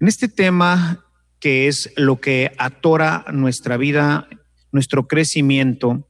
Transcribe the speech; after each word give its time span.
En 0.00 0.06
este 0.06 0.28
tema 0.28 1.04
que 1.40 1.66
es 1.66 1.92
lo 1.96 2.20
que 2.20 2.52
atora 2.58 3.24
nuestra 3.32 3.76
vida, 3.76 4.28
nuestro 4.70 5.08
crecimiento, 5.08 6.08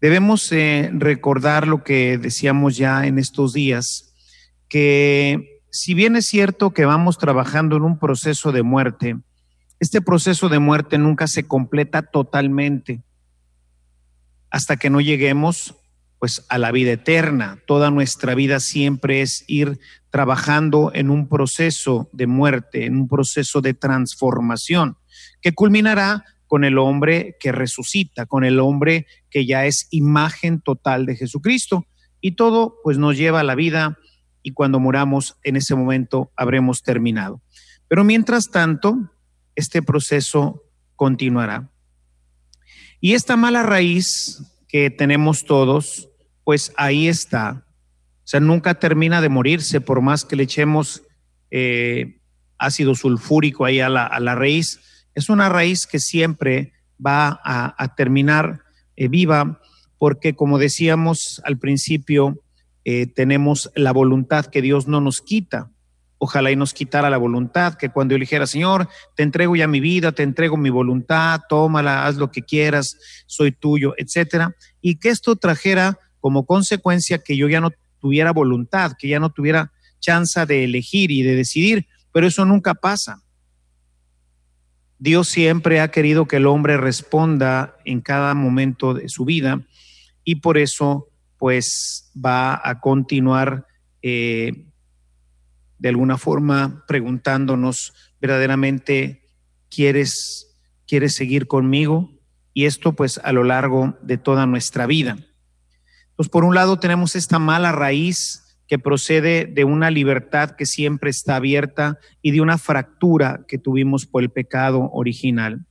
debemos 0.00 0.52
eh, 0.52 0.90
recordar 0.92 1.66
lo 1.66 1.84
que 1.84 2.18
decíamos 2.18 2.76
ya 2.76 3.06
en 3.06 3.18
estos 3.18 3.52
días, 3.52 4.14
que 4.68 5.62
si 5.70 5.94
bien 5.94 6.16
es 6.16 6.26
cierto 6.26 6.72
que 6.72 6.84
vamos 6.84 7.18
trabajando 7.18 7.76
en 7.76 7.82
un 7.82 7.98
proceso 7.98 8.52
de 8.52 8.62
muerte, 8.62 9.16
este 9.80 10.00
proceso 10.00 10.48
de 10.48 10.58
muerte 10.58 10.98
nunca 10.98 11.26
se 11.26 11.46
completa 11.46 12.02
totalmente 12.02 13.02
hasta 14.50 14.76
que 14.76 14.90
no 14.90 15.00
lleguemos 15.00 15.76
pues 16.18 16.44
a 16.48 16.58
la 16.58 16.72
vida 16.72 16.92
eterna. 16.92 17.58
Toda 17.66 17.90
nuestra 17.90 18.34
vida 18.34 18.60
siempre 18.60 19.22
es 19.22 19.44
ir 19.46 19.78
trabajando 20.10 20.90
en 20.94 21.10
un 21.10 21.28
proceso 21.28 22.08
de 22.12 22.26
muerte, 22.26 22.86
en 22.86 22.96
un 22.96 23.08
proceso 23.08 23.60
de 23.60 23.74
transformación, 23.74 24.96
que 25.40 25.52
culminará 25.52 26.24
con 26.46 26.64
el 26.64 26.78
hombre 26.78 27.36
que 27.38 27.52
resucita, 27.52 28.26
con 28.26 28.44
el 28.44 28.58
hombre 28.58 29.06
que 29.30 29.46
ya 29.46 29.66
es 29.66 29.86
imagen 29.90 30.60
total 30.60 31.06
de 31.06 31.16
Jesucristo. 31.16 31.86
Y 32.20 32.32
todo 32.32 32.76
pues 32.82 32.98
nos 32.98 33.16
lleva 33.16 33.40
a 33.40 33.44
la 33.44 33.54
vida 33.54 33.98
y 34.42 34.52
cuando 34.52 34.80
muramos 34.80 35.36
en 35.44 35.56
ese 35.56 35.74
momento 35.74 36.32
habremos 36.36 36.82
terminado. 36.82 37.42
Pero 37.86 38.02
mientras 38.02 38.50
tanto, 38.50 39.12
este 39.54 39.82
proceso 39.82 40.64
continuará. 40.96 41.70
Y 43.00 43.14
esta 43.14 43.36
mala 43.36 43.62
raíz 43.62 44.42
que 44.68 44.90
tenemos 44.90 45.44
todos, 45.44 46.07
pues 46.48 46.72
ahí 46.78 47.08
está. 47.08 47.62
O 48.20 48.24
sea, 48.24 48.40
nunca 48.40 48.72
termina 48.72 49.20
de 49.20 49.28
morirse 49.28 49.82
por 49.82 50.00
más 50.00 50.24
que 50.24 50.34
le 50.34 50.44
echemos 50.44 51.02
eh, 51.50 52.22
ácido 52.56 52.94
sulfúrico 52.94 53.66
ahí 53.66 53.80
a 53.80 53.90
la, 53.90 54.34
raíz. 54.34 54.80
Es 55.14 55.28
una 55.28 55.50
raíz 55.50 55.86
que 55.86 55.98
siempre 55.98 56.72
va 57.06 57.38
a, 57.44 57.94
terminar 57.96 58.62
eh, 58.96 59.08
viva 59.08 59.60
porque, 59.98 60.34
como 60.34 60.56
decíamos 60.58 61.42
al 61.44 61.58
principio, 61.58 62.42
eh, 62.86 63.06
tenemos 63.06 63.70
la 63.74 63.92
voluntad 63.92 64.46
que 64.46 64.62
Dios 64.62 64.88
no 64.88 65.02
nos 65.02 65.20
quita. 65.20 65.70
Ojalá 66.16 66.50
y 66.50 66.56
nos 66.56 66.72
quitara 66.72 67.10
la 67.10 67.18
voluntad, 67.18 67.74
que 67.74 67.90
cuando 67.90 68.14
yo 68.14 68.20
dijera, 68.20 68.46
Señor, 68.46 68.88
te 69.16 69.22
entrego 69.22 69.54
ya 69.54 69.68
mi 69.68 69.80
vida, 69.80 70.12
te 70.12 70.22
entrego 70.22 70.56
mi 70.56 70.70
voluntad, 70.70 71.42
tómala, 71.46 72.06
haz 72.06 72.16
lo 72.16 72.30
que 72.30 72.40
quieras, 72.40 72.96
soy 73.26 73.52
tuyo, 73.52 73.92
etcétera, 73.98 74.56
y 74.80 74.94
que 74.98 75.10
esto 75.10 75.36
trajera 75.36 75.98
como 76.20 76.46
consecuencia 76.46 77.18
que 77.18 77.36
yo 77.36 77.48
ya 77.48 77.60
no 77.60 77.70
tuviera 78.00 78.32
voluntad, 78.32 78.92
que 78.98 79.08
ya 79.08 79.20
no 79.20 79.30
tuviera 79.30 79.72
chance 80.00 80.44
de 80.46 80.64
elegir 80.64 81.10
y 81.10 81.22
de 81.22 81.34
decidir, 81.34 81.86
pero 82.12 82.26
eso 82.26 82.44
nunca 82.44 82.74
pasa. 82.74 83.22
Dios 84.98 85.28
siempre 85.28 85.80
ha 85.80 85.90
querido 85.90 86.26
que 86.26 86.36
el 86.36 86.46
hombre 86.46 86.76
responda 86.76 87.76
en 87.84 88.00
cada 88.00 88.34
momento 88.34 88.94
de 88.94 89.08
su 89.08 89.24
vida 89.24 89.62
y 90.24 90.36
por 90.36 90.58
eso 90.58 91.08
pues 91.36 92.10
va 92.14 92.60
a 92.62 92.80
continuar 92.80 93.66
eh, 94.02 94.66
de 95.78 95.88
alguna 95.88 96.18
forma 96.18 96.84
preguntándonos 96.88 97.94
verdaderamente, 98.20 99.22
¿quieres, 99.70 100.56
¿quieres 100.86 101.14
seguir 101.14 101.46
conmigo? 101.46 102.10
Y 102.52 102.64
esto 102.64 102.94
pues 102.94 103.20
a 103.22 103.32
lo 103.32 103.44
largo 103.44 103.96
de 104.02 104.18
toda 104.18 104.46
nuestra 104.46 104.86
vida. 104.86 105.18
Pues 106.18 106.28
por 106.28 106.42
un 106.42 106.52
lado 106.52 106.80
tenemos 106.80 107.14
esta 107.14 107.38
mala 107.38 107.70
raíz 107.70 108.42
que 108.66 108.80
procede 108.80 109.46
de 109.46 109.62
una 109.62 109.88
libertad 109.88 110.50
que 110.56 110.66
siempre 110.66 111.10
está 111.10 111.36
abierta 111.36 112.00
y 112.22 112.32
de 112.32 112.40
una 112.40 112.58
fractura 112.58 113.44
que 113.46 113.56
tuvimos 113.56 114.04
por 114.04 114.24
el 114.24 114.28
pecado 114.28 114.90
original. 114.92 115.64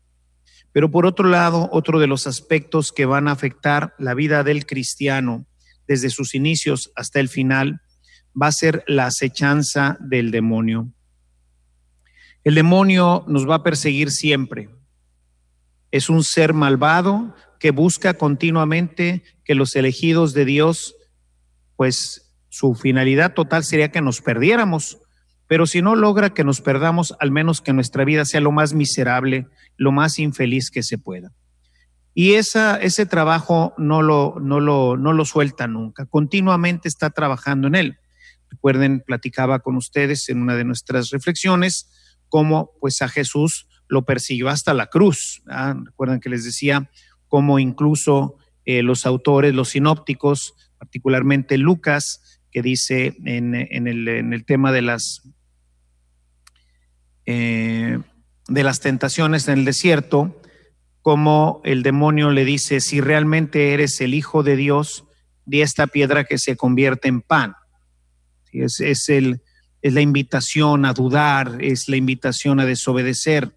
Pero 0.72 0.89
por 0.89 1.06
otro 1.06 1.28
lado, 1.28 1.67
otro 1.73 2.00
de 2.00 2.08
los 2.08 2.28
aspectos 2.28 2.94
que 2.94 3.06
van 3.06 3.28
a 3.28 3.34
afectar 3.34 3.94
la 4.00 4.14
vida 4.14 4.45
del 4.45 4.66
cristiano 4.66 5.45
desde 5.86 6.10
sus 6.10 6.33
inicios 6.33 6.94
hasta 6.95 7.20
el 7.20 7.27
final 7.27 7.82
va 8.42 8.48
a 8.48 8.54
ser 8.54 8.86
la 8.88 9.08
acechanza 9.08 9.98
del 10.00 10.32
demonio. 10.32 10.88
El 12.45 12.55
demonio 12.55 13.26
nos 13.27 13.50
va 13.50 13.55
a 13.55 13.64
perseguir 13.64 14.11
siempre. 14.11 14.70
Es 15.92 16.10
un 16.10 16.23
ser 16.23 16.54
malvado 16.54 17.36
que 17.60 17.72
busca 17.72 18.16
continuamente 18.16 19.23
que 19.44 19.56
los 19.56 19.76
elegidos 19.76 20.34
de 20.34 20.45
Dios, 20.45 20.95
pues 21.76 22.34
su 22.50 22.76
finalidad 22.76 23.34
total 23.34 23.64
sería 23.64 23.92
que 23.92 24.02
nos 24.02 24.22
perdiéramos, 24.22 25.00
pero 25.48 25.66
si 25.66 25.82
no 25.82 25.95
logra 25.95 26.34
que 26.34 26.44
nos 26.44 26.62
perdamos, 26.62 27.16
al 27.20 27.32
menos 27.32 27.62
que 27.62 27.73
nuestra 27.73 28.04
vida 28.04 28.26
sea 28.26 28.42
lo 28.42 28.52
más 28.52 28.73
miserable, 28.73 29.48
lo 29.78 29.92
más 29.92 30.20
infeliz 30.20 30.70
que 30.70 30.84
se 30.84 30.98
pueda. 30.98 31.32
Y 32.14 32.34
esa, 32.34 32.78
ese 32.78 33.06
trabajo 33.06 33.74
no 33.78 34.02
lo, 34.02 34.36
no, 34.42 34.60
lo, 34.60 34.98
no 34.98 35.14
lo 35.14 35.24
suelta 35.24 35.68
nunca, 35.68 36.06
continuamente 36.06 36.88
está 36.88 37.10
trabajando 37.12 37.68
en 37.68 37.76
él. 37.76 37.98
Recuerden, 38.50 39.04
platicaba 39.06 39.60
con 39.60 39.76
ustedes 39.76 40.30
en 40.30 40.42
una 40.42 40.56
de 40.56 40.64
nuestras 40.64 41.10
reflexiones 41.12 41.89
cómo 42.30 42.72
pues 42.80 43.02
a 43.02 43.08
Jesús 43.08 43.68
lo 43.88 44.06
persiguió 44.06 44.50
hasta 44.50 44.74
la 44.74 44.88
cruz. 44.88 45.42
Recuerden 45.86 46.20
que 46.20 46.30
les 46.30 46.44
decía 46.44 46.89
cómo 47.37 47.59
incluso 47.59 48.36
eh, 48.65 48.81
los 48.81 49.05
autores, 49.05 49.53
los 49.53 49.70
sinópticos, 49.70 50.55
particularmente 50.80 51.59
Lucas, 51.59 52.42
que 52.49 52.64
dice 52.64 53.15
en, 53.25 53.53
el, 53.53 54.43
tema 54.48 54.71
de 54.71 54.81
las, 54.81 55.21
eh, 57.27 57.99
de 58.47 58.64
las 58.64 58.80
tentaciones 58.80 59.47
en 59.47 59.59
el 59.59 59.65
desierto, 59.65 60.42
como 61.03 61.61
el 61.64 61.83
demonio 61.83 62.31
le 62.31 62.43
dice, 62.43 62.80
si 62.80 63.02
realmente 63.02 63.71
eres 63.76 64.02
el 64.02 64.15
Hijo 64.15 64.42
de 64.42 64.55
Dios, 64.55 65.05
di 65.45 65.61
esta 65.61 65.86
piedra 65.86 66.23
que 66.23 66.39
se 66.39 66.58
convierte 66.58 67.08
en 67.08 67.21
pan. 67.21 67.53
Es, 68.52 69.09
el, 69.09 69.43
es 69.83 69.93
la 69.93 70.02
invitación 70.02 70.86
a 70.86 70.93
dudar, 70.93 71.59
es 71.61 71.87
la 71.87 71.97
invitación 71.97 72.59
a 72.59 72.65
desobedecer. 72.65 73.55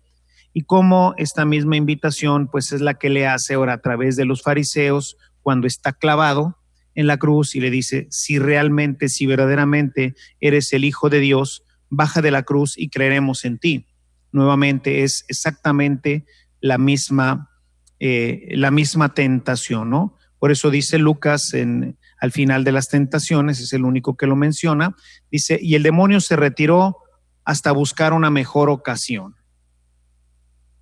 Y 0.53 0.63
como 0.63 1.15
esta 1.17 1.45
misma 1.45 1.77
invitación, 1.77 2.49
pues 2.49 2.73
es 2.73 2.81
la 2.81 2.95
que 2.95 3.11
le 3.11 3.27
hace 3.27 3.55
ahora 3.55 3.75
a 3.75 3.81
través 3.81 4.17
de 4.17 4.25
los 4.25 4.43
fariseos 4.43 5.17
cuando 5.43 5.67
está 5.67 5.93
clavado 5.93 6.57
en 6.95 7.07
la 7.07 7.19
cruz 7.19 7.55
y 7.55 7.61
le 7.61 7.71
dice, 7.71 8.09
si 8.11 8.39
realmente, 8.39 9.09
si 9.09 9.27
verdaderamente 9.27 10.15
eres 10.41 10.73
el 10.73 10.85
Hijo 10.85 11.09
de 11.09 11.21
Dios, 11.21 11.65
baja 11.89 12.21
de 12.21 12.31
la 12.31 12.43
cruz 12.43 12.77
y 12.77 12.89
creeremos 12.89 13.45
en 13.45 13.59
ti. 13.59 13.87
Nuevamente 14.33 15.03
es 15.03 15.25
exactamente 15.29 16.25
la 16.61 16.79
misma, 16.79 17.51
eh, 17.99 18.49
la 18.51 18.71
misma 18.71 19.15
tentación, 19.15 19.91
¿no? 19.91 20.17
Por 20.39 20.51
eso 20.51 20.71
dice 20.71 20.99
Lucas 20.99 21.53
en, 21.53 21.99
al 22.19 22.33
final 22.33 22.65
de 22.65 22.73
las 22.73 22.89
tentaciones, 22.89 23.61
es 23.61 23.73
el 23.73 23.85
único 23.85 24.17
que 24.17 24.27
lo 24.27 24.37
menciona, 24.37 24.97
dice, 25.31 25.59
y 25.61 25.75
el 25.75 25.83
demonio 25.83 26.21
se 26.21 26.37
retiró 26.37 26.97
hasta 27.45 27.73
buscar 27.73 28.13
una 28.13 28.31
mejor 28.31 28.71
ocasión. 28.71 29.37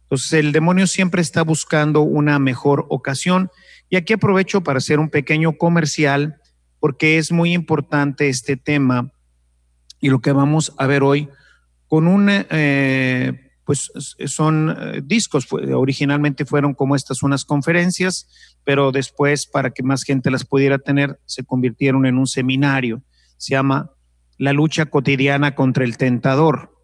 Entonces 0.08 0.32
el 0.32 0.52
demonio 0.52 0.86
siempre 0.86 1.20
está 1.20 1.42
buscando 1.42 2.00
una 2.00 2.38
mejor 2.38 2.86
ocasión. 2.88 3.50
Y 3.90 3.96
aquí 3.96 4.14
aprovecho 4.14 4.62
para 4.62 4.78
hacer 4.78 5.00
un 5.00 5.10
pequeño 5.10 5.52
comercial 5.58 6.40
porque 6.80 7.18
es 7.18 7.30
muy 7.30 7.52
importante 7.52 8.28
este 8.28 8.56
tema 8.56 9.12
y 10.00 10.08
lo 10.08 10.20
que 10.20 10.32
vamos 10.32 10.72
a 10.78 10.86
ver 10.86 11.02
hoy 11.02 11.28
con 11.88 12.06
un, 12.06 12.28
eh, 12.30 13.52
pues 13.64 13.90
son 14.26 14.76
eh, 14.78 15.02
discos, 15.04 15.46
originalmente 15.52 16.44
fueron 16.44 16.74
como 16.74 16.94
estas 16.94 17.22
unas 17.22 17.44
conferencias, 17.44 18.28
pero 18.64 18.92
después 18.92 19.46
para 19.46 19.70
que 19.70 19.82
más 19.82 20.04
gente 20.04 20.30
las 20.30 20.44
pudiera 20.44 20.78
tener, 20.78 21.18
se 21.26 21.44
convirtieron 21.44 22.06
en 22.06 22.16
un 22.16 22.26
seminario. 22.26 23.02
Se 23.36 23.52
llama 23.52 23.90
La 24.36 24.52
lucha 24.52 24.86
cotidiana 24.86 25.54
contra 25.54 25.84
el 25.84 25.96
tentador, 25.96 26.77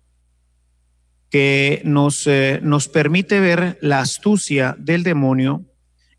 que 1.34 1.83
nos, 1.84 2.28
eh, 2.28 2.60
nos 2.63 2.86
permite 2.86 3.41
ver 3.41 3.77
la 3.81 3.98
astucia 3.98 4.77
del 4.78 5.03
demonio 5.03 5.65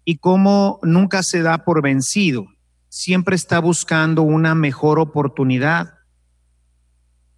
y 0.03 0.17
cómo 0.17 0.77
nunca 0.83 1.23
se 1.23 1.41
da 1.41 1.63
por 1.63 1.81
vencido, 1.81 2.47
siempre 2.89 3.37
está 3.37 3.59
buscando 3.59 4.23
una 4.23 4.55
mejor 4.55 4.99
oportunidad 4.99 5.93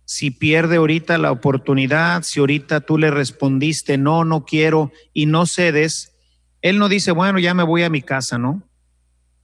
si 0.06 0.32
pierde 0.32 0.78
ahorita 0.78 1.20
la 1.20 1.32
oportunidad, 1.32 2.24
si 2.24 2.40
ahorita 2.40 2.82
tú 2.82 2.98
le 2.98 3.12
respondiste, 3.12 4.00
no, 4.00 4.26
no 4.26 4.44
quiero 4.44 4.92
y 5.14 5.28
no 5.28 5.46
cedes, 5.46 6.16
él 6.64 6.80
no 6.80 6.90
dice, 6.90 7.12
bueno, 7.12 7.38
ya 7.38 7.54
me 7.54 7.62
voy 7.62 7.84
a 7.84 7.92
mi 7.92 8.02
casa, 8.02 8.40
¿no? 8.40 8.68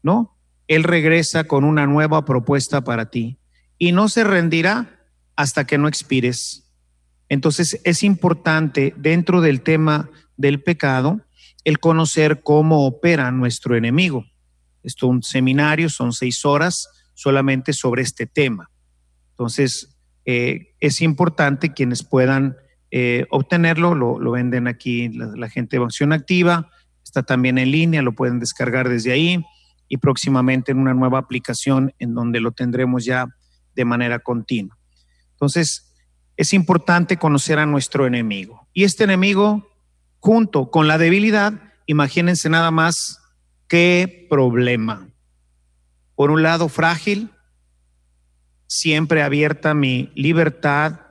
No, 0.02 0.40
él 0.68 0.84
regresa 0.84 1.44
con 1.44 1.66
una 1.66 1.86
nueva 1.86 2.26
propuesta 2.26 2.84
para 2.84 3.12
ti 3.12 3.38
y 3.78 3.92
no 3.92 4.10
se 4.10 4.24
rendirá 4.24 5.06
hasta 5.36 5.68
que 5.68 5.78
no 5.78 5.88
expires. 5.88 6.63
Entonces 7.34 7.82
es 7.84 8.04
importante 8.04 8.94
dentro 8.96 9.42
del 9.42 9.62
tema 9.62 10.10
del 10.38 10.62
pecado 10.62 11.22
el 11.64 11.80
conocer 11.80 12.42
cómo 12.44 12.86
opera 12.86 13.32
nuestro 13.32 13.76
enemigo. 13.76 14.26
Esto 14.84 15.08
es 15.08 15.10
un 15.10 15.24
seminario, 15.24 15.90
son 15.90 16.14
seis 16.14 16.46
horas 16.46 16.88
solamente 17.16 17.74
sobre 17.74 18.04
este 18.04 18.28
tema. 18.28 18.70
Entonces, 19.32 19.98
eh, 20.26 20.76
es 20.80 21.02
importante 21.02 21.74
quienes 21.74 22.04
puedan 22.04 22.56
eh, 22.92 23.26
obtenerlo, 23.32 23.96
lo, 23.96 24.32
venden 24.32 24.68
aquí 24.68 25.10
la, 25.10 25.50
gente 25.50 25.80
de 25.80 25.84
Acción 25.84 26.14
Activa, 26.14 26.70
está 27.04 27.24
también 27.24 27.58
en 27.58 27.72
línea, 27.72 28.04
lo 28.04 28.14
pueden 28.14 28.40
descargar 28.40 28.90
desde 28.90 29.12
ahí 29.12 29.44
y 29.88 29.98
próximamente 29.98 30.72
en 30.72 30.78
una 30.78 30.94
nueva 30.94 31.18
aplicación 31.18 31.94
en 31.98 32.14
donde 32.14 32.40
lo 32.40 32.52
tendremos 32.52 33.06
ya 33.06 33.26
de 33.74 33.86
manera 33.86 34.20
continua. 34.20 34.78
Entonces, 35.32 35.93
es 36.38 36.54
importante 36.54 37.18
conocer 37.18 37.60
a 37.60 37.66
nuestro 37.66 38.08
enemigo. 38.08 38.68
Y 38.74 38.84
este 38.84 39.04
enemigo, 39.04 39.70
junto 40.20 40.72
con 40.72 40.88
la 40.88 40.98
debilidad, 40.98 41.54
imagínense 41.86 42.50
nada 42.50 42.72
más 42.72 43.20
qué 43.68 44.28
problema. 44.30 45.08
Por 46.16 46.32
un 46.32 46.44
lado, 46.44 46.70
frágil, 46.70 47.30
siempre 48.68 49.22
abierta 49.22 49.74
mi 49.74 50.12
libertad 50.16 51.02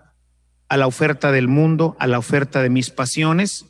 a 0.69 0.77
la 0.77 0.87
oferta 0.87 1.33
del 1.33 1.49
mundo, 1.49 1.97
a 1.99 2.07
la 2.07 2.19
oferta 2.19 2.63
de 2.63 2.71
mis 2.71 2.91
pasiones, 2.91 3.67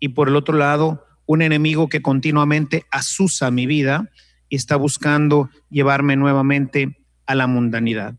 y 0.00 0.10
por 0.10 0.28
el 0.28 0.36
otro 0.36 0.56
lado, 0.56 1.04
un 1.26 1.42
enemigo 1.42 1.88
que 1.88 2.00
continuamente 2.00 2.86
asusa 2.90 3.50
mi 3.50 3.66
vida 3.66 4.10
y 4.48 4.56
está 4.56 4.76
buscando 4.76 5.50
llevarme 5.68 6.16
nuevamente 6.16 7.04
a 7.26 7.34
la 7.34 7.46
mundanidad. 7.46 8.14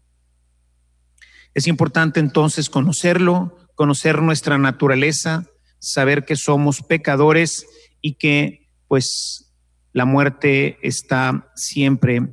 Es 1.60 1.68
importante 1.68 2.22
entonces 2.22 2.70
conocerlo, 2.70 3.58
conocer 3.76 4.22
nuestra 4.22 4.58
naturaleza, 4.58 5.44
saber 5.78 6.24
que 6.24 6.38
somos 6.38 6.82
pecadores 6.82 7.66
y 8.00 8.14
que 8.14 8.70
pues 8.88 9.52
la 9.92 10.06
muerte 10.06 10.78
está 10.84 11.52
siempre 11.56 12.30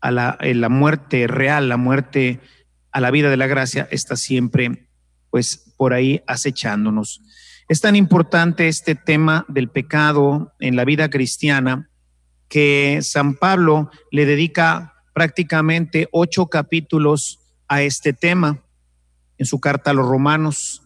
a 0.00 0.10
la, 0.10 0.38
la 0.40 0.70
muerte 0.70 1.26
real, 1.26 1.68
la 1.68 1.76
muerte 1.76 2.40
a 2.92 3.00
la 3.02 3.10
vida 3.10 3.28
de 3.28 3.36
la 3.36 3.46
gracia 3.46 3.88
está 3.90 4.16
siempre 4.16 4.88
pues 5.28 5.74
por 5.76 5.92
ahí 5.92 6.22
acechándonos. 6.26 7.20
Es 7.68 7.82
tan 7.82 7.94
importante 7.94 8.68
este 8.68 8.94
tema 8.94 9.44
del 9.48 9.68
pecado 9.68 10.54
en 10.60 10.76
la 10.76 10.86
vida 10.86 11.10
cristiana 11.10 11.90
que 12.48 13.00
San 13.02 13.34
Pablo 13.34 13.90
le 14.10 14.24
dedica 14.24 14.94
prácticamente 15.12 16.08
ocho 16.10 16.46
capítulos 16.46 17.42
a 17.68 17.82
este 17.82 18.12
tema 18.12 18.62
en 19.38 19.46
su 19.46 19.60
carta 19.60 19.90
a 19.90 19.94
los 19.94 20.06
romanos. 20.06 20.82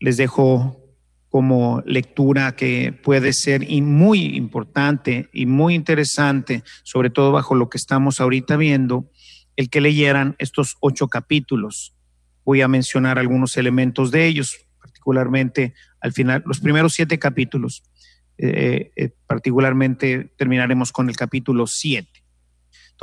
Les 0.00 0.16
dejo 0.16 0.80
como 1.28 1.82
lectura 1.84 2.54
que 2.54 2.92
puede 2.92 3.32
ser 3.32 3.66
muy 3.82 4.36
importante 4.36 5.28
y 5.32 5.46
muy 5.46 5.74
interesante, 5.74 6.62
sobre 6.84 7.10
todo 7.10 7.32
bajo 7.32 7.54
lo 7.54 7.68
que 7.68 7.78
estamos 7.78 8.20
ahorita 8.20 8.56
viendo, 8.56 9.10
el 9.56 9.68
que 9.68 9.80
leyeran 9.80 10.36
estos 10.38 10.76
ocho 10.80 11.08
capítulos. 11.08 11.94
Voy 12.44 12.60
a 12.60 12.68
mencionar 12.68 13.18
algunos 13.18 13.56
elementos 13.56 14.10
de 14.10 14.26
ellos, 14.26 14.56
particularmente 14.80 15.74
al 16.00 16.12
final, 16.12 16.42
los 16.46 16.60
primeros 16.60 16.92
siete 16.92 17.18
capítulos. 17.18 17.82
Eh, 18.36 18.90
eh, 18.96 19.10
particularmente 19.26 20.32
terminaremos 20.36 20.92
con 20.92 21.08
el 21.08 21.16
capítulo 21.16 21.66
siete. 21.66 22.23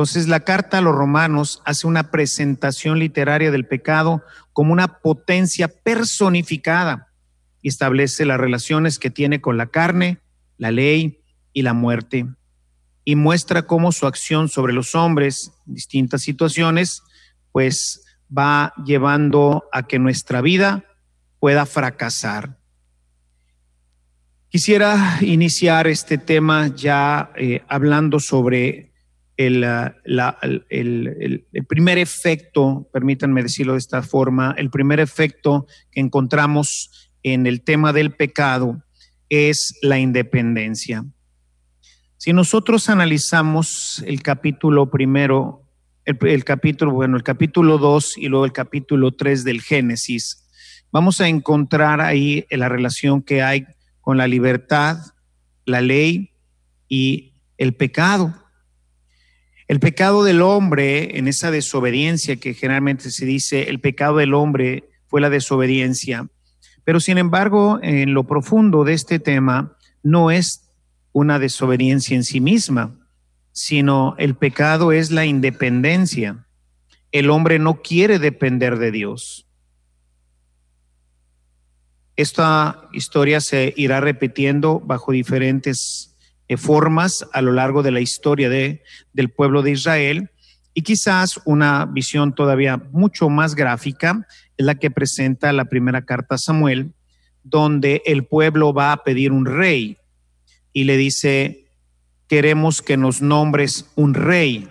Entonces, 0.01 0.27
la 0.27 0.39
carta 0.39 0.79
a 0.79 0.81
los 0.81 0.95
romanos 0.95 1.61
hace 1.63 1.85
una 1.85 2.09
presentación 2.09 2.97
literaria 2.97 3.51
del 3.51 3.67
pecado 3.67 4.23
como 4.51 4.73
una 4.73 4.97
potencia 4.97 5.67
personificada 5.67 7.09
y 7.61 7.67
establece 7.67 8.25
las 8.25 8.39
relaciones 8.39 8.97
que 8.97 9.11
tiene 9.11 9.41
con 9.41 9.57
la 9.57 9.67
carne, 9.67 10.17
la 10.57 10.71
ley 10.71 11.19
y 11.53 11.61
la 11.61 11.73
muerte. 11.73 12.25
Y 13.05 13.15
muestra 13.15 13.67
cómo 13.67 13.91
su 13.91 14.07
acción 14.07 14.49
sobre 14.49 14.73
los 14.73 14.95
hombres 14.95 15.51
en 15.67 15.75
distintas 15.75 16.23
situaciones, 16.23 17.03
pues 17.51 18.03
va 18.35 18.73
llevando 18.83 19.65
a 19.71 19.83
que 19.83 19.99
nuestra 19.99 20.41
vida 20.41 20.83
pueda 21.39 21.67
fracasar. 21.67 22.57
Quisiera 24.49 25.19
iniciar 25.21 25.85
este 25.85 26.17
tema 26.17 26.69
ya 26.75 27.31
eh, 27.35 27.61
hablando 27.67 28.19
sobre 28.19 28.90
el, 29.47 31.45
primer 31.67 31.97
efecto, 31.97 32.87
permítanme 32.91 33.43
decirlo 33.43 33.73
de 33.73 33.79
esta 33.79 34.01
forma, 34.01 34.53
el 34.57 34.69
primer 34.69 34.99
efecto 34.99 35.67
que 35.91 35.99
encontramos 35.99 37.09
en 37.23 37.47
el 37.47 37.61
tema 37.61 37.93
del 37.93 38.11
pecado 38.11 38.83
es 39.29 39.77
la 39.81 39.99
independencia. 39.99 41.05
Si 42.17 42.33
nosotros 42.33 42.89
analizamos 42.89 44.03
el 44.05 44.21
capítulo 44.21 44.91
primero, 44.91 45.63
el, 46.05 46.43
capítulo, 46.43 46.91
bueno, 46.91 47.17
el 47.17 47.23
capítulo 47.23 47.77
2 47.77 48.17
y 48.17 48.27
luego 48.27 48.45
el 48.45 48.51
capítulo 48.51 49.11
3 49.11 49.43
del 49.43 49.61
Génesis, 49.61 50.47
vamos 50.91 51.21
a 51.21 51.27
encontrar 51.27 52.01
ahí 52.01 52.45
la 52.51 52.69
relación 52.69 53.21
que 53.21 53.41
hay 53.41 53.65
con 54.01 54.17
la 54.17 54.27
libertad, 54.27 54.97
la 55.65 55.81
ley 55.81 56.31
y 56.87 57.33
el 57.57 57.73
pecado. 57.73 58.40
El 59.71 59.79
pecado 59.79 60.25
del 60.25 60.41
hombre 60.41 61.17
en 61.17 61.29
esa 61.29 61.49
desobediencia 61.49 62.35
que 62.35 62.53
generalmente 62.53 63.09
se 63.09 63.25
dice, 63.25 63.69
el 63.69 63.79
pecado 63.79 64.17
del 64.17 64.33
hombre 64.33 64.89
fue 65.07 65.21
la 65.21 65.29
desobediencia. 65.29 66.27
Pero 66.83 66.99
sin 66.99 67.17
embargo, 67.17 67.79
en 67.81 68.13
lo 68.13 68.25
profundo 68.25 68.83
de 68.83 68.91
este 68.91 69.17
tema, 69.17 69.77
no 70.03 70.29
es 70.29 70.69
una 71.13 71.39
desobediencia 71.39 72.17
en 72.17 72.25
sí 72.25 72.41
misma, 72.41 72.99
sino 73.53 74.13
el 74.17 74.35
pecado 74.35 74.91
es 74.91 75.09
la 75.09 75.25
independencia. 75.25 76.45
El 77.13 77.29
hombre 77.29 77.57
no 77.57 77.81
quiere 77.81 78.19
depender 78.19 78.77
de 78.77 78.91
Dios. 78.91 79.47
Esta 82.17 82.89
historia 82.91 83.39
se 83.39 83.73
irá 83.77 84.01
repitiendo 84.01 84.81
bajo 84.81 85.13
diferentes 85.13 86.10
formas 86.57 87.25
a 87.33 87.41
lo 87.41 87.51
largo 87.51 87.83
de 87.83 87.91
la 87.91 88.01
historia 88.01 88.49
de, 88.49 88.83
del 89.13 89.29
pueblo 89.29 89.61
de 89.61 89.71
Israel 89.71 90.29
y 90.73 90.83
quizás 90.83 91.39
una 91.45 91.85
visión 91.85 92.33
todavía 92.33 92.77
mucho 92.91 93.29
más 93.29 93.55
gráfica 93.55 94.27
es 94.57 94.65
la 94.65 94.75
que 94.75 94.91
presenta 94.91 95.51
la 95.51 95.65
primera 95.65 96.05
carta 96.05 96.35
a 96.35 96.37
Samuel, 96.37 96.93
donde 97.43 98.01
el 98.05 98.25
pueblo 98.25 98.73
va 98.73 98.91
a 98.93 99.03
pedir 99.03 99.31
un 99.31 99.45
rey 99.45 99.97
y 100.71 100.85
le 100.85 100.95
dice, 100.95 101.65
queremos 102.27 102.81
que 102.81 102.95
nos 102.95 103.21
nombres 103.21 103.91
un 103.95 104.13
rey. 104.13 104.69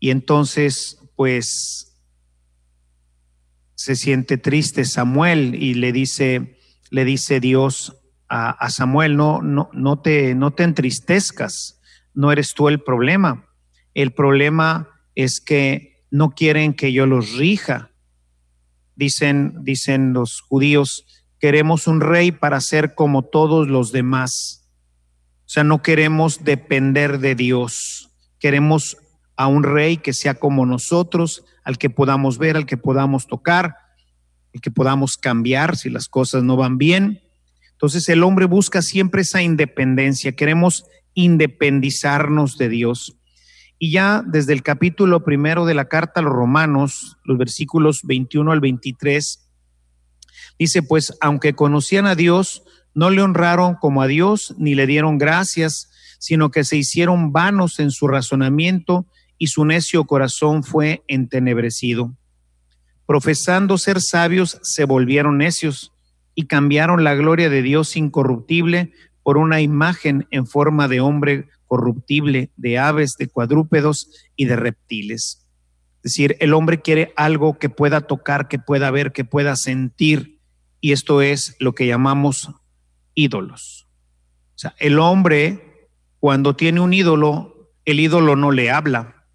Y 0.00 0.10
entonces, 0.10 0.98
pues, 1.14 1.96
se 3.74 3.94
siente 3.94 4.36
triste 4.36 4.84
Samuel 4.84 5.54
y 5.54 5.74
le 5.74 5.92
dice, 5.92 6.58
le 6.90 7.04
dice 7.04 7.38
Dios 7.38 7.96
a, 8.30 8.70
Samuel, 8.70 9.16
no, 9.16 9.42
no, 9.42 9.68
no, 9.72 9.98
te, 9.98 10.36
no 10.36 10.52
te 10.52 10.62
entristezcas, 10.62 11.80
no 12.14 12.30
eres 12.30 12.54
tú 12.54 12.68
el 12.68 12.80
problema. 12.80 13.48
El 13.92 14.12
problema 14.12 14.88
es 15.16 15.40
que 15.40 16.04
no 16.12 16.30
quieren 16.30 16.74
que 16.74 16.92
yo 16.92 17.06
los 17.06 17.36
rija. 17.36 17.90
Dicen, 18.94 19.64
dicen 19.64 20.12
los 20.12 20.42
judíos, 20.42 21.04
queremos 21.40 21.88
un 21.88 22.00
rey 22.00 22.30
para 22.30 22.60
ser 22.60 22.94
como 22.94 23.22
todos 23.22 23.66
los 23.66 23.90
demás. 23.90 24.68
O 25.40 25.48
sea, 25.48 25.64
no 25.64 25.82
queremos 25.82 26.44
depender 26.44 27.18
de 27.18 27.34
Dios. 27.34 28.10
Queremos 28.38 28.96
a 29.34 29.48
un 29.48 29.64
rey 29.64 29.96
que 29.96 30.12
sea 30.12 30.34
como 30.34 30.66
nosotros, 30.66 31.44
al 31.64 31.78
que 31.78 31.90
podamos 31.90 32.38
ver, 32.38 32.56
al 32.56 32.66
que 32.66 32.76
podamos 32.76 33.26
tocar, 33.26 33.74
al 34.54 34.60
que 34.60 34.70
podamos 34.70 35.16
cambiar 35.16 35.76
si 35.76 35.90
las 35.90 36.08
cosas 36.08 36.44
no 36.44 36.56
van 36.56 36.78
bien. 36.78 37.22
Entonces 37.80 38.10
el 38.10 38.22
hombre 38.24 38.44
busca 38.44 38.82
siempre 38.82 39.22
esa 39.22 39.40
independencia, 39.40 40.32
queremos 40.32 40.84
independizarnos 41.14 42.58
de 42.58 42.68
Dios. 42.68 43.16
Y 43.78 43.90
ya 43.90 44.22
desde 44.26 44.52
el 44.52 44.62
capítulo 44.62 45.24
primero 45.24 45.64
de 45.64 45.72
la 45.72 45.86
carta 45.86 46.20
a 46.20 46.22
los 46.22 46.34
romanos, 46.34 47.16
los 47.24 47.38
versículos 47.38 48.02
21 48.02 48.52
al 48.52 48.60
23, 48.60 49.48
dice, 50.58 50.82
pues 50.82 51.16
aunque 51.22 51.54
conocían 51.54 52.04
a 52.04 52.14
Dios, 52.14 52.64
no 52.92 53.08
le 53.08 53.22
honraron 53.22 53.76
como 53.76 54.02
a 54.02 54.08
Dios, 54.08 54.54
ni 54.58 54.74
le 54.74 54.86
dieron 54.86 55.16
gracias, 55.16 55.90
sino 56.18 56.50
que 56.50 56.64
se 56.64 56.76
hicieron 56.76 57.32
vanos 57.32 57.80
en 57.80 57.90
su 57.90 58.08
razonamiento 58.08 59.06
y 59.38 59.46
su 59.46 59.64
necio 59.64 60.04
corazón 60.04 60.64
fue 60.64 61.02
entenebrecido. 61.08 62.14
Profesando 63.06 63.78
ser 63.78 64.02
sabios, 64.02 64.58
se 64.62 64.84
volvieron 64.84 65.38
necios 65.38 65.94
y 66.40 66.46
cambiaron 66.46 67.04
la 67.04 67.14
gloria 67.14 67.50
de 67.50 67.60
Dios 67.60 67.98
incorruptible 67.98 68.94
por 69.22 69.36
una 69.36 69.60
imagen 69.60 70.26
en 70.30 70.46
forma 70.46 70.88
de 70.88 71.02
hombre 71.02 71.50
corruptible, 71.66 72.50
de 72.56 72.78
aves, 72.78 73.16
de 73.18 73.28
cuadrúpedos 73.28 74.08
y 74.36 74.46
de 74.46 74.56
reptiles. 74.56 75.46
Es 75.96 76.02
decir, 76.02 76.38
el 76.40 76.54
hombre 76.54 76.80
quiere 76.80 77.12
algo 77.14 77.58
que 77.58 77.68
pueda 77.68 78.00
tocar, 78.00 78.48
que 78.48 78.58
pueda 78.58 78.90
ver, 78.90 79.12
que 79.12 79.26
pueda 79.26 79.54
sentir, 79.54 80.38
y 80.80 80.92
esto 80.92 81.20
es 81.20 81.56
lo 81.60 81.74
que 81.74 81.86
llamamos 81.86 82.50
ídolos. 83.14 83.86
O 84.54 84.58
sea, 84.60 84.74
el 84.78 84.98
hombre, 84.98 85.90
cuando 86.20 86.56
tiene 86.56 86.80
un 86.80 86.94
ídolo, 86.94 87.70
el 87.84 88.00
ídolo 88.00 88.34
no 88.34 88.50
le 88.50 88.70
habla. 88.70 89.26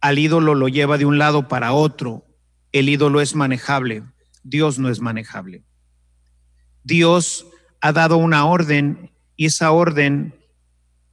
Al 0.00 0.18
ídolo 0.18 0.56
lo 0.56 0.66
lleva 0.66 0.98
de 0.98 1.06
un 1.06 1.18
lado 1.18 1.46
para 1.46 1.72
otro. 1.72 2.26
El 2.72 2.88
ídolo 2.88 3.20
es 3.20 3.36
manejable 3.36 4.02
Dios 4.44 4.78
no 4.78 4.90
es 4.90 5.00
manejable. 5.00 5.64
Dios 6.84 7.46
ha 7.80 7.92
dado 7.92 8.18
una 8.18 8.46
orden 8.46 9.10
y 9.36 9.46
esa 9.46 9.72
orden 9.72 10.34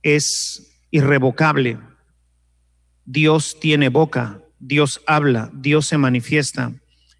es 0.03 0.77
irrevocable. 0.91 1.79
Dios 3.05 3.57
tiene 3.59 3.89
boca, 3.89 4.41
Dios 4.59 5.01
habla, 5.07 5.49
Dios 5.53 5.87
se 5.87 5.97
manifiesta. 5.97 6.73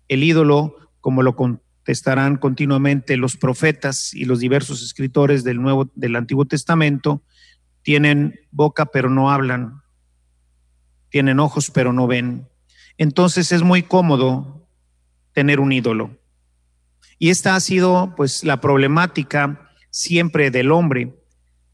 El 0.08 0.24
ídolo, 0.24 0.76
como 1.00 1.24
lo 1.24 1.36
contestarán 1.36 2.38
continuamente 2.38 3.18
los 3.18 3.38
profetas 3.38 4.14
y 4.14 4.26
los 4.26 4.40
diversos 4.40 4.84
escritores 4.84 5.44
del 5.44 5.62
Nuevo 5.62 5.90
del 5.96 6.18
Antiguo 6.18 6.46
Testamento, 6.46 7.24
tienen 7.82 8.40
boca 8.52 8.86
pero 8.86 9.10
no 9.10 9.32
hablan, 9.32 9.82
tienen 11.10 11.40
ojos 11.40 11.72
pero 11.72 11.94
no 11.94 12.06
ven. 12.06 12.48
Entonces 12.98 13.52
es 13.52 13.64
muy 13.64 13.82
cómodo 13.82 14.68
tener 15.34 15.60
un 15.60 15.72
ídolo. 15.72 16.21
Y 17.22 17.30
esta 17.30 17.56
ha 17.56 17.60
sido 17.60 18.16
pues 18.18 18.44
la 18.44 18.60
problemática 18.62 19.70
siempre 19.92 20.50
del 20.50 20.72
hombre. 20.72 21.14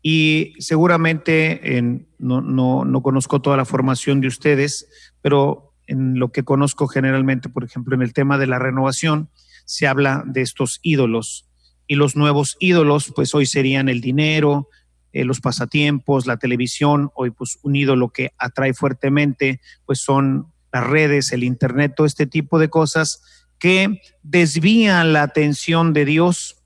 Y 0.01 0.56
seguramente 0.60 1.77
en, 1.77 2.10
no, 2.20 2.42
no, 2.42 2.84
no 2.84 3.01
conozco 3.01 3.42
toda 3.42 3.56
la 3.56 3.63
formación 3.63 4.20
de 4.20 4.27
ustedes, 4.27 4.89
pero 5.22 5.74
en 5.86 6.20
lo 6.20 6.34
que 6.34 6.44
conozco 6.44 6.89
generalmente, 6.89 7.48
por 7.48 7.63
ejemplo, 7.63 7.96
en 7.96 8.01
el 8.01 8.12
tema 8.12 8.38
de 8.38 8.48
la 8.48 8.60
renovación, 8.60 9.30
se 9.63 9.88
habla 9.88 10.22
de 10.25 10.42
estos 10.42 10.82
ídolos. 10.82 11.48
Y 11.88 11.96
los 11.96 12.18
nuevos 12.18 12.58
ídolos, 12.60 13.13
pues 13.16 13.34
hoy 13.34 13.46
serían 13.46 13.88
el 13.88 14.01
dinero, 14.01 14.68
eh, 15.13 15.24
los 15.24 15.39
pasatiempos, 15.39 16.27
la 16.27 16.36
televisión, 16.36 17.10
hoy 17.16 17.32
pues 17.32 17.58
un 17.63 17.77
ídolo 17.77 18.10
que 18.10 18.34
atrae 18.38 18.74
fuertemente, 18.74 19.62
pues 19.86 20.01
son 20.01 20.51
las 20.74 20.86
redes, 20.86 21.32
el 21.32 21.46
internet, 21.46 21.94
todo 21.96 22.06
este 22.06 22.27
tipo 22.27 22.60
de 22.60 22.68
cosas 22.68 23.22
que 23.60 24.02
desvían 24.24 25.14
la 25.14 25.24
atención 25.24 25.94
de 25.94 26.06
Dios. 26.06 26.64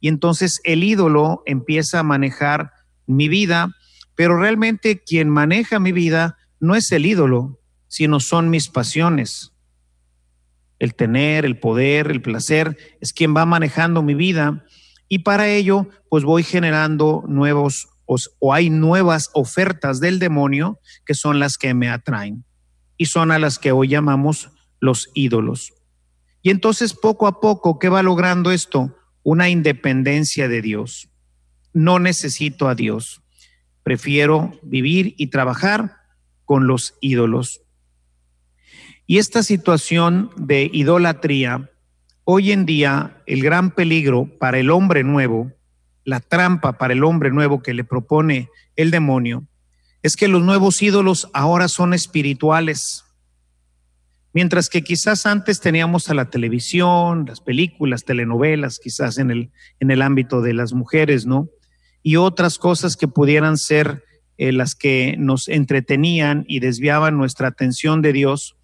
Y 0.00 0.08
entonces 0.08 0.60
el 0.64 0.84
ídolo 0.84 1.42
empieza 1.46 2.00
a 2.00 2.04
manejar 2.04 2.72
mi 3.06 3.28
vida, 3.28 3.74
pero 4.14 4.38
realmente 4.38 5.02
quien 5.02 5.28
maneja 5.28 5.78
mi 5.78 5.92
vida 5.92 6.36
no 6.60 6.74
es 6.74 6.90
el 6.92 7.06
ídolo, 7.06 7.60
sino 7.88 8.20
son 8.20 8.50
mis 8.50 8.68
pasiones. 8.68 9.52
El 10.78 10.94
tener, 10.94 11.44
el 11.44 11.58
poder, 11.58 12.10
el 12.10 12.22
placer, 12.22 12.76
es 13.00 13.12
quien 13.12 13.36
va 13.36 13.46
manejando 13.46 14.02
mi 14.02 14.14
vida 14.14 14.64
y 15.08 15.20
para 15.20 15.48
ello 15.48 15.88
pues 16.08 16.24
voy 16.24 16.42
generando 16.42 17.22
nuevos 17.28 17.88
o, 18.06 18.52
hay 18.52 18.70
nuevas 18.70 19.30
ofertas 19.32 20.00
del 20.00 20.18
demonio 20.18 20.78
que 21.06 21.14
son 21.14 21.38
las 21.38 21.56
que 21.56 21.74
me 21.74 21.88
atraen 21.88 22.44
y 22.96 23.06
son 23.06 23.30
a 23.30 23.38
las 23.38 23.58
que 23.58 23.72
hoy 23.72 23.88
llamamos 23.88 24.50
los 24.80 25.10
ídolos. 25.14 25.73
Y 26.44 26.50
entonces 26.50 26.92
poco 26.92 27.26
a 27.26 27.40
poco, 27.40 27.78
¿qué 27.78 27.88
va 27.88 28.02
logrando 28.02 28.52
esto? 28.52 28.94
Una 29.22 29.48
independencia 29.48 30.46
de 30.46 30.60
Dios. 30.60 31.08
No 31.72 31.98
necesito 31.98 32.68
a 32.68 32.74
Dios. 32.74 33.22
Prefiero 33.82 34.52
vivir 34.62 35.14
y 35.16 35.28
trabajar 35.28 35.96
con 36.44 36.66
los 36.66 36.98
ídolos. 37.00 37.62
Y 39.06 39.16
esta 39.16 39.42
situación 39.42 40.32
de 40.36 40.68
idolatría, 40.70 41.70
hoy 42.24 42.52
en 42.52 42.66
día 42.66 43.22
el 43.24 43.42
gran 43.42 43.70
peligro 43.70 44.26
para 44.38 44.58
el 44.58 44.70
hombre 44.70 45.02
nuevo, 45.02 45.50
la 46.04 46.20
trampa 46.20 46.76
para 46.76 46.92
el 46.92 47.04
hombre 47.04 47.30
nuevo 47.30 47.62
que 47.62 47.72
le 47.72 47.84
propone 47.84 48.50
el 48.76 48.90
demonio, 48.90 49.44
es 50.02 50.14
que 50.14 50.28
los 50.28 50.42
nuevos 50.42 50.82
ídolos 50.82 51.30
ahora 51.32 51.68
son 51.68 51.94
espirituales. 51.94 53.03
Mientras 54.34 54.68
que 54.68 54.82
quizás 54.82 55.26
antes 55.26 55.60
teníamos 55.60 56.10
a 56.10 56.14
la 56.14 56.28
televisión, 56.28 57.24
las 57.26 57.40
películas, 57.40 58.04
telenovelas, 58.04 58.80
quizás 58.80 59.18
en 59.18 59.30
el, 59.30 59.50
en 59.78 59.92
el 59.92 60.02
ámbito 60.02 60.42
de 60.42 60.52
las 60.54 60.72
mujeres, 60.72 61.24
¿no? 61.24 61.48
Y 62.02 62.16
otras 62.16 62.58
cosas 62.58 62.96
que 62.96 63.06
pudieran 63.06 63.56
ser 63.56 64.02
eh, 64.36 64.50
las 64.50 64.74
que 64.74 65.14
nos 65.16 65.46
entretenían 65.46 66.44
y 66.48 66.58
desviaban 66.58 67.16
nuestra 67.16 67.46
atención 67.46 68.02
de 68.02 68.12
Dios, 68.12 68.56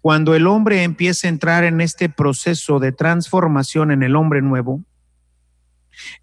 cuando 0.00 0.34
el 0.34 0.48
hombre 0.48 0.82
empieza 0.82 1.28
a 1.28 1.30
entrar 1.30 1.62
en 1.62 1.80
este 1.80 2.08
proceso 2.08 2.80
de 2.80 2.90
transformación 2.90 3.92
en 3.92 4.02
el 4.02 4.16
hombre 4.16 4.42
nuevo, 4.42 4.82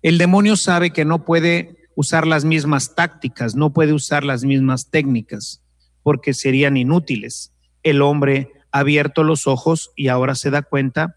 el 0.02 0.18
demonio 0.18 0.58
sabe 0.58 0.92
que 0.92 1.06
no 1.06 1.24
puede 1.24 1.78
usar 1.96 2.28
las 2.28 2.44
mismas 2.44 2.96
tácticas, 2.96 3.56
no 3.56 3.72
puede 3.72 3.94
usar 3.94 4.25
las 4.25 4.44
mismas 4.44 4.90
técnicas, 4.90 5.62
porque 6.02 6.34
serían 6.34 6.75
inútiles. 6.75 7.54
El 7.82 8.02
hombre 8.02 8.52
abierto 8.74 9.24
los 9.24 9.48
ojos 9.48 9.92
y 9.96 10.10
ahora 10.10 10.36
se 10.36 10.50
da 10.50 10.63
cuenta 10.63 11.15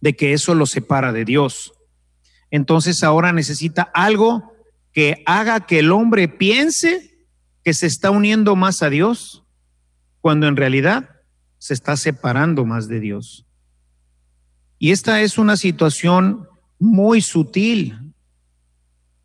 de 0.00 0.14
que 0.14 0.34
eso 0.34 0.54
lo 0.54 0.66
separa 0.66 1.12
de 1.12 1.24
Dios. 1.24 1.72
Entonces 2.50 3.02
ahora 3.02 3.32
necesita 3.32 3.82
algo 3.94 4.52
que 4.92 5.22
haga 5.24 5.60
que 5.60 5.78
el 5.78 5.92
hombre 5.92 6.28
piense 6.28 7.26
que 7.64 7.72
se 7.72 7.86
está 7.86 8.10
uniendo 8.10 8.56
más 8.56 8.82
a 8.82 8.90
Dios, 8.90 9.44
cuando 10.20 10.48
en 10.48 10.56
realidad 10.56 11.10
se 11.58 11.74
está 11.74 11.96
separando 11.96 12.64
más 12.64 12.88
de 12.88 13.00
Dios. 13.00 13.46
Y 14.78 14.90
esta 14.90 15.22
es 15.22 15.38
una 15.38 15.56
situación 15.56 16.48
muy 16.78 17.20
sutil. 17.20 18.14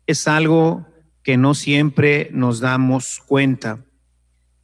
Es 0.06 0.28
algo 0.28 0.86
que 1.22 1.36
no 1.36 1.54
siempre 1.54 2.28
nos 2.32 2.60
damos 2.60 3.20
cuenta. 3.26 3.84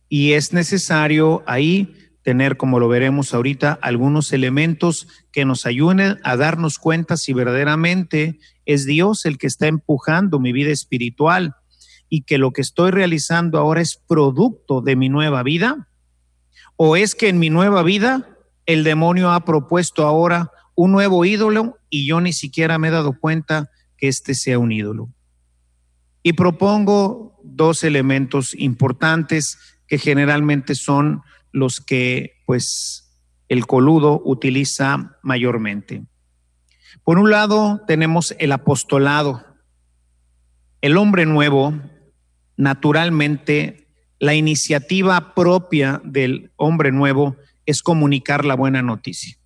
Y 0.08 0.32
es 0.32 0.52
necesario 0.52 1.42
ahí 1.46 2.09
tener, 2.30 2.56
como 2.56 2.78
lo 2.78 2.87
veremos 2.87 3.34
ahorita, 3.34 3.76
algunos 3.82 4.32
elementos 4.32 5.08
que 5.32 5.44
nos 5.44 5.66
ayuden 5.66 6.20
a 6.22 6.37
darnos 6.37 6.78
cuenta 6.78 7.16
si 7.16 7.32
verdaderamente 7.32 8.38
es 8.66 8.87
Dios 8.87 9.26
el 9.26 9.37
que 9.37 9.49
está 9.49 9.66
empujando 9.66 10.38
mi 10.38 10.52
vida 10.52 10.70
espiritual 10.70 11.56
y 12.08 12.22
que 12.22 12.38
lo 12.38 12.52
que 12.52 12.60
estoy 12.60 12.92
realizando 12.92 13.58
ahora 13.58 13.80
es 13.80 14.00
producto 14.06 14.80
de 14.80 14.94
mi 14.94 15.08
nueva 15.08 15.42
vida 15.42 15.88
¿O 16.82 16.96
es 16.96 17.14
que 17.14 17.28
en 17.28 17.38
mi 17.38 17.50
nueva 17.50 17.82
vida 17.82 18.26
el 18.64 18.84
demonio 18.84 19.32
ha 19.32 19.44
propuesto 19.44 20.06
ahora 20.06 20.50
un 20.75 20.92
nuevo 20.92 21.26
ídolo 21.26 21.76
y 21.90 22.06
yo 22.06 22.22
ni 22.22 22.32
siquiera 22.32 22.78
me 22.78 22.88
he 22.88 22.90
dado 22.90 23.18
cuenta 23.20 23.70
que 23.99 24.08
este 24.08 24.34
sea 24.34 24.58
un 24.58 24.72
ídolo? 24.72 25.10
Y 26.22 26.32
propongo 26.32 27.38
dos 27.44 27.84
elementos 27.84 28.54
importantes 28.54 29.58
que 29.88 29.99
generalmente 29.99 30.75
son 30.75 31.20
los 31.52 31.80
que 31.80 32.42
pues 32.47 33.11
el 33.49 33.66
coludo 33.66 34.21
utiliza 34.25 35.19
mayormente. 35.23 36.04
Por 37.04 37.19
un 37.19 37.30
lado 37.30 37.83
tenemos 37.87 38.35
el 38.38 38.52
apostolado. 38.52 39.45
El 40.80 40.97
hombre 40.97 41.26
nuevo 41.26 41.75
naturalmente 42.57 43.88
la 44.19 44.35
iniciativa 44.35 45.35
propia 45.35 46.00
del 46.04 46.52
hombre 46.57 46.92
nuevo 46.92 47.37
es 47.64 47.83
comunicar 47.83 48.45
la 48.45 48.54
buena 48.54 48.83
noticia. 48.83 49.37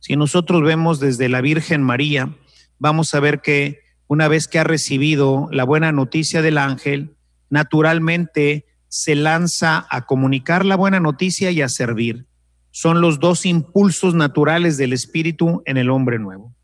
Si 0.00 0.16
nosotros 0.16 0.62
vemos 0.62 0.98
desde 0.98 1.28
la 1.28 1.42
Virgen 1.42 1.82
María, 1.82 2.34
vamos 2.78 3.12
a 3.12 3.20
ver 3.20 3.42
que 3.42 3.80
una 4.06 4.26
vez 4.26 4.48
que 4.48 4.58
ha 4.58 4.64
recibido 4.64 5.48
la 5.52 5.64
buena 5.64 5.92
noticia 5.92 6.40
del 6.40 6.56
ángel, 6.56 7.16
naturalmente 7.50 8.64
se 8.88 9.14
lanza 9.14 9.86
a 9.90 10.06
comunicar 10.06 10.64
la 10.64 10.76
buena 10.76 11.00
noticia 11.00 11.50
y 11.50 11.62
a 11.62 11.68
servir. 11.68 12.26
Son 12.70 13.00
los 13.00 13.20
dos 13.20 13.46
impulsos 13.46 14.14
naturales 14.14 14.76
del 14.76 14.92
espíritu 14.92 15.62
en 15.66 15.76
el 15.76 15.90
hombre 15.90 16.18
nuevo. 16.18 16.54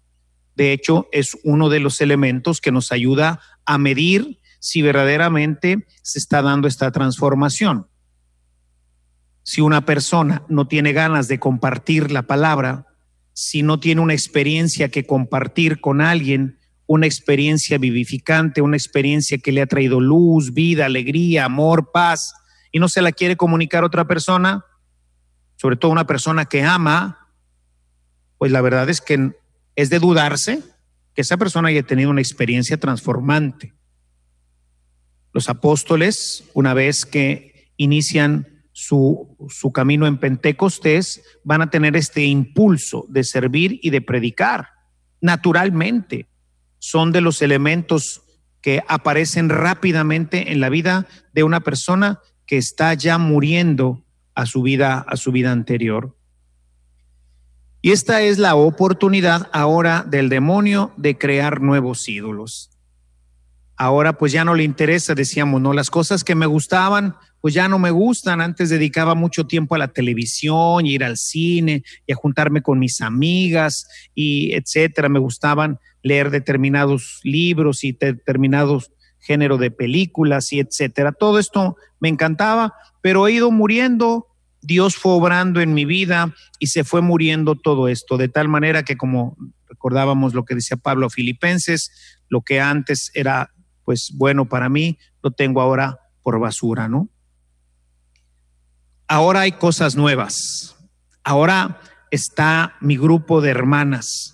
De 0.57 0.73
hecho, 0.73 1.09
es 1.13 1.37
uno 1.43 1.69
de 1.69 1.81
los 1.81 2.01
elementos 2.01 2.61
que 2.61 2.73
nos 2.73 2.93
ayuda 2.93 3.41
a 3.65 3.79
medir 3.79 4.41
si 4.61 4.83
verdaderamente 4.83 5.87
se 6.03 6.19
está 6.19 6.41
dando 6.41 6.69
esta 6.69 6.91
transformación. 6.93 7.89
Si 9.43 9.61
una 9.61 9.85
persona 9.85 10.45
no 10.49 10.69
tiene 10.69 10.93
ganas 10.93 11.29
de 11.29 11.39
compartir 11.39 12.11
la 12.11 12.23
palabra, 12.23 12.87
si 13.35 13.63
no 13.63 13.79
tiene 13.81 14.01
una 14.01 14.15
experiencia 14.15 14.89
que 14.89 15.07
compartir 15.07 15.81
con 15.81 16.01
alguien, 16.01 16.59
una 16.87 17.07
experiencia 17.07 17.79
vivificante, 17.79 18.61
una 18.61 18.77
experiencia 18.77 19.39
que 19.39 19.53
le 19.53 19.63
ha 19.63 19.67
traído 19.67 20.01
luz, 20.01 20.53
vida, 20.53 20.87
alegría, 20.87 21.47
amor, 21.47 21.91
paz, 21.93 22.35
y 22.73 22.79
no 22.79 22.89
se 22.89 23.03
la 23.03 23.13
quiere 23.13 23.37
comunicar 23.37 23.83
a 23.83 23.87
otra 23.87 24.07
persona, 24.07 24.65
sobre 25.57 25.77
todo 25.77 25.93
una 25.93 26.07
persona 26.07 26.45
que 26.45 26.63
ama, 26.63 27.31
pues 28.39 28.53
la 28.53 28.61
verdad 28.61 28.91
es 28.91 29.01
que 29.01 29.33
es 29.77 29.91
de 29.91 29.99
dudarse 29.99 30.63
que 31.15 31.23
esa 31.23 31.37
persona 31.37 31.69
haya 31.69 31.85
tenido 31.85 32.11
una 32.11 32.21
experiencia 32.21 32.77
transformante. 32.77 33.73
Los 35.33 35.49
apóstoles, 35.49 36.45
una 36.53 36.75
vez 36.75 37.07
que 37.07 37.73
inician 37.77 38.65
su, 38.73 39.37
su, 39.49 39.73
camino 39.73 40.07
en 40.07 40.19
Pentecostés, 40.19 41.23
van 41.45 41.63
a 41.63 41.71
tener 41.71 41.97
este 41.97 42.25
impulso 42.25 43.07
de 43.09 43.25
servir 43.25 43.79
y 43.83 43.91
de 43.91 44.01
predicar. 44.01 44.69
Naturalmente, 45.21 46.29
son 46.85 47.13
de 47.13 47.23
los 47.23 47.41
elementos 47.41 48.21
que 48.61 48.83
aparecen 48.89 49.49
rápidamente 49.49 50.53
en 50.53 50.61
la 50.61 50.69
vida 50.69 51.07
de 51.33 51.43
una 51.43 51.61
persona 51.61 52.21
que 52.45 52.59
está 52.59 52.93
ya 52.93 53.17
muriendo 53.17 54.05
a 54.35 54.45
su 54.45 54.61
vida, 54.61 54.99
a 55.09 55.17
su 55.17 55.33
vida 55.33 55.51
anterior. 55.51 56.15
Y 57.81 57.93
esta 57.93 58.21
es 58.21 58.37
la 58.37 58.55
oportunidad 58.55 59.49
ahora 59.55 60.05
del 60.07 60.29
demonio 60.29 60.93
de 60.99 61.17
crear 61.17 61.63
nuevos 61.63 62.07
ídolos. 62.07 62.71
Ahora 63.77 64.17
pues 64.17 64.33
ya 64.33 64.45
no 64.45 64.55
le 64.55 64.63
interesa, 64.63 65.15
decíamos, 65.15 65.61
no, 65.61 65.73
las 65.73 65.91
cosas 65.91 66.23
que 66.23 66.35
me 66.35 66.47
gustaban, 66.47 67.17
pues 67.41 67.55
ya 67.55 67.69
no 67.69 67.79
me 67.79 67.91
gustan. 67.91 68.41
Antes 68.41 68.71
dedicaba 68.71 69.15
mucho 69.15 69.47
tiempo 69.47 69.75
a 69.75 69.79
la 69.79 69.89
televisión, 69.89 70.87
y 70.87 70.95
ir 70.95 71.05
al 71.05 71.17
cine 71.17 71.83
y 72.07 72.13
a 72.13 72.17
juntarme 72.17 72.63
con 72.63 72.79
mis 72.79 73.01
amigas 73.01 73.87
y 74.15 74.53
etcétera. 74.55 75.09
Me 75.09 75.19
gustaban 75.19 75.79
leer 76.03 76.31
determinados 76.31 77.21
libros 77.25 77.85
y 77.85 77.93
determinados 77.93 78.93
género 79.19 79.59
de 79.59 79.71
películas 79.71 80.53
y 80.53 80.61
etcétera. 80.61 81.13
Todo 81.13 81.39
esto 81.39 81.77
me 81.99 82.09
encantaba, 82.09 82.75
pero 83.01 83.27
he 83.27 83.33
ido 83.33 83.51
muriendo. 83.51 84.29
Dios 84.61 84.97
fue 84.97 85.13
obrando 85.13 85.61
en 85.61 85.75
mi 85.75 85.85
vida 85.85 86.35
y 86.59 86.69
se 86.69 86.85
fue 86.85 87.03
muriendo 87.03 87.57
todo 87.57 87.89
esto, 87.89 88.17
de 88.17 88.29
tal 88.29 88.49
manera 88.49 88.83
que 88.83 88.97
como 88.97 89.37
recordábamos 89.69 90.33
lo 90.33 90.45
que 90.45 90.55
decía 90.55 90.77
Pablo 90.77 91.11
Filipenses, 91.11 91.91
lo 92.29 92.41
que 92.41 92.61
antes 92.61 93.11
era 93.15 93.51
pues 93.85 94.13
bueno 94.15 94.47
para 94.47 94.69
mí, 94.69 94.99
lo 95.23 95.31
tengo 95.31 95.61
ahora 95.61 96.01
por 96.23 96.41
basura, 96.41 96.89
¿no? 96.89 97.09
Ahora 99.07 99.41
hay 99.41 99.53
cosas 99.53 99.97
nuevas. 99.97 100.77
Ahora 101.23 101.81
está 102.11 102.77
mi 102.81 102.97
grupo 102.97 103.41
de 103.41 103.51
hermanas. 103.51 104.31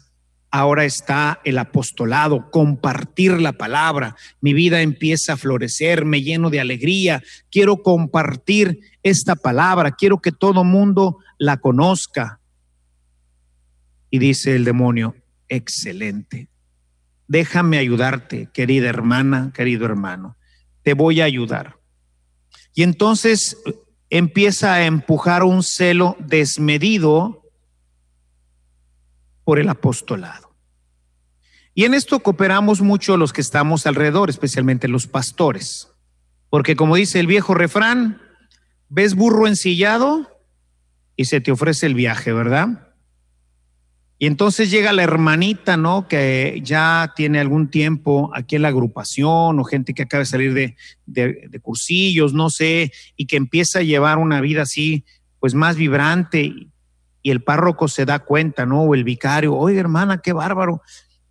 Ahora 0.52 0.84
está 0.84 1.40
el 1.44 1.58
apostolado, 1.58 2.50
compartir 2.50 3.40
la 3.40 3.52
palabra. 3.52 4.16
Mi 4.40 4.52
vida 4.52 4.82
empieza 4.82 5.34
a 5.34 5.36
florecer, 5.36 6.04
me 6.04 6.22
lleno 6.22 6.50
de 6.50 6.60
alegría. 6.60 7.22
Quiero 7.50 7.82
compartir 7.82 8.80
esta 9.02 9.36
palabra, 9.36 9.92
quiero 9.92 10.20
que 10.20 10.32
todo 10.32 10.64
mundo 10.64 11.18
la 11.38 11.58
conozca. 11.58 12.40
Y 14.10 14.18
dice 14.18 14.56
el 14.56 14.64
demonio, 14.64 15.14
excelente 15.48 16.48
déjame 17.30 17.78
ayudarte, 17.78 18.48
querida 18.52 18.88
hermana, 18.88 19.52
querido 19.54 19.84
hermano, 19.86 20.36
te 20.82 20.94
voy 20.94 21.20
a 21.20 21.26
ayudar. 21.26 21.76
Y 22.74 22.82
entonces 22.82 23.56
empieza 24.10 24.74
a 24.74 24.84
empujar 24.84 25.44
un 25.44 25.62
celo 25.62 26.16
desmedido 26.18 27.44
por 29.44 29.60
el 29.60 29.68
apostolado. 29.68 30.56
Y 31.72 31.84
en 31.84 31.94
esto 31.94 32.18
cooperamos 32.18 32.80
mucho 32.80 33.16
los 33.16 33.32
que 33.32 33.42
estamos 33.42 33.86
alrededor, 33.86 34.28
especialmente 34.28 34.88
los 34.88 35.06
pastores, 35.06 35.88
porque 36.48 36.74
como 36.74 36.96
dice 36.96 37.20
el 37.20 37.28
viejo 37.28 37.54
refrán, 37.54 38.20
ves 38.88 39.14
burro 39.14 39.46
ensillado 39.46 40.42
y 41.14 41.26
se 41.26 41.40
te 41.40 41.52
ofrece 41.52 41.86
el 41.86 41.94
viaje, 41.94 42.32
¿verdad? 42.32 42.88
Y 44.22 44.26
entonces 44.26 44.70
llega 44.70 44.92
la 44.92 45.02
hermanita, 45.02 45.78
¿no? 45.78 46.06
Que 46.06 46.60
ya 46.62 47.14
tiene 47.16 47.40
algún 47.40 47.70
tiempo 47.70 48.30
aquí 48.34 48.56
en 48.56 48.62
la 48.62 48.68
agrupación 48.68 49.58
o 49.58 49.64
gente 49.64 49.94
que 49.94 50.02
acaba 50.02 50.18
de 50.18 50.26
salir 50.26 50.52
de, 50.52 50.76
de, 51.06 51.60
cursillos, 51.60 52.34
no 52.34 52.50
sé, 52.50 52.92
y 53.16 53.26
que 53.26 53.36
empieza 53.36 53.78
a 53.78 53.82
llevar 53.82 54.18
una 54.18 54.42
vida 54.42 54.60
así, 54.60 55.06
pues 55.38 55.54
más 55.54 55.76
vibrante. 55.76 56.42
Y, 56.42 56.70
el 57.24 57.42
párroco 57.42 57.88
se 57.88 58.04
da 58.04 58.18
cuenta, 58.18 58.66
¿no? 58.66 58.82
O 58.82 58.94
el 58.94 59.04
vicario, 59.04 59.56
oye 59.56 59.78
hermana, 59.78 60.18
qué 60.18 60.34
bárbaro. 60.34 60.82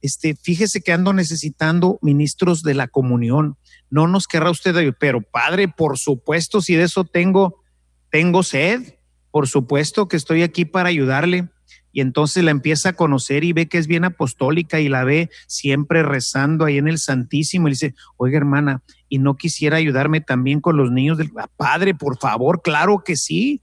Este, 0.01 0.35
fíjese 0.35 0.81
que 0.81 0.91
ando 0.91 1.13
necesitando 1.13 1.99
ministros 2.01 2.63
de 2.63 2.73
la 2.73 2.87
comunión. 2.87 3.55
No 3.91 4.07
nos 4.07 4.25
querrá 4.25 4.49
usted, 4.49 4.95
pero 4.99 5.21
padre, 5.21 5.67
por 5.67 5.99
supuesto, 5.99 6.59
si 6.59 6.73
de 6.73 6.85
eso 6.85 7.03
tengo, 7.03 7.61
tengo 8.09 8.41
sed, 8.41 8.95
por 9.29 9.47
supuesto 9.47 10.07
que 10.07 10.17
estoy 10.17 10.41
aquí 10.41 10.65
para 10.65 10.89
ayudarle 10.89 11.49
y 11.91 12.01
entonces 12.01 12.43
la 12.43 12.51
empieza 12.51 12.89
a 12.89 12.93
conocer 12.93 13.43
y 13.43 13.53
ve 13.53 13.67
que 13.67 13.77
es 13.77 13.87
bien 13.87 14.05
apostólica 14.05 14.79
y 14.79 14.89
la 14.89 15.03
ve 15.03 15.29
siempre 15.47 16.03
rezando 16.03 16.65
ahí 16.65 16.77
en 16.77 16.87
el 16.87 16.99
Santísimo 16.99 17.67
y 17.67 17.71
dice, 17.71 17.95
oiga 18.17 18.37
hermana, 18.37 18.81
¿y 19.07 19.19
no 19.19 19.35
quisiera 19.35 19.77
ayudarme 19.77 20.21
también 20.21 20.61
con 20.61 20.77
los 20.77 20.91
niños 20.91 21.17
del 21.17 21.31
ah, 21.37 21.47
Padre, 21.57 21.95
por 21.95 22.17
favor? 22.17 22.61
Claro 22.61 23.03
que 23.03 23.15
sí, 23.15 23.61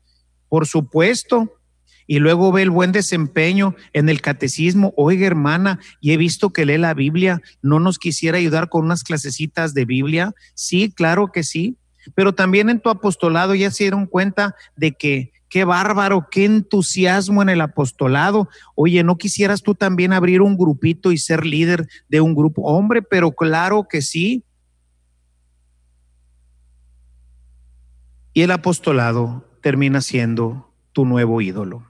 por 0.49 0.67
supuesto. 0.67 1.53
Y 2.09 2.21
luego 2.21 2.53
ve 2.53 2.63
el 2.63 2.71
buen 2.71 2.93
desempeño 2.93 3.75
en 3.93 4.09
el 4.09 4.21
catecismo. 4.21 4.95
Oiga, 4.97 5.27
hermana, 5.27 5.81
y 6.01 6.13
he 6.13 6.17
visto 6.17 6.51
que 6.51 6.65
lee 6.65 6.79
la 6.79 6.95
Biblia. 6.95 7.43
¿No 7.63 7.81
nos 7.81 7.99
quisiera 7.99 8.39
ayudar 8.39 8.69
con 8.69 8.85
unas 8.85 9.03
clasecitas 9.03 9.75
de 9.75 9.87
Biblia? 9.87 10.33
Sí, 10.55 10.93
claro 10.93 11.33
que 11.33 11.43
sí. 11.43 11.77
Pero 12.15 12.33
también 12.33 12.71
en 12.71 12.79
tu 12.79 12.91
apostolado 12.91 13.57
ya 13.57 13.73
se 13.73 13.85
dieron 13.85 14.07
cuenta 14.07 14.55
de 14.77 14.93
que 14.93 15.33
Qué 15.49 15.65
bárbaro, 15.65 16.29
qué 16.31 16.45
entusiasmo 16.45 17.43
en 17.43 17.49
el 17.49 17.61
apostolado. 17.61 18.49
Oye, 18.75 19.05
¿no 19.05 19.17
quisieras 19.17 19.63
tú 19.63 19.75
también 19.75 20.13
abrir 20.13 20.43
un 20.43 20.57
grupito 20.57 21.13
y 21.13 21.19
ser 21.19 21.47
líder 21.47 21.89
de 22.09 22.21
un 22.21 22.35
grupo? 22.35 22.63
Hombre, 22.63 23.03
pero 23.03 23.33
claro 23.33 23.87
que 23.89 24.03
sí. 24.03 24.45
Y 28.33 28.43
el 28.43 28.51
apostolado 28.51 29.49
termina 29.63 30.01
siendo 30.01 30.73
tu 30.93 31.05
nuevo 31.05 31.41
ídolo. 31.41 31.87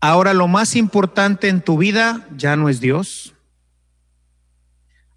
Ahora 0.00 0.34
lo 0.34 0.48
más 0.48 0.76
importante 0.76 1.48
en 1.48 1.62
tu 1.62 1.78
vida 1.78 2.26
ya 2.36 2.56
no 2.56 2.68
es 2.68 2.80
Dios. 2.80 3.34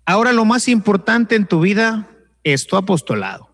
Ahora 0.05 0.31
lo 0.31 0.45
más 0.45 0.69
importante 0.69 1.35
en 1.35 1.45
tu 1.45 1.59
vida 1.59 2.07
es 2.43 2.67
tu 2.67 2.77
apostolado. 2.77 3.46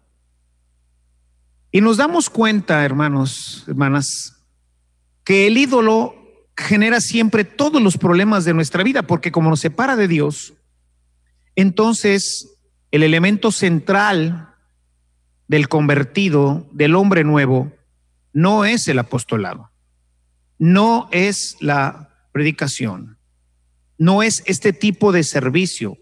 Y 1.76 1.82
nos 1.82 1.98
damos 1.98 2.30
cuenta, 2.30 2.86
hermanos, 2.86 3.64
hermanas, 3.68 4.46
que 5.24 5.48
el 5.48 5.58
ídolo 5.58 6.14
genera 6.56 7.02
siempre 7.02 7.46
todos 7.46 7.82
los 7.82 7.98
problemas 7.98 8.46
de 8.46 8.54
nuestra 8.54 8.84
vida, 8.84 9.02
porque 9.02 9.32
como 9.32 9.50
nos 9.50 9.62
separa 9.62 9.96
de 9.96 10.08
Dios, 10.08 10.54
entonces 11.56 12.60
el 12.92 13.02
elemento 13.02 13.52
central 13.52 14.54
del 15.48 15.68
convertido, 15.68 16.70
del 16.74 16.94
hombre 16.94 17.24
nuevo, 17.24 17.74
no 18.34 18.66
es 18.66 18.88
el 18.88 19.00
apostolado, 19.00 19.72
no 20.60 21.10
es 21.12 21.58
la 21.60 22.28
predicación, 22.32 23.18
no 23.98 24.22
es 24.22 24.44
este 24.46 24.74
tipo 24.74 25.12
de 25.12 25.24
servicio 25.24 25.98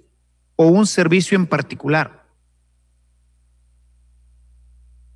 o 0.57 0.67
un 0.67 0.85
servicio 0.85 1.37
en 1.37 1.47
particular 1.47 2.20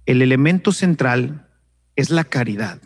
el 0.06 0.22
elemento 0.22 0.72
central 0.72 1.48
es 1.96 2.10
la 2.10 2.24
caridad. 2.24 2.82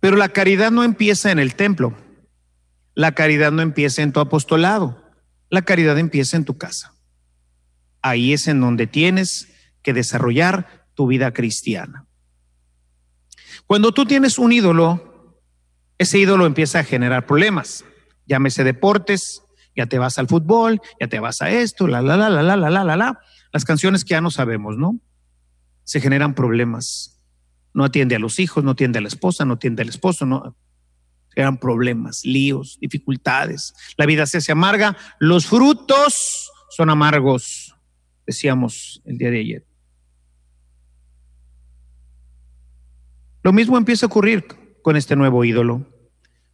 Pero 0.00 0.16
la 0.16 0.28
caridad 0.28 0.70
no 0.70 0.84
empieza 0.84 1.30
en 1.30 1.38
el 1.38 1.54
templo. 1.54 1.96
La 2.94 3.12
caridad 3.12 3.52
no 3.52 3.62
empieza 3.62 4.02
en 4.02 4.12
tu 4.12 4.20
apostolado. 4.20 5.02
La 5.50 5.62
caridad 5.62 5.98
empieza 5.98 6.36
en 6.36 6.44
tu 6.44 6.56
casa. 6.56 6.92
Ahí 8.02 8.32
es 8.32 8.46
en 8.48 8.60
donde 8.60 8.86
tienes 8.86 9.48
que 9.82 9.92
desarrollar 9.92 10.86
tu 10.94 11.06
vida 11.06 11.32
cristiana. 11.32 12.06
Cuando 13.66 13.92
tú 13.92 14.06
tienes 14.06 14.38
un 14.38 14.52
ídolo, 14.52 15.40
ese 15.98 16.18
ídolo 16.18 16.46
empieza 16.46 16.80
a 16.80 16.84
generar 16.84 17.26
problemas. 17.26 17.84
Llámese 18.26 18.64
deportes, 18.64 19.42
ya 19.74 19.86
te 19.86 19.98
vas 19.98 20.18
al 20.18 20.28
fútbol, 20.28 20.80
ya 21.00 21.08
te 21.08 21.20
vas 21.20 21.42
a 21.42 21.50
esto, 21.50 21.86
la, 21.86 22.00
la, 22.00 22.16
la, 22.16 22.30
la, 22.30 22.42
la, 22.42 22.56
la, 22.56 22.84
la, 22.84 22.96
la. 22.96 23.20
Las 23.52 23.64
canciones 23.64 24.04
que 24.04 24.10
ya 24.10 24.20
no 24.20 24.30
sabemos, 24.30 24.76
¿no? 24.76 24.98
Se 25.86 26.00
generan 26.00 26.34
problemas. 26.34 27.22
No 27.72 27.84
atiende 27.84 28.16
a 28.16 28.18
los 28.18 28.40
hijos, 28.40 28.64
no 28.64 28.72
atiende 28.72 28.98
a 28.98 29.02
la 29.02 29.08
esposa, 29.08 29.44
no 29.44 29.54
atiende 29.54 29.82
al 29.82 29.88
esposo, 29.88 30.26
no. 30.26 30.56
Se 31.28 31.34
generan 31.34 31.58
problemas, 31.58 32.24
líos, 32.24 32.76
dificultades. 32.80 33.72
La 33.96 34.04
vida 34.04 34.26
se 34.26 34.38
hace 34.38 34.50
amarga. 34.52 34.96
Los 35.20 35.46
frutos 35.46 36.50
son 36.70 36.90
amargos, 36.90 37.74
decíamos 38.26 39.00
el 39.04 39.16
día 39.16 39.30
de 39.30 39.40
ayer. 39.40 39.66
Lo 43.42 43.52
mismo 43.52 43.78
empieza 43.78 44.06
a 44.06 44.08
ocurrir 44.08 44.44
con 44.82 44.96
este 44.96 45.14
nuevo 45.14 45.44
ídolo. 45.44 45.86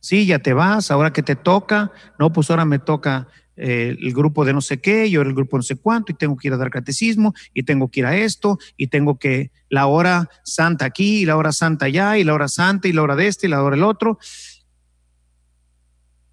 Sí, 0.01 0.27
ya 0.27 0.41
te 0.41 0.53
vas, 0.53 0.91
ahora 0.91 1.13
que 1.13 1.23
te 1.23 1.37
toca, 1.37 1.91
no, 2.19 2.35
pues 2.35 2.51
ahora 2.51 2.67
me 2.67 2.79
toca 2.79 3.29
eh, 3.57 3.97
el 4.01 4.13
grupo 4.15 4.45
de 4.45 4.53
no 4.53 4.61
sé 4.61 4.81
qué, 4.81 5.11
yo 5.11 5.21
el 5.23 5.35
grupo 5.35 5.57
no 5.57 5.63
sé 5.63 5.77
cuánto, 5.77 6.13
y 6.13 6.15
tengo 6.15 6.37
que 6.37 6.49
ir 6.49 6.55
a 6.55 6.57
dar 6.57 6.71
catecismo, 6.71 7.35
y 7.53 7.65
tengo 7.65 7.89
que 7.89 8.01
ir 8.01 8.07
a 8.07 8.17
esto, 8.17 8.59
y 8.77 8.87
tengo 8.87 9.19
que 9.19 9.51
la 9.69 9.87
hora 9.87 10.31
santa 10.43 10.87
aquí, 10.87 11.23
y 11.23 11.25
la 11.27 11.37
hora 11.37 11.53
santa 11.53 11.87
allá, 11.87 12.17
y 12.17 12.25
la 12.25 12.35
hora 12.35 12.49
santa, 12.49 12.89
y 12.89 12.93
la 12.93 13.03
hora 13.03 13.17
de 13.17 13.27
este, 13.27 13.47
y 13.47 13.51
la 13.51 13.63
hora 13.63 13.77
del 13.77 13.85
otro. 13.85 14.19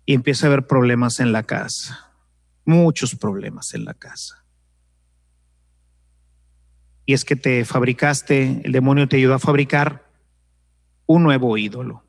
Y 0.05 0.13
empieza 0.13 0.45
a 0.45 0.47
haber 0.47 0.65
problemas 0.65 1.19
en 1.19 1.31
la 1.31 1.43
casa, 1.43 2.11
muchos 2.65 3.15
problemas 3.15 3.73
en 3.73 3.85
la 3.85 3.93
casa. 3.93 4.45
Y 7.05 7.13
es 7.13 7.25
que 7.25 7.35
te 7.35 7.65
fabricaste, 7.65 8.61
el 8.63 8.71
demonio 8.71 9.07
te 9.07 9.17
ayudó 9.17 9.33
a 9.33 9.39
fabricar 9.39 10.07
un 11.05 11.23
nuevo 11.23 11.57
ídolo. 11.57 12.03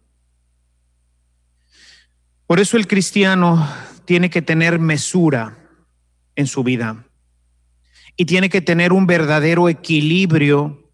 Por 2.46 2.60
eso 2.60 2.76
el 2.76 2.86
cristiano 2.86 3.66
tiene 4.04 4.30
que 4.30 4.42
tener 4.42 4.78
mesura 4.78 5.58
en 6.36 6.46
su 6.46 6.62
vida 6.62 7.06
y 8.16 8.26
tiene 8.26 8.48
que 8.48 8.60
tener 8.60 8.92
un 8.92 9.06
verdadero 9.06 9.68
equilibrio 9.68 10.90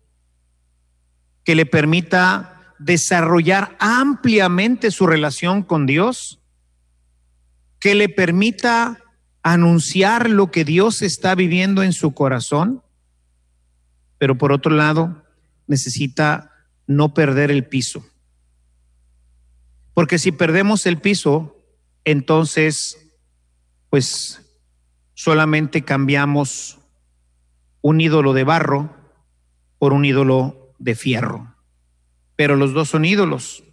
que 1.45 1.55
le 1.55 1.66
permita 1.66 2.75
desarrollar 2.79 3.77
ampliamente 3.79 4.90
su 4.90 5.07
relación 5.07 5.62
con 5.62 5.87
Dios, 5.87 6.40
que 7.81 7.95
le 7.95 8.09
permita 8.09 9.03
anunciar 9.42 10.29
lo 10.29 10.51
que 10.51 10.64
Dios 10.64 11.03
está 11.03 11.35
viviendo 11.35 11.83
en 11.83 11.92
su 11.92 12.14
corazón, 12.14 12.83
pero 14.19 14.37
por 14.37 14.53
otro 14.53 14.75
lado 14.75 15.25
necesita 15.66 16.53
no 16.87 17.14
perder 17.14 17.51
el 17.51 17.64
piso. 17.64 18.05
Porque 19.95 20.19
si 20.19 20.33
perdemos 20.33 20.85
el 20.87 20.99
piso, 20.99 21.56
entonces, 22.07 22.97
pues 23.90 24.40
solamente 25.14 25.83
cambiamos 25.83 26.79
un 27.83 28.01
ídolo 28.01 28.33
de 28.33 28.45
barro 28.45 28.97
por 29.79 29.92
un 29.92 30.05
ídolo 30.05 30.73
de 30.79 30.95
fierro. 30.95 31.57
Pero 32.37 32.55
los 32.55 32.73
dos 32.73 32.90
son 32.90 33.05
ídolos. 33.05 33.64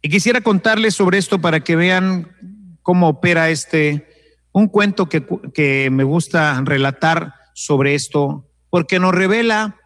Y 0.00 0.08
quisiera 0.10 0.42
contarles 0.42 0.94
sobre 0.94 1.18
esto 1.18 1.40
para 1.40 1.60
que 1.60 1.74
vean 1.74 2.78
cómo 2.82 3.08
opera 3.08 3.50
este, 3.50 4.06
un 4.52 4.68
cuento 4.68 5.08
que, 5.08 5.26
que 5.52 5.90
me 5.90 6.04
gusta 6.04 6.62
relatar 6.64 7.34
sobre 7.54 7.96
esto, 7.96 8.48
porque 8.70 9.00
nos 9.00 9.12
revela 9.12 9.80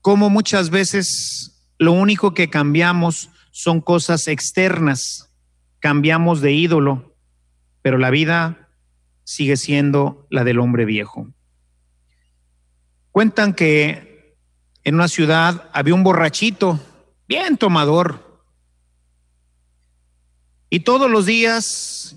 cómo 0.00 0.30
muchas 0.30 0.70
veces 0.70 1.64
lo 1.78 1.90
único 1.92 2.34
que 2.34 2.50
cambiamos 2.50 3.30
son 3.50 3.80
cosas 3.80 4.28
externas, 4.28 5.31
cambiamos 5.82 6.40
de 6.40 6.52
ídolo, 6.52 7.12
pero 7.82 7.98
la 7.98 8.10
vida 8.10 8.68
sigue 9.24 9.56
siendo 9.56 10.28
la 10.30 10.44
del 10.44 10.60
hombre 10.60 10.84
viejo. 10.84 11.26
Cuentan 13.10 13.52
que 13.52 14.38
en 14.84 14.94
una 14.94 15.08
ciudad 15.08 15.68
había 15.72 15.94
un 15.94 16.04
borrachito, 16.04 16.78
bien 17.26 17.56
tomador, 17.56 18.46
y 20.70 20.80
todos 20.80 21.10
los 21.10 21.26
días 21.26 22.16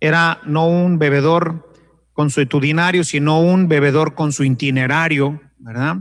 era 0.00 0.40
no 0.46 0.66
un 0.66 0.98
bebedor 0.98 1.70
consuetudinario, 2.14 3.04
sino 3.04 3.38
un 3.38 3.68
bebedor 3.68 4.14
con 4.14 4.32
su 4.32 4.44
itinerario, 4.44 5.42
¿verdad? 5.58 5.98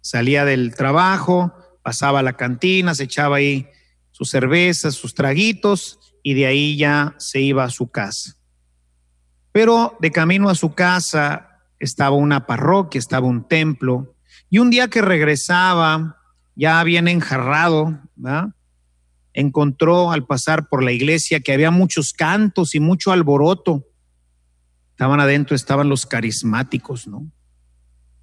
Salía 0.00 0.44
del 0.44 0.76
trabajo, 0.76 1.52
pasaba 1.82 2.20
a 2.20 2.22
la 2.22 2.34
cantina, 2.34 2.94
se 2.94 3.04
echaba 3.04 3.38
ahí 3.38 3.68
sus 4.18 4.30
cervezas, 4.30 4.96
sus 4.96 5.14
traguitos, 5.14 6.00
y 6.24 6.34
de 6.34 6.46
ahí 6.46 6.76
ya 6.76 7.14
se 7.18 7.40
iba 7.40 7.62
a 7.62 7.70
su 7.70 7.88
casa. 7.88 8.34
Pero 9.52 9.96
de 10.00 10.10
camino 10.10 10.48
a 10.50 10.56
su 10.56 10.74
casa 10.74 11.60
estaba 11.78 12.16
una 12.16 12.44
parroquia, 12.44 12.98
estaba 12.98 13.28
un 13.28 13.46
templo, 13.46 14.16
y 14.50 14.58
un 14.58 14.70
día 14.70 14.88
que 14.88 15.02
regresaba, 15.02 16.16
ya 16.56 16.82
bien 16.82 17.06
enjarrado, 17.06 17.96
encontró 19.34 20.10
al 20.10 20.26
pasar 20.26 20.68
por 20.68 20.82
la 20.82 20.90
iglesia 20.90 21.38
que 21.38 21.52
había 21.52 21.70
muchos 21.70 22.12
cantos 22.12 22.74
y 22.74 22.80
mucho 22.80 23.12
alboroto. 23.12 23.86
Estaban 24.90 25.20
adentro, 25.20 25.54
estaban 25.54 25.88
los 25.88 26.06
carismáticos, 26.06 27.06
¿no? 27.06 27.30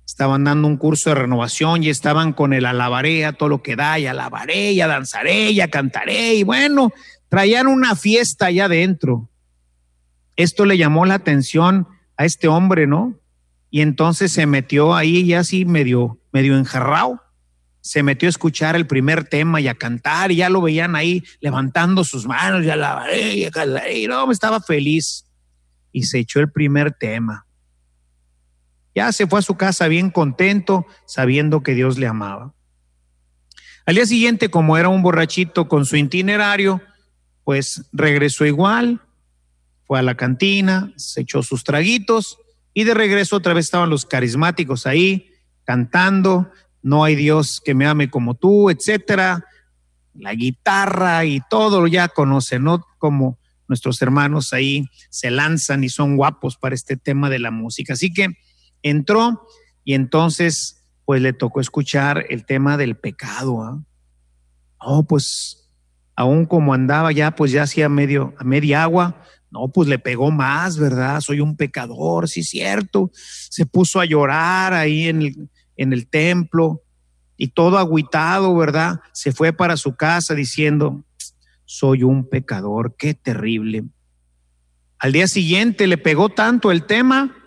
Estaban 0.05 0.43
dando 0.43 0.67
un 0.67 0.77
curso 0.77 1.09
de 1.09 1.15
renovación 1.15 1.83
y 1.83 1.89
estaban 1.89 2.33
con 2.33 2.53
el 2.53 2.65
alabaré 2.65 3.25
a 3.25 3.33
todo 3.33 3.49
lo 3.49 3.63
que 3.63 3.75
da, 3.75 3.97
y 3.99 4.05
alabaré, 4.05 4.71
y 4.71 4.77
danzaré, 4.77 5.51
y 5.51 5.67
cantaré, 5.67 6.35
y 6.35 6.43
bueno, 6.43 6.91
traían 7.29 7.67
una 7.67 7.95
fiesta 7.95 8.47
allá 8.47 8.65
adentro. 8.65 9.29
Esto 10.35 10.65
le 10.65 10.77
llamó 10.77 11.05
la 11.05 11.15
atención 11.15 11.87
a 12.17 12.25
este 12.25 12.47
hombre, 12.47 12.87
¿no? 12.87 13.19
y 13.75 13.81
entonces 13.81 14.31
se 14.31 14.45
metió 14.45 14.95
ahí 14.95 15.25
ya 15.25 15.41
así 15.41 15.65
medio, 15.65 16.17
medio 16.31 16.57
enjarrado. 16.57 17.21
Se 17.81 18.03
metió 18.03 18.27
a 18.27 18.29
escuchar 18.29 18.77
el 18.77 18.87
primer 18.87 19.25
tema 19.25 19.59
y 19.59 19.67
a 19.67 19.75
cantar, 19.75 20.31
y 20.31 20.37
ya 20.37 20.49
lo 20.49 20.61
veían 20.61 20.95
ahí 20.95 21.25
levantando 21.41 22.05
sus 22.05 22.25
manos, 22.25 22.63
ya 22.63 22.77
la 22.77 23.05
y 23.13 24.07
no, 24.07 24.31
estaba 24.31 24.61
feliz. 24.61 25.25
Y 25.91 26.03
se 26.03 26.19
echó 26.19 26.39
el 26.39 26.49
primer 26.49 26.93
tema. 26.93 27.44
Ya 28.95 29.11
se 29.11 29.27
fue 29.27 29.39
a 29.39 29.43
su 29.43 29.55
casa 29.55 29.87
bien 29.87 30.09
contento, 30.09 30.87
sabiendo 31.05 31.61
que 31.61 31.75
Dios 31.75 31.97
le 31.97 32.07
amaba. 32.07 32.53
Al 33.85 33.95
día 33.95 34.05
siguiente, 34.05 34.49
como 34.49 34.77
era 34.77 34.89
un 34.89 35.03
borrachito 35.03 35.67
con 35.67 35.85
su 35.85 35.97
itinerario, 35.97 36.81
pues 37.43 37.85
regresó 37.91 38.45
igual, 38.45 39.01
fue 39.85 39.99
a 39.99 40.01
la 40.01 40.15
cantina, 40.15 40.91
se 40.95 41.21
echó 41.21 41.43
sus 41.43 41.63
traguitos 41.63 42.39
y 42.73 42.85
de 42.85 42.95
regreso 42.95 43.35
otra 43.35 43.53
vez 43.53 43.65
estaban 43.65 43.89
los 43.89 44.05
carismáticos 44.05 44.87
ahí 44.87 45.29
cantando, 45.65 46.51
no 46.81 47.03
hay 47.03 47.15
Dios 47.15 47.61
que 47.63 47.73
me 47.73 47.85
ame 47.85 48.09
como 48.09 48.35
tú, 48.35 48.69
etcétera. 48.69 49.45
La 50.13 50.33
guitarra 50.33 51.25
y 51.25 51.41
todo 51.49 51.81
lo 51.81 51.87
ya 51.87 52.07
conocen, 52.07 52.63
¿no? 52.63 52.85
Como 52.97 53.37
nuestros 53.67 54.01
hermanos 54.01 54.53
ahí 54.53 54.87
se 55.09 55.31
lanzan 55.31 55.83
y 55.83 55.89
son 55.89 56.15
guapos 56.15 56.57
para 56.57 56.75
este 56.75 56.95
tema 56.95 57.29
de 57.29 57.39
la 57.39 57.51
música. 57.51 57.93
Así 57.93 58.13
que 58.13 58.37
entró 58.85 59.47
y 59.83 59.95
entonces 59.95 60.83
pues 61.05 61.21
le 61.21 61.33
tocó 61.33 61.59
escuchar 61.59 62.25
el 62.29 62.45
tema 62.45 62.77
del 62.77 62.95
pecado. 62.95 63.63
¿ah? 63.63 63.83
Oh, 64.79 65.03
pues 65.03 65.69
aún 66.15 66.45
como 66.45 66.73
andaba 66.73 67.11
ya, 67.11 67.35
pues 67.35 67.51
ya 67.51 67.63
hacía 67.63 67.89
medio, 67.89 68.33
a 68.37 68.43
media 68.43 68.83
agua, 68.83 69.21
no, 69.51 69.67
pues 69.69 69.87
le 69.87 69.99
pegó 69.99 70.31
más, 70.31 70.77
¿verdad? 70.77 71.19
Soy 71.21 71.39
un 71.39 71.55
pecador, 71.55 72.27
sí, 72.27 72.43
cierto. 72.43 73.09
Se 73.13 73.65
puso 73.65 73.99
a 73.99 74.05
llorar 74.05 74.73
ahí 74.73 75.07
en 75.07 75.21
el, 75.21 75.49
en 75.77 75.93
el 75.93 76.07
templo 76.07 76.81
y 77.37 77.49
todo 77.49 77.77
agüitado, 77.77 78.55
¿verdad? 78.55 78.99
Se 79.13 79.31
fue 79.31 79.53
para 79.53 79.77
su 79.77 79.95
casa 79.95 80.35
diciendo, 80.35 81.03
soy 81.63 82.03
un 82.03 82.27
pecador, 82.27 82.95
qué 82.97 83.13
terrible. 83.13 83.85
Al 84.99 85.11
día 85.11 85.27
siguiente 85.27 85.87
le 85.87 85.97
pegó 85.97 86.29
tanto 86.29 86.71
el 86.71 86.85
tema 86.85 87.44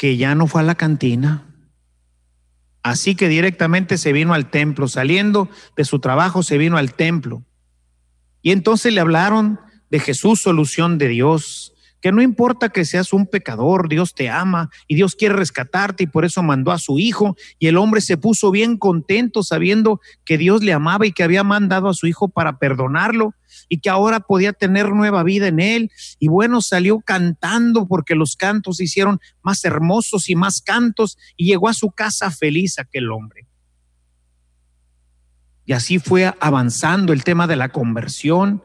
que 0.00 0.16
ya 0.16 0.34
no 0.34 0.46
fue 0.46 0.62
a 0.62 0.64
la 0.64 0.76
cantina. 0.76 1.44
Así 2.82 3.14
que 3.14 3.28
directamente 3.28 3.98
se 3.98 4.14
vino 4.14 4.32
al 4.32 4.48
templo, 4.48 4.88
saliendo 4.88 5.50
de 5.76 5.84
su 5.84 5.98
trabajo 5.98 6.42
se 6.42 6.56
vino 6.56 6.78
al 6.78 6.94
templo. 6.94 7.44
Y 8.40 8.52
entonces 8.52 8.94
le 8.94 9.02
hablaron 9.02 9.60
de 9.90 10.00
Jesús, 10.00 10.40
solución 10.40 10.96
de 10.96 11.08
Dios, 11.08 11.74
que 12.00 12.12
no 12.12 12.22
importa 12.22 12.70
que 12.70 12.86
seas 12.86 13.12
un 13.12 13.26
pecador, 13.26 13.90
Dios 13.90 14.14
te 14.14 14.30
ama 14.30 14.70
y 14.88 14.94
Dios 14.94 15.16
quiere 15.16 15.34
rescatarte 15.34 16.04
y 16.04 16.06
por 16.06 16.24
eso 16.24 16.42
mandó 16.42 16.72
a 16.72 16.78
su 16.78 16.98
hijo 16.98 17.36
y 17.58 17.66
el 17.66 17.76
hombre 17.76 18.00
se 18.00 18.16
puso 18.16 18.50
bien 18.50 18.78
contento 18.78 19.42
sabiendo 19.42 20.00
que 20.24 20.38
Dios 20.38 20.62
le 20.62 20.72
amaba 20.72 21.04
y 21.04 21.12
que 21.12 21.24
había 21.24 21.44
mandado 21.44 21.90
a 21.90 21.94
su 21.94 22.06
hijo 22.06 22.30
para 22.30 22.58
perdonarlo 22.58 23.34
y 23.70 23.80
que 23.80 23.88
ahora 23.88 24.20
podía 24.20 24.52
tener 24.52 24.90
nueva 24.90 25.22
vida 25.22 25.46
en 25.46 25.60
él. 25.60 25.90
Y 26.18 26.28
bueno, 26.28 26.60
salió 26.60 27.00
cantando 27.00 27.86
porque 27.86 28.14
los 28.14 28.36
cantos 28.36 28.76
se 28.76 28.84
hicieron 28.84 29.20
más 29.42 29.64
hermosos 29.64 30.28
y 30.28 30.34
más 30.34 30.60
cantos 30.60 31.16
y 31.36 31.46
llegó 31.46 31.68
a 31.68 31.74
su 31.74 31.92
casa 31.92 32.30
feliz 32.30 32.78
aquel 32.78 33.10
hombre. 33.10 33.46
Y 35.64 35.72
así 35.72 36.00
fue 36.00 36.34
avanzando 36.40 37.12
el 37.12 37.22
tema 37.22 37.46
de 37.46 37.56
la 37.56 37.68
conversión 37.68 38.62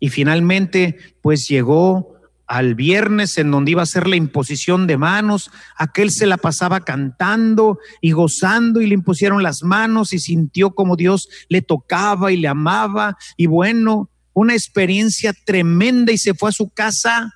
y 0.00 0.08
finalmente, 0.08 0.96
pues 1.20 1.46
llegó 1.48 2.16
al 2.46 2.74
viernes 2.74 3.36
en 3.38 3.50
donde 3.50 3.72
iba 3.72 3.82
a 3.82 3.86
ser 3.86 4.06
la 4.06 4.16
imposición 4.16 4.86
de 4.86 4.96
manos, 4.96 5.50
aquel 5.76 6.10
se 6.10 6.26
la 6.26 6.36
pasaba 6.36 6.80
cantando 6.80 7.78
y 8.00 8.12
gozando 8.12 8.80
y 8.80 8.86
le 8.86 8.94
impusieron 8.94 9.42
las 9.42 9.62
manos 9.62 10.12
y 10.12 10.18
sintió 10.18 10.70
como 10.70 10.96
Dios 10.96 11.28
le 11.48 11.60
tocaba 11.60 12.32
y 12.32 12.36
le 12.36 12.48
amaba. 12.48 13.16
Y 13.36 13.46
bueno, 13.46 14.10
una 14.36 14.52
experiencia 14.52 15.32
tremenda 15.32 16.12
y 16.12 16.18
se 16.18 16.34
fue 16.34 16.50
a 16.50 16.52
su 16.52 16.68
casa 16.68 17.32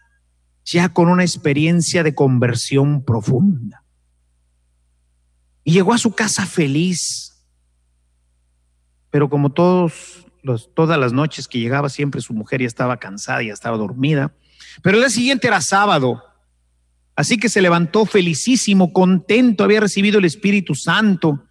ya 0.67 0.91
con 0.91 1.09
una 1.09 1.23
experiencia 1.23 2.03
de 2.03 2.15
conversión 2.15 3.03
profunda. 3.07 3.83
Y 5.65 5.73
llegó 5.73 5.95
a 5.95 5.99
su 5.99 6.13
casa 6.13 6.45
feliz, 6.45 7.43
pero 9.09 9.31
como 9.31 9.51
todos 9.51 10.27
todas 10.75 10.99
las 10.99 11.15
noches 11.15 11.49
que 11.49 11.59
llegaba 11.59 11.89
siempre 11.89 12.21
su 12.21 12.35
mujer 12.35 12.61
ya 12.61 12.67
estaba 12.67 12.99
cansada, 12.99 13.43
ya 13.43 13.55
estaba 13.55 13.79
dormida. 13.79 14.35
Pero 14.83 14.99
el 14.99 15.03
día 15.03 15.11
siguiente 15.11 15.49
era 15.49 15.63
sábado. 15.63 16.23
Así 17.17 17.39
que 17.39 17.49
se 17.49 17.63
levantó 17.63 18.05
felicísimo, 18.05 18.93
contento, 18.93 19.65
había 19.65 19.81
recibido 19.81 20.19
el 20.19 20.27
Espíritu 20.27 20.75
Santo. 20.75 21.47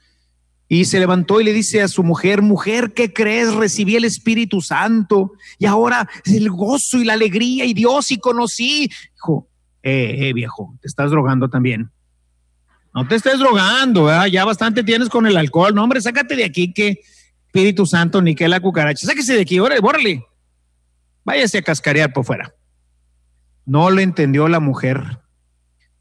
Y 0.71 0.85
se 0.85 0.99
levantó 0.99 1.41
y 1.41 1.43
le 1.43 1.51
dice 1.51 1.81
a 1.81 1.87
su 1.87 2.03
mujer, 2.03 2.43
mujer, 2.43 2.93
¿qué 2.93 3.11
crees? 3.11 3.55
Recibí 3.55 3.95
el 3.95 4.05
Espíritu 4.05 4.61
Santo 4.61 5.31
y 5.57 5.65
ahora 5.65 6.07
el 6.25 6.51
gozo 6.51 6.99
y 6.99 7.05
la 7.05 7.13
alegría 7.13 7.65
y 7.65 7.73
Dios 7.73 8.11
y 8.11 8.19
conocí. 8.19 8.91
Dijo, 9.15 9.49
eh, 9.81 10.27
eh, 10.29 10.33
viejo, 10.33 10.77
te 10.79 10.87
estás 10.87 11.09
drogando 11.09 11.49
también. 11.49 11.89
No 12.93 13.07
te 13.07 13.15
estés 13.15 13.39
drogando, 13.39 14.09
ya 14.27 14.45
bastante 14.45 14.83
tienes 14.83 15.09
con 15.09 15.25
el 15.25 15.37
alcohol. 15.37 15.73
No, 15.73 15.83
hombre, 15.83 16.01
sácate 16.01 16.35
de 16.35 16.45
aquí 16.45 16.71
que 16.71 17.01
Espíritu 17.47 17.87
Santo, 17.87 18.21
ni 18.21 18.35
que 18.35 18.47
la 18.47 18.59
cucaracha. 18.59 19.07
Sáquese 19.07 19.33
de 19.33 19.41
aquí, 19.41 19.59
órale, 19.59 20.23
Váyase 21.25 21.57
a 21.57 21.61
cascarear 21.63 22.13
por 22.13 22.25
fuera. 22.25 22.53
No 23.65 23.89
lo 23.89 24.01
entendió 24.01 24.47
la 24.47 24.59
mujer. 24.59 25.19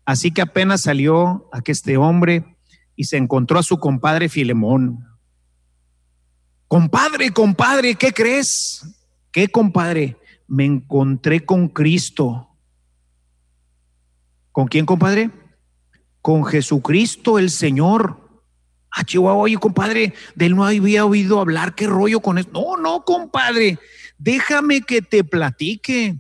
Así 0.05 0.31
que 0.31 0.43
apenas 0.43 0.83
salió 0.83 1.49
a 1.53 1.63
que 1.63 1.73
este 1.73 1.97
hombre 1.97 2.58
y 2.99 3.05
se 3.05 3.17
encontró 3.17 3.61
a 3.61 3.63
su 3.63 3.79
compadre 3.79 4.29
Filemón. 4.29 5.07
Compadre, 6.67 7.31
compadre, 7.31 7.95
¿qué 7.95 8.13
crees? 8.13 8.83
¿Qué 9.31 9.47
compadre? 9.47 10.17
Me 10.49 10.65
encontré 10.65 11.47
con 11.47 11.69
Cristo. 11.69 12.49
¿Con 14.51 14.67
quién, 14.67 14.85
compadre? 14.85 15.31
Con 16.21 16.45
Jesucristo 16.45 17.39
el 17.39 17.51
Señor. 17.51 18.43
Ah, 18.91 19.05
Chihuahua, 19.05 19.45
oye, 19.45 19.59
compadre, 19.59 20.13
de 20.35 20.47
él 20.47 20.57
no 20.57 20.65
había 20.65 21.05
oído 21.05 21.39
hablar, 21.39 21.77
qué 21.77 21.87
rollo 21.87 22.19
con 22.19 22.39
eso. 22.39 22.51
No, 22.53 22.77
no, 22.77 23.05
compadre, 23.05 23.79
déjame 24.19 24.81
que 24.81 25.03
te 25.03 25.23
platique. 25.23 26.19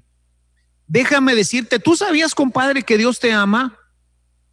Déjame 0.87 1.35
decirte, 1.35 1.81
¿tú 1.81 1.97
sabías, 1.97 2.37
compadre, 2.37 2.85
que 2.85 2.99
Dios 2.99 3.19
te 3.19 3.33
ama? 3.33 3.77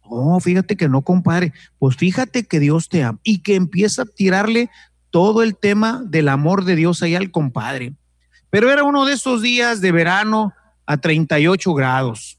Oh, 0.08 0.38
fíjate 0.40 0.76
que 0.76 0.88
no, 0.88 1.02
compadre. 1.02 1.52
Pues 1.78 1.96
fíjate 1.96 2.44
que 2.44 2.60
Dios 2.60 2.88
te 2.88 3.02
ama 3.02 3.18
y 3.22 3.38
que 3.38 3.54
empieza 3.54 4.02
a 4.02 4.06
tirarle 4.06 4.70
todo 5.10 5.42
el 5.42 5.56
tema 5.56 6.02
del 6.06 6.28
amor 6.28 6.64
de 6.64 6.76
Dios 6.76 7.02
ahí 7.02 7.14
al 7.14 7.30
compadre. 7.30 7.94
Pero 8.50 8.70
era 8.70 8.84
uno 8.84 9.04
de 9.04 9.14
esos 9.14 9.42
días 9.42 9.80
de 9.80 9.92
verano 9.92 10.52
a 10.86 10.96
38 10.98 11.74
grados. 11.74 12.38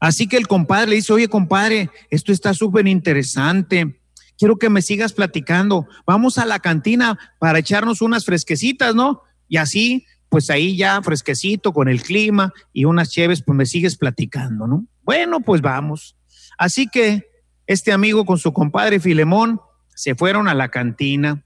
Así 0.00 0.28
que 0.28 0.36
el 0.36 0.46
compadre 0.46 0.90
le 0.90 0.96
dice, 0.96 1.12
oye, 1.12 1.28
compadre, 1.28 1.90
esto 2.10 2.32
está 2.32 2.54
súper 2.54 2.86
interesante. 2.86 4.00
Quiero 4.38 4.56
que 4.56 4.68
me 4.68 4.82
sigas 4.82 5.12
platicando. 5.12 5.88
Vamos 6.06 6.38
a 6.38 6.46
la 6.46 6.60
cantina 6.60 7.18
para 7.38 7.58
echarnos 7.58 8.02
unas 8.02 8.24
fresquecitas, 8.24 8.94
¿no? 8.94 9.22
Y 9.48 9.56
así, 9.56 10.06
pues 10.28 10.50
ahí 10.50 10.76
ya 10.76 11.02
fresquecito 11.02 11.72
con 11.72 11.88
el 11.88 12.02
clima 12.02 12.52
y 12.72 12.84
unas 12.84 13.10
cheves, 13.10 13.42
pues 13.42 13.56
me 13.56 13.66
sigues 13.66 13.96
platicando, 13.96 14.66
¿no? 14.66 14.86
Bueno, 15.02 15.40
pues 15.40 15.60
vamos. 15.60 16.17
Así 16.58 16.88
que 16.88 17.30
este 17.66 17.92
amigo 17.92 18.26
con 18.26 18.38
su 18.38 18.52
compadre 18.52 19.00
Filemón 19.00 19.60
se 19.94 20.14
fueron 20.14 20.48
a 20.48 20.54
la 20.54 20.68
cantina. 20.68 21.42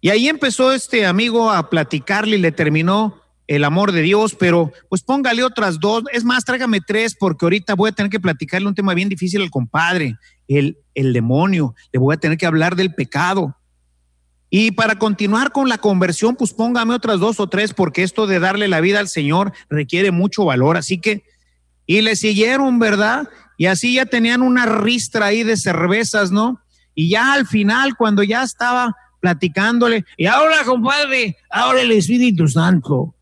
Y 0.00 0.10
ahí 0.10 0.28
empezó 0.28 0.72
este 0.72 1.06
amigo 1.06 1.50
a 1.50 1.70
platicarle 1.70 2.36
y 2.36 2.40
le 2.40 2.52
terminó 2.52 3.22
el 3.46 3.64
amor 3.64 3.92
de 3.92 4.02
Dios, 4.02 4.34
pero 4.34 4.72
pues 4.88 5.02
póngale 5.02 5.44
otras 5.44 5.78
dos, 5.78 6.04
es 6.12 6.24
más, 6.24 6.44
tráigame 6.44 6.80
tres, 6.80 7.16
porque 7.18 7.46
ahorita 7.46 7.74
voy 7.74 7.90
a 7.90 7.92
tener 7.92 8.10
que 8.10 8.20
platicarle 8.20 8.66
un 8.66 8.74
tema 8.74 8.92
bien 8.92 9.08
difícil 9.08 9.40
al 9.40 9.50
compadre, 9.50 10.16
el, 10.48 10.78
el 10.94 11.12
demonio, 11.12 11.74
le 11.92 12.00
voy 12.00 12.14
a 12.14 12.18
tener 12.18 12.38
que 12.38 12.46
hablar 12.46 12.74
del 12.74 12.94
pecado. 12.94 13.56
Y 14.50 14.72
para 14.72 14.98
continuar 14.98 15.52
con 15.52 15.68
la 15.68 15.78
conversión, 15.78 16.36
pues 16.36 16.52
póngame 16.52 16.94
otras 16.94 17.20
dos 17.20 17.40
o 17.40 17.48
tres, 17.48 17.74
porque 17.74 18.02
esto 18.02 18.26
de 18.26 18.38
darle 18.40 18.68
la 18.68 18.80
vida 18.80 19.00
al 19.00 19.08
Señor 19.08 19.52
requiere 19.68 20.12
mucho 20.12 20.44
valor. 20.44 20.76
Así 20.76 20.98
que, 20.98 21.24
y 21.84 22.00
le 22.00 22.16
siguieron, 22.16 22.78
¿verdad? 22.78 23.28
Y 23.56 23.66
así 23.66 23.94
ya 23.94 24.06
tenían 24.06 24.42
una 24.42 24.66
ristra 24.66 25.26
ahí 25.26 25.42
de 25.42 25.56
cervezas, 25.56 26.30
¿no? 26.30 26.60
Y 26.94 27.10
ya 27.10 27.32
al 27.32 27.46
final, 27.46 27.96
cuando 27.96 28.22
ya 28.22 28.42
estaba 28.42 28.94
platicándole, 29.20 30.04
y 30.16 30.26
ahora, 30.26 30.64
compadre, 30.64 31.36
ahora 31.50 31.80
el 31.80 31.92
Espíritu 31.92 32.48
Santo. 32.48 33.14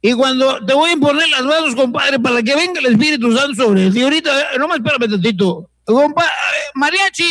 Y 0.00 0.14
cuando 0.14 0.64
te 0.64 0.74
voy 0.74 0.90
a 0.90 0.92
imponer 0.94 1.28
las 1.28 1.42
manos, 1.42 1.74
compadre, 1.76 2.18
para 2.18 2.42
que 2.42 2.56
venga 2.56 2.80
el 2.80 2.86
Espíritu 2.86 3.36
Santo 3.36 3.64
sobre 3.64 3.90
ti. 3.90 4.02
Ahorita, 4.02 4.30
no 4.58 4.66
me 4.68 4.74
espérame 4.74 5.08
tantito. 5.08 5.70
Compadre, 5.84 6.30
mariachi, 6.74 7.30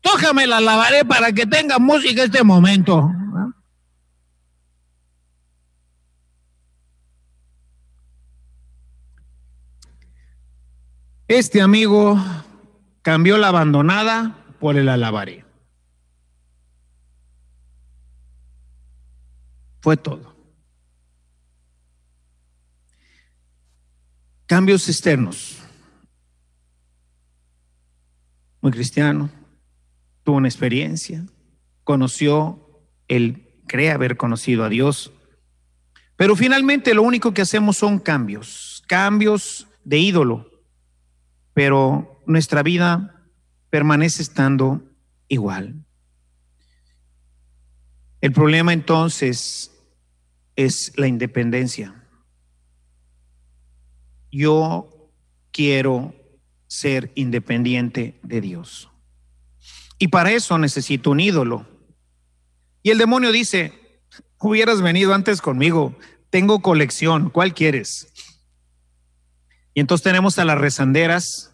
tójame 0.00 0.46
la 0.46 0.60
lavaré 0.60 1.04
para 1.04 1.32
que 1.32 1.46
tenga 1.46 1.78
música 1.78 2.22
este 2.22 2.44
momento. 2.44 3.10
Este 11.30 11.62
amigo 11.62 12.20
cambió 13.02 13.38
la 13.38 13.46
abandonada 13.46 14.44
por 14.58 14.76
el 14.76 14.88
alabaré. 14.88 15.44
Fue 19.80 19.96
todo. 19.96 20.34
Cambios 24.46 24.88
externos. 24.88 25.58
Muy 28.60 28.72
cristiano, 28.72 29.30
tuvo 30.24 30.38
una 30.38 30.48
experiencia, 30.48 31.24
conoció, 31.84 32.82
él 33.06 33.54
cree 33.68 33.92
haber 33.92 34.16
conocido 34.16 34.64
a 34.64 34.68
Dios, 34.68 35.12
pero 36.16 36.34
finalmente 36.34 36.92
lo 36.92 37.04
único 37.04 37.32
que 37.32 37.42
hacemos 37.42 37.76
son 37.76 38.00
cambios, 38.00 38.82
cambios 38.88 39.68
de 39.84 39.98
ídolo, 39.98 40.49
pero 41.62 42.22
nuestra 42.24 42.62
vida 42.62 43.22
permanece 43.68 44.22
estando 44.22 44.82
igual. 45.28 45.84
El 48.22 48.32
problema 48.32 48.72
entonces 48.72 49.70
es 50.56 50.94
la 50.96 51.06
independencia. 51.06 52.02
Yo 54.32 55.12
quiero 55.52 56.14
ser 56.66 57.12
independiente 57.14 58.18
de 58.22 58.40
Dios. 58.40 58.88
Y 59.98 60.08
para 60.08 60.32
eso 60.32 60.56
necesito 60.56 61.10
un 61.10 61.20
ídolo. 61.20 61.68
Y 62.82 62.88
el 62.88 62.96
demonio 62.96 63.32
dice, 63.32 64.00
hubieras 64.38 64.80
venido 64.80 65.12
antes 65.12 65.42
conmigo, 65.42 65.94
tengo 66.30 66.62
colección, 66.62 67.28
¿cuál 67.28 67.52
quieres? 67.52 68.10
Y 69.74 69.80
entonces 69.80 70.04
tenemos 70.04 70.38
a 70.38 70.46
las 70.46 70.56
rezanderas, 70.56 71.49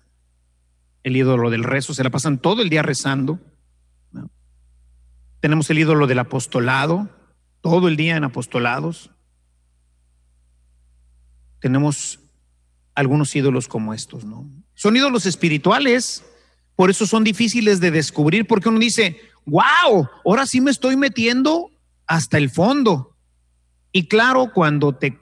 el 1.07 1.17
ídolo 1.17 1.51
del 1.51 1.63
rezo, 1.63 1.95
se 1.95 2.03
la 2.03 2.11
pasan 2.11 2.39
todo 2.39 2.63
el 2.63 2.69
día 2.69 2.83
rezando. 2.83 3.39
Tenemos 5.39 5.71
el 5.71 5.79
ídolo 5.79 6.09
del 6.09 6.19
apostolado, 6.19 7.09
todo 7.61 7.87
el 7.87 7.97
día 7.97 8.17
en 8.17 8.25
apostolados. 8.25 9.13
Tenemos 11.61 12.19
algunos 12.97 13.37
ídolos 13.37 13.69
como 13.69 13.95
estos, 13.95 14.25
¿no? 14.25 14.51
Son 14.75 14.97
ídolos 14.97 15.27
espirituales, 15.27 16.25
por 16.75 16.91
eso 16.91 17.07
son 17.07 17.23
difíciles 17.23 17.79
de 17.79 17.93
descubrir, 17.93 18.49
porque 18.49 18.69
uno 18.69 18.81
dice, 18.81 19.21
wow, 19.45 20.09
ahora 20.25 20.45
sí 20.45 20.61
me 20.61 20.73
estoy 20.73 20.97
metiendo 20.97 21.71
hasta 22.09 22.37
el 22.37 22.51
fondo. 22.51 23.17
Y 23.93 24.09
claro, 24.09 24.51
cuando 24.53 24.93
te, 24.97 25.17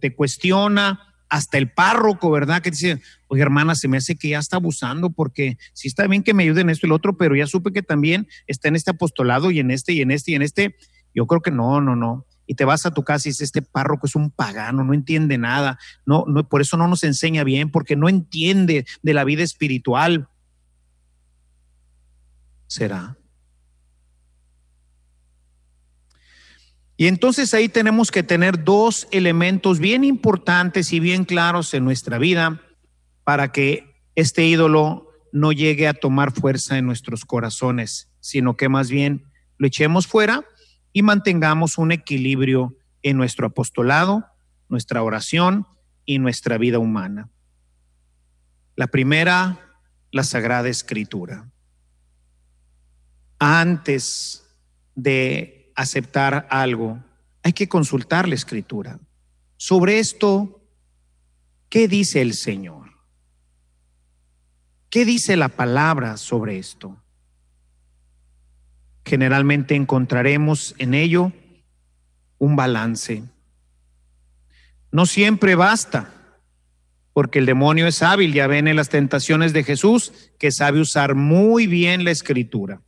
te 0.00 0.16
cuestiona, 0.16 1.11
hasta 1.32 1.56
el 1.56 1.70
párroco, 1.70 2.30
¿verdad? 2.30 2.60
Que 2.60 2.70
dice, 2.70 3.00
oye 3.28 3.40
hermana, 3.40 3.74
se 3.74 3.88
me 3.88 3.96
hace 3.96 4.16
que 4.16 4.28
ya 4.28 4.38
está 4.38 4.56
abusando 4.56 5.08
porque 5.08 5.56
sí 5.72 5.88
está 5.88 6.06
bien 6.06 6.22
que 6.22 6.34
me 6.34 6.42
ayuden 6.42 6.66
en 6.66 6.70
esto 6.70 6.86
y 6.86 6.88
el 6.88 6.92
otro, 6.92 7.16
pero 7.16 7.34
ya 7.34 7.46
supe 7.46 7.72
que 7.72 7.82
también 7.82 8.28
está 8.46 8.68
en 8.68 8.76
este 8.76 8.90
apostolado 8.90 9.50
y 9.50 9.58
en 9.58 9.70
este 9.70 9.94
y 9.94 10.02
en 10.02 10.10
este 10.10 10.32
y 10.32 10.34
en 10.34 10.42
este. 10.42 10.76
Yo 11.14 11.26
creo 11.26 11.40
que 11.40 11.50
no, 11.50 11.80
no, 11.80 11.96
no. 11.96 12.26
Y 12.46 12.54
te 12.54 12.66
vas 12.66 12.84
a 12.84 12.90
tu 12.90 13.02
casa 13.02 13.26
y 13.26 13.30
dices, 13.30 13.46
este 13.46 13.62
párroco 13.62 14.06
es 14.06 14.14
un 14.14 14.30
pagano, 14.30 14.84
no 14.84 14.92
entiende 14.92 15.38
nada, 15.38 15.78
no, 16.04 16.26
no, 16.28 16.46
por 16.46 16.60
eso 16.60 16.76
no 16.76 16.86
nos 16.86 17.02
enseña 17.02 17.44
bien, 17.44 17.70
porque 17.70 17.96
no 17.96 18.10
entiende 18.10 18.84
de 19.02 19.14
la 19.14 19.24
vida 19.24 19.42
espiritual. 19.42 20.28
¿Será? 22.66 23.16
Y 26.96 27.06
entonces 27.06 27.54
ahí 27.54 27.68
tenemos 27.68 28.10
que 28.10 28.22
tener 28.22 28.64
dos 28.64 29.08
elementos 29.10 29.78
bien 29.78 30.04
importantes 30.04 30.92
y 30.92 31.00
bien 31.00 31.24
claros 31.24 31.72
en 31.74 31.84
nuestra 31.84 32.18
vida 32.18 32.60
para 33.24 33.50
que 33.50 33.94
este 34.14 34.46
ídolo 34.46 35.08
no 35.32 35.52
llegue 35.52 35.88
a 35.88 35.94
tomar 35.94 36.32
fuerza 36.32 36.76
en 36.76 36.86
nuestros 36.86 37.24
corazones, 37.24 38.10
sino 38.20 38.56
que 38.56 38.68
más 38.68 38.90
bien 38.90 39.24
lo 39.56 39.66
echemos 39.66 40.06
fuera 40.06 40.44
y 40.92 41.02
mantengamos 41.02 41.78
un 41.78 41.92
equilibrio 41.92 42.76
en 43.02 43.16
nuestro 43.16 43.46
apostolado, 43.46 44.26
nuestra 44.68 45.02
oración 45.02 45.66
y 46.04 46.18
nuestra 46.18 46.58
vida 46.58 46.78
humana. 46.78 47.30
La 48.76 48.86
primera, 48.86 49.58
la 50.10 50.24
Sagrada 50.24 50.68
Escritura. 50.68 51.50
Antes 53.38 54.44
de 54.94 55.61
aceptar 55.74 56.46
algo, 56.50 57.02
hay 57.42 57.52
que 57.52 57.68
consultar 57.68 58.28
la 58.28 58.34
escritura. 58.34 58.98
Sobre 59.56 59.98
esto, 59.98 60.60
¿qué 61.68 61.88
dice 61.88 62.20
el 62.20 62.34
Señor? 62.34 62.92
¿Qué 64.90 65.04
dice 65.04 65.36
la 65.36 65.48
palabra 65.48 66.16
sobre 66.16 66.58
esto? 66.58 66.96
Generalmente 69.04 69.74
encontraremos 69.74 70.74
en 70.78 70.94
ello 70.94 71.32
un 72.38 72.56
balance. 72.56 73.24
No 74.90 75.06
siempre 75.06 75.54
basta, 75.54 76.12
porque 77.12 77.38
el 77.38 77.46
demonio 77.46 77.86
es 77.86 78.02
hábil, 78.02 78.32
ya 78.32 78.46
ven 78.46 78.68
en 78.68 78.76
las 78.76 78.88
tentaciones 78.88 79.52
de 79.52 79.64
Jesús, 79.64 80.12
que 80.38 80.50
sabe 80.50 80.80
usar 80.80 81.14
muy 81.14 81.66
bien 81.66 82.04
la 82.04 82.10
escritura. 82.10 82.80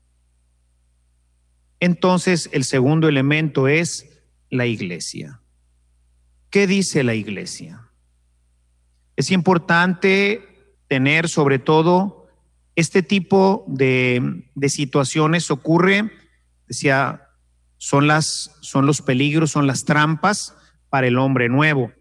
Entonces, 1.85 2.49
el 2.53 2.64
segundo 2.64 3.09
elemento 3.09 3.68
es 3.68 4.07
la 4.49 4.64
iglesia. 4.64 5.42
¿Qué 6.49 6.66
dice 6.66 7.05
la 7.05 7.12
iglesia? 7.14 7.90
Es 9.16 9.31
importante 9.31 10.79
tener 10.88 11.29
sobre 11.29 11.59
todo 11.59 12.27
este 12.75 13.03
tipo 13.03 13.66
de, 13.68 14.47
situaciones 14.66 15.51
ocurre 15.51 16.11
decía, 16.66 17.29
son, 17.77 18.07
las, 18.07 18.57
son 18.62 18.87
los 18.87 19.03
peligros, 19.03 19.51
son 19.51 19.66
las 19.66 19.85
trampas 19.85 20.57
para 20.88 21.07
el 21.07 21.18
hombre 21.18 21.51
nuevo. 21.51 21.92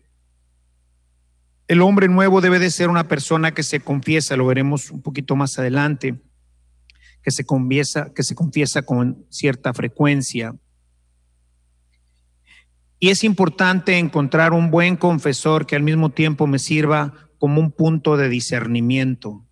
El 1.68 1.82
hombre 1.82 2.08
nuevo 2.08 2.40
debe 2.40 2.60
de 2.60 2.72
ser 2.72 2.88
una 2.88 3.10
persona 3.10 3.54
que 3.54 3.64
se 3.64 3.82
confiesa, 3.82 4.38
lo 4.38 4.46
veremos 4.46 4.92
un 4.92 5.02
poquito 5.02 5.36
más 5.36 5.60
adelante, 5.60 6.22
que 7.24 7.32
se 7.32 7.46
confiesa, 7.46 8.12
que 8.14 8.24
se 8.24 8.36
confiesa 8.36 8.82
con 8.84 9.26
cierta 9.30 9.74
frecuencia. 9.74 10.56
Y 13.00 13.10
es 13.10 13.24
importante 13.24 13.98
encontrar 13.98 14.54
un 14.54 14.70
buen 14.70 14.98
confesor 14.98 15.66
que 15.66 15.76
al 15.76 15.84
mismo 15.84 16.10
tiempo 16.10 16.48
me 16.48 16.60
sirva 16.60 17.30
como 17.40 17.60
un 17.60 17.72
punto 17.72 18.16
de 18.18 18.30
discernimiento 18.30 19.46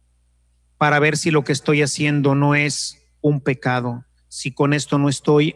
para 0.78 1.00
ver 1.00 1.18
si 1.18 1.32
lo 1.32 1.44
que 1.44 1.52
estoy 1.52 1.82
haciendo 1.82 2.36
no 2.36 2.56
es 2.56 2.98
un 3.22 3.42
pecado, 3.42 4.06
si 4.28 4.52
con 4.52 4.74
esto 4.74 4.98
no 4.98 5.10
estoy 5.10 5.56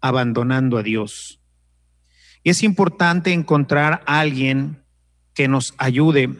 abandonando 0.00 0.78
a 0.78 0.82
Dios. 0.82 1.40
Y 2.42 2.50
es 2.50 2.62
importante 2.62 3.32
encontrar 3.32 4.02
a 4.06 4.20
alguien 4.20 4.82
que 5.34 5.48
nos 5.48 5.74
ayude. 5.78 6.30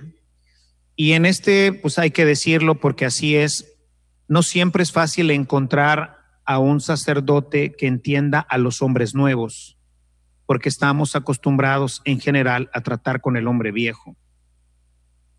Y 0.96 1.12
en 1.12 1.26
este, 1.26 1.72
pues 1.72 1.98
hay 1.98 2.10
que 2.10 2.24
decirlo 2.24 2.80
porque 2.80 3.04
así 3.04 3.36
es, 3.36 3.75
no 4.28 4.42
siempre 4.42 4.82
es 4.82 4.92
fácil 4.92 5.30
encontrar 5.30 6.18
a 6.44 6.58
un 6.58 6.80
sacerdote 6.80 7.74
que 7.74 7.86
entienda 7.86 8.40
a 8.40 8.58
los 8.58 8.82
hombres 8.82 9.14
nuevos, 9.14 9.78
porque 10.46 10.68
estamos 10.68 11.16
acostumbrados 11.16 12.02
en 12.04 12.20
general 12.20 12.70
a 12.72 12.80
tratar 12.82 13.20
con 13.20 13.36
el 13.36 13.48
hombre 13.48 13.72
viejo. 13.72 14.16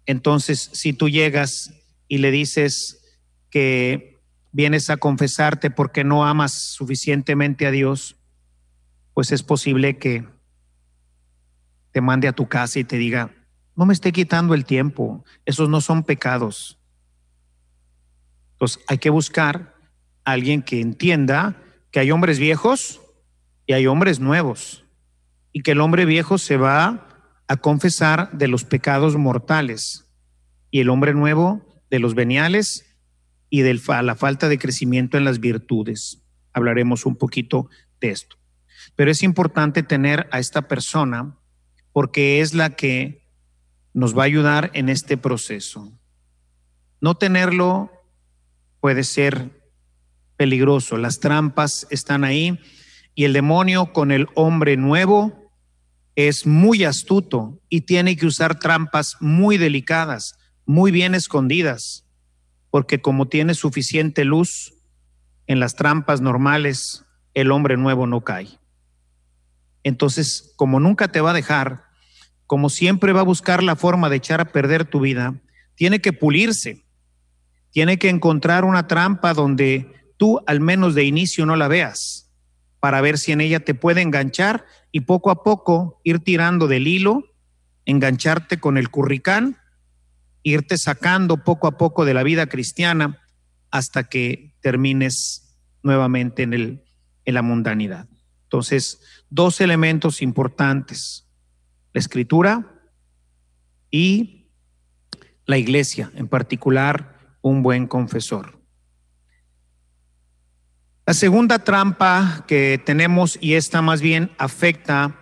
Entonces, 0.06 0.69
si 0.73 0.93
tú 0.93 1.10
llegas 1.10 1.73
y 2.08 2.19
le 2.19 2.32
dices 2.32 3.02
que 3.50 4.17
vienes 4.52 4.89
a 4.89 4.97
confesarte 4.97 5.69
porque 5.69 6.04
no 6.04 6.26
amas 6.26 6.54
suficientemente 6.54 7.67
a 7.67 7.71
Dios, 7.71 8.15
pues 9.13 9.32
es 9.32 9.43
posible 9.43 9.97
que 9.97 10.26
te 11.91 12.02
mande 12.02 12.28
a 12.28 12.34
tu 12.34 12.47
casa 12.47 12.80
y 12.80 12.84
te 12.84 12.97
diga, 12.97 13.32
no 13.76 13.86
me 13.86 13.93
esté 13.93 14.12
quitando 14.12 14.54
el 14.54 14.65
tiempo. 14.65 15.23
Esos 15.45 15.69
no 15.69 15.82
son 15.82 16.04
pecados. 16.04 16.77
Entonces 18.58 18.84
hay 18.88 18.98
que 18.98 19.12
buscar 19.12 19.76
a 20.26 20.32
alguien 20.32 20.63
que 20.63 20.82
entienda 20.82 21.62
que 21.91 22.00
hay 22.00 22.10
hombres 22.10 22.39
viejos 22.39 23.02
y 23.67 23.74
hay 23.74 23.86
hombres 23.86 24.20
nuevos. 24.20 24.84
Y 25.54 25.62
que 25.62 25.72
el 25.72 25.82
hombre 25.82 26.06
viejo 26.06 26.39
se 26.39 26.58
va 26.58 27.08
a 27.48 27.58
confesar 27.58 28.32
de 28.32 28.48
los 28.48 28.63
pecados 28.63 29.15
mortales 29.15 30.06
y 30.72 30.80
el 30.80 30.89
hombre 30.89 31.13
nuevo 31.13 31.62
de 31.91 32.00
los 32.00 32.15
veniales 32.15 32.86
y 33.50 33.62
de 33.62 33.80
la 34.02 34.15
falta 34.15 34.50
de 34.50 34.58
crecimiento 34.58 35.17
en 35.17 35.24
las 35.24 35.39
virtudes. 35.39 36.24
Hablaremos 36.52 37.06
un 37.06 37.15
poquito 37.15 37.70
de 38.02 38.10
esto. 38.10 38.38
Pero 38.96 39.12
es 39.12 39.22
importante 39.22 39.84
tener 39.84 40.28
a 40.32 40.39
esta 40.39 40.67
persona 40.67 41.38
porque 41.93 42.41
es 42.41 42.54
la 42.54 42.72
que 42.72 43.28
nos 43.93 44.17
va 44.17 44.24
a 44.24 44.26
ayudar 44.26 44.72
en 44.74 44.89
este 44.89 45.17
proceso. 45.17 45.91
No 47.02 47.15
tenerlo 47.15 47.91
puede 48.88 49.04
ser 49.04 49.50
peligroso, 50.38 50.95
las 50.95 51.19
trampas 51.19 51.88
están 51.89 52.23
ahí 52.23 52.58
y 53.15 53.26
el 53.26 53.34
demonio 53.34 53.91
con 53.91 54.13
el 54.13 54.30
hombre 54.34 54.78
nuevo 54.78 55.52
es 56.15 56.47
muy 56.47 56.86
astuto 56.86 57.60
y 57.67 57.82
tiene 57.82 58.15
que 58.15 58.26
usar 58.26 58.60
trampas 58.60 59.17
muy 59.19 59.58
delicadas, 59.58 60.39
muy 60.65 60.91
bien 60.91 61.15
escondidas, 61.15 62.06
porque 62.69 63.02
como 63.02 63.28
tiene 63.28 63.56
suficiente 63.56 64.23
luz 64.23 64.73
en 65.47 65.60
las 65.60 65.76
trampas 65.76 66.21
normales, 66.21 67.04
el 67.34 67.52
hombre 67.52 67.76
nuevo 67.76 68.08
no 68.08 68.21
cae. 68.21 68.47
Entonces, 69.84 70.54
como 70.56 70.80
nunca 70.80 71.10
te 71.10 71.19
va 71.19 71.32
a 71.32 71.34
dejar, 71.34 71.84
como 72.45 72.69
siempre 72.69 73.12
va 73.12 73.19
a 73.19 73.23
buscar 73.23 73.63
la 73.63 73.76
forma 73.76 74.10
de 74.10 74.15
echar 74.15 74.39
a 74.39 74.54
perder 74.54 74.86
tu 74.86 75.02
vida, 75.02 75.36
tiene 75.76 76.00
que 76.00 76.13
pulirse, 76.13 76.87
tiene 77.78 78.00
que 78.00 78.10
encontrar 78.10 78.66
una 78.66 78.88
trampa 78.88 79.36
donde 79.36 79.94
tú 80.18 80.42
al 80.48 80.60
menos 80.62 80.96
de 80.96 81.04
inicio 81.04 81.46
no 81.46 81.56
la 81.56 81.68
veas, 81.68 82.34
para 82.80 83.02
ver 83.02 83.20
si 83.20 83.34
en 83.34 83.40
ella 83.40 83.60
te 83.60 83.76
puede 83.76 84.02
enganchar 84.02 84.66
y 84.92 85.02
poco 85.02 85.30
a 85.30 85.44
poco 85.44 86.02
ir 86.04 86.18
tirando 86.18 86.68
del 86.68 86.88
hilo, 86.88 87.36
engancharte 87.86 88.60
con 88.60 88.80
el 88.80 88.90
curricán, 88.90 89.58
irte 90.42 90.76
sacando 90.80 91.44
poco 91.44 91.68
a 91.68 91.78
poco 91.78 92.04
de 92.04 92.16
la 92.16 92.24
vida 92.24 92.48
cristiana 92.48 93.22
hasta 93.70 94.06
que 94.06 94.56
termines 94.60 95.56
nuevamente 95.84 96.42
en, 96.42 96.56
el, 96.56 96.84
en 97.26 97.34
la 97.36 97.44
mundanidad. 97.44 98.08
Entonces, 98.46 99.02
dos 99.30 99.62
elementos 99.62 100.24
importantes 100.24 101.28
la 101.94 102.00
escritura 102.00 102.74
y 103.92 104.48
la 105.46 105.60
iglesia, 105.60 106.12
en 106.16 106.28
particular 106.28 107.17
un 107.41 107.63
buen 107.63 107.88
confesor. 107.88 108.60
La 111.06 111.13
segunda 111.13 111.60
trampa 111.60 112.43
que 112.47 112.82
tenemos, 112.86 113.38
y 113.39 113.54
esta 113.54 113.82
más 113.82 114.02
bien 114.02 114.32
afecta 114.38 115.15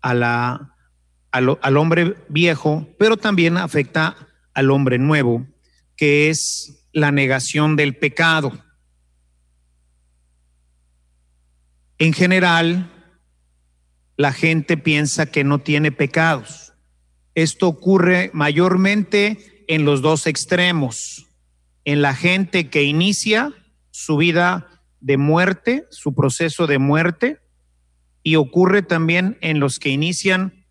a 0.00 0.14
la, 0.14 0.76
al 1.32 1.76
hombre 1.76 2.16
viejo, 2.28 2.88
pero 2.98 3.16
también 3.16 3.56
afecta 3.56 4.16
al 4.54 4.70
hombre 4.70 4.98
nuevo, 4.98 5.46
que 5.96 6.30
es 6.30 6.86
la 6.92 7.10
negación 7.10 7.76
del 7.76 7.96
pecado. 7.96 8.52
En 11.98 12.12
general, 12.12 12.90
la 14.16 14.32
gente 14.32 14.76
piensa 14.76 15.26
que 15.26 15.44
no 15.44 15.58
tiene 15.58 15.92
pecados. 15.92 16.72
Esto 17.34 17.68
ocurre 17.68 18.30
mayormente 18.32 19.64
en 19.68 19.84
los 19.84 20.00
dos 20.00 20.26
extremos, 20.26 21.25
en 21.86 22.02
la 22.02 22.14
gente 22.14 22.68
que 22.68 22.82
inicia 22.82 23.54
su 23.92 24.16
vida 24.18 24.66
de 25.00 25.16
muerte, 25.16 25.86
su 25.90 26.14
proceso 26.14 26.66
de 26.66 26.78
muerte, 26.78 27.40
y 28.24 28.34
ocurre 28.34 28.82
también 28.82 29.38
en 29.40 29.60
los 29.60 29.78
que 29.78 29.90
inician 29.90 30.66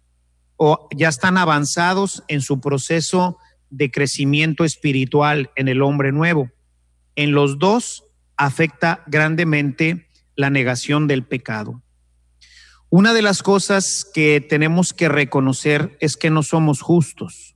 o 0.58 0.90
ya 0.94 1.08
están 1.08 1.38
avanzados 1.38 2.24
en 2.28 2.42
su 2.42 2.60
proceso 2.60 3.38
de 3.70 3.92
crecimiento 3.92 4.66
espiritual 4.66 5.52
en 5.56 5.70
el 5.70 5.82
hombre 5.82 6.12
nuevo. 6.12 6.52
En 7.16 7.32
los 7.32 7.60
dos 7.60 8.04
afecta 8.36 9.02
grandemente 9.08 10.10
la 10.36 10.50
negación 10.50 11.08
del 11.08 11.24
pecado. 11.24 11.82
Una 12.90 13.14
de 13.14 13.22
las 13.22 13.42
cosas 13.42 14.06
que 14.14 14.42
tenemos 14.42 14.92
que 14.92 15.08
reconocer 15.08 15.98
es 16.02 16.18
que 16.18 16.30
no 16.30 16.44
somos 16.44 16.82
justos, 16.82 17.56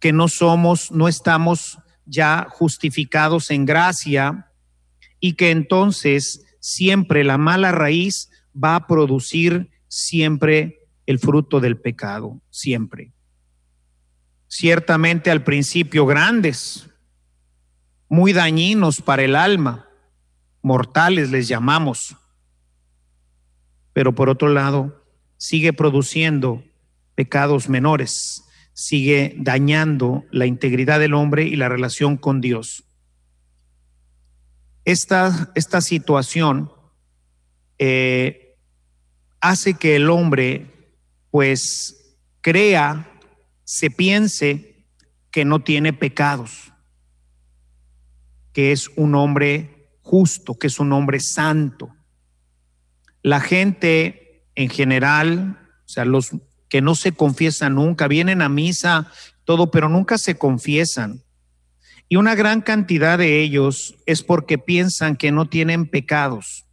que 0.00 0.14
no 0.14 0.28
somos, 0.28 0.90
no 0.90 1.06
estamos 1.06 1.78
ya 2.06 2.46
justificados 2.50 3.50
en 3.50 3.66
gracia 3.66 4.50
y 5.20 5.34
que 5.34 5.50
entonces 5.50 6.44
siempre 6.60 7.24
la 7.24 7.36
mala 7.36 7.72
raíz 7.72 8.30
va 8.52 8.76
a 8.76 8.86
producir 8.86 9.70
siempre 9.88 10.88
el 11.04 11.18
fruto 11.18 11.60
del 11.60 11.78
pecado, 11.78 12.40
siempre. 12.50 13.12
Ciertamente 14.48 15.30
al 15.30 15.44
principio 15.44 16.06
grandes, 16.06 16.88
muy 18.08 18.32
dañinos 18.32 19.02
para 19.02 19.22
el 19.24 19.36
alma, 19.36 19.86
mortales 20.62 21.30
les 21.30 21.48
llamamos 21.48 22.16
pero 23.96 24.14
por 24.14 24.28
otro 24.28 24.50
lado 24.50 25.02
sigue 25.38 25.72
produciendo 25.72 26.62
pecados 27.14 27.70
menores, 27.70 28.44
sigue 28.76 29.34
dañando 29.38 30.24
la 30.30 30.44
integridad 30.44 31.00
del 31.00 31.14
hombre 31.14 31.44
y 31.44 31.56
la 31.56 31.68
relación 31.70 32.18
con 32.18 32.40
Dios. 32.40 32.84
Esta, 34.84 35.50
esta 35.54 35.80
situación 35.80 36.70
eh, 37.78 38.56
hace 39.40 39.74
que 39.74 39.96
el 39.96 40.10
hombre 40.10 40.66
pues 41.30 42.18
crea, 42.42 43.10
se 43.64 43.90
piense 43.90 44.84
que 45.30 45.44
no 45.44 45.60
tiene 45.60 45.92
pecados, 45.92 46.72
que 48.52 48.72
es 48.72 48.90
un 48.96 49.14
hombre 49.14 49.88
justo, 50.02 50.58
que 50.58 50.66
es 50.66 50.78
un 50.78 50.92
hombre 50.92 51.18
santo 51.20 51.96
la 53.26 53.40
gente 53.40 54.44
en 54.54 54.70
general, 54.70 55.58
o 55.84 55.88
sea, 55.88 56.04
los 56.04 56.30
que 56.68 56.80
no 56.80 56.94
se 56.94 57.12
confiesan 57.12 57.74
nunca, 57.74 58.08
vienen 58.08 58.42
a 58.42 58.48
misa, 58.48 59.10
todo, 59.44 59.70
pero 59.70 59.88
nunca 59.88 60.18
se 60.18 60.36
confiesan. 60.36 61.22
Y 62.08 62.16
una 62.16 62.34
gran 62.34 62.60
cantidad 62.60 63.18
de 63.18 63.40
ellos 63.40 63.96
es 64.06 64.22
porque 64.22 64.58
piensan 64.58 65.16
que 65.16 65.32
no 65.32 65.48
tienen 65.48 65.86
pecados. 65.86 66.66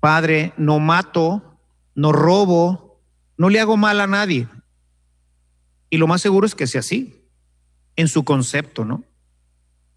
Padre, 0.00 0.52
no 0.56 0.78
mato, 0.78 1.58
no 1.94 2.12
robo, 2.12 3.00
no 3.36 3.48
le 3.48 3.60
hago 3.60 3.76
mal 3.76 4.00
a 4.00 4.06
nadie. 4.06 4.48
Y 5.88 5.96
lo 5.96 6.06
más 6.06 6.22
seguro 6.22 6.46
es 6.46 6.54
que 6.54 6.66
sea 6.66 6.80
así, 6.80 7.24
en 7.96 8.08
su 8.08 8.24
concepto, 8.24 8.84
¿no? 8.84 9.04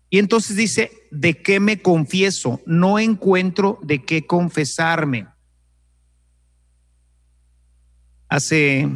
Y 0.09 0.19
entonces 0.19 0.55
dice, 0.55 0.91
¿de 1.11 1.41
qué 1.41 1.59
me 1.59 1.81
confieso? 1.81 2.61
No 2.65 2.99
encuentro 2.99 3.79
de 3.81 4.03
qué 4.03 4.27
confesarme. 4.27 5.27
Hace 8.33 8.89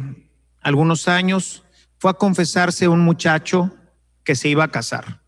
algunos 0.60 1.06
años 1.06 1.62
fue 1.98 2.10
a 2.10 2.14
confesarse 2.14 2.88
un 2.88 2.98
muchacho 2.98 3.72
que 4.24 4.34
se 4.34 4.48
iba 4.48 4.64
a 4.64 4.72
casar. 4.72 5.22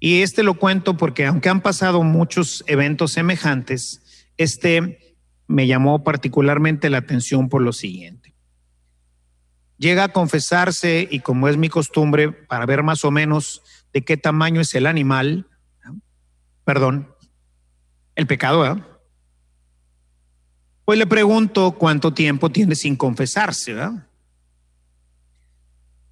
Y 0.00 0.22
este 0.22 0.42
lo 0.42 0.54
cuento 0.54 0.96
porque 0.96 1.26
aunque 1.26 1.48
han 1.48 1.60
pasado 1.60 2.02
muchos 2.02 2.64
eventos 2.66 3.12
semejantes, 3.12 4.26
este 4.36 5.16
me 5.46 5.68
llamó 5.68 6.02
particularmente 6.02 6.90
la 6.90 6.98
atención 6.98 7.48
por 7.48 7.62
lo 7.62 7.72
siguiente. 7.72 8.34
Llega 9.78 10.02
a 10.02 10.12
confesarse 10.12 11.06
y 11.08 11.20
como 11.20 11.46
es 11.46 11.56
mi 11.56 11.68
costumbre, 11.68 12.32
para 12.32 12.66
ver 12.66 12.82
más 12.82 13.04
o 13.04 13.12
menos 13.12 13.62
de 13.92 14.02
qué 14.02 14.16
tamaño 14.16 14.60
es 14.60 14.74
el 14.74 14.88
animal, 14.88 15.46
perdón, 16.64 17.14
el 18.16 18.26
pecado, 18.26 18.89
Pues 20.90 20.98
le 20.98 21.06
pregunto 21.06 21.76
cuánto 21.78 22.12
tiempo 22.12 22.50
tiene 22.50 22.74
sin 22.74 22.96
confesarse, 22.96 23.74
¿verdad? 23.74 24.08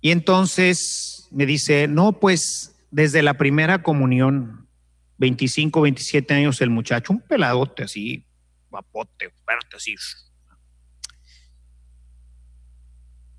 Y 0.00 0.12
entonces 0.12 1.26
me 1.32 1.46
dice, 1.46 1.88
no, 1.88 2.12
pues 2.12 2.76
desde 2.92 3.24
la 3.24 3.34
primera 3.34 3.82
comunión, 3.82 4.68
25, 5.16 5.80
27 5.80 6.32
años 6.32 6.60
el 6.60 6.70
muchacho, 6.70 7.12
un 7.12 7.20
peladote 7.20 7.82
así, 7.82 8.24
guapote, 8.70 9.32
fuerte, 9.44 9.76
así, 9.76 9.96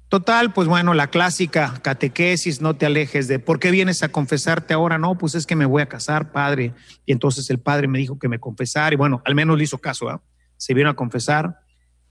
Total, 0.09 0.51
pues 0.51 0.67
bueno, 0.67 0.93
la 0.93 1.07
clásica 1.07 1.79
catequesis, 1.81 2.59
no 2.59 2.75
te 2.75 2.85
alejes 2.85 3.29
de, 3.29 3.39
¿por 3.39 3.61
qué 3.61 3.71
vienes 3.71 4.03
a 4.03 4.09
confesarte 4.09 4.73
ahora? 4.73 4.97
No, 4.97 5.17
pues 5.17 5.35
es 5.35 5.45
que 5.45 5.55
me 5.55 5.65
voy 5.65 5.83
a 5.83 5.85
casar, 5.87 6.33
padre. 6.33 6.73
Y 7.05 7.13
entonces 7.13 7.49
el 7.49 7.59
padre 7.59 7.87
me 7.87 7.99
dijo 7.99 8.19
que 8.19 8.27
me 8.27 8.41
confesara 8.41 8.93
y 8.93 8.97
bueno, 8.97 9.21
al 9.23 9.35
menos 9.35 9.57
le 9.57 9.63
hizo 9.63 9.77
caso, 9.77 10.11
¿eh? 10.11 10.17
Se 10.59 10.73
vino 10.73 10.89
a 10.89 10.95
confesar 10.95 11.61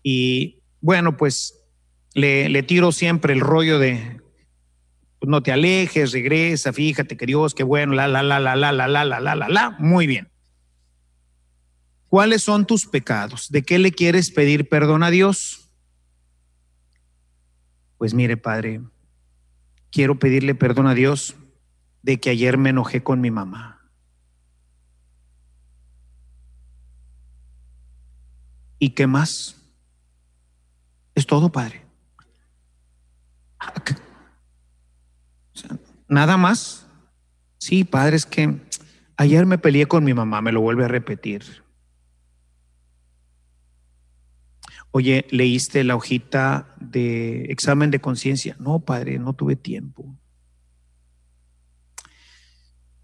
y 0.03 0.63
bueno, 0.81 1.17
pues 1.17 1.55
le, 2.15 2.49
le 2.49 2.63
tiro 2.63 2.93
siempre 2.93 3.35
el 3.35 3.41
rollo 3.41 3.79
de, 3.79 4.21
pues 5.19 5.29
no 5.29 5.43
te 5.43 5.53
alejes, 5.53 6.13
regresa, 6.13 6.73
fíjate 6.73 7.17
que 7.17 7.27
Dios, 7.27 7.55
qué 7.55 7.63
bueno, 7.63 7.93
la, 7.93 8.09
la, 8.09 8.23
la, 8.23 8.41
la, 8.41 8.57
la, 8.57 8.73
la, 8.73 8.89
la, 8.89 9.05
la, 9.05 9.35
la, 9.37 9.49
la, 9.49 9.71
muy 9.79 10.07
bien. 10.07 10.29
¿Cuáles 12.09 12.43
son 12.43 12.67
tus 12.67 12.87
pecados? 12.87 13.51
¿De 13.51 13.63
qué 13.63 13.79
le 13.79 13.93
quieres 13.93 14.31
pedir 14.31 14.69
perdón 14.69 15.03
a 15.03 15.11
Dios? 15.11 15.71
Pues 17.99 18.15
mire, 18.15 18.39
Padre, 18.39 18.81
quiero 19.91 20.19
pedirle 20.19 20.55
perdón 20.55 20.87
a 20.87 20.95
Dios 20.95 21.37
de 22.03 22.19
que 22.19 22.31
ayer 22.31 22.57
me 22.57 22.71
enojé 22.71 23.03
con 23.03 23.21
mi 23.21 23.31
mamá. 23.31 23.78
¿Y 28.79 28.91
qué 28.91 29.07
más? 29.07 29.57
Es 31.15 31.27
todo, 31.27 31.51
Padre. 31.51 31.85
Nada 36.09 36.37
más. 36.37 36.87
Sí, 37.59 37.85
Padre, 37.85 38.17
es 38.17 38.25
que 38.25 38.61
ayer 39.17 39.47
me 39.47 39.59
peleé 39.59 39.87
con 39.87 40.05
mi 40.05 40.15
mamá, 40.15 40.41
me 40.41 40.53
lo 40.53 40.61
vuelve 40.61 40.85
a 40.85 40.89
repetir. 40.89 41.65
Oye, 44.91 45.27
¿leíste 45.31 45.85
la 45.85 45.97
hojita 45.97 46.75
de 46.81 47.45
examen 47.47 47.91
de 47.91 48.01
conciencia? 48.01 48.57
No, 48.59 48.81
padre, 48.81 49.19
no 49.19 49.35
tuve 49.35 49.55
tiempo. 49.55 50.17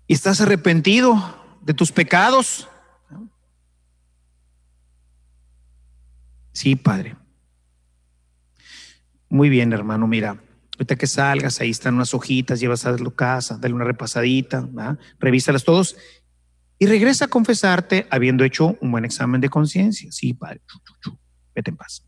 ¿Y 0.07 0.15
estás 0.15 0.41
arrepentido 0.41 1.15
de 1.63 1.75
tus 1.75 1.93
pecados? 1.93 2.69
Sí, 6.55 6.77
padre. 6.77 7.17
Muy 9.29 9.51
bien, 9.51 9.73
hermano, 9.73 10.07
mira. 10.07 10.41
Ahorita 10.77 10.97
que 10.97 11.07
salgas, 11.07 11.61
ahí 11.61 11.71
están 11.71 11.95
unas 11.95 12.15
hojitas, 12.15 12.59
llevas 12.59 12.87
a 12.87 12.93
la 12.93 13.11
casa, 13.11 13.59
dale 13.59 13.75
una 13.75 13.85
repasadita, 13.85 14.69
revísalas 15.21 15.63
todos 15.63 15.97
y 16.79 16.87
regresa 16.87 17.27
a 17.27 17.29
confesarte 17.29 18.09
habiendo 18.11 18.43
hecho 18.43 18.77
un 18.81 18.91
buen 18.91 19.05
examen 19.05 19.41
de 19.41 19.49
conciencia. 19.49 20.11
Sí, 20.11 20.35
padre. 20.35 20.63
Vete 21.55 21.71
en 21.71 21.77
paz. 21.77 22.05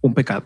Un 0.00 0.14
pecado. 0.14 0.44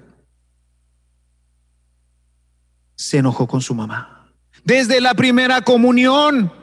Se 2.97 3.19
enojó 3.19 3.47
con 3.47 3.61
su 3.61 3.75
mamá. 3.75 4.33
Desde 4.65 5.01
la 5.01 5.15
primera 5.15 5.61
comunión. 5.63 6.58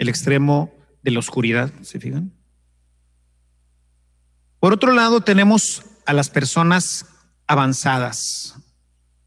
El 0.00 0.08
extremo 0.08 0.72
de 1.02 1.10
la 1.10 1.18
oscuridad, 1.18 1.70
¿se 1.82 2.00
fijan? 2.00 2.32
Por 4.58 4.72
otro 4.72 4.92
lado, 4.92 5.20
tenemos 5.20 5.84
a 6.06 6.14
las 6.14 6.30
personas 6.30 7.04
avanzadas 7.46 8.56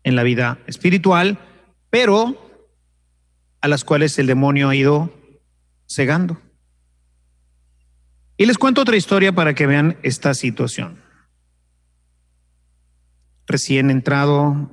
en 0.01 0.15
la 0.15 0.23
vida 0.23 0.57
espiritual, 0.65 1.37
pero 1.91 2.65
a 3.61 3.67
las 3.67 3.83
cuales 3.83 4.17
el 4.17 4.25
demonio 4.25 4.69
ha 4.69 4.75
ido 4.75 5.13
cegando. 5.87 6.41
Y 8.35 8.47
les 8.47 8.57
cuento 8.57 8.81
otra 8.81 8.97
historia 8.97 9.31
para 9.31 9.53
que 9.53 9.67
vean 9.67 9.99
esta 10.01 10.33
situación. 10.33 10.99
Recién 13.45 13.91
entrado, 13.91 14.71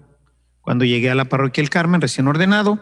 cuando 0.63 0.87
llegué 0.87 1.11
a 1.11 1.15
la 1.15 1.27
parroquia 1.27 1.61
El 1.61 1.69
Carmen, 1.69 2.01
recién 2.01 2.27
ordenado, 2.27 2.81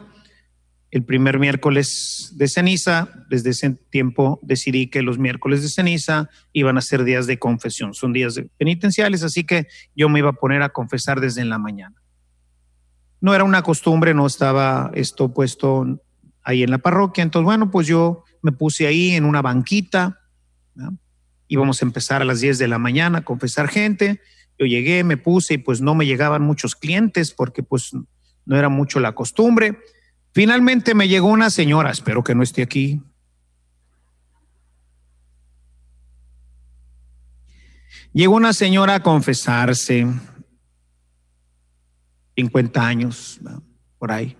el 0.90 1.04
primer 1.04 1.38
miércoles 1.38 2.32
de 2.36 2.48
ceniza, 2.48 3.08
desde 3.28 3.50
ese 3.50 3.70
tiempo 3.90 4.38
decidí 4.42 4.86
que 4.86 5.02
los 5.02 5.18
miércoles 5.18 5.62
de 5.62 5.68
ceniza 5.68 6.30
iban 6.52 6.78
a 6.78 6.80
ser 6.80 7.04
días 7.04 7.26
de 7.26 7.38
confesión, 7.38 7.92
son 7.92 8.12
días 8.12 8.40
penitenciales, 8.56 9.22
así 9.22 9.44
que 9.44 9.68
yo 9.94 10.08
me 10.08 10.20
iba 10.20 10.30
a 10.30 10.34
poner 10.34 10.62
a 10.62 10.70
confesar 10.70 11.20
desde 11.20 11.42
en 11.42 11.50
la 11.50 11.58
mañana. 11.58 11.96
No 13.20 13.34
era 13.34 13.44
una 13.44 13.62
costumbre, 13.62 14.14
no 14.14 14.26
estaba 14.26 14.90
esto 14.94 15.34
puesto 15.34 16.00
ahí 16.42 16.62
en 16.62 16.70
la 16.70 16.78
parroquia. 16.78 17.22
Entonces, 17.22 17.44
bueno, 17.44 17.70
pues 17.70 17.86
yo 17.86 18.24
me 18.42 18.52
puse 18.52 18.86
ahí 18.86 19.10
en 19.10 19.24
una 19.24 19.42
banquita. 19.42 20.20
Íbamos 21.48 21.82
a 21.82 21.84
empezar 21.84 22.22
a 22.22 22.24
las 22.24 22.40
10 22.40 22.58
de 22.58 22.68
la 22.68 22.78
mañana 22.78 23.18
a 23.18 23.24
confesar 23.24 23.68
gente. 23.68 24.20
Yo 24.58 24.66
llegué, 24.66 25.02
me 25.04 25.16
puse 25.16 25.54
y 25.54 25.58
pues 25.58 25.80
no 25.80 25.94
me 25.94 26.06
llegaban 26.06 26.42
muchos 26.42 26.76
clientes 26.76 27.32
porque 27.32 27.62
pues 27.62 27.92
no 28.46 28.56
era 28.56 28.68
mucho 28.68 29.00
la 29.00 29.14
costumbre. 29.14 29.78
Finalmente 30.38 30.94
me 30.94 31.08
llegó 31.08 31.26
una 31.26 31.50
señora, 31.50 31.90
espero 31.90 32.22
que 32.22 32.32
no 32.32 32.44
esté 32.44 32.62
aquí. 32.62 33.02
Llegó 38.12 38.36
una 38.36 38.52
señora 38.52 38.94
a 38.94 39.02
confesarse 39.02 40.06
50 42.36 42.86
años, 42.86 43.40
por 43.98 44.12
ahí. 44.12 44.38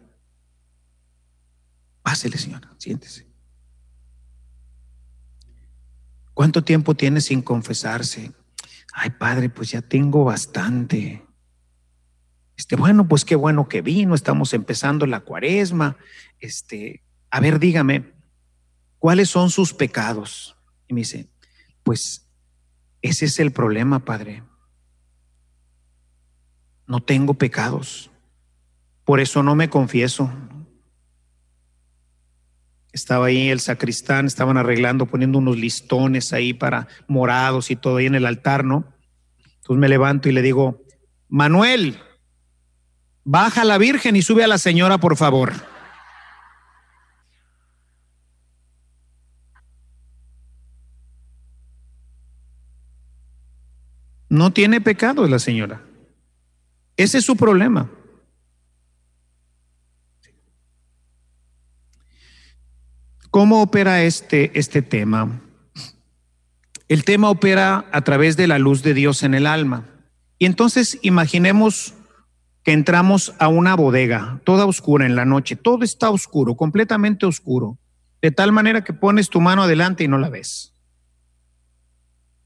Pásele, 2.03 2.39
señora, 2.39 2.73
siéntese. 2.79 3.27
¿Cuánto 6.33 6.63
tiempo 6.63 6.95
tiene 6.95 7.21
sin 7.21 7.43
confesarse? 7.43 8.31
Ay, 8.93 9.11
padre, 9.11 9.51
pues 9.51 9.73
ya 9.73 9.83
tengo 9.83 10.23
bastante. 10.23 11.28
Este, 12.59 12.77
bueno, 12.77 13.09
pues 13.09 13.25
qué 13.25 13.37
bueno 13.37 13.69
que 13.69 13.81
vino, 13.81 14.15
estamos 14.15 14.53
empezando 14.53 15.07
la 15.07 15.21
cuaresma. 15.21 15.97
Este, 16.41 17.03
a 17.31 17.41
ver, 17.41 17.59
dígame, 17.59 18.13
¿cuáles 18.99 19.31
son 19.31 19.49
sus 19.49 19.73
pecados? 19.73 20.59
Y 20.89 20.93
me 20.93 21.01
dice, 21.01 21.31
pues 21.83 22.29
ese 23.01 23.25
es 23.25 23.41
el 23.41 23.53
problema, 23.53 24.05
padre 24.05 24.43
no 26.89 27.01
tengo 27.01 27.35
pecados. 27.35 28.11
Por 29.05 29.21
eso 29.21 29.43
no 29.43 29.55
me 29.55 29.71
confieso. 29.71 30.33
Estaba 32.93 33.27
ahí 33.27 33.51
el 33.51 33.61
sacristán, 33.61 34.27
estaban 34.27 34.57
arreglando, 34.57 35.07
poniendo 35.07 35.39
unos 35.39 35.59
listones 35.59 36.33
ahí 36.33 36.55
para 36.55 36.89
morados 37.07 37.71
y 37.71 37.77
todo 37.77 37.99
ahí 37.99 38.07
en 38.07 38.17
el 38.17 38.27
altar, 38.27 38.65
¿no? 38.65 38.87
Entonces 39.45 39.79
me 39.79 39.89
levanto 39.89 40.29
y 40.29 40.33
le 40.33 40.43
digo, 40.43 40.83
Manuel, 41.29 41.99
baja 43.31 43.63
la 43.63 43.77
Virgen 43.77 44.17
y 44.17 44.23
sube 44.23 44.43
a 44.43 44.49
la 44.49 44.57
señora, 44.57 44.97
por 44.97 45.15
favor. 45.15 45.53
No 54.31 54.51
tiene 54.55 54.81
pecado 54.81 55.29
la 55.29 55.39
señora. 55.39 55.83
Ese 56.97 57.19
es 57.19 57.27
su 57.27 57.37
problema. 57.37 57.91
¿Cómo 63.31 63.61
opera 63.61 64.05
este, 64.05 64.59
este 64.59 64.81
tema? 64.81 65.43
El 66.89 67.05
tema 67.05 67.29
opera 67.29 67.85
a 67.93 68.01
través 68.01 68.39
de 68.39 68.47
la 68.47 68.59
luz 68.59 68.83
de 68.83 68.95
Dios 68.95 69.23
en 69.23 69.35
el 69.35 69.47
alma. 69.47 69.85
Y 70.39 70.47
entonces 70.47 70.99
imaginemos 71.03 71.93
entramos 72.73 73.35
a 73.39 73.49
una 73.49 73.75
bodega, 73.77 74.41
toda 74.45 74.67
oscura 74.67 75.07
en 75.07 75.17
la 75.17 75.25
noche, 75.25 75.57
todo 75.57 75.85
está 75.85 76.11
oscuro, 76.11 76.57
completamente 76.57 77.27
oscuro, 77.27 77.79
de 78.21 78.31
tal 78.31 78.53
manera 78.53 78.85
que 78.85 78.93
pones 78.93 79.29
tu 79.29 79.41
mano 79.41 79.63
adelante 79.63 80.05
y 80.05 80.09
no 80.09 80.19
la 80.19 80.29
ves. 80.29 80.75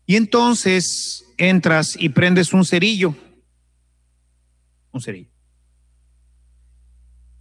Y 0.07 0.17
entonces 0.17 1.25
entras 1.39 1.97
y 1.99 2.11
prendes 2.11 2.53
un 2.53 2.65
cerillo, 2.65 3.15
un 4.93 5.01
cerillo. 5.01 5.31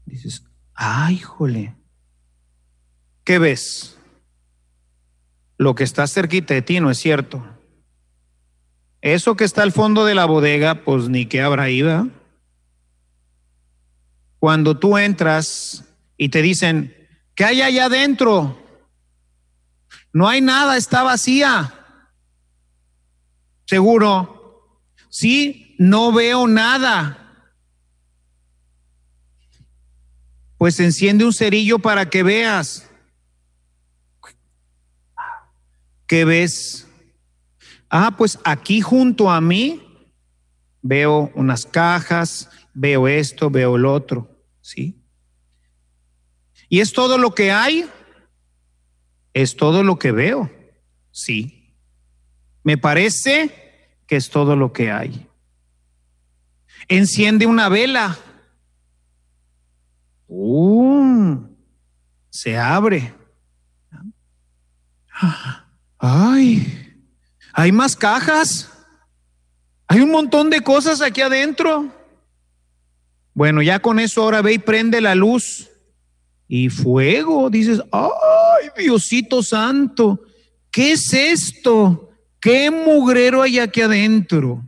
Dices, 0.06 0.44
ay, 0.74 1.18
jole, 1.20 1.76
¿qué 3.24 3.40
ves? 3.40 3.98
Lo 5.58 5.76
que 5.76 5.84
está 5.84 6.08
cerquita 6.08 6.54
de 6.54 6.62
ti 6.62 6.80
no 6.80 6.90
es 6.90 6.98
cierto. 6.98 7.46
Eso 9.02 9.36
que 9.36 9.44
está 9.44 9.64
al 9.64 9.72
fondo 9.72 10.06
de 10.06 10.16
la 10.16 10.26
bodega, 10.26 10.84
pues 10.84 11.10
ni 11.10 11.26
que 11.26 11.42
habrá 11.42 11.70
iba. 11.70 12.08
Cuando 14.42 14.76
tú 14.76 14.98
entras 14.98 15.84
y 16.18 16.30
te 16.30 16.42
dicen, 16.42 16.98
¿qué 17.36 17.46
hay 17.46 17.62
allá 17.62 17.86
adentro? 17.86 18.58
No 20.12 20.28
hay 20.28 20.42
nada, 20.42 20.78
está 20.78 21.04
vacía. 21.04 21.72
Seguro. 23.68 24.82
Sí, 25.10 25.76
no 25.78 26.12
veo 26.12 26.48
nada. 26.48 27.46
Pues 30.58 30.80
enciende 30.80 31.24
un 31.24 31.34
cerillo 31.34 31.78
para 31.78 32.10
que 32.10 32.24
veas. 32.24 32.90
¿Qué 36.08 36.26
ves? 36.26 36.88
Ah, 37.92 38.16
pues 38.18 38.40
aquí 38.44 38.82
junto 38.82 39.30
a 39.30 39.40
mí 39.40 39.84
veo 40.82 41.32
unas 41.36 41.68
cajas, 41.68 42.50
veo 42.74 43.08
esto, 43.08 43.52
veo 43.52 43.76
el 43.76 43.86
otro, 43.86 44.31
¿sí? 44.72 44.96
¿Y 46.70 46.80
es 46.80 46.94
todo 46.94 47.18
lo 47.18 47.36
que 47.36 47.52
hay? 47.52 47.90
Es 49.34 49.58
todo 49.58 49.84
lo 49.84 50.00
que 50.00 50.12
veo, 50.12 50.50
sí. 51.12 51.76
Me 52.64 52.78
parece 52.78 53.98
que 54.08 54.16
es 54.16 54.30
todo 54.30 54.56
lo 54.56 54.72
que 54.72 54.92
hay. 54.92 55.28
Enciende 56.88 57.46
una 57.46 57.68
vela. 57.70 58.18
¡Um! 60.28 61.50
Se 62.30 62.58
abre. 62.58 63.14
¡Ay! 65.98 67.04
Hay 67.54 67.72
más 67.74 67.96
cajas. 67.96 68.70
Hay 69.88 70.00
un 70.00 70.12
montón 70.12 70.50
de 70.50 70.62
cosas 70.62 71.02
aquí 71.02 71.22
adentro. 71.22 72.01
Bueno, 73.34 73.62
ya 73.62 73.80
con 73.80 74.00
eso 74.00 74.24
ahora 74.24 74.42
ve 74.42 74.54
y 74.54 74.60
prende 74.60 75.02
la 75.02 75.16
luz. 75.16 75.70
Y 76.48 76.70
fuego, 76.70 77.50
dices, 77.50 77.82
ay, 77.92 78.70
Diosito 78.78 79.42
Santo, 79.42 80.22
¿qué 80.70 80.94
es 80.94 81.14
esto? 81.14 82.12
¿Qué 82.40 82.70
mugrero 82.70 83.42
hay 83.42 83.60
aquí 83.60 83.82
adentro? 83.82 84.64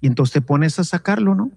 Y 0.00 0.06
entonces 0.06 0.34
te 0.34 0.40
pones 0.42 0.78
a 0.78 0.84
sacarlo, 0.84 1.34
¿no? 1.34 1.50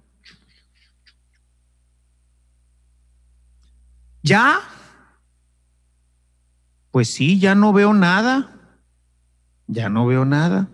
Ya 4.24 4.61
pues 6.97 7.13
sí, 7.13 7.38
ya 7.38 7.53
no 7.53 7.74
veo 7.74 7.93
nada. 7.93 8.55
Ya 9.68 9.88
no 9.88 10.07
veo 10.07 10.26
nada. 10.26 10.68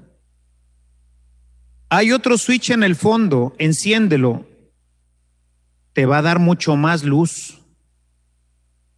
Hay 1.95 2.11
otro 2.11 2.39
switch 2.39 2.71
en 2.71 2.81
el 2.81 2.95
fondo, 2.95 3.53
enciéndelo. 3.59 4.47
Te 5.93 6.07
va 6.07 6.17
a 6.17 6.21
dar 6.23 6.39
mucho 6.39 6.75
más 6.75 7.03
luz. 7.03 7.59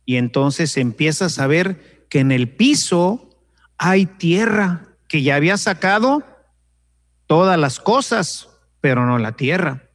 Y 0.05 0.15
entonces 0.15 0.77
empiezas 0.77 1.37
a 1.39 1.45
ver 1.45 2.07
que 2.09 2.19
en 2.21 2.31
el 2.31 2.55
piso 2.55 3.37
hay 3.77 4.05
tierra 4.05 4.95
que 5.09 5.23
ya 5.23 5.35
había 5.35 5.57
sacado 5.57 6.23
todas 7.27 7.59
las 7.59 7.81
cosas, 7.81 8.47
pero 8.79 9.05
no 9.05 9.17
la 9.17 9.33
tierra. 9.33 9.89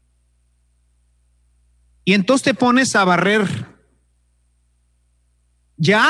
Y 2.04 2.12
entonces 2.12 2.44
te 2.44 2.52
pones 2.52 2.94
a 2.96 3.04
barrer. 3.04 3.48
¿Ya? 5.78 6.06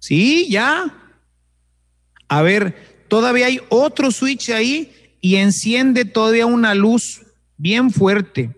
Sí, 0.00 0.50
ya. 0.50 1.04
A 2.28 2.42
ver, 2.42 3.04
todavía 3.08 3.46
hay 3.46 3.60
otro 3.68 4.10
switch 4.10 4.50
ahí 4.50 4.92
y 5.20 5.36
enciende 5.36 6.04
todavía 6.04 6.46
una 6.46 6.74
luz 6.74 7.22
bien 7.56 7.90
fuerte. 7.90 8.50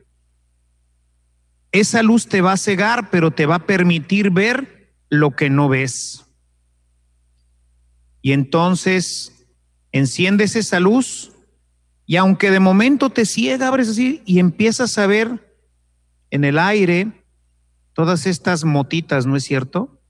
Esa 1.71 2.03
luz 2.03 2.27
te 2.27 2.41
va 2.41 2.53
a 2.53 2.57
cegar, 2.57 3.11
pero 3.11 3.31
te 3.31 3.47
va 3.47 3.57
a 3.57 3.67
permitir 3.67 4.31
ver 4.31 4.93
lo 5.11 5.37
que 5.37 5.51
no 5.51 5.69
ves. 5.69 6.25
Y 8.23 8.33
entonces 8.33 9.47
enciendes 9.93 10.57
esa 10.57 10.81
luz 10.81 11.33
y 12.09 12.17
aunque 12.17 12.51
de 12.51 12.59
momento 12.59 13.11
te 13.11 13.27
ciega, 13.27 13.69
abres 13.69 13.91
así 13.91 14.23
y 14.25 14.39
empiezas 14.39 14.97
a 14.97 15.07
ver 15.07 15.55
en 16.31 16.45
el 16.45 16.59
aire 16.59 17.13
todas 17.93 18.27
estas 18.27 18.65
motitas, 18.65 19.27
¿no 19.27 19.37
es 19.37 19.45
cierto? 19.45 20.01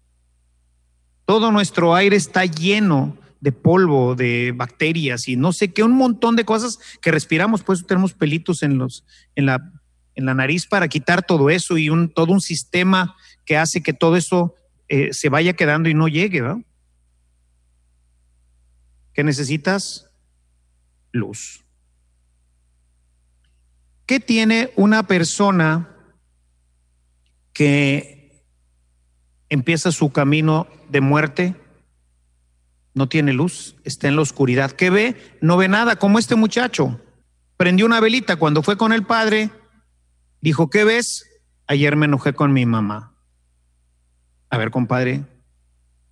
Todo 1.24 1.50
nuestro 1.50 1.94
aire 1.96 2.16
está 2.16 2.44
lleno 2.44 3.17
de 3.40 3.52
polvo, 3.52 4.14
de 4.14 4.52
bacterias 4.54 5.28
y 5.28 5.36
no 5.36 5.52
sé 5.52 5.72
qué, 5.72 5.82
un 5.82 5.92
montón 5.92 6.36
de 6.36 6.44
cosas 6.44 6.78
que 7.00 7.10
respiramos, 7.10 7.62
pues 7.62 7.86
tenemos 7.86 8.14
pelitos 8.14 8.62
en, 8.62 8.78
los, 8.78 9.04
en, 9.36 9.46
la, 9.46 9.72
en 10.14 10.26
la 10.26 10.34
nariz 10.34 10.66
para 10.66 10.88
quitar 10.88 11.22
todo 11.22 11.50
eso 11.50 11.78
y 11.78 11.90
un, 11.90 12.08
todo 12.08 12.32
un 12.32 12.40
sistema 12.40 13.16
que 13.44 13.56
hace 13.56 13.82
que 13.82 13.92
todo 13.92 14.16
eso 14.16 14.54
eh, 14.88 15.12
se 15.12 15.28
vaya 15.28 15.54
quedando 15.54 15.88
y 15.88 15.94
no 15.94 16.08
llegue, 16.08 16.42
¿verdad? 16.42 16.58
¿Qué 19.12 19.24
necesitas? 19.24 20.10
Luz. 21.12 21.64
¿Qué 24.06 24.20
tiene 24.20 24.70
una 24.76 25.06
persona 25.06 25.94
que 27.52 28.44
empieza 29.48 29.92
su 29.92 30.10
camino 30.10 30.66
de 30.88 31.00
muerte, 31.00 31.56
no 32.94 33.08
tiene 33.08 33.32
luz, 33.32 33.76
está 33.84 34.08
en 34.08 34.16
la 34.16 34.22
oscuridad. 34.22 34.72
¿Qué 34.72 34.90
ve? 34.90 35.16
No 35.40 35.56
ve 35.56 35.68
nada, 35.68 35.96
como 35.96 36.18
este 36.18 36.34
muchacho. 36.34 37.00
Prendió 37.56 37.86
una 37.86 38.00
velita 38.00 38.36
cuando 38.36 38.62
fue 38.62 38.76
con 38.76 38.92
el 38.92 39.04
padre, 39.04 39.50
dijo, 40.40 40.70
¿qué 40.70 40.84
ves? 40.84 41.24
Ayer 41.66 41.96
me 41.96 42.06
enojé 42.06 42.32
con 42.32 42.52
mi 42.52 42.66
mamá. 42.66 43.14
A 44.50 44.58
ver, 44.58 44.70
compadre, 44.70 45.24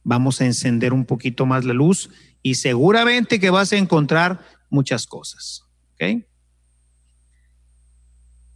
vamos 0.04 0.40
a 0.40 0.46
encender 0.46 0.92
un 0.92 1.04
poquito 1.04 1.46
más 1.46 1.64
la 1.64 1.74
luz 1.74 2.10
y 2.42 2.56
seguramente 2.56 3.40
que 3.40 3.50
vas 3.50 3.72
a 3.72 3.76
encontrar 3.76 4.44
muchas 4.70 5.06
cosas. 5.06 5.64
¿Ok? 5.94 6.24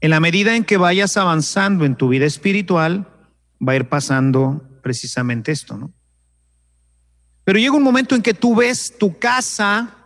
En 0.03 0.11
la 0.11 0.21
medida 0.21 0.57
en 0.57 0.65
que 0.65 0.77
vayas 0.77 1.17
avanzando 1.17 1.85
en 1.85 1.97
tu 1.97 2.09
vida 2.09 2.25
espiritual, 2.25 3.09
va 3.67 3.73
a 3.73 3.77
ir 3.77 3.89
pasando 3.89 4.63
precisamente 4.83 5.53
esto, 5.53 5.77
¿no? 5.77 5.93
Pero 7.51 7.59
llega 7.59 7.75
un 7.75 7.83
momento 7.83 8.15
en 8.15 8.23
que 8.23 8.33
tú 8.33 8.55
ves 8.55 8.97
tu 8.97 9.19
casa 9.19 9.97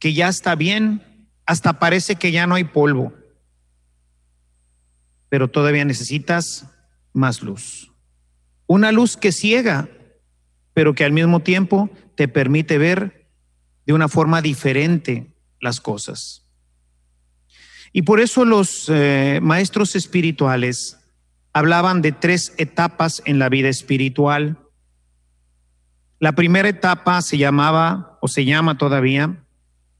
que 0.00 0.14
ya 0.14 0.26
está 0.26 0.56
bien, 0.56 1.28
hasta 1.46 1.78
parece 1.78 2.16
que 2.16 2.32
ya 2.32 2.44
no 2.48 2.56
hay 2.56 2.64
polvo, 2.64 3.14
pero 5.28 5.46
todavía 5.46 5.84
necesitas 5.84 6.66
más 7.12 7.40
luz. 7.40 7.92
Una 8.66 8.90
luz 8.90 9.16
que 9.16 9.30
ciega, 9.30 9.88
pero 10.74 10.92
que 10.92 11.04
al 11.04 11.12
mismo 11.12 11.38
tiempo 11.38 11.88
te 12.16 12.26
permite 12.26 12.78
ver 12.78 13.28
de 13.86 13.92
una 13.92 14.08
forma 14.08 14.42
diferente 14.42 15.36
las 15.60 15.80
cosas. 15.80 16.42
Y 17.92 18.02
por 18.02 18.18
eso 18.18 18.44
los 18.44 18.88
eh, 18.88 19.38
maestros 19.40 19.94
espirituales 19.94 20.98
hablaban 21.52 22.02
de 22.02 22.10
tres 22.10 22.54
etapas 22.56 23.22
en 23.24 23.38
la 23.38 23.48
vida 23.48 23.68
espiritual. 23.68 24.65
La 26.18 26.32
primera 26.32 26.68
etapa 26.68 27.20
se 27.20 27.36
llamaba, 27.36 28.18
o 28.22 28.28
se 28.28 28.44
llama 28.44 28.78
todavía, 28.78 29.44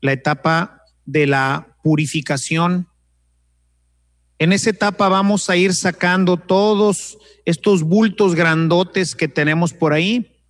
la 0.00 0.12
etapa 0.12 0.82
de 1.04 1.26
la 1.26 1.76
purificación. 1.82 2.88
En 4.38 4.52
esa 4.52 4.70
etapa 4.70 5.08
vamos 5.08 5.50
a 5.50 5.56
ir 5.56 5.74
sacando 5.74 6.36
todos 6.36 7.18
estos 7.44 7.82
bultos 7.82 8.34
grandotes 8.34 9.14
que 9.14 9.28
tenemos 9.28 9.72
por 9.72 9.92
ahí. 9.92 10.42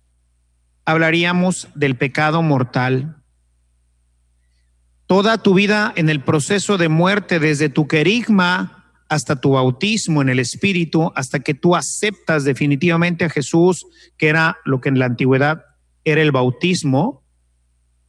Hablaríamos 0.85 1.67
del 1.75 1.97
pecado 1.97 2.41
mortal. 2.41 3.23
Toda 5.05 5.37
tu 5.37 5.53
vida 5.53 5.93
en 5.95 6.09
el 6.09 6.21
proceso 6.21 6.77
de 6.77 6.89
muerte, 6.89 7.39
desde 7.39 7.69
tu 7.69 7.87
querigma 7.87 8.76
hasta 9.09 9.39
tu 9.39 9.51
bautismo 9.51 10.21
en 10.21 10.29
el 10.29 10.39
Espíritu, 10.39 11.11
hasta 11.15 11.39
que 11.39 11.53
tú 11.53 11.75
aceptas 11.75 12.43
definitivamente 12.43 13.25
a 13.25 13.29
Jesús, 13.29 13.85
que 14.17 14.27
era 14.27 14.57
lo 14.65 14.81
que 14.81 14.89
en 14.89 14.99
la 14.99 15.05
antigüedad 15.05 15.63
era 16.03 16.21
el 16.21 16.31
bautismo, 16.31 17.23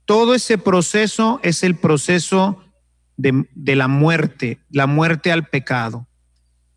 todo 0.05 0.35
ese 0.35 0.59
proceso 0.59 1.41
es 1.43 1.63
el 1.63 1.77
proceso 1.77 2.63
de, 3.17 3.47
de 3.55 3.77
la 3.77 3.89
muerte, 3.89 4.59
la 4.71 4.87
muerte 4.87 5.33
al 5.33 5.47
pecado. 5.47 6.07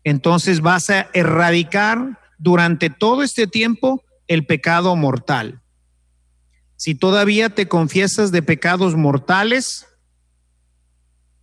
Entonces 0.04 0.60
vas 0.60 0.90
a 0.90 1.08
erradicar 1.14 2.18
durante 2.38 2.90
todo 2.90 3.22
este 3.22 3.46
tiempo 3.46 4.02
el 4.26 4.46
pecado 4.46 4.94
mortal. 4.96 5.62
Si 6.76 6.94
todavía 6.94 7.50
te 7.50 7.68
confiesas 7.68 8.32
de 8.32 8.42
pecados 8.42 8.96
mortales, 8.96 9.86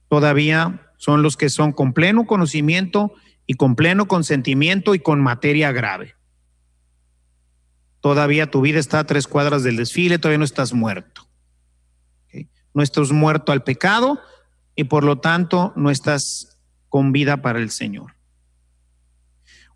todavía 0.10 0.89
son 1.00 1.24
los 1.24 1.38
que 1.38 1.50
son 1.50 1.72
con 1.72 1.94
pleno 1.94 2.26
conocimiento 2.26 3.14
y 3.48 3.54
con 3.54 3.76
pleno 3.76 4.08
consentimiento 4.08 4.94
y 4.94 5.00
con 5.00 5.22
materia 5.22 5.72
grave. 5.72 6.16
Todavía 8.02 8.52
tu 8.52 8.62
vida 8.62 8.80
está 8.80 9.00
a 9.00 9.04
tres 9.06 9.26
cuadras 9.26 9.64
del 9.64 9.78
desfile, 9.78 10.20
todavía 10.20 10.40
no 10.40 10.44
estás 10.44 10.74
muerto. 10.74 11.28
No 12.74 12.84
estás 12.84 13.12
muerto 13.12 13.54
al 13.54 13.64
pecado 13.64 14.20
y 14.76 14.84
por 14.84 15.06
lo 15.06 15.20
tanto 15.20 15.72
no 15.78 15.90
estás 15.90 16.60
con 16.90 17.14
vida 17.14 17.42
para 17.42 17.60
el 17.60 17.72
Señor. 17.72 18.16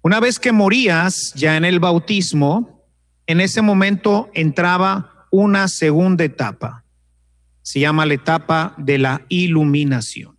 Una 0.01 0.19
vez 0.19 0.39
que 0.39 0.51
morías 0.51 1.33
ya 1.35 1.55
en 1.55 1.63
el 1.63 1.79
bautismo, 1.79 2.85
en 3.27 3.39
ese 3.39 3.61
momento 3.61 4.29
entraba 4.33 5.27
una 5.31 5.69
segunda 5.69 6.25
etapa. 6.25 6.83
Se 7.61 7.79
llama 7.79 8.05
la 8.05 8.15
etapa 8.15 8.75
de 8.77 8.97
la 8.97 9.25
iluminación. 9.29 10.32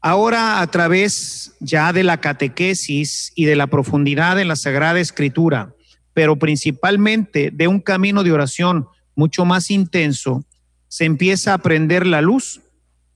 Ahora, 0.00 0.60
a 0.60 0.66
través 0.68 1.54
ya 1.60 1.92
de 1.92 2.04
la 2.04 2.20
catequesis 2.20 3.32
y 3.34 3.46
de 3.46 3.56
la 3.56 3.66
profundidad 3.66 4.40
en 4.40 4.48
la 4.48 4.56
Sagrada 4.56 5.00
Escritura, 5.00 5.74
pero 6.14 6.36
principalmente 6.36 7.50
de 7.52 7.68
un 7.68 7.80
camino 7.80 8.22
de 8.22 8.32
oración 8.32 8.86
mucho 9.14 9.44
más 9.44 9.70
intenso, 9.70 10.44
se 10.88 11.04
empieza 11.04 11.52
a 11.52 11.54
aprender 11.54 12.06
la 12.06 12.22
luz 12.22 12.60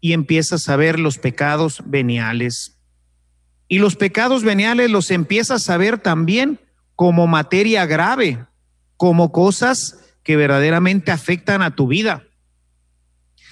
y 0.01 0.13
empiezas 0.13 0.69
a 0.69 0.77
ver 0.77 0.99
los 0.99 1.19
pecados 1.19 1.83
veniales 1.87 2.79
y 3.73 3.79
los 3.79 3.97
pecados 3.97 4.45
veniales 4.45 4.91
los 4.91 5.11
empiezas 5.11 5.71
a 5.71 5.79
ver 5.79 5.97
también 5.97 6.61
como 6.95 7.27
materia 7.27 7.87
grave, 7.87 8.45
como 8.99 9.33
cosas 9.33 10.15
que 10.23 10.37
verdaderamente 10.37 11.11
afectan 11.11 11.63
a 11.63 11.75
tu 11.75 11.87
vida. 11.87 12.23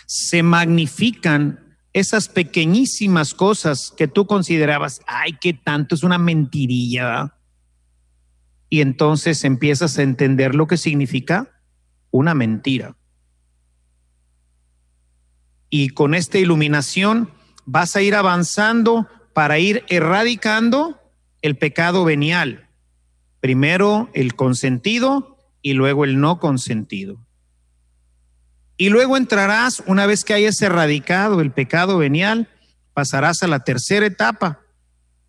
Se 0.04 0.42
magnifican 0.42 1.69
esas 1.92 2.28
pequeñísimas 2.28 3.34
cosas 3.34 3.92
que 3.96 4.06
tú 4.06 4.26
considerabas, 4.26 5.00
ay, 5.06 5.36
qué 5.40 5.52
tanto 5.52 5.94
es 5.94 6.02
una 6.02 6.18
mentirilla. 6.18 7.34
Y 8.68 8.80
entonces 8.80 9.44
empiezas 9.44 9.98
a 9.98 10.02
entender 10.02 10.54
lo 10.54 10.66
que 10.66 10.76
significa 10.76 11.50
una 12.10 12.34
mentira. 12.34 12.96
Y 15.68 15.90
con 15.90 16.14
esta 16.14 16.38
iluminación 16.38 17.30
vas 17.64 17.96
a 17.96 18.02
ir 18.02 18.14
avanzando 18.14 19.08
para 19.32 19.58
ir 19.58 19.84
erradicando 19.88 21.00
el 21.42 21.56
pecado 21.56 22.04
venial. 22.04 22.68
Primero 23.40 24.10
el 24.12 24.34
consentido 24.34 25.38
y 25.62 25.72
luego 25.72 26.04
el 26.04 26.20
no 26.20 26.38
consentido. 26.38 27.24
Y 28.80 28.88
luego 28.88 29.18
entrarás, 29.18 29.82
una 29.86 30.06
vez 30.06 30.24
que 30.24 30.32
hayas 30.32 30.62
erradicado 30.62 31.42
el 31.42 31.52
pecado 31.52 31.98
venial, 31.98 32.48
pasarás 32.94 33.42
a 33.42 33.46
la 33.46 33.60
tercera 33.60 34.06
etapa, 34.06 34.60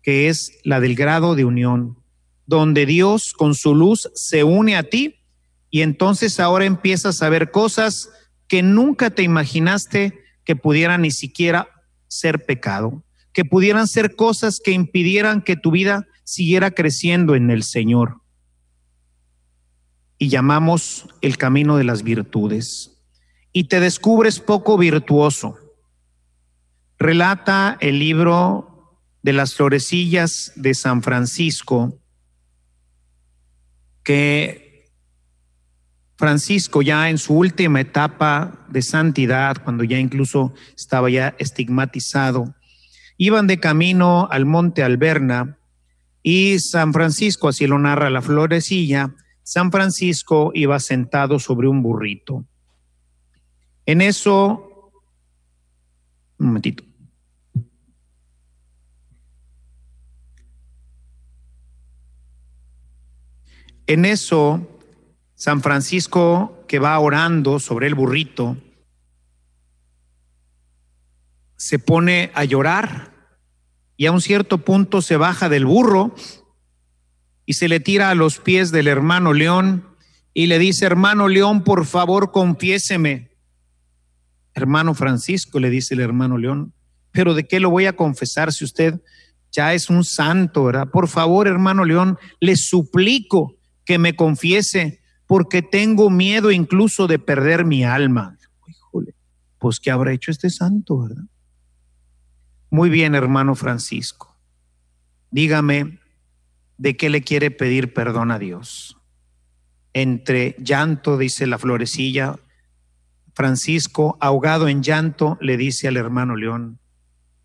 que 0.02 0.30
es 0.30 0.58
la 0.64 0.80
del 0.80 0.94
grado 0.94 1.34
de 1.34 1.44
unión, 1.44 1.98
donde 2.46 2.86
Dios 2.86 3.34
con 3.34 3.54
su 3.54 3.74
luz 3.74 4.10
se 4.14 4.42
une 4.42 4.74
a 4.74 4.84
ti 4.84 5.16
y 5.68 5.82
entonces 5.82 6.40
ahora 6.40 6.64
empiezas 6.64 7.20
a 7.22 7.28
ver 7.28 7.50
cosas 7.50 8.08
que 8.48 8.62
nunca 8.62 9.10
te 9.10 9.22
imaginaste 9.22 10.18
que 10.44 10.56
pudieran 10.56 11.02
ni 11.02 11.10
siquiera 11.10 11.68
ser 12.08 12.46
pecado 12.46 13.04
que 13.32 13.44
pudieran 13.44 13.88
ser 13.88 14.14
cosas 14.14 14.60
que 14.62 14.72
impidieran 14.72 15.42
que 15.42 15.56
tu 15.56 15.70
vida 15.70 16.06
siguiera 16.24 16.70
creciendo 16.70 17.34
en 17.34 17.50
el 17.50 17.62
Señor. 17.62 18.20
Y 20.18 20.28
llamamos 20.28 21.08
el 21.20 21.36
camino 21.36 21.76
de 21.76 21.84
las 21.84 22.02
virtudes. 22.02 22.91
Y 23.52 23.64
te 23.64 23.80
descubres 23.80 24.40
poco 24.40 24.78
virtuoso. 24.78 25.58
Relata 26.98 27.76
el 27.80 27.98
libro 27.98 28.98
de 29.22 29.32
las 29.32 29.54
florecillas 29.54 30.52
de 30.56 30.74
San 30.74 31.02
Francisco 31.02 31.98
que 34.02 34.90
Francisco 36.16 36.82
ya 36.82 37.10
en 37.10 37.18
su 37.18 37.34
última 37.34 37.80
etapa 37.80 38.66
de 38.68 38.82
santidad, 38.82 39.56
cuando 39.62 39.84
ya 39.84 39.98
incluso 39.98 40.54
estaba 40.76 41.10
ya 41.10 41.34
estigmatizado, 41.38 42.54
Iban 43.24 43.46
de 43.46 43.60
camino 43.60 44.26
al 44.32 44.46
monte 44.46 44.82
Alberna 44.82 45.56
y 46.24 46.58
San 46.58 46.92
Francisco, 46.92 47.48
así 47.48 47.68
lo 47.68 47.78
narra 47.78 48.10
la 48.10 48.20
florecilla, 48.20 49.14
San 49.44 49.70
Francisco 49.70 50.50
iba 50.54 50.80
sentado 50.80 51.38
sobre 51.38 51.68
un 51.68 51.82
burrito. 51.82 52.44
En 53.86 54.00
eso, 54.00 54.92
un 56.38 56.46
momentito. 56.46 56.84
En 63.86 64.04
eso, 64.04 64.66
San 65.34 65.60
Francisco, 65.60 66.64
que 66.68 66.78
va 66.78 66.98
orando 66.98 67.58
sobre 67.58 67.88
el 67.88 67.94
burrito, 67.94 68.56
se 71.56 71.78
pone 71.78 72.30
a 72.34 72.44
llorar 72.44 73.12
y 73.96 74.06
a 74.06 74.12
un 74.12 74.20
cierto 74.20 74.58
punto 74.58 75.02
se 75.02 75.16
baja 75.16 75.48
del 75.48 75.66
burro 75.66 76.14
y 77.44 77.54
se 77.54 77.68
le 77.68 77.80
tira 77.80 78.10
a 78.10 78.14
los 78.14 78.38
pies 78.38 78.70
del 78.70 78.88
hermano 78.88 79.32
León 79.32 79.86
y 80.32 80.46
le 80.46 80.58
dice, 80.58 80.86
hermano 80.86 81.28
León, 81.28 81.62
por 81.64 81.84
favor, 81.86 82.30
confiéseme. 82.32 83.31
Hermano 84.54 84.94
Francisco, 84.94 85.58
le 85.60 85.70
dice 85.70 85.94
el 85.94 86.00
hermano 86.00 86.38
León, 86.38 86.72
pero 87.10 87.34
¿de 87.34 87.46
qué 87.46 87.60
lo 87.60 87.70
voy 87.70 87.86
a 87.86 87.94
confesar 87.94 88.52
si 88.52 88.64
usted 88.64 89.00
ya 89.50 89.74
es 89.74 89.90
un 89.90 90.04
santo, 90.04 90.64
¿verdad? 90.64 90.88
Por 90.88 91.08
favor, 91.08 91.46
hermano 91.46 91.84
León, 91.84 92.18
le 92.40 92.56
suplico 92.56 93.56
que 93.84 93.98
me 93.98 94.16
confiese 94.16 95.00
porque 95.26 95.62
tengo 95.62 96.10
miedo 96.10 96.50
incluso 96.50 97.06
de 97.06 97.18
perder 97.18 97.64
mi 97.64 97.84
alma. 97.84 98.36
Híjole, 98.66 99.14
pues 99.58 99.78
¿qué 99.78 99.90
habrá 99.90 100.12
hecho 100.12 100.30
este 100.30 100.50
santo, 100.50 101.02
verdad? 101.02 101.24
Muy 102.70 102.88
bien, 102.88 103.14
hermano 103.14 103.54
Francisco. 103.54 104.36
Dígame 105.30 105.98
de 106.78 106.96
qué 106.96 107.10
le 107.10 107.22
quiere 107.22 107.50
pedir 107.50 107.92
perdón 107.92 108.30
a 108.30 108.38
Dios. 108.38 108.98
Entre 109.92 110.56
llanto, 110.58 111.18
dice 111.18 111.46
la 111.46 111.58
florecilla, 111.58 112.36
Francisco, 113.34 114.16
ahogado 114.20 114.68
en 114.68 114.82
llanto, 114.82 115.38
le 115.40 115.56
dice 115.56 115.88
al 115.88 115.96
hermano 115.96 116.36
León, 116.36 116.78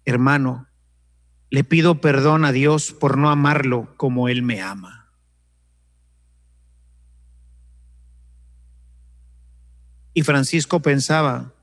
hermano, 0.05 0.67
le 1.49 1.63
pido 1.63 2.01
perdón 2.01 2.43
a 2.45 2.51
Dios 2.51 2.91
por 2.91 3.17
no 3.17 3.29
amarlo 3.29 3.93
como 3.97 4.27
Él 4.27 4.41
me 4.41 4.61
ama. 4.61 5.09
Y 10.13 10.23
Francisco 10.23 10.81
pensaba 10.81 11.53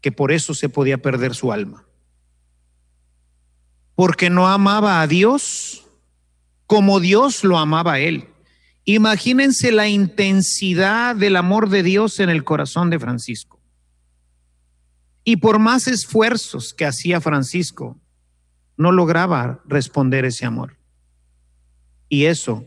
que 0.00 0.12
por 0.12 0.32
eso 0.32 0.52
se 0.52 0.68
podía 0.68 0.98
perder 0.98 1.34
su 1.34 1.52
alma 1.52 1.84
porque 3.94 4.30
no 4.30 4.48
amaba 4.48 5.00
a 5.00 5.06
Dios 5.06 5.84
como 6.66 7.00
Dios 7.00 7.44
lo 7.44 7.58
amaba 7.58 7.94
a 7.94 8.00
él. 8.00 8.28
Imagínense 8.84 9.72
la 9.72 9.88
intensidad 9.88 11.16
del 11.16 11.36
amor 11.36 11.68
de 11.68 11.82
Dios 11.82 12.20
en 12.20 12.30
el 12.30 12.44
corazón 12.44 12.90
de 12.90 12.98
Francisco. 12.98 13.53
Y 15.24 15.36
por 15.36 15.58
más 15.58 15.88
esfuerzos 15.88 16.74
que 16.74 16.84
hacía 16.84 17.20
Francisco, 17.20 17.98
no 18.76 18.92
lograba 18.92 19.62
responder 19.66 20.24
ese 20.26 20.44
amor. 20.44 20.76
Y 22.08 22.26
eso 22.26 22.64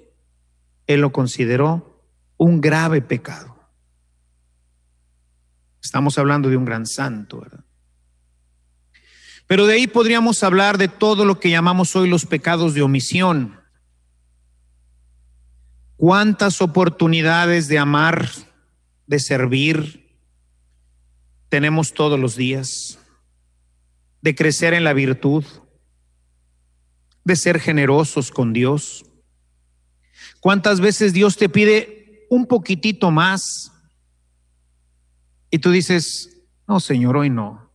él 0.87 1.01
lo 1.01 1.11
consideró 1.11 2.03
un 2.37 2.59
grave 2.61 3.01
pecado. 3.01 3.55
Estamos 5.83 6.17
hablando 6.17 6.49
de 6.49 6.57
un 6.57 6.65
gran 6.65 6.85
santo, 6.85 7.41
¿verdad? 7.41 7.63
Pero 9.45 9.65
de 9.65 9.75
ahí 9.75 9.87
podríamos 9.87 10.43
hablar 10.43 10.77
de 10.77 10.87
todo 10.87 11.23
lo 11.23 11.39
que 11.39 11.49
llamamos 11.49 11.95
hoy 11.95 12.09
los 12.09 12.25
pecados 12.25 12.73
de 12.73 12.81
omisión. 12.81 13.59
¿Cuántas 15.95 16.61
oportunidades 16.61 17.67
de 17.67 17.79
amar, 17.79 18.29
de 19.07 19.19
servir 19.19 20.06
tenemos 21.49 21.93
todos 21.93 22.19
los 22.19 22.35
días? 22.35 22.99
De 24.21 24.35
crecer 24.35 24.73
en 24.73 24.83
la 24.83 24.93
virtud, 24.93 25.45
de 27.23 27.35
ser 27.35 27.59
generosos 27.59 28.31
con 28.31 28.53
Dios. 28.53 29.05
¿Cuántas 30.39 30.79
veces 30.79 31.13
Dios 31.13 31.37
te 31.37 31.49
pide 31.49 32.25
un 32.29 32.45
poquitito 32.47 33.11
más? 33.11 33.71
Y 35.49 35.59
tú 35.59 35.71
dices, 35.71 36.43
no, 36.67 36.79
Señor, 36.79 37.17
hoy 37.17 37.29
no, 37.29 37.71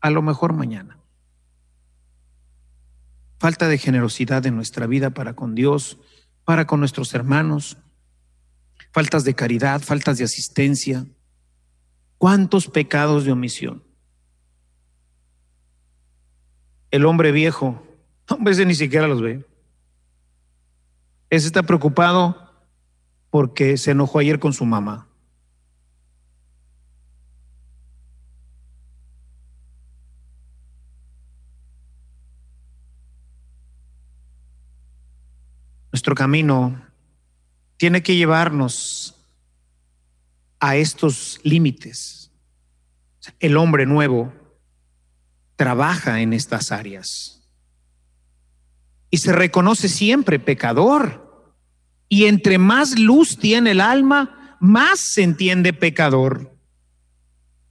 a 0.00 0.10
lo 0.10 0.22
mejor 0.22 0.52
mañana. 0.52 0.98
Falta 3.38 3.68
de 3.68 3.78
generosidad 3.78 4.46
en 4.46 4.56
nuestra 4.56 4.86
vida 4.86 5.10
para 5.10 5.34
con 5.34 5.54
Dios, 5.54 5.98
para 6.44 6.66
con 6.66 6.80
nuestros 6.80 7.12
hermanos, 7.14 7.76
faltas 8.92 9.24
de 9.24 9.34
caridad, 9.34 9.80
faltas 9.82 10.18
de 10.18 10.24
asistencia. 10.24 11.06
¿Cuántos 12.22 12.68
pecados 12.68 13.24
de 13.24 13.32
omisión? 13.32 13.82
El 16.92 17.04
hombre 17.04 17.32
viejo, 17.32 17.82
a 18.28 18.36
veces 18.36 18.64
ni 18.64 18.76
siquiera 18.76 19.08
los 19.08 19.20
ve. 19.20 19.44
Ese 21.30 21.48
está 21.48 21.64
preocupado 21.64 22.48
porque 23.28 23.76
se 23.76 23.90
enojó 23.90 24.20
ayer 24.20 24.38
con 24.38 24.52
su 24.52 24.64
mamá. 24.64 25.08
Nuestro 35.90 36.14
camino 36.14 36.80
tiene 37.78 38.04
que 38.04 38.14
llevarnos 38.14 39.21
a 40.62 40.76
estos 40.76 41.40
límites. 41.42 42.30
El 43.40 43.56
hombre 43.56 43.84
nuevo 43.84 44.32
trabaja 45.56 46.20
en 46.20 46.32
estas 46.32 46.70
áreas 46.70 47.42
y 49.10 49.18
se 49.18 49.32
reconoce 49.32 49.88
siempre 49.88 50.38
pecador. 50.38 51.50
Y 52.08 52.26
entre 52.26 52.58
más 52.58 52.96
luz 52.96 53.36
tiene 53.38 53.72
el 53.72 53.80
alma, 53.80 54.56
más 54.60 55.00
se 55.00 55.24
entiende 55.24 55.72
pecador. 55.72 56.56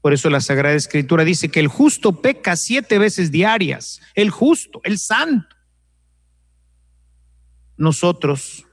Por 0.02 0.14
eso 0.14 0.30
la 0.30 0.42
Sagrada 0.42 0.76
Escritura 0.76 1.24
dice 1.24 1.50
que 1.50 1.62
el 1.62 1.70
justo 1.70 2.22
peca 2.22 2.58
siete 2.58 3.00
veces 3.00 3.32
diarias, 3.32 4.02
el 4.16 4.32
justo, 4.32 4.82
el 4.84 5.00
santo 5.00 5.56
nosotros 7.82 8.68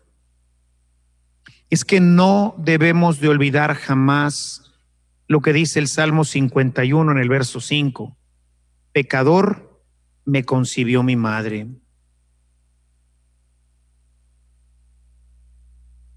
es 1.71 1.85
que 1.85 2.01
no 2.01 2.55
debemos 2.59 3.21
de 3.21 3.29
olvidar 3.29 3.75
jamás 3.75 4.73
lo 5.27 5.41
que 5.43 5.53
dice 5.53 5.79
el 5.79 5.89
Salmo 5.89 6.25
51 6.25 7.13
en 7.13 7.19
el 7.19 7.29
verso 7.29 7.61
5. 7.61 8.17
Pecador 8.93 9.83
me 10.25 10.45
concibió 10.45 11.03
mi 11.03 11.17
madre. 11.17 11.67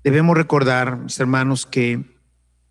Debemos 0.03 0.35
recordar, 0.35 0.97
mis 0.97 1.19
hermanos, 1.19 1.65
que 1.65 2.17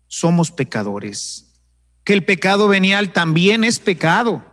somos 0.07 0.51
pecadores, 0.51 1.61
que 2.03 2.13
el 2.13 2.25
pecado 2.25 2.67
venial 2.67 3.13
también 3.13 3.63
es 3.63 3.79
pecado, 3.79 4.43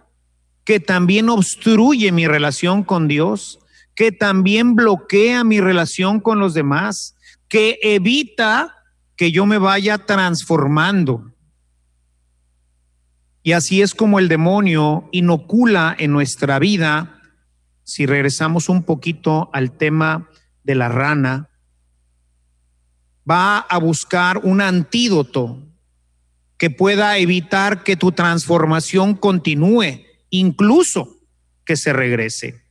que 0.64 0.78
también 0.78 1.28
obstruye 1.28 2.12
mi 2.12 2.28
relación 2.28 2.84
con 2.84 3.08
Dios, 3.08 3.58
que 3.96 4.12
también 4.12 4.76
bloquea 4.76 5.42
mi 5.42 5.60
relación 5.60 6.20
con 6.20 6.38
los 6.38 6.54
demás, 6.54 7.16
que 7.48 7.78
evita 7.82 8.84
que 9.16 9.32
yo 9.32 9.46
me 9.46 9.58
vaya 9.58 9.98
transformando. 9.98 11.32
Y 13.42 13.52
así 13.52 13.82
es 13.82 13.94
como 13.94 14.18
el 14.18 14.28
demonio 14.28 15.08
inocula 15.12 15.94
en 15.98 16.12
nuestra 16.12 16.58
vida, 16.58 17.20
si 17.84 18.06
regresamos 18.06 18.68
un 18.68 18.82
poquito 18.82 19.50
al 19.52 19.72
tema 19.72 20.28
de 20.62 20.74
la 20.74 20.88
rana, 20.88 21.48
va 23.28 23.58
a 23.58 23.78
buscar 23.78 24.38
un 24.44 24.60
antídoto 24.60 25.62
que 26.58 26.70
pueda 26.70 27.18
evitar 27.18 27.84
que 27.84 27.96
tu 27.96 28.12
transformación 28.12 29.14
continúe, 29.14 30.04
incluso 30.30 31.16
que 31.64 31.76
se 31.76 31.92
regrese 31.92 32.68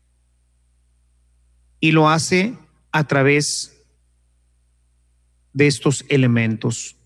y 1.80 1.92
lo 1.92 2.10
hace 2.10 2.58
a 2.92 3.06
través 3.06 3.77
de 5.58 5.66
estos 5.66 6.06
elementos. 6.08 6.98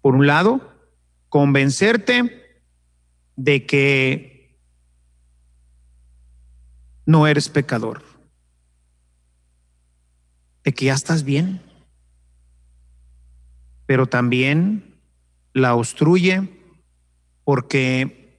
Por 0.00 0.14
un 0.14 0.28
lado, 0.28 0.72
convencerte 1.28 2.60
de 3.34 3.66
que 3.66 4.60
no 7.04 7.26
eres 7.26 7.48
pecador, 7.48 8.04
de 10.62 10.72
que 10.72 10.84
ya 10.84 10.94
estás 10.94 11.24
bien, 11.24 11.60
pero 13.86 14.06
también 14.06 14.94
la 15.52 15.74
obstruye 15.74 16.48
porque 17.42 18.38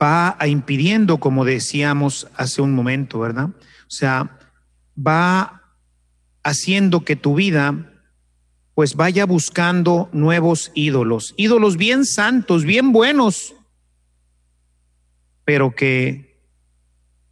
va 0.00 0.36
a 0.38 0.48
impidiendo, 0.48 1.16
como 1.16 1.46
decíamos 1.46 2.28
hace 2.36 2.60
un 2.60 2.74
momento, 2.74 3.20
¿verdad? 3.20 3.46
O 3.46 3.90
sea, 3.90 4.38
va 4.94 5.62
haciendo 6.42 7.06
que 7.06 7.16
tu 7.16 7.34
vida 7.34 7.89
pues 8.80 8.96
vaya 8.96 9.26
buscando 9.26 10.08
nuevos 10.10 10.72
ídolos, 10.74 11.34
ídolos 11.36 11.76
bien 11.76 12.06
santos, 12.06 12.64
bien 12.64 12.92
buenos, 12.92 13.54
pero 15.44 15.74
que 15.74 16.40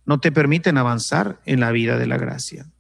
no 0.04 0.20
te 0.20 0.30
permiten 0.30 0.76
avanzar 0.76 1.40
en 1.46 1.60
la 1.60 1.72
vida 1.72 1.96
de 1.96 2.06
la 2.06 2.18
gracia, 2.18 2.70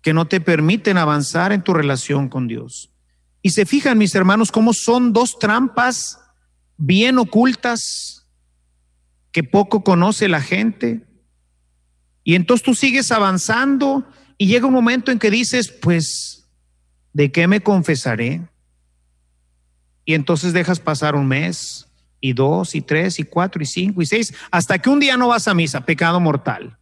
que 0.00 0.14
no 0.14 0.26
te 0.26 0.40
permiten 0.40 0.96
avanzar 0.96 1.52
en 1.52 1.60
tu 1.60 1.74
relación 1.74 2.30
con 2.30 2.48
Dios. 2.48 2.90
Y 3.42 3.50
se 3.50 3.66
fijan, 3.66 3.98
mis 3.98 4.14
hermanos, 4.14 4.50
cómo 4.50 4.72
son 4.72 5.12
dos 5.12 5.38
trampas 5.38 6.20
bien 6.78 7.18
ocultas 7.18 8.26
que 9.30 9.44
poco 9.44 9.84
conoce 9.84 10.26
la 10.26 10.40
gente 10.40 11.06
y 12.24 12.34
entonces 12.34 12.64
tú 12.64 12.74
sigues 12.74 13.12
avanzando 13.12 14.10
y 14.38 14.46
llega 14.46 14.66
un 14.66 14.72
momento 14.72 15.12
en 15.12 15.18
que 15.18 15.30
dices, 15.30 15.70
pues, 15.70 16.39
¿de 17.12 17.32
qué 17.32 17.46
me 17.46 17.60
confesaré? 17.62 18.42
Y 20.04 20.14
entonces 20.14 20.52
dejas 20.52 20.80
pasar 20.80 21.14
un 21.14 21.26
mes, 21.28 21.88
y 22.20 22.32
dos, 22.32 22.74
y 22.74 22.82
tres, 22.82 23.18
y 23.18 23.24
cuatro, 23.24 23.62
y 23.62 23.66
cinco, 23.66 24.02
y 24.02 24.06
seis, 24.06 24.34
hasta 24.50 24.78
que 24.78 24.90
un 24.90 25.00
día 25.00 25.16
no 25.16 25.28
vas 25.28 25.48
a 25.48 25.54
misa, 25.54 25.84
pecado 25.84 26.20
mortal. 26.20 26.78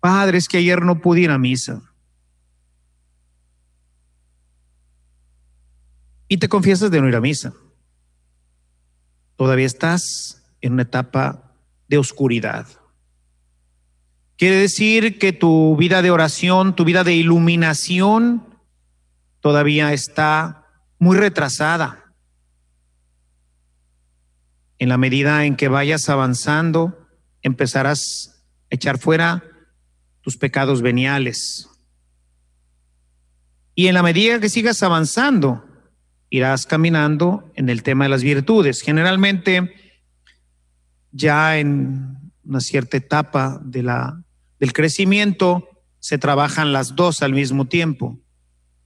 Padre, 0.00 0.38
es 0.38 0.48
que 0.48 0.58
ayer 0.58 0.82
no 0.82 1.00
pude 1.00 1.20
ir 1.20 1.30
a 1.30 1.38
misa. 1.38 1.82
Y 6.28 6.38
te 6.38 6.48
confiesas 6.48 6.90
de 6.90 7.00
no 7.00 7.08
ir 7.08 7.16
a 7.16 7.20
misa. 7.20 7.52
Todavía 9.36 9.66
estás 9.66 10.42
en 10.60 10.74
una 10.74 10.82
etapa 10.82 11.54
de 11.88 11.98
oscuridad. 11.98 12.66
Quiere 14.36 14.56
decir 14.56 15.18
que 15.18 15.32
tu 15.32 15.76
vida 15.76 16.02
de 16.02 16.10
oración, 16.10 16.74
tu 16.74 16.84
vida 16.84 17.04
de 17.04 17.14
iluminación 17.14 18.49
todavía 19.40 19.92
está 19.92 20.66
muy 20.98 21.16
retrasada. 21.16 22.14
En 24.78 24.88
la 24.88 24.96
medida 24.96 25.44
en 25.44 25.56
que 25.56 25.68
vayas 25.68 26.08
avanzando, 26.08 27.08
empezarás 27.42 28.44
a 28.70 28.74
echar 28.74 28.98
fuera 28.98 29.44
tus 30.22 30.36
pecados 30.36 30.82
veniales. 30.82 31.68
Y 33.74 33.86
en 33.88 33.94
la 33.94 34.02
medida 34.02 34.40
que 34.40 34.48
sigas 34.48 34.82
avanzando, 34.82 35.64
irás 36.28 36.66
caminando 36.66 37.50
en 37.54 37.68
el 37.68 37.82
tema 37.82 38.04
de 38.04 38.10
las 38.10 38.22
virtudes. 38.22 38.82
Generalmente, 38.82 39.74
ya 41.12 41.58
en 41.58 42.32
una 42.44 42.60
cierta 42.60 42.96
etapa 42.96 43.60
de 43.62 43.82
la 43.82 44.22
del 44.58 44.72
crecimiento 44.72 45.66
se 45.98 46.18
trabajan 46.18 46.72
las 46.72 46.94
dos 46.94 47.22
al 47.22 47.32
mismo 47.32 47.66
tiempo. 47.66 48.18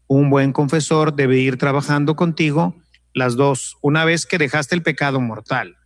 Un 0.07 0.31
buen 0.31 0.53
confesor 0.53 1.15
debe 1.15 1.39
ir 1.39 1.57
trabajando 1.57 2.17
contigo 2.17 2.77
las 3.15 3.37
dos, 3.37 3.77
una 3.81 4.05
vez 4.05 4.27
que 4.27 4.39
dejaste 4.39 4.75
el 4.75 4.83
pecado 4.83 5.21
mortal. 5.21 5.77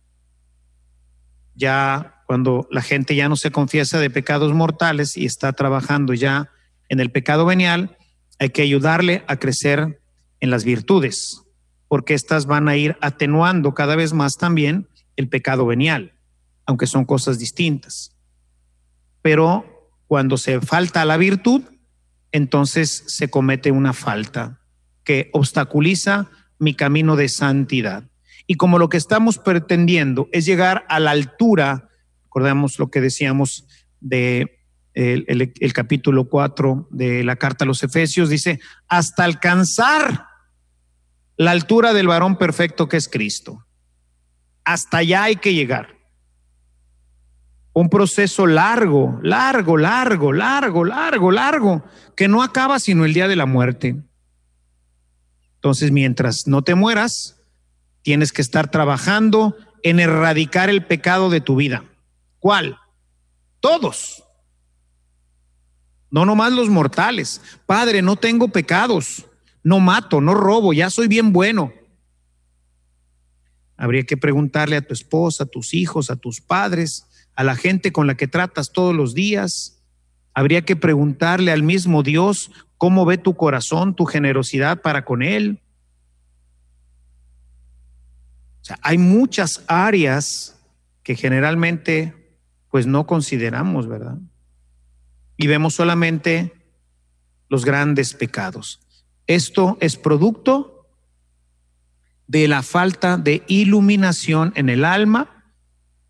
Ya 1.55 2.23
cuando 2.25 2.67
la 2.71 2.81
gente 2.81 3.15
ya 3.15 3.29
no 3.29 3.35
se 3.35 3.51
confiesa 3.51 3.99
de 3.99 4.09
pecados 4.09 4.53
mortales 4.53 5.15
y 5.15 5.25
está 5.25 5.53
trabajando 5.53 6.13
ya 6.13 6.49
en 6.89 6.99
el 6.99 7.11
pecado 7.11 7.45
venial, 7.45 7.97
hay 8.39 8.49
que 8.49 8.61
ayudarle 8.61 9.23
a 9.27 9.37
crecer 9.37 10.01
en 10.39 10.49
las 10.49 10.63
virtudes, 10.63 11.43
porque 11.87 12.13
éstas 12.13 12.45
van 12.45 12.67
a 12.67 12.77
ir 12.77 12.97
atenuando 13.01 13.73
cada 13.73 13.95
vez 13.95 14.13
más 14.13 14.37
también 14.37 14.87
el 15.17 15.27
pecado 15.27 15.65
venial, 15.65 16.13
aunque 16.65 16.87
son 16.87 17.05
cosas 17.05 17.37
distintas. 17.37 18.15
Pero 19.21 19.91
cuando 20.07 20.37
se 20.37 20.61
falta 20.61 21.05
la 21.05 21.17
virtud, 21.17 21.63
entonces 22.31 23.03
se 23.07 23.29
comete 23.29 23.71
una 23.71 23.93
falta 23.93 24.59
que 25.03 25.29
obstaculiza 25.33 26.29
mi 26.59 26.73
camino 26.73 27.15
de 27.15 27.29
santidad. 27.29 28.03
Y 28.47 28.55
como 28.55 28.79
lo 28.79 28.89
que 28.89 28.97
estamos 28.97 29.37
pretendiendo 29.37 30.27
es 30.31 30.45
llegar 30.45 30.85
a 30.89 30.99
la 30.99 31.11
altura, 31.11 31.89
recordemos 32.23 32.79
lo 32.79 32.89
que 32.89 33.01
decíamos 33.01 33.67
de 33.99 34.59
el, 34.93 35.73
capítulo 35.73 36.27
4 36.27 36.89
de 36.91 37.23
la 37.23 37.37
carta 37.37 37.63
a 37.63 37.67
los 37.67 37.83
Efesios, 37.83 38.29
dice, 38.29 38.59
hasta 38.87 39.23
alcanzar 39.23 40.25
la 41.37 41.51
altura 41.51 41.93
del 41.93 42.07
varón 42.07 42.37
perfecto 42.37 42.89
que 42.89 42.97
es 42.97 43.07
Cristo. 43.07 43.65
Hasta 44.65 44.97
allá 44.97 45.23
hay 45.23 45.37
que 45.37 45.53
llegar. 45.53 45.98
Un 47.73 47.89
proceso 47.89 48.47
largo, 48.47 49.19
largo, 49.21 49.77
largo, 49.77 50.33
largo, 50.33 50.83
largo, 50.83 51.31
largo, 51.31 51.83
que 52.15 52.27
no 52.27 52.41
acaba 52.41 52.79
sino 52.79 53.05
el 53.05 53.13
día 53.13 53.27
de 53.27 53.35
la 53.35 53.45
muerte. 53.45 53.95
Entonces, 55.55 55.91
mientras 55.91 56.47
no 56.47 56.63
te 56.63 56.75
mueras, 56.75 57.41
tienes 58.01 58.31
que 58.31 58.41
estar 58.41 58.71
trabajando 58.71 59.55
en 59.83 59.99
erradicar 59.99 60.69
el 60.69 60.85
pecado 60.85 61.29
de 61.29 61.41
tu 61.41 61.55
vida. 61.55 61.83
¿Cuál? 62.39 62.77
Todos. 63.59 64.23
No 66.09 66.25
nomás 66.25 66.53
los 66.53 66.69
mortales. 66.69 67.41
Padre, 67.65 68.01
no 68.01 68.15
tengo 68.15 68.47
pecados. 68.47 69.25
No 69.63 69.79
mato, 69.79 70.21
no 70.21 70.33
robo, 70.33 70.73
ya 70.73 70.89
soy 70.89 71.07
bien 71.07 71.33
bueno. 71.33 71.73
Habría 73.77 74.03
que 74.03 74.17
preguntarle 74.17 74.77
a 74.77 74.81
tu 74.81 74.93
esposa, 74.93 75.43
a 75.43 75.47
tus 75.47 75.73
hijos, 75.73 76.09
a 76.09 76.15
tus 76.15 76.41
padres, 76.41 77.05
a 77.39 77.43
la 77.45 77.55
gente 77.55 77.93
con 77.93 78.05
la 78.05 78.15
que 78.15 78.27
tratas 78.27 78.73
todos 78.73 78.93
los 78.93 79.13
días. 79.13 79.81
Habría 80.33 80.63
que 80.65 80.75
preguntarle 80.75 81.53
al 81.53 81.63
mismo 81.63 82.03
Dios 82.03 82.51
cómo 82.77 83.05
ve 83.05 83.17
tu 83.17 83.37
corazón, 83.37 83.95
tu 83.95 84.03
generosidad 84.03 84.81
para 84.81 85.05
con 85.05 85.23
Él. 85.23 85.61
O 88.61 88.65
sea, 88.65 88.77
hay 88.81 88.97
muchas 88.97 89.63
áreas 89.67 90.59
que 91.01 91.15
generalmente 91.15 92.13
pues 92.71 92.87
no 92.87 93.07
consideramos, 93.07 93.87
¿verdad? 93.87 94.17
Y 95.37 95.47
vemos 95.47 95.75
solamente 95.75 96.51
los 97.47 97.63
grandes 97.63 98.15
pecados. 98.15 98.81
Esto 99.27 99.77
es 99.79 99.95
producto 99.95 100.89
de 102.27 102.49
la 102.49 102.63
falta 102.63 103.15
de 103.15 103.43
iluminación 103.47 104.51
en 104.57 104.67
el 104.67 104.83
alma, 104.83 105.38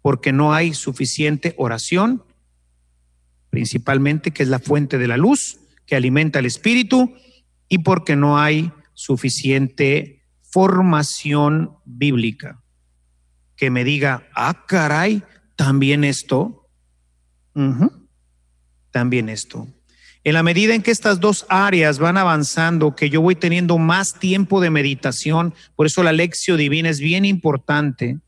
porque 0.02 0.32
no 0.32 0.54
hay 0.54 0.74
suficiente 0.74 1.54
oración, 1.58 2.24
principalmente 3.50 4.32
que 4.32 4.44
es 4.44 4.50
la 4.50 4.60
fuente 4.60 4.98
de 4.98 5.08
la 5.08 5.18
luz 5.18 5.60
que 5.86 5.96
alimenta 5.96 6.40
el 6.40 6.46
espíritu, 6.46 7.14
y 7.68 7.80
porque 7.80 8.16
no 8.16 8.40
hay 8.40 8.72
suficiente 8.94 10.24
formación 10.42 11.78
bíblica. 11.86 12.62
Que 13.56 13.70
me 13.70 13.84
diga, 13.84 14.28
ah, 14.36 14.66
caray, 14.68 15.24
también 15.56 16.04
esto. 16.04 16.68
También 18.92 19.30
esto. 19.30 19.68
En 20.24 20.34
la 20.34 20.44
medida 20.44 20.76
en 20.76 20.82
que 20.82 20.92
estas 20.92 21.20
dos 21.20 21.46
áreas 21.50 22.00
van 22.00 22.18
avanzando, 22.18 22.96
que 22.96 23.10
yo 23.10 23.22
voy 23.22 23.36
teniendo 23.36 23.78
más 23.78 24.14
tiempo 24.20 24.62
de 24.62 24.70
meditación, 24.70 25.54
por 25.76 25.86
eso 25.86 26.04
la 26.04 26.12
lección 26.12 26.58
divina 26.58 26.90
es 26.90 27.00
bien 27.00 27.26
importante. 27.26 28.20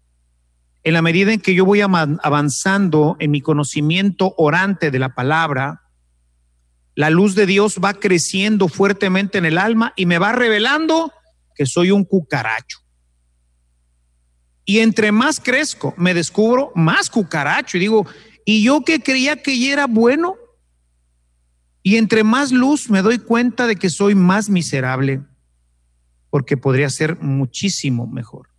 En 0.84 0.94
la 0.94 1.02
medida 1.02 1.32
en 1.32 1.40
que 1.40 1.54
yo 1.54 1.66
voy 1.66 1.82
avanzando 1.82 3.16
en 3.20 3.32
mi 3.32 3.42
conocimiento 3.42 4.34
orante 4.38 4.90
de 4.90 5.00
la 5.00 5.14
palabra, 5.14 5.82
la 6.96 7.10
luz 7.10 7.36
de 7.36 7.46
Dios 7.46 7.80
va 7.84 7.94
creciendo 7.94 8.68
fuertemente 8.68 9.38
en 9.38 9.46
el 9.46 9.58
alma 9.58 9.94
y 9.96 10.06
me 10.06 10.18
va 10.18 10.32
revelando 10.32 11.12
que 11.56 11.66
soy 11.66 11.92
un 11.92 12.04
cucaracho. 12.04 12.80
Y 14.66 14.80
entre 14.80 15.12
más 15.12 15.40
crezco, 15.40 15.94
me 15.98 16.14
descubro 16.14 16.72
más 16.76 17.10
cucaracho 17.10 17.78
y 17.78 17.80
digo, 17.80 18.06
¿y 18.46 18.64
yo 18.64 18.82
que 18.82 19.02
creía 19.02 19.42
que 19.42 19.60
ya 19.60 19.74
era 19.74 19.88
bueno? 19.88 20.36
Y 21.84 21.98
entre 21.98 22.24
más 22.24 22.52
luz 22.52 22.90
me 22.90 23.02
doy 23.02 23.20
cuenta 23.20 23.68
de 23.68 23.76
que 23.76 23.90
soy 23.90 24.16
más 24.16 24.50
miserable, 24.50 25.22
porque 26.30 26.58
podría 26.58 26.90
ser 26.90 27.20
muchísimo 27.20 28.08
mejor. 28.08 28.51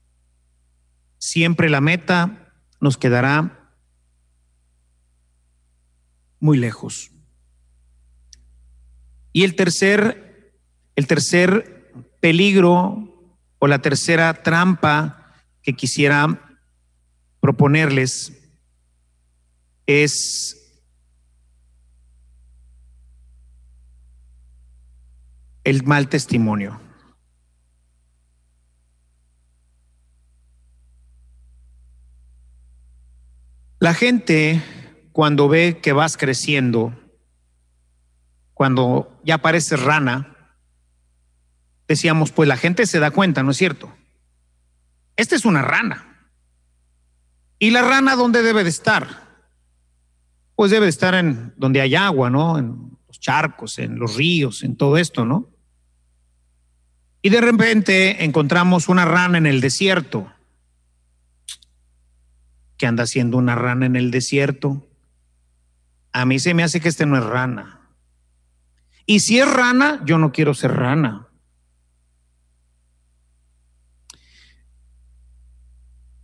Siempre 1.22 1.70
la 1.70 1.80
meta 1.80 2.52
nos 2.80 2.98
quedará 2.98 3.70
muy 6.40 6.58
lejos. 6.58 7.12
Y 9.32 9.44
el 9.44 9.54
tercer, 9.54 10.52
el 10.96 11.06
tercer 11.06 11.92
peligro 12.18 13.38
o 13.60 13.68
la 13.68 13.78
tercera 13.78 14.42
trampa 14.42 15.32
que 15.62 15.74
quisiera 15.74 16.58
proponerles 17.38 18.32
es 19.86 20.56
el 25.62 25.84
mal 25.84 26.08
testimonio. 26.08 26.81
La 33.82 33.94
gente 33.94 34.62
cuando 35.10 35.48
ve 35.48 35.80
que 35.82 35.92
vas 35.92 36.16
creciendo, 36.16 36.94
cuando 38.54 39.20
ya 39.24 39.38
pareces 39.38 39.82
rana, 39.82 40.36
decíamos, 41.88 42.30
pues 42.30 42.48
la 42.48 42.56
gente 42.56 42.86
se 42.86 43.00
da 43.00 43.10
cuenta, 43.10 43.42
¿no 43.42 43.50
es 43.50 43.56
cierto? 43.56 43.92
Esta 45.16 45.34
es 45.34 45.44
una 45.44 45.62
rana. 45.62 46.28
¿Y 47.58 47.70
la 47.70 47.82
rana 47.82 48.14
dónde 48.14 48.44
debe 48.44 48.62
de 48.62 48.70
estar? 48.70 49.08
Pues 50.54 50.70
debe 50.70 50.86
de 50.86 50.90
estar 50.90 51.16
en 51.16 51.52
donde 51.56 51.80
hay 51.80 51.96
agua, 51.96 52.30
¿no? 52.30 52.58
En 52.58 52.96
los 53.08 53.18
charcos, 53.18 53.80
en 53.80 53.98
los 53.98 54.14
ríos, 54.14 54.62
en 54.62 54.76
todo 54.76 54.96
esto, 54.96 55.24
¿no? 55.24 55.50
Y 57.20 57.30
de 57.30 57.40
repente 57.40 58.22
encontramos 58.22 58.88
una 58.88 59.06
rana 59.06 59.38
en 59.38 59.46
el 59.46 59.60
desierto. 59.60 60.31
¿Qué 62.82 62.88
anda 62.88 63.04
haciendo 63.04 63.36
una 63.36 63.54
rana 63.54 63.86
en 63.86 63.94
el 63.94 64.10
desierto? 64.10 64.84
A 66.10 66.26
mí 66.26 66.40
se 66.40 66.52
me 66.52 66.64
hace 66.64 66.80
que 66.80 66.88
este 66.88 67.06
no 67.06 67.16
es 67.16 67.22
rana. 67.22 67.80
Y 69.06 69.20
si 69.20 69.38
es 69.38 69.48
rana, 69.48 70.02
yo 70.04 70.18
no 70.18 70.32
quiero 70.32 70.52
ser 70.52 70.72
rana. 70.72 71.28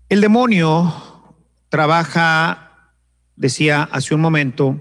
El 0.08 0.20
demonio 0.20 1.36
trabaja, 1.68 2.90
decía 3.36 3.84
hace 3.92 4.16
un 4.16 4.20
momento, 4.20 4.80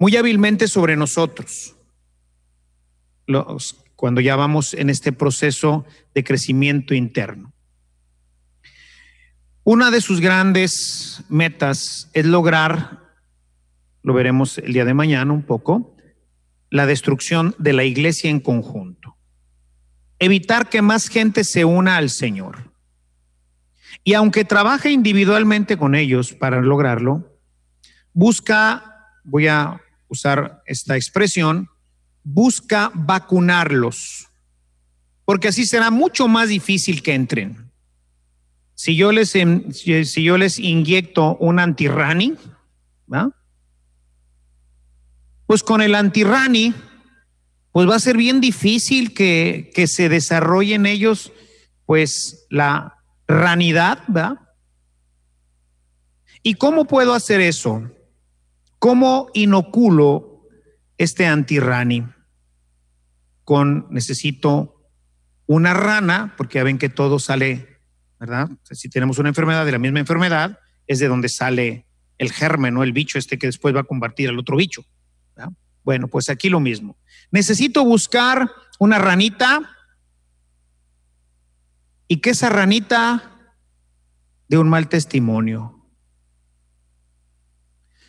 muy 0.00 0.16
hábilmente 0.16 0.66
sobre 0.66 0.96
nosotros. 0.96 1.76
Los 3.28 3.80
cuando 3.94 4.20
ya 4.20 4.34
vamos 4.34 4.74
en 4.74 4.90
este 4.90 5.12
proceso 5.12 5.84
de 6.14 6.24
crecimiento 6.24 6.94
interno. 6.94 7.52
Una 9.66 9.90
de 9.90 10.02
sus 10.02 10.20
grandes 10.20 11.22
metas 11.30 12.10
es 12.12 12.26
lograr, 12.26 13.00
lo 14.02 14.12
veremos 14.12 14.58
el 14.58 14.74
día 14.74 14.84
de 14.84 14.92
mañana 14.92 15.32
un 15.32 15.42
poco, 15.42 15.96
la 16.68 16.84
destrucción 16.84 17.54
de 17.58 17.72
la 17.72 17.84
iglesia 17.84 18.28
en 18.28 18.40
conjunto. 18.40 19.16
Evitar 20.18 20.68
que 20.68 20.82
más 20.82 21.08
gente 21.08 21.44
se 21.44 21.64
una 21.64 21.96
al 21.96 22.10
Señor. 22.10 22.72
Y 24.04 24.12
aunque 24.12 24.44
trabaje 24.44 24.90
individualmente 24.90 25.78
con 25.78 25.94
ellos 25.94 26.34
para 26.34 26.60
lograrlo, 26.60 27.38
busca, 28.12 29.08
voy 29.24 29.46
a 29.46 29.80
usar 30.08 30.62
esta 30.66 30.94
expresión, 30.96 31.70
busca 32.22 32.90
vacunarlos, 32.92 34.28
porque 35.24 35.48
así 35.48 35.64
será 35.64 35.90
mucho 35.90 36.28
más 36.28 36.50
difícil 36.50 37.02
que 37.02 37.14
entren. 37.14 37.63
Si 38.84 38.96
yo 38.96 39.12
les, 39.12 39.30
si 39.30 40.22
yo 40.22 40.36
les 40.36 40.58
inyecto 40.58 41.36
un 41.36 41.58
antirrani, 41.58 42.34
pues 45.46 45.62
con 45.62 45.80
el 45.80 45.94
antirrani, 45.94 46.74
pues 47.72 47.88
va 47.88 47.96
a 47.96 48.00
ser 48.00 48.18
bien 48.18 48.42
difícil 48.42 49.14
que, 49.14 49.70
que 49.74 49.86
se 49.86 50.10
desarrolle 50.10 50.74
en 50.74 50.84
ellos, 50.84 51.32
pues, 51.86 52.46
la 52.50 52.98
ranidad, 53.26 54.00
¿verdad? 54.06 54.38
¿Y 56.42 56.54
cómo 56.54 56.84
puedo 56.84 57.14
hacer 57.14 57.40
eso? 57.40 57.90
¿Cómo 58.78 59.30
inoculo 59.32 60.42
este 60.98 61.24
antirrani? 61.24 62.04
con 63.44 63.86
necesito 63.90 64.90
una 65.46 65.74
rana, 65.74 66.34
porque 66.36 66.58
ya 66.58 66.64
ven 66.64 66.78
que 66.78 66.88
todo 66.88 67.18
sale, 67.18 67.73
si 68.70 68.88
tenemos 68.88 69.18
una 69.18 69.28
enfermedad 69.28 69.64
de 69.64 69.72
la 69.72 69.78
misma 69.78 70.00
enfermedad, 70.00 70.58
es 70.86 70.98
de 70.98 71.08
donde 71.08 71.28
sale 71.28 71.86
el 72.18 72.32
germen, 72.32 72.74
¿no? 72.74 72.82
El 72.82 72.92
bicho 72.92 73.18
este 73.18 73.38
que 73.38 73.46
después 73.46 73.74
va 73.74 73.80
a 73.80 73.84
convertir 73.84 74.28
al 74.28 74.38
otro 74.38 74.56
bicho. 74.56 74.84
Bueno, 75.82 76.08
pues 76.08 76.30
aquí 76.30 76.48
lo 76.48 76.60
mismo. 76.60 76.96
Necesito 77.30 77.84
buscar 77.84 78.50
una 78.78 78.98
ranita 78.98 79.60
y 82.08 82.18
que 82.18 82.30
esa 82.30 82.48
ranita 82.48 83.50
de 84.48 84.58
un 84.58 84.68
mal 84.68 84.88
testimonio. 84.88 85.86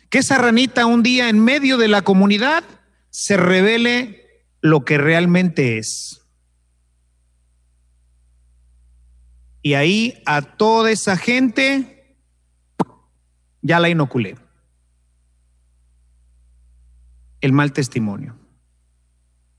Que 0.08 0.18
esa 0.18 0.38
ranita 0.38 0.86
un 0.86 1.02
día 1.02 1.28
en 1.28 1.38
medio 1.38 1.76
de 1.76 1.88
la 1.88 2.02
comunidad 2.02 2.64
se 3.10 3.36
revele 3.36 4.44
lo 4.60 4.84
que 4.84 4.96
realmente 4.96 5.78
es. 5.78 6.25
Y 9.66 9.74
ahí 9.74 10.22
a 10.26 10.42
toda 10.42 10.92
esa 10.92 11.16
gente 11.16 12.14
ya 13.62 13.80
la 13.80 13.88
inoculé. 13.88 14.36
El 17.40 17.52
mal 17.52 17.72
testimonio. 17.72 18.36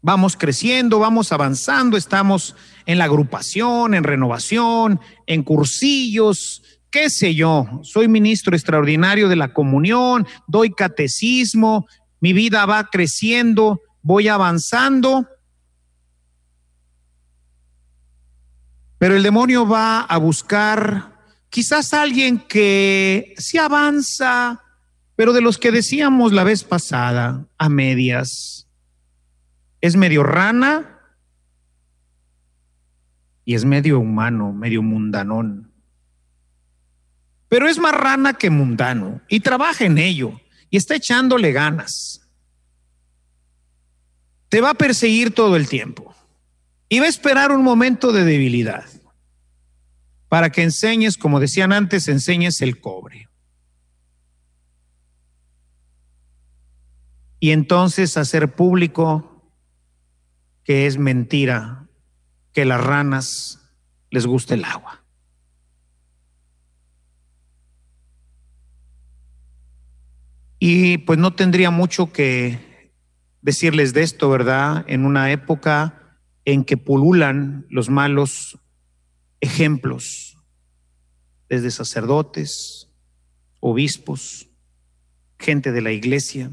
Vamos 0.02 0.38
creciendo, 0.38 1.00
vamos 1.00 1.34
avanzando, 1.34 1.98
estamos 1.98 2.56
en 2.86 3.00
la 3.00 3.04
agrupación, 3.04 3.96
en 3.96 4.06
renovación, 4.06 5.02
en 5.26 5.44
cursillos, 5.44 6.64
qué 6.90 7.10
sé 7.10 7.36
yo. 7.36 7.82
Soy 7.84 8.08
ministro 8.08 8.56
extraordinario 8.56 9.28
de 9.28 9.36
la 9.36 9.52
comunión, 9.52 10.26
doy 10.48 10.70
catecismo, 10.70 11.86
mi 12.22 12.32
vida 12.32 12.66
va 12.66 12.86
creciendo, 12.86 13.82
voy 14.04 14.30
avanzando 14.30 15.28
Pero 18.98 19.16
el 19.16 19.24
demonio 19.24 19.68
va 19.68 20.02
a 20.02 20.18
buscar 20.18 21.18
quizás 21.50 21.94
alguien 21.94 22.40
que 22.40 23.34
sí 23.38 23.58
avanza, 23.58 24.64
pero 25.16 25.34
de 25.34 25.42
los 25.42 25.58
que 25.58 25.72
decíamos 25.72 26.34
la 26.34 26.44
vez 26.44 26.64
pasada, 26.64 27.46
a 27.58 27.70
medias. 27.70 28.68
Es 29.82 29.96
medio 29.96 30.24
rana 30.24 31.00
y 33.46 33.56
es 33.56 33.66
medio 33.66 34.00
humano, 34.00 34.52
medio 34.52 34.82
mundanón. 34.82 35.72
Pero 37.50 37.70
es 37.70 37.78
más 37.78 37.94
rana 37.94 38.34
que 38.34 38.50
mundano 38.50 39.22
y 39.30 39.40
trabaja 39.40 39.86
en 39.86 39.98
ello 40.00 40.40
y 40.70 40.78
está 40.78 40.96
echándole 40.96 41.52
ganas. 41.52 42.22
Te 44.50 44.60
va 44.60 44.72
a 44.72 44.76
perseguir 44.76 45.34
todo 45.34 45.56
el 45.56 45.70
tiempo. 45.70 46.17
Va 46.92 47.06
a 47.06 47.10
esperar 47.10 47.52
un 47.52 47.64
momento 47.64 48.12
de 48.12 48.24
debilidad 48.24 48.86
para 50.30 50.50
que 50.52 50.64
enseñes, 50.64 51.18
como 51.18 51.40
decían 51.40 51.72
antes, 51.72 52.08
enseñes 52.08 52.62
el 52.62 52.80
cobre. 52.80 53.30
Y 57.40 57.52
entonces 57.52 58.18
hacer 58.18 58.56
público 58.56 59.52
que 60.64 60.88
es 60.88 60.98
mentira 60.98 61.88
que 62.52 62.66
las 62.66 62.84
ranas 62.84 63.62
les 64.10 64.26
guste 64.26 64.56
el 64.56 64.66
agua. 64.66 65.04
Y 70.60 70.98
pues 71.00 71.20
no 71.20 71.34
tendría 71.36 71.70
mucho 71.70 72.12
que 72.12 72.92
decirles 73.42 73.94
de 73.94 74.02
esto, 74.02 74.30
¿verdad? 74.30 74.84
En 74.88 75.06
una 75.06 75.32
época 75.32 76.07
en 76.48 76.64
que 76.64 76.78
pululan 76.78 77.66
los 77.70 77.90
malos 77.90 78.58
ejemplos, 79.42 80.38
desde 81.50 81.72
sacerdotes, 81.72 82.90
obispos, 83.60 84.48
gente 85.38 85.74
de 85.74 85.82
la 85.82 85.92
iglesia, 85.92 86.52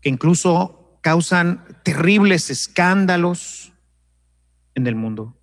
que 0.00 0.08
incluso 0.08 0.98
causan 1.02 1.62
terribles 1.82 2.48
escándalos 2.48 3.74
en 4.74 4.86
el 4.86 4.94
mundo, 4.94 5.36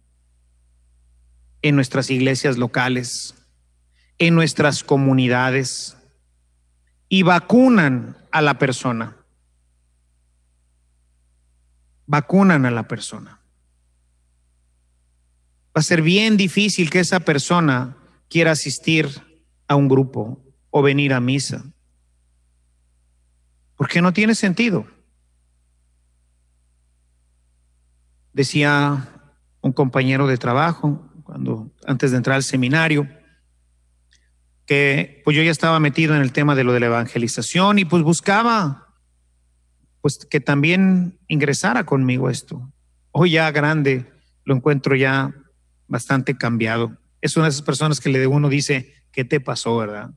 en 1.62 1.76
nuestras 1.76 2.10
iglesias 2.10 2.58
locales, 2.58 3.36
en 4.18 4.34
nuestras 4.34 4.84
comunidades, 4.84 5.96
y 7.08 7.22
vacunan 7.22 8.18
a 8.32 8.42
la 8.42 8.58
persona 8.58 9.21
vacunan 12.12 12.66
a 12.66 12.72
la 12.72 12.90
persona. 12.90 13.40
Va 15.70 15.80
a 15.80 15.82
ser 15.82 16.02
bien 16.02 16.36
difícil 16.36 16.90
que 16.90 17.00
esa 17.00 17.22
persona 17.22 17.96
quiera 18.28 18.52
asistir 18.52 19.08
a 19.70 19.78
un 19.78 19.88
grupo 19.88 20.44
o 20.72 20.82
venir 20.82 21.14
a 21.14 21.22
misa. 21.22 21.64
Porque 23.78 24.02
no 24.02 24.12
tiene 24.12 24.36
sentido. 24.36 24.86
Decía 28.34 29.08
un 29.62 29.72
compañero 29.72 30.28
de 30.28 30.36
trabajo 30.36 31.10
cuando 31.24 31.72
antes 31.88 32.12
de 32.12 32.18
entrar 32.18 32.36
al 32.36 32.44
seminario 32.44 33.08
que 34.66 35.22
pues 35.24 35.38
yo 35.38 35.44
ya 35.44 35.52
estaba 35.52 35.80
metido 35.80 36.14
en 36.14 36.22
el 36.22 36.34
tema 36.34 36.56
de 36.56 36.66
lo 36.66 36.74
de 36.74 36.82
la 36.82 36.88
evangelización 36.88 37.80
y 37.80 37.86
pues 37.86 38.04
buscaba 38.04 38.81
pues 40.02 40.26
que 40.30 40.40
también 40.40 41.20
ingresara 41.28 41.86
conmigo 41.86 42.30
esto. 42.30 42.72
Hoy 43.12 43.32
ya 43.32 43.52
grande, 43.52 44.12
lo 44.44 44.56
encuentro 44.56 44.96
ya 44.96 45.34
bastante 45.88 46.36
cambiado. 46.38 46.98
Es 47.22 47.38
una 47.38 47.46
de 47.46 47.52
esas 47.52 47.62
personas 47.62 48.00
que 48.00 48.10
le 48.10 48.26
uno 48.26 48.50
dice, 48.50 48.94
¿qué 49.12 49.24
te 49.24 49.40
pasó, 49.40 49.78
verdad? 49.78 50.12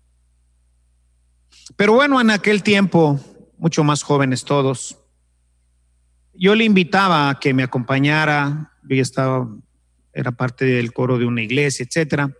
Pero 1.76 1.94
bueno, 1.94 2.20
en 2.20 2.30
aquel 2.30 2.62
tiempo, 2.62 3.20
mucho 3.58 3.84
más 3.84 4.02
jóvenes 4.02 4.44
todos, 4.44 4.98
yo 6.32 6.54
le 6.54 6.64
invitaba 6.64 7.30
a 7.30 7.38
que 7.38 7.54
me 7.54 7.62
acompañara, 7.62 8.72
yo 8.84 8.96
ya 8.96 9.02
estaba, 9.02 9.48
era 10.12 10.32
parte 10.32 10.64
del 10.64 10.92
coro 10.92 11.18
de 11.18 11.26
una 11.26 11.42
iglesia, 11.42 11.84
etcétera. 11.84 12.32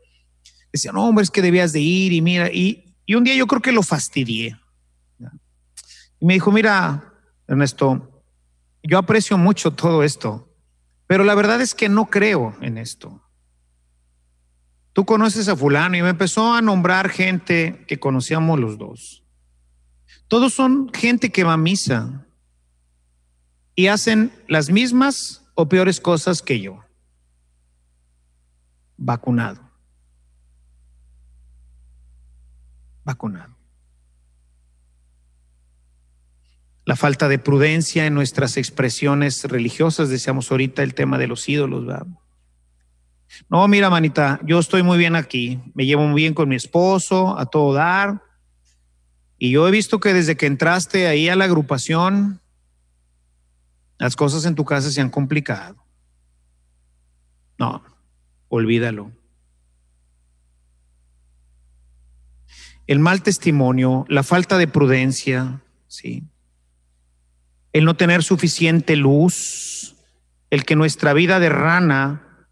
Decía, 0.72 0.92
no, 0.92 1.06
hombre, 1.06 1.22
es 1.22 1.30
que 1.30 1.42
debías 1.42 1.72
de 1.72 1.80
ir 1.80 2.12
y 2.12 2.20
mira, 2.20 2.50
y, 2.50 2.96
y 3.06 3.14
un 3.14 3.24
día 3.24 3.34
yo 3.34 3.46
creo 3.46 3.62
que 3.62 3.72
lo 3.72 3.82
fastidié. 3.82 4.56
Y 6.20 6.26
me 6.26 6.34
dijo, 6.34 6.50
mira, 6.50 7.13
Ernesto, 7.46 8.22
yo 8.82 8.98
aprecio 8.98 9.38
mucho 9.38 9.72
todo 9.72 10.02
esto, 10.02 10.48
pero 11.06 11.24
la 11.24 11.34
verdad 11.34 11.60
es 11.60 11.74
que 11.74 11.88
no 11.88 12.06
creo 12.06 12.54
en 12.60 12.78
esto. 12.78 13.22
Tú 14.92 15.04
conoces 15.04 15.48
a 15.48 15.56
fulano 15.56 15.96
y 15.96 16.02
me 16.02 16.10
empezó 16.10 16.54
a 16.54 16.62
nombrar 16.62 17.08
gente 17.08 17.84
que 17.88 17.98
conocíamos 17.98 18.60
los 18.60 18.78
dos. 18.78 19.24
Todos 20.28 20.54
son 20.54 20.90
gente 20.92 21.30
que 21.30 21.44
va 21.44 21.54
a 21.54 21.58
misa 21.58 22.26
y 23.74 23.88
hacen 23.88 24.32
las 24.48 24.70
mismas 24.70 25.44
o 25.54 25.68
peores 25.68 26.00
cosas 26.00 26.42
que 26.42 26.60
yo. 26.60 26.84
Vacunado. 28.96 29.60
Vacunado. 33.04 33.53
La 36.84 36.96
falta 36.96 37.28
de 37.28 37.38
prudencia 37.38 38.06
en 38.06 38.14
nuestras 38.14 38.56
expresiones 38.56 39.44
religiosas, 39.44 40.10
decíamos 40.10 40.50
ahorita 40.50 40.82
el 40.82 40.94
tema 40.94 41.18
de 41.18 41.26
los 41.26 41.48
ídolos, 41.48 41.86
¿verdad? 41.86 42.06
No, 43.48 43.66
mira, 43.68 43.90
manita, 43.90 44.38
yo 44.44 44.58
estoy 44.58 44.82
muy 44.82 44.98
bien 44.98 45.16
aquí, 45.16 45.60
me 45.74 45.86
llevo 45.86 46.06
muy 46.06 46.22
bien 46.22 46.34
con 46.34 46.48
mi 46.48 46.56
esposo, 46.56 47.38
a 47.38 47.46
todo 47.46 47.72
dar, 47.72 48.22
y 49.38 49.50
yo 49.50 49.66
he 49.66 49.70
visto 49.70 49.98
que 49.98 50.12
desde 50.12 50.36
que 50.36 50.46
entraste 50.46 51.06
ahí 51.06 51.28
a 51.28 51.36
la 51.36 51.44
agrupación, 51.44 52.40
las 53.98 54.14
cosas 54.14 54.44
en 54.44 54.54
tu 54.54 54.64
casa 54.64 54.90
se 54.90 55.00
han 55.00 55.10
complicado. 55.10 55.82
No, 57.58 57.82
olvídalo. 58.48 59.10
El 62.86 62.98
mal 62.98 63.22
testimonio, 63.22 64.04
la 64.08 64.22
falta 64.22 64.58
de 64.58 64.68
prudencia, 64.68 65.62
sí 65.88 66.28
el 67.74 67.84
no 67.84 67.96
tener 67.96 68.22
suficiente 68.22 68.94
luz, 68.94 69.96
el 70.48 70.64
que 70.64 70.76
nuestra 70.76 71.12
vida 71.12 71.40
de 71.40 71.48
rana, 71.48 72.46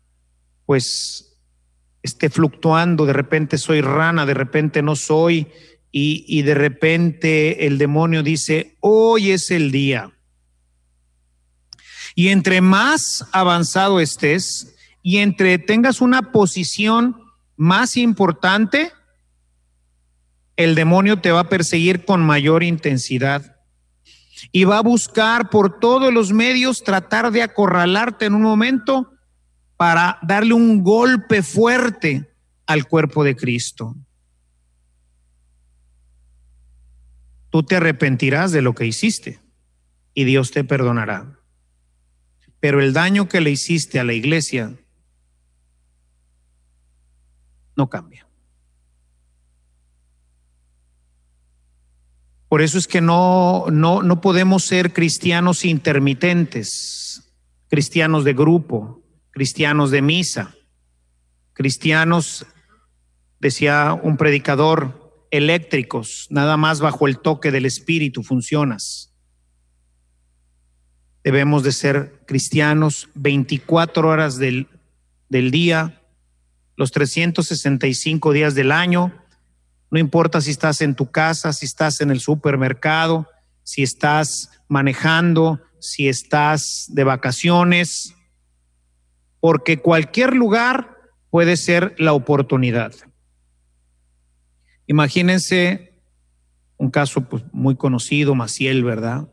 pues 0.66 1.38
esté 2.02 2.28
fluctuando, 2.28 3.06
de 3.06 3.12
repente 3.12 3.56
soy 3.56 3.82
rana, 3.82 4.26
de 4.26 4.34
repente 4.34 4.82
no 4.82 4.96
soy, 4.96 5.46
y, 5.92 6.24
y 6.26 6.42
de 6.42 6.54
repente 6.54 7.68
el 7.68 7.78
demonio 7.78 8.24
dice, 8.24 8.76
hoy 8.80 9.30
es 9.30 9.52
el 9.52 9.70
día. 9.70 10.10
Y 12.16 12.28
entre 12.28 12.60
más 12.60 13.24
avanzado 13.30 14.00
estés 14.00 14.74
y 15.04 15.18
entre 15.18 15.58
tengas 15.58 16.00
una 16.00 16.32
posición 16.32 17.16
más 17.56 17.96
importante, 17.96 18.90
el 20.56 20.74
demonio 20.74 21.20
te 21.20 21.30
va 21.30 21.40
a 21.40 21.48
perseguir 21.48 22.04
con 22.04 22.26
mayor 22.26 22.64
intensidad 22.64 23.61
y 24.50 24.64
va 24.64 24.78
a 24.78 24.82
buscar 24.82 25.50
por 25.50 25.78
todos 25.78 26.12
los 26.12 26.32
medios 26.32 26.82
tratar 26.82 27.30
de 27.30 27.42
acorralarte 27.42 28.26
en 28.26 28.34
un 28.34 28.42
momento 28.42 29.12
para 29.76 30.18
darle 30.22 30.54
un 30.54 30.82
golpe 30.82 31.42
fuerte 31.42 32.32
al 32.66 32.86
cuerpo 32.86 33.24
de 33.24 33.36
Cristo. 33.36 33.94
Tú 37.50 37.62
te 37.62 37.76
arrepentirás 37.76 38.50
de 38.52 38.62
lo 38.62 38.74
que 38.74 38.86
hiciste 38.86 39.40
y 40.14 40.24
Dios 40.24 40.50
te 40.50 40.64
perdonará. 40.64 41.38
Pero 42.60 42.80
el 42.80 42.92
daño 42.92 43.28
que 43.28 43.40
le 43.40 43.50
hiciste 43.50 44.00
a 44.00 44.04
la 44.04 44.14
iglesia 44.14 44.72
no 47.76 47.88
cambia. 47.88 48.21
Por 52.52 52.60
eso 52.60 52.76
es 52.76 52.86
que 52.86 53.00
no, 53.00 53.64
no, 53.72 54.02
no 54.02 54.20
podemos 54.20 54.64
ser 54.64 54.92
cristianos 54.92 55.64
intermitentes, 55.64 57.32
cristianos 57.68 58.24
de 58.24 58.34
grupo, 58.34 59.02
cristianos 59.30 59.90
de 59.90 60.02
misa, 60.02 60.54
cristianos, 61.54 62.44
decía 63.40 63.98
un 64.02 64.18
predicador, 64.18 65.24
eléctricos, 65.30 66.26
nada 66.28 66.58
más 66.58 66.80
bajo 66.80 67.08
el 67.08 67.20
toque 67.20 67.50
del 67.52 67.64
Espíritu 67.64 68.22
funcionas. 68.22 69.14
Debemos 71.24 71.62
de 71.62 71.72
ser 71.72 72.20
cristianos 72.26 73.08
24 73.14 74.06
horas 74.06 74.36
del, 74.36 74.68
del 75.30 75.50
día, 75.50 76.02
los 76.76 76.92
365 76.92 78.30
días 78.34 78.54
del 78.54 78.72
año, 78.72 79.21
no 79.92 79.98
importa 79.98 80.40
si 80.40 80.50
estás 80.50 80.80
en 80.80 80.94
tu 80.94 81.10
casa, 81.10 81.52
si 81.52 81.66
estás 81.66 82.00
en 82.00 82.10
el 82.10 82.18
supermercado, 82.18 83.28
si 83.62 83.82
estás 83.82 84.50
manejando, 84.66 85.60
si 85.80 86.08
estás 86.08 86.86
de 86.88 87.04
vacaciones, 87.04 88.14
porque 89.38 89.80
cualquier 89.80 90.34
lugar 90.34 90.96
puede 91.28 91.58
ser 91.58 91.94
la 91.98 92.14
oportunidad. 92.14 92.94
Imagínense 94.86 96.00
un 96.78 96.90
caso 96.90 97.28
pues, 97.28 97.44
muy 97.52 97.76
conocido, 97.76 98.34
Maciel, 98.34 98.84
¿verdad? 98.84 99.28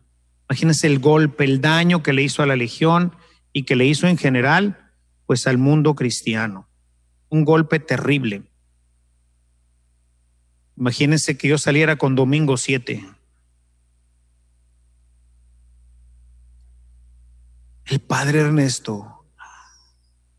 Imagínense 0.49 0.87
el 0.87 0.99
golpe, 0.99 1.45
el 1.45 1.61
daño 1.61 2.03
que 2.03 2.11
le 2.11 2.23
hizo 2.23 2.43
a 2.43 2.45
la 2.45 2.57
legión 2.57 3.15
y 3.53 3.63
que 3.63 3.77
le 3.77 3.85
hizo 3.85 4.07
en 4.07 4.17
general, 4.17 4.91
pues 5.25 5.47
al 5.47 5.57
mundo 5.57 5.95
cristiano. 5.95 6.67
Un 7.29 7.45
golpe 7.45 7.79
terrible. 7.79 8.48
Imagínense 10.79 11.37
que 11.37 11.49
yo 11.49 11.57
saliera 11.57 11.97
con 11.97 12.15
domingo 12.15 12.55
7. 12.55 13.05
El 17.85 17.99
padre 17.99 18.39
Ernesto. 18.39 19.25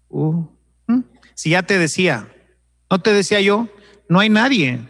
Uh, 0.09 0.47
si 1.34 1.51
ya 1.51 1.62
te 1.62 1.78
decía, 1.78 2.34
no 2.91 3.01
te 3.01 3.12
decía 3.12 3.43
yo, 3.43 3.68
no 4.09 4.18
hay 4.20 4.30
nadie. 4.30 4.88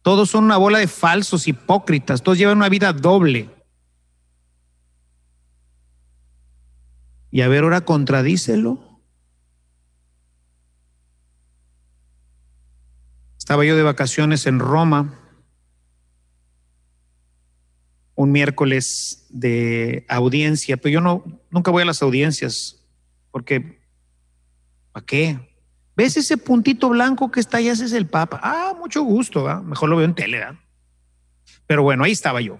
Todos 0.00 0.30
son 0.30 0.44
una 0.44 0.56
bola 0.56 0.78
de 0.78 0.88
falsos, 0.88 1.46
hipócritas, 1.46 2.22
todos 2.22 2.38
llevan 2.38 2.56
una 2.56 2.70
vida 2.70 2.94
doble. 2.94 3.50
Y 7.30 7.42
a 7.42 7.48
ver, 7.48 7.64
ahora 7.64 7.82
contradícelo. 7.82 8.85
Estaba 13.46 13.64
yo 13.64 13.76
de 13.76 13.84
vacaciones 13.84 14.44
en 14.46 14.58
Roma 14.58 15.20
un 18.16 18.32
miércoles 18.32 19.24
de 19.30 20.04
audiencia, 20.08 20.76
pero 20.76 20.94
yo 20.94 21.00
no 21.00 21.22
nunca 21.52 21.70
voy 21.70 21.82
a 21.82 21.86
las 21.86 22.02
audiencias 22.02 22.84
porque 23.30 23.78
¿para 24.90 25.06
qué? 25.06 25.38
¿Ves 25.94 26.16
ese 26.16 26.38
puntito 26.38 26.88
blanco 26.88 27.30
que 27.30 27.38
está 27.38 27.58
ahí? 27.58 27.68
Ese 27.68 27.84
es 27.84 27.92
el 27.92 28.08
Papa. 28.08 28.40
Ah, 28.42 28.74
mucho 28.76 29.04
gusto, 29.04 29.46
mejor 29.62 29.90
lo 29.90 29.96
veo 29.96 30.06
en 30.06 30.16
tele. 30.16 30.42
Pero 31.68 31.84
bueno, 31.84 32.02
ahí 32.02 32.10
estaba 32.10 32.40
yo. 32.40 32.58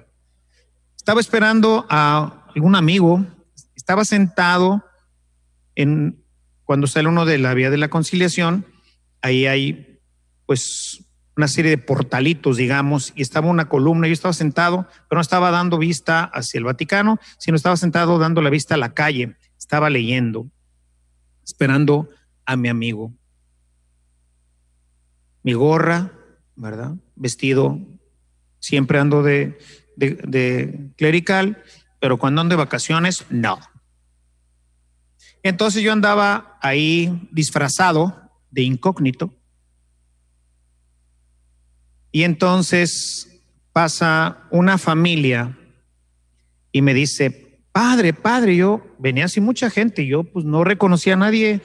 Estaba 0.96 1.20
esperando 1.20 1.84
a 1.90 2.46
algún 2.54 2.76
amigo, 2.76 3.26
estaba 3.74 4.04
sentado 4.04 4.84
en 5.74 6.22
cuando 6.62 6.86
sale 6.86 7.08
uno 7.08 7.24
de 7.24 7.38
la 7.38 7.54
vía 7.54 7.70
de 7.70 7.76
la 7.76 7.90
conciliación, 7.90 8.66
ahí 9.20 9.46
hay 9.46 9.95
pues 10.46 11.04
una 11.36 11.48
serie 11.48 11.70
de 11.70 11.78
portalitos, 11.78 12.56
digamos, 12.56 13.12
y 13.14 13.20
estaba 13.20 13.48
una 13.48 13.68
columna, 13.68 14.06
yo 14.06 14.14
estaba 14.14 14.32
sentado, 14.32 14.86
pero 15.08 15.18
no 15.18 15.20
estaba 15.20 15.50
dando 15.50 15.76
vista 15.76 16.24
hacia 16.24 16.58
el 16.58 16.64
Vaticano, 16.64 17.18
sino 17.38 17.56
estaba 17.56 17.76
sentado 17.76 18.18
dando 18.18 18.40
la 18.40 18.48
vista 18.48 18.74
a 18.74 18.78
la 18.78 18.94
calle, 18.94 19.36
estaba 19.58 19.90
leyendo, 19.90 20.50
esperando 21.44 22.08
a 22.46 22.56
mi 22.56 22.68
amigo. 22.70 23.12
Mi 25.42 25.52
gorra, 25.52 26.12
¿verdad? 26.56 26.94
Vestido, 27.16 27.78
siempre 28.58 28.98
ando 28.98 29.22
de, 29.22 29.58
de, 29.96 30.90
clerical, 30.96 31.62
pero 32.00 32.16
cuando 32.16 32.40
ando 32.40 32.54
de 32.54 32.64
vacaciones, 32.64 33.26
no. 33.28 33.58
Entonces 35.42 35.82
yo 35.82 35.92
andaba 35.92 36.58
ahí 36.62 37.28
disfrazado 37.30 38.30
de 38.50 38.62
incógnito 38.62 39.34
y 42.12 42.22
entonces 42.22 43.42
pasa 43.72 44.44
una 44.50 44.78
familia 44.78 45.56
y 46.72 46.82
me 46.82 46.94
dice, 46.94 47.60
padre, 47.72 48.12
padre, 48.14 48.56
yo 48.56 48.86
venía 48.98 49.26
así 49.26 49.40
mucha 49.40 49.68
gente, 49.70 50.06
yo 50.06 50.24
pues 50.24 50.44
no 50.44 50.64
reconocía 50.64 51.14
a 51.14 51.16
nadie, 51.16 51.60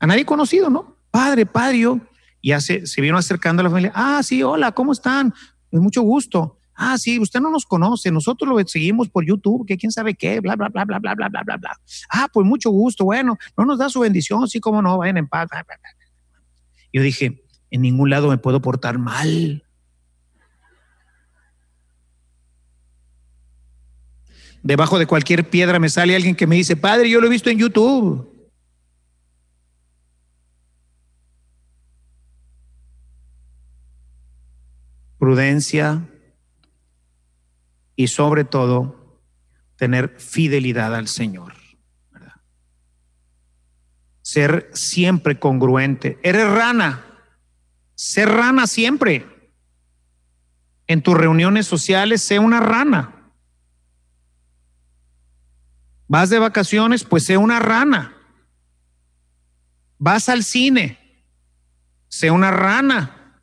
a 0.00 0.06
nadie 0.06 0.24
conocido, 0.24 0.70
¿no? 0.70 0.96
Padre, 1.10 1.46
padre, 1.46 1.80
yo. 1.80 2.00
Y 2.40 2.52
hace, 2.52 2.86
se 2.86 3.00
vino 3.00 3.16
acercando 3.16 3.60
a 3.60 3.64
la 3.64 3.70
familia, 3.70 3.92
ah, 3.94 4.20
sí, 4.22 4.42
hola, 4.42 4.72
¿cómo 4.72 4.92
están? 4.92 5.34
Pues 5.70 5.82
mucho 5.82 6.02
gusto. 6.02 6.58
Ah, 6.74 6.96
sí, 6.96 7.18
usted 7.18 7.40
no 7.40 7.50
nos 7.50 7.66
conoce, 7.66 8.12
nosotros 8.12 8.48
lo 8.48 8.68
seguimos 8.68 9.08
por 9.08 9.24
YouTube, 9.24 9.66
que 9.66 9.76
quién 9.76 9.90
sabe 9.90 10.14
qué, 10.14 10.38
bla, 10.38 10.54
bla, 10.54 10.68
bla, 10.68 10.84
bla, 10.84 10.98
bla, 11.00 11.14
bla, 11.14 11.28
bla, 11.28 11.42
bla, 11.42 11.56
bla. 11.56 11.80
Ah, 12.08 12.28
pues 12.32 12.46
mucho 12.46 12.70
gusto, 12.70 13.04
bueno, 13.04 13.36
no 13.56 13.64
nos 13.64 13.78
da 13.78 13.88
su 13.88 14.00
bendición, 14.00 14.46
sí, 14.46 14.60
cómo 14.60 14.80
no, 14.80 14.98
vayan 14.98 15.16
en 15.16 15.26
paz. 15.26 15.48
Yo 16.92 17.02
dije, 17.02 17.42
en 17.70 17.82
ningún 17.82 18.10
lado 18.10 18.28
me 18.28 18.38
puedo 18.38 18.60
portar 18.60 18.98
mal. 18.98 19.64
Debajo 24.62 24.98
de 24.98 25.06
cualquier 25.06 25.48
piedra 25.48 25.78
me 25.78 25.88
sale 25.88 26.16
alguien 26.16 26.34
que 26.34 26.46
me 26.46 26.56
dice, 26.56 26.76
Padre, 26.76 27.08
yo 27.08 27.20
lo 27.20 27.26
he 27.26 27.30
visto 27.30 27.50
en 27.50 27.58
YouTube. 27.58 28.50
Prudencia 35.18 36.08
y 37.96 38.08
sobre 38.08 38.44
todo 38.44 39.20
tener 39.76 40.18
fidelidad 40.18 40.94
al 40.94 41.08
Señor. 41.08 41.54
Ser 44.22 44.68
siempre 44.74 45.38
congruente. 45.38 46.18
Eres 46.22 46.46
rana. 46.48 47.07
Ser 47.98 48.28
rana 48.28 48.68
siempre. 48.68 49.26
En 50.86 51.02
tus 51.02 51.16
reuniones 51.16 51.66
sociales, 51.66 52.22
sé 52.22 52.38
una 52.38 52.60
rana. 52.60 53.32
Vas 56.06 56.30
de 56.30 56.38
vacaciones, 56.38 57.02
pues 57.02 57.24
sé 57.24 57.36
una 57.36 57.58
rana. 57.58 58.16
Vas 59.98 60.28
al 60.28 60.44
cine, 60.44 61.26
sé 62.06 62.30
una 62.30 62.52
rana. 62.52 63.40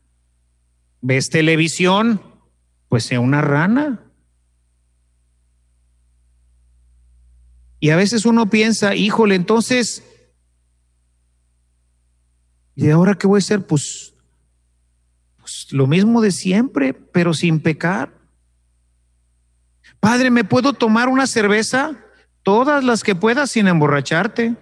Ves 1.01 1.29
televisión, 1.29 2.21
pues 2.87 3.03
sé 3.03 3.17
una 3.17 3.41
rana. 3.41 4.05
Y 7.81 7.89
a 7.89 7.97
veces 7.97 8.25
uno 8.25 8.49
piensa, 8.49 8.95
híjole, 8.95 9.35
entonces, 9.35 10.01
¿y 12.73 12.89
ahora 12.89 13.15
qué 13.15 13.27
voy 13.27 13.39
a 13.39 13.39
hacer? 13.39 13.67
Pues, 13.67 14.14
pues 15.45 15.67
lo 15.69 15.85
mismo 15.85 16.21
de 16.21 16.31
siempre, 16.31 16.95
pero 16.95 17.35
sin 17.35 17.59
pecar. 17.59 18.11
Padre, 19.99 20.31
¿me 20.31 20.43
puedo 20.43 20.73
tomar 20.73 21.07
una 21.07 21.27
cerveza? 21.27 22.03
Todas 22.41 22.83
las 22.83 23.03
que 23.03 23.13
puedas 23.13 23.51
sin 23.51 23.67
emborracharte. 23.67 24.55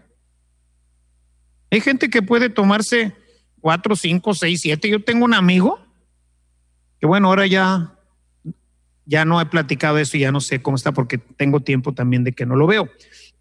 Hay 1.72 1.80
gente 1.80 2.10
que 2.10 2.22
puede 2.22 2.50
tomarse 2.50 3.16
cuatro, 3.62 3.96
cinco, 3.96 4.34
seis, 4.34 4.60
siete. 4.60 4.90
Yo 4.90 5.02
tengo 5.02 5.24
un 5.24 5.34
amigo 5.34 5.80
que 7.00 7.08
bueno, 7.08 7.30
ahora 7.30 7.48
ya, 7.48 7.98
ya 9.06 9.24
no 9.24 9.40
he 9.40 9.46
platicado 9.46 10.00
eso 10.00 10.18
y 10.18 10.22
ya 10.22 10.34
no 10.34 10.42
sé 10.42 10.62
cómo 10.62 10.76
está 10.76 10.92
porque 10.92 11.18
tengo 11.18 11.62
tiempo 11.62 11.94
también 11.94 12.26
de 12.26 12.34
que 12.34 12.46
no 12.46 12.58
lo 12.58 12.68
veo. 12.68 12.90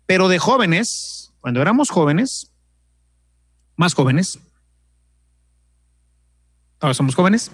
Pero 0.07 0.29
de 0.29 0.39
jóvenes, 0.39 1.33
cuando 1.41 1.61
éramos 1.61 1.91
jóvenes, 1.91 2.53
más 3.75 3.95
jóvenes, 3.95 4.39
ahora 6.83 6.95
somos 6.95 7.15
jóvenes, 7.15 7.53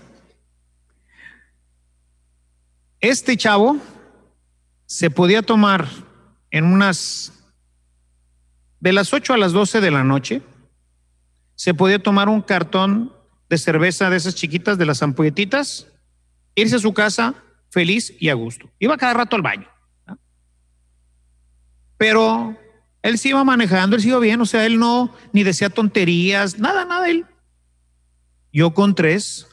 este 3.00 3.36
chavo 3.36 3.76
se 4.86 5.10
podía 5.10 5.42
tomar 5.42 5.86
en 6.50 6.64
unas, 6.64 7.32
de 8.80 8.92
las 8.92 9.12
8 9.12 9.34
a 9.34 9.36
las 9.36 9.52
12 9.52 9.80
de 9.80 9.90
la 9.90 10.02
noche, 10.02 10.42
se 11.54 11.74
podía 11.74 12.02
tomar 12.02 12.28
un 12.28 12.40
cartón 12.40 13.12
de 13.50 13.58
cerveza 13.58 14.08
de 14.08 14.16
esas 14.16 14.34
chiquitas, 14.34 14.78
de 14.78 14.86
las 14.86 15.02
ampolletitas, 15.02 15.86
irse 16.54 16.76
a 16.76 16.80
su 16.80 16.94
casa 16.94 17.34
feliz 17.70 18.14
y 18.18 18.30
a 18.30 18.34
gusto. 18.34 18.70
Iba 18.78 18.96
cada 18.96 19.14
rato 19.14 19.36
al 19.36 19.42
baño. 19.42 19.68
Pero 21.98 22.56
él 23.02 23.18
se 23.18 23.28
iba 23.28 23.44
manejando, 23.44 23.96
él 23.96 24.02
se 24.02 24.08
iba 24.08 24.18
bien, 24.20 24.40
o 24.40 24.46
sea, 24.46 24.64
él 24.64 24.78
no 24.78 25.14
ni 25.32 25.42
decía 25.42 25.68
tonterías, 25.68 26.58
nada, 26.58 26.84
nada, 26.84 27.10
él. 27.10 27.26
Yo 28.58 28.74
con 28.74 28.96
tres, 28.96 29.46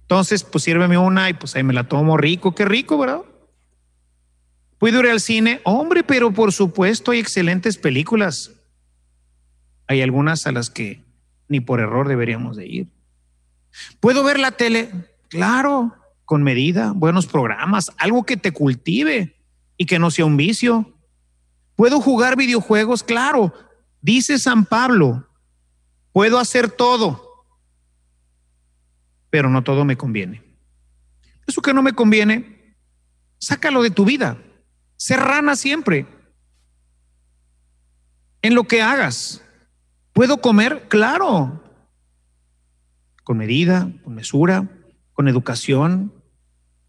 Entonces, 0.00 0.42
pues 0.42 0.64
sírveme 0.64 0.98
una 0.98 1.30
y 1.30 1.34
pues 1.34 1.54
ahí 1.54 1.62
me 1.62 1.72
la 1.72 1.84
tomo 1.84 2.16
rico, 2.16 2.52
qué 2.52 2.64
rico, 2.64 2.98
¿verdad? 2.98 3.20
¿Puedo 4.78 4.98
ir 4.98 5.06
al 5.06 5.20
cine? 5.20 5.60
Hombre, 5.62 6.02
pero 6.02 6.32
por 6.32 6.52
supuesto 6.52 7.12
hay 7.12 7.20
excelentes 7.20 7.78
películas. 7.78 8.50
Hay 9.86 10.02
algunas 10.02 10.48
a 10.48 10.52
las 10.52 10.68
que 10.68 11.04
ni 11.46 11.60
por 11.60 11.78
error 11.78 12.08
deberíamos 12.08 12.56
de 12.56 12.66
ir. 12.66 12.88
¿Puedo 14.00 14.24
ver 14.24 14.40
la 14.40 14.50
tele? 14.50 14.90
Claro, 15.28 15.94
con 16.24 16.42
medida, 16.42 16.90
buenos 16.90 17.28
programas, 17.28 17.92
algo 17.98 18.24
que 18.24 18.36
te 18.36 18.50
cultive 18.50 19.36
y 19.76 19.86
que 19.86 20.00
no 20.00 20.10
sea 20.10 20.24
un 20.24 20.36
vicio. 20.36 20.92
¿Puedo 21.76 22.00
jugar 22.00 22.36
videojuegos? 22.36 23.04
Claro, 23.04 23.52
dice 24.06 24.38
San 24.38 24.64
Pablo, 24.64 25.26
puedo 26.12 26.38
hacer 26.38 26.70
todo, 26.70 27.44
pero 29.30 29.50
no 29.50 29.64
todo 29.64 29.84
me 29.84 29.96
conviene. 29.96 30.44
Eso 31.44 31.60
que 31.60 31.74
no 31.74 31.82
me 31.82 31.92
conviene, 31.92 32.76
sácalo 33.38 33.82
de 33.82 33.90
tu 33.90 34.04
vida. 34.04 34.38
Serrana 34.96 35.56
siempre. 35.56 36.06
En 38.42 38.54
lo 38.54 38.64
que 38.64 38.80
hagas. 38.80 39.42
¿Puedo 40.12 40.40
comer? 40.40 40.86
Claro. 40.88 41.64
Con 43.24 43.38
medida, 43.38 43.90
con 44.04 44.14
mesura, 44.14 44.68
con 45.14 45.26
educación. 45.26 46.12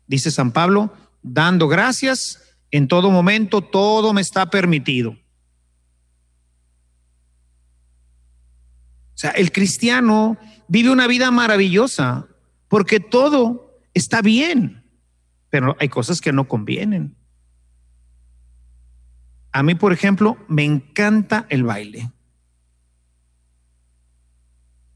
Dice 0.06 0.30
San 0.30 0.52
Pablo, 0.52 0.94
dando 1.24 1.68
gracias 1.68 2.44
en 2.70 2.88
todo 2.88 3.10
momento, 3.10 3.62
todo 3.62 4.14
me 4.14 4.22
está 4.22 4.52
permitido. 4.52 5.18
Sea, 9.20 9.32
el 9.32 9.52
cristiano 9.52 10.38
vive 10.68 10.92
una 10.92 11.08
vida 11.08 11.32
maravillosa 11.32 12.28
porque 12.68 13.00
todo 13.00 13.82
está 13.94 14.22
bien, 14.22 14.84
pero 15.50 15.76
hay 15.80 15.90
cosas 15.90 16.22
que 16.22 16.32
no 16.32 16.48
convienen. 16.48 17.16
A 19.52 19.64
mí, 19.64 19.76
por 19.76 19.92
ejemplo, 19.92 20.38
me 20.48 20.64
encanta 20.64 21.46
el 21.50 21.64
baile. 21.64 22.12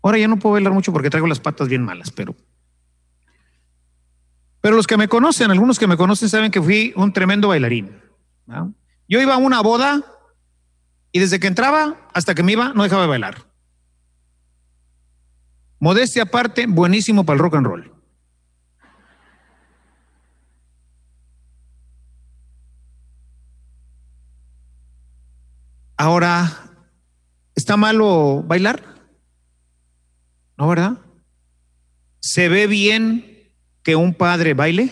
Ahora 0.03 0.17
ya 0.17 0.27
no 0.27 0.37
puedo 0.37 0.53
bailar 0.53 0.73
mucho 0.73 0.91
porque 0.93 1.09
traigo 1.09 1.27
las 1.27 1.39
patas 1.39 1.67
bien 1.67 1.83
malas, 1.83 2.11
pero 2.11 2.35
pero 4.61 4.75
los 4.75 4.85
que 4.85 4.95
me 4.95 5.07
conocen, 5.07 5.49
algunos 5.49 5.79
que 5.79 5.87
me 5.87 5.97
conocen 5.97 6.29
saben 6.29 6.51
que 6.51 6.61
fui 6.61 6.93
un 6.95 7.11
tremendo 7.11 7.47
bailarín. 7.47 7.99
Yo 9.09 9.19
iba 9.19 9.33
a 9.33 9.37
una 9.37 9.61
boda 9.61 10.03
y 11.11 11.19
desde 11.19 11.39
que 11.39 11.47
entraba 11.47 11.97
hasta 12.13 12.35
que 12.35 12.43
me 12.43 12.51
iba 12.51 12.71
no 12.73 12.83
dejaba 12.83 13.01
de 13.01 13.07
bailar. 13.07 13.50
Modestia 15.81 16.21
aparte, 16.21 16.67
buenísimo 16.67 17.25
para 17.25 17.37
el 17.37 17.39
rock 17.39 17.55
and 17.55 17.65
roll. 17.65 17.91
Ahora, 25.97 26.69
¿está 27.55 27.77
malo 27.77 28.43
bailar? 28.43 28.83
¿No, 30.55 30.67
verdad? 30.67 30.99
¿Se 32.19 32.47
ve 32.47 32.67
bien 32.67 33.51
que 33.81 33.95
un 33.95 34.13
padre 34.13 34.53
baile? 34.53 34.91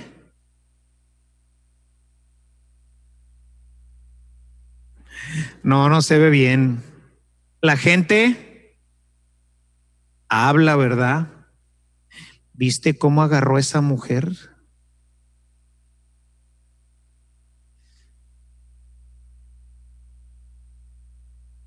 No, 5.61 5.88
no 5.88 6.02
se 6.02 6.18
ve 6.18 6.32
bien. 6.32 6.82
La 7.61 7.78
gente 7.78 8.48
habla, 10.30 10.76
¿verdad? 10.76 11.27
¿Viste 12.53 12.97
cómo 12.97 13.23
agarró 13.23 13.57
a 13.57 13.60
esa 13.60 13.81
mujer? 13.81 14.31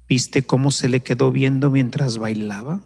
¿Viste 0.09 0.45
cómo 0.45 0.71
se 0.71 0.89
le 0.89 1.01
quedó 1.01 1.33
viendo 1.33 1.71
mientras 1.71 2.19
bailaba? 2.19 2.81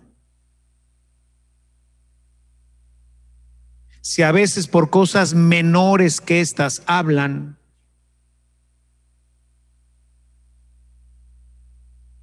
Si 4.01 4.23
a 4.23 4.31
veces 4.31 4.69
por 4.69 4.91
cosas 4.91 5.35
menores 5.35 6.21
que 6.21 6.41
estas 6.41 6.85
hablan, 6.87 7.59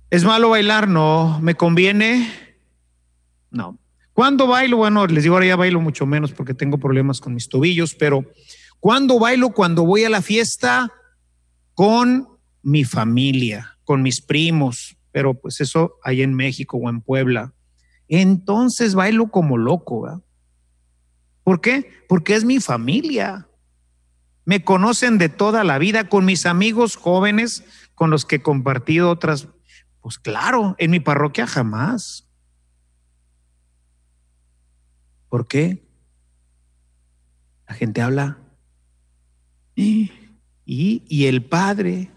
¿es 0.10 0.24
malo 0.24 0.52
bailar? 0.52 0.88
No. 0.88 1.42
¿Me 1.42 1.56
conviene? 1.56 2.43
No. 3.54 3.80
¿Cuándo 4.12 4.48
bailo? 4.48 4.78
Bueno, 4.78 5.08
les 5.08 5.24
digo, 5.24 5.36
ahora 5.36 5.48
ya 5.48 5.56
bailo 5.56 5.80
mucho 5.80 6.06
menos 6.06 6.34
porque 6.34 6.54
tengo 6.54 6.78
problemas 6.78 7.22
con 7.22 7.34
mis 7.34 7.48
tobillos, 7.48 7.96
pero 7.96 8.26
¿cuándo 8.82 9.18
bailo? 9.18 9.52
Cuando 9.52 9.86
voy 9.86 10.04
a 10.04 10.10
la 10.10 10.22
fiesta 10.22 10.92
con 11.74 12.28
mi 12.62 12.84
familia 12.84 13.74
con 13.84 14.02
mis 14.02 14.22
primos, 14.22 14.98
pero 15.12 15.34
pues 15.34 15.62
eso 15.62 15.96
ahí 16.04 16.22
en 16.22 16.34
México 16.34 16.78
o 16.78 16.90
en 16.90 17.02
Puebla. 17.02 17.54
Entonces 18.08 18.96
bailo 18.96 19.30
como 19.30 19.58
loco. 19.58 20.02
¿verdad? 20.02 20.22
¿Por 21.44 21.62
qué? 21.62 21.90
Porque 22.08 22.36
es 22.36 22.46
mi 22.46 22.60
familia. 22.60 23.48
Me 24.46 24.64
conocen 24.64 25.18
de 25.18 25.30
toda 25.30 25.64
la 25.64 25.78
vida 25.78 26.10
con 26.10 26.26
mis 26.26 26.46
amigos 26.46 26.96
jóvenes 26.96 27.64
con 27.96 28.10
los 28.10 28.26
que 28.26 28.38
he 28.38 28.42
compartido 28.42 29.10
otras. 29.10 29.48
Pues 30.02 30.20
claro, 30.20 30.76
en 30.80 30.92
mi 30.92 31.00
parroquia 31.00 31.48
jamás. 31.48 32.28
¿Por 35.34 35.48
qué? 35.48 35.84
La 37.68 37.74
gente 37.74 38.04
habla. 38.04 38.38
Y, 39.74 40.12
y, 40.64 41.26
el 41.26 41.44
padre. 41.44 42.12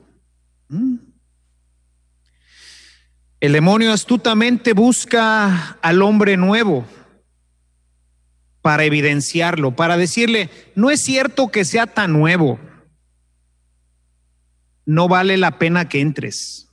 El 3.40 3.52
demonio 3.54 3.90
astutamente 3.90 4.74
busca 4.74 5.78
al 5.80 6.02
hombre 6.02 6.36
nuevo 6.36 6.84
para 8.60 8.84
evidenciarlo, 8.84 9.74
para 9.74 9.96
decirle, 9.96 10.50
no 10.74 10.90
es 10.90 11.02
cierto 11.02 11.48
que 11.48 11.64
sea 11.64 11.86
tan 11.86 12.12
nuevo, 12.12 12.60
no 14.84 15.08
vale 15.08 15.38
la 15.38 15.58
pena 15.58 15.88
que 15.88 16.02
entres. 16.02 16.65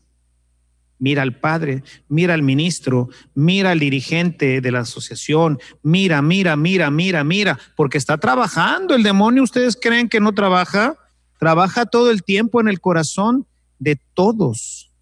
Mira 1.03 1.21
al 1.21 1.37
padre, 1.37 1.83
mira 2.07 2.33
al 2.33 2.43
ministro, 2.43 3.09
mira 3.35 3.71
al 3.71 3.79
dirigente 3.79 4.61
de 4.61 4.71
la 4.71 4.79
asociación, 4.79 5.59
mira, 5.81 6.21
mira, 6.21 6.55
mira, 6.55 6.89
mira, 6.91 7.25
mira, 7.25 7.59
porque 7.75 7.97
está 7.97 8.17
trabajando 8.19 8.95
el 8.95 9.03
demonio. 9.03 9.43
¿Ustedes 9.43 9.75
creen 9.75 10.07
que 10.07 10.21
no 10.21 10.31
trabaja? 10.31 10.95
Trabaja 11.39 11.85
todo 11.85 12.09
el 12.09 12.23
tiempo 12.23 12.61
en 12.61 12.69
el 12.69 12.79
corazón 12.79 13.45
de 13.79 13.99
todos. 14.13 14.93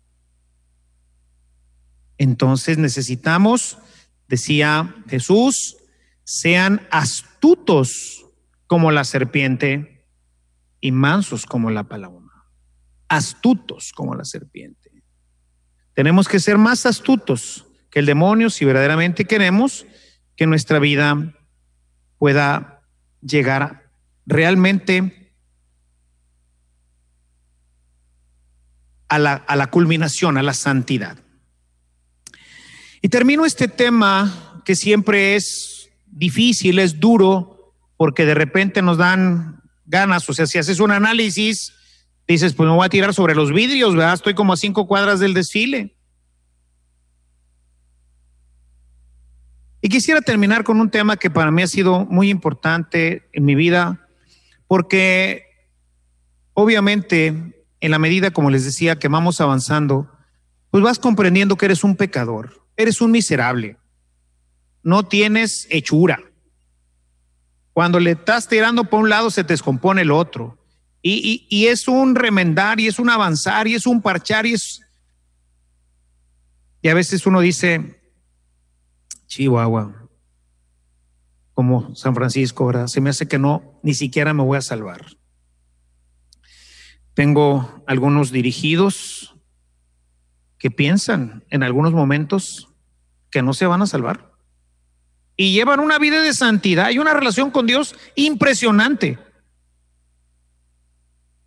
Entonces 2.17 2.79
necesitamos, 2.79 3.77
decía 4.27 4.95
Jesús, 5.07 5.77
sean 6.23 6.81
astutos 6.89 8.25
como 8.65 8.89
la 8.89 9.03
serpiente 9.03 10.07
y 10.79 10.91
mansos 10.93 11.45
como 11.45 11.69
la 11.69 11.83
paloma. 11.83 12.47
Astutos 13.07 13.91
como 13.93 14.15
la 14.15 14.25
serpiente. 14.25 14.80
Tenemos 15.93 16.27
que 16.27 16.39
ser 16.39 16.57
más 16.57 16.85
astutos 16.85 17.65
que 17.89 17.99
el 17.99 18.05
demonio 18.05 18.49
si 18.49 18.65
verdaderamente 18.65 19.25
queremos 19.25 19.85
que 20.35 20.47
nuestra 20.47 20.79
vida 20.79 21.33
pueda 22.17 22.81
llegar 23.21 23.91
realmente 24.25 25.33
a 29.09 29.19
la, 29.19 29.33
a 29.33 29.55
la 29.55 29.67
culminación, 29.67 30.37
a 30.37 30.43
la 30.43 30.53
santidad. 30.53 31.17
Y 33.01 33.09
termino 33.09 33.45
este 33.45 33.67
tema 33.67 34.61
que 34.63 34.75
siempre 34.75 35.35
es 35.35 35.89
difícil, 36.05 36.79
es 36.79 36.99
duro, 36.99 37.75
porque 37.97 38.25
de 38.25 38.35
repente 38.35 38.81
nos 38.81 38.97
dan 38.97 39.61
ganas, 39.85 40.29
o 40.29 40.33
sea, 40.33 40.45
si 40.47 40.57
haces 40.57 40.79
un 40.79 40.91
análisis, 40.91 41.73
dices, 42.27 42.53
pues 42.53 42.67
me 42.69 42.75
voy 42.75 42.85
a 42.85 42.89
tirar 42.89 43.13
sobre 43.13 43.35
los 43.35 43.51
vidrios, 43.51 43.95
¿verdad? 43.95 44.13
Estoy 44.13 44.33
como 44.33 44.53
a 44.53 44.57
cinco 44.57 44.87
cuadras 44.87 45.19
del 45.19 45.33
desfile. 45.33 45.95
Y 49.81 49.89
quisiera 49.89 50.21
terminar 50.21 50.63
con 50.63 50.79
un 50.79 50.91
tema 50.91 51.17
que 51.17 51.29
para 51.29 51.51
mí 51.51 51.61
ha 51.63 51.67
sido 51.67 52.05
muy 52.05 52.29
importante 52.29 53.27
en 53.33 53.45
mi 53.45 53.55
vida, 53.55 54.07
porque 54.67 55.43
obviamente 56.53 57.55
en 57.79 57.91
la 57.91 57.97
medida, 57.97 58.31
como 58.31 58.51
les 58.51 58.63
decía, 58.63 58.99
que 58.99 59.07
vamos 59.07 59.41
avanzando, 59.41 60.11
pues 60.69 60.83
vas 60.83 60.99
comprendiendo 60.99 61.55
que 61.55 61.65
eres 61.65 61.83
un 61.83 61.95
pecador 61.95 62.61
eres 62.81 63.01
un 63.01 63.11
miserable. 63.11 63.77
No 64.83 65.03
tienes 65.03 65.67
hechura. 65.69 66.21
Cuando 67.73 67.99
le 67.99 68.11
estás 68.11 68.47
tirando 68.47 68.85
por 68.85 69.01
un 69.01 69.09
lado, 69.09 69.29
se 69.29 69.43
te 69.43 69.53
descompone 69.53 70.01
el 70.01 70.11
otro. 70.11 70.57
Y, 71.03 71.65
es 71.65 71.87
un 71.87 72.15
remendar, 72.15 72.79
y 72.79 72.87
es 72.87 72.99
un 72.99 73.09
avanzar, 73.09 73.67
y 73.67 73.73
es 73.73 73.87
un 73.87 74.01
parchar, 74.01 74.45
y 74.45 74.53
es. 74.53 74.81
Y 76.81 76.89
a 76.89 76.93
veces 76.93 77.25
uno 77.25 77.39
dice, 77.41 77.99
Chihuahua, 79.27 80.09
como 81.53 81.95
San 81.95 82.15
Francisco. 82.15 82.71
Se 82.87 83.01
me 83.01 83.09
hace 83.09 83.27
que 83.27 83.39
no, 83.39 83.79
ni 83.83 83.93
siquiera 83.93 84.33
me 84.33 84.43
voy 84.43 84.57
a 84.57 84.61
salvar. 84.61 85.05
Tengo 87.13 87.83
algunos 87.87 88.31
dirigidos 88.31 89.35
que 90.57 90.71
piensan 90.71 91.43
en 91.49 91.63
algunos 91.63 91.93
momentos 91.93 92.69
que 93.29 93.41
no 93.41 93.53
se 93.53 93.65
van 93.65 93.81
a 93.81 93.87
salvar 93.87 94.31
y 95.35 95.53
llevan 95.53 95.79
una 95.79 95.97
vida 95.97 96.21
de 96.21 96.33
santidad 96.33 96.91
y 96.91 96.99
una 96.99 97.13
relación 97.13 97.51
con 97.51 97.65
Dios 97.65 97.95
impresionante. 98.15 99.17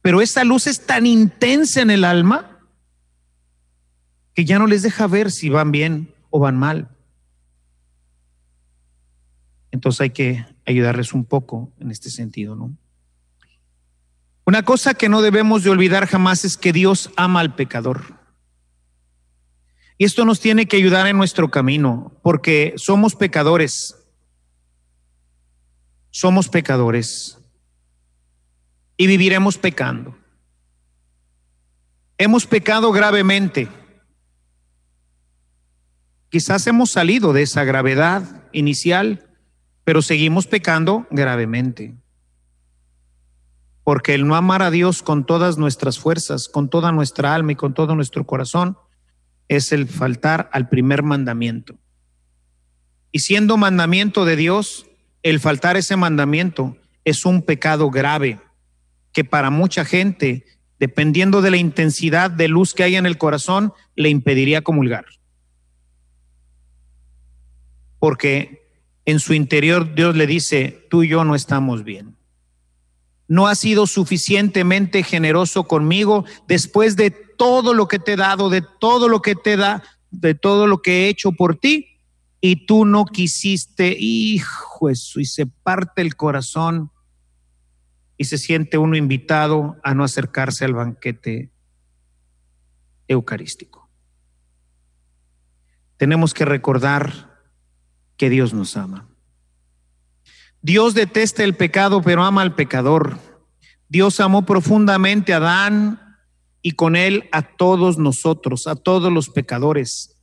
Pero 0.05 0.21
esa 0.21 0.45
luz 0.45 0.67
es 0.67 0.85
tan 0.85 1.07
intensa 1.07 1.81
en 1.81 1.89
el 1.89 2.05
alma 2.05 2.61
que 4.35 4.45
ya 4.45 4.59
no 4.59 4.67
les 4.67 4.83
deja 4.83 5.07
ver 5.07 5.31
si 5.31 5.49
van 5.49 5.73
bien 5.73 6.15
o 6.29 6.39
van 6.41 6.59
mal. 6.59 6.91
Entonces 9.71 10.03
hay 10.03 10.11
que 10.11 10.45
ayudarles 10.67 11.15
un 11.15 11.25
poco 11.25 11.73
en 11.81 11.91
este 11.91 12.11
sentido, 12.11 12.55
¿no? 12.55 12.77
Una 14.45 14.63
cosa 14.63 14.93
que 14.93 15.09
no 15.09 15.23
debemos 15.23 15.65
de 15.65 15.71
olvidar 15.71 16.07
jamás 16.07 16.45
es 16.45 16.59
que 16.59 16.75
Dios 16.75 17.11
ama 17.17 17.41
al 17.41 17.55
pecador. 17.55 18.19
Y 19.97 20.05
esto 20.05 20.27
nos 20.27 20.39
tiene 20.39 20.67
que 20.67 20.77
ayudar 20.77 21.07
en 21.07 21.17
nuestro 21.17 21.51
camino, 21.51 22.13
porque 22.23 22.75
somos 22.77 23.15
pecadores. 23.15 23.97
Somos 26.11 26.51
pecadores. 26.51 27.39
Y 28.97 29.07
viviremos 29.07 29.59
pecando. 29.59 30.17
Hemos 32.19 32.47
pecado 32.47 32.93
gravemente. 32.93 33.69
Quizás 36.29 36.67
hemos 36.67 36.91
salido 36.91 37.33
de 37.33 37.43
esa 37.43 37.65
gravedad 37.65 38.43
inicial 38.53 39.25
pero 39.85 40.01
seguimos 40.01 40.47
pecando 40.47 41.07
gravemente. 41.11 41.95
Porque 43.85 44.15
el 44.15 44.27
no 44.27 44.35
amar 44.35 44.63
a 44.63 44.71
Dios 44.71 45.03
con 45.03 45.27
todas 45.27 45.59
nuestras 45.59 45.99
fuerzas, 45.99 46.49
con 46.49 46.71
toda 46.71 46.91
nuestra 46.91 47.35
alma 47.35 47.53
y 47.53 47.57
con 47.57 47.75
todo 47.75 47.95
nuestro 47.95 48.25
corazón, 48.25 48.79
es 49.49 49.73
el 49.73 49.87
faltar 49.87 50.49
al 50.53 50.71
primer 50.71 51.03
mandamiento. 51.03 51.75
Y 53.13 53.21
siendo 53.21 53.59
mandamiento 53.59 54.25
de 54.25 54.37
Dios, 54.37 54.87
el 55.23 55.39
faltar 55.39 55.77
ese 55.77 55.97
mandamiento 55.97 56.79
es 57.05 57.27
un 57.27 57.43
pecado 57.43 57.91
grave 57.91 58.41
que 59.15 59.25
para 59.25 59.49
mucha 59.49 59.87
gente, 59.87 60.45
dependiendo 60.79 61.41
de 61.41 61.53
la 61.53 61.57
intensidad 61.57 62.31
de 62.31 62.49
luz 62.49 62.75
que 62.75 62.83
hay 62.83 62.97
en 62.97 63.07
el 63.07 63.17
corazón, 63.17 63.73
le 63.95 64.11
impediría 64.11 64.61
comulgar. 64.61 65.07
Porque 67.99 68.69
en 69.07 69.21
su 69.21 69.33
interior 69.33 69.95
Dios 69.95 70.17
le 70.17 70.27
dice, 70.27 70.87
tú 70.91 71.05
y 71.05 71.09
yo 71.09 71.25
no 71.25 71.35
estamos 71.35 71.85
bien. 71.85 72.17
No 73.29 73.47
has 73.47 73.61
sido 73.61 73.87
suficientemente 73.87 75.03
generoso 75.05 75.65
conmigo 75.65 76.25
después 76.49 76.97
de 76.97 77.11
todo 77.11 77.73
lo 77.73 77.89
que 77.89 78.01
te 78.01 78.15
he 78.15 78.17
dado, 78.17 78.51
de 78.51 78.63
todo 78.81 79.09
lo 79.09 79.23
que 79.23 79.37
te 79.37 79.57
da, 79.57 79.83
de 80.11 80.35
todo 80.35 80.67
lo 80.67 80.83
que 80.83 81.05
he 81.05 81.09
hecho 81.09 81.33
por 81.33 81.57
ti, 81.57 82.01
y 82.41 82.67
tú 82.67 82.85
no 82.85 83.07
quisiste, 83.07 83.97
hijo 83.99 84.91
eso, 84.91 85.21
y 85.21 85.25
se 85.25 85.47
parte 85.47 86.03
el 86.03 86.17
corazón 86.17 86.91
y 88.17 88.25
se 88.25 88.39
siente 88.39 88.79
uno 88.79 88.97
invitado 88.97 89.77
a 89.83 89.95
no 89.95 90.05
acercarse 90.05 90.65
al 90.65 90.75
banquete 90.75 91.51
eucarístico. 93.09 93.89
Tenemos 95.97 96.35
que 96.35 96.45
recordar 96.45 97.41
que 98.17 98.31
Dios 98.31 98.55
nos 98.55 98.77
ama. 98.77 99.09
Dios 100.63 100.95
detesta 100.95 101.45
el 101.45 101.55
pecado, 101.55 102.03
pero 102.03 102.25
ama 102.25 102.43
al 102.43 102.55
pecador. 102.55 103.19
Dios 103.89 104.21
amó 104.21 104.47
profundamente 104.47 105.35
a 105.35 105.37
Adán 105.37 106.01
y 106.63 106.73
con 106.73 106.97
él 106.97 107.29
a 107.33 107.43
todos 107.43 107.99
nosotros, 107.99 108.67
a 108.67 108.75
todos 108.75 109.13
los 109.13 109.29
pecadores. 109.29 110.17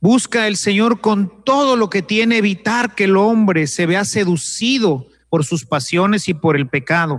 Busca 0.00 0.46
el 0.46 0.56
Señor 0.56 1.00
con 1.00 1.44
todo 1.44 1.76
lo 1.76 1.88
que 1.88 2.02
tiene 2.02 2.38
evitar 2.38 2.94
que 2.94 3.04
el 3.04 3.16
hombre 3.16 3.66
se 3.66 3.86
vea 3.86 4.04
seducido 4.04 5.06
por 5.32 5.46
sus 5.46 5.64
pasiones 5.64 6.28
y 6.28 6.34
por 6.34 6.58
el 6.58 6.68
pecado. 6.68 7.18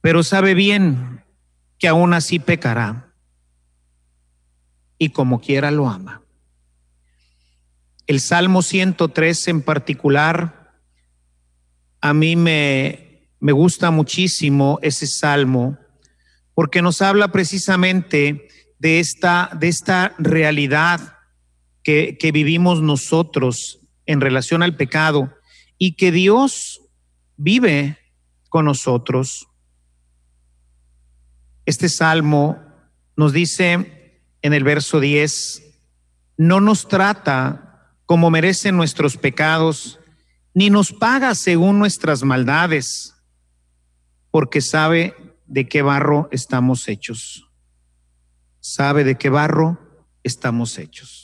Pero 0.00 0.22
sabe 0.22 0.54
bien 0.54 1.22
que 1.78 1.86
aún 1.86 2.14
así 2.14 2.38
pecará 2.38 3.12
y 4.96 5.10
como 5.10 5.42
quiera 5.42 5.70
lo 5.70 5.86
ama. 5.86 6.22
El 8.06 8.20
Salmo 8.20 8.62
103 8.62 9.48
en 9.48 9.60
particular, 9.60 10.72
a 12.00 12.14
mí 12.14 12.36
me, 12.36 13.28
me 13.38 13.52
gusta 13.52 13.90
muchísimo 13.90 14.78
ese 14.80 15.06
salmo 15.06 15.76
porque 16.54 16.80
nos 16.80 17.02
habla 17.02 17.32
precisamente 17.32 18.48
de 18.78 18.98
esta, 18.98 19.50
de 19.60 19.68
esta 19.68 20.14
realidad 20.16 21.18
que, 21.82 22.16
que 22.16 22.32
vivimos 22.32 22.80
nosotros 22.80 23.80
en 24.06 24.22
relación 24.22 24.62
al 24.62 24.74
pecado 24.74 25.30
y 25.78 25.92
que 25.92 26.12
Dios 26.12 26.80
vive 27.36 27.98
con 28.48 28.64
nosotros. 28.64 29.48
Este 31.66 31.88
salmo 31.88 32.58
nos 33.16 33.32
dice 33.32 34.22
en 34.42 34.52
el 34.52 34.64
verso 34.64 35.00
10, 35.00 35.62
no 36.36 36.60
nos 36.60 36.88
trata 36.88 37.94
como 38.06 38.30
merecen 38.30 38.76
nuestros 38.76 39.16
pecados, 39.16 39.98
ni 40.52 40.70
nos 40.70 40.92
paga 40.92 41.34
según 41.34 41.78
nuestras 41.78 42.22
maldades, 42.22 43.14
porque 44.30 44.60
sabe 44.60 45.16
de 45.46 45.68
qué 45.68 45.82
barro 45.82 46.28
estamos 46.30 46.88
hechos. 46.88 47.48
Sabe 48.60 49.04
de 49.04 49.16
qué 49.16 49.30
barro 49.30 49.78
estamos 50.22 50.78
hechos. 50.78 51.23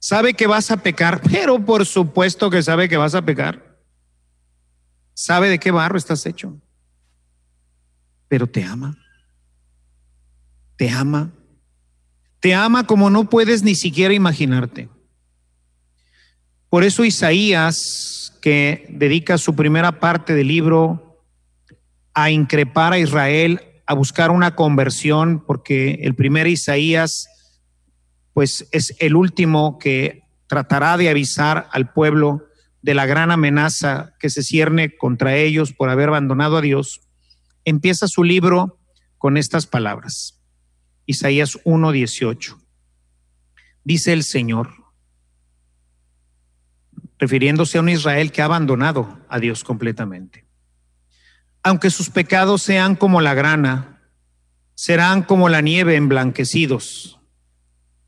Sabe 0.00 0.34
que 0.34 0.46
vas 0.46 0.70
a 0.70 0.78
pecar, 0.78 1.20
pero 1.30 1.64
por 1.64 1.86
supuesto 1.86 2.50
que 2.50 2.62
sabe 2.62 2.88
que 2.88 2.96
vas 2.96 3.14
a 3.14 3.22
pecar. 3.22 3.78
Sabe 5.14 5.48
de 5.48 5.58
qué 5.58 5.70
barro 5.70 5.98
estás 5.98 6.24
hecho, 6.26 6.58
pero 8.26 8.46
te 8.46 8.64
ama. 8.64 8.96
Te 10.76 10.88
ama. 10.90 11.30
Te 12.40 12.54
ama 12.54 12.86
como 12.86 13.10
no 13.10 13.28
puedes 13.28 13.62
ni 13.62 13.74
siquiera 13.74 14.14
imaginarte. 14.14 14.88
Por 16.70 16.84
eso 16.84 17.04
Isaías, 17.04 18.38
que 18.40 18.86
dedica 18.88 19.36
su 19.36 19.54
primera 19.54 20.00
parte 20.00 20.34
del 20.34 20.48
libro 20.48 21.22
a 22.14 22.30
increpar 22.30 22.94
a 22.94 22.98
Israel, 22.98 23.60
a 23.84 23.92
buscar 23.92 24.30
una 24.30 24.54
conversión, 24.54 25.44
porque 25.44 25.98
el 26.02 26.14
primer 26.14 26.46
Isaías, 26.46 27.28
pues 28.40 28.66
es 28.72 28.96
el 29.00 29.16
último 29.16 29.78
que 29.78 30.22
tratará 30.46 30.96
de 30.96 31.10
avisar 31.10 31.68
al 31.72 31.92
pueblo 31.92 32.46
de 32.80 32.94
la 32.94 33.04
gran 33.04 33.30
amenaza 33.30 34.14
que 34.18 34.30
se 34.30 34.42
cierne 34.42 34.96
contra 34.96 35.36
ellos 35.36 35.74
por 35.74 35.90
haber 35.90 36.08
abandonado 36.08 36.56
a 36.56 36.62
Dios, 36.62 37.02
empieza 37.66 38.08
su 38.08 38.24
libro 38.24 38.78
con 39.18 39.36
estas 39.36 39.66
palabras. 39.66 40.40
Isaías 41.04 41.58
1:18. 41.64 42.58
Dice 43.84 44.14
el 44.14 44.22
Señor, 44.22 44.70
refiriéndose 47.18 47.76
a 47.76 47.82
un 47.82 47.90
Israel 47.90 48.32
que 48.32 48.40
ha 48.40 48.46
abandonado 48.46 49.20
a 49.28 49.38
Dios 49.38 49.64
completamente. 49.64 50.46
Aunque 51.62 51.90
sus 51.90 52.08
pecados 52.08 52.62
sean 52.62 52.96
como 52.96 53.20
la 53.20 53.34
grana, 53.34 54.00
serán 54.74 55.24
como 55.24 55.50
la 55.50 55.60
nieve 55.60 55.96
emblanquecidos. 55.96 57.19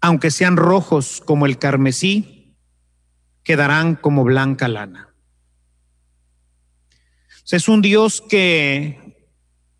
Aunque 0.02 0.30
sean 0.30 0.58
rojos 0.58 1.22
como 1.24 1.46
el 1.46 1.58
carmesí, 1.58 2.54
quedarán 3.42 3.96
como 3.96 4.24
blanca 4.24 4.68
lana. 4.68 5.08
Es 7.50 7.68
un 7.68 7.82
Dios 7.82 8.22
que 8.26 9.26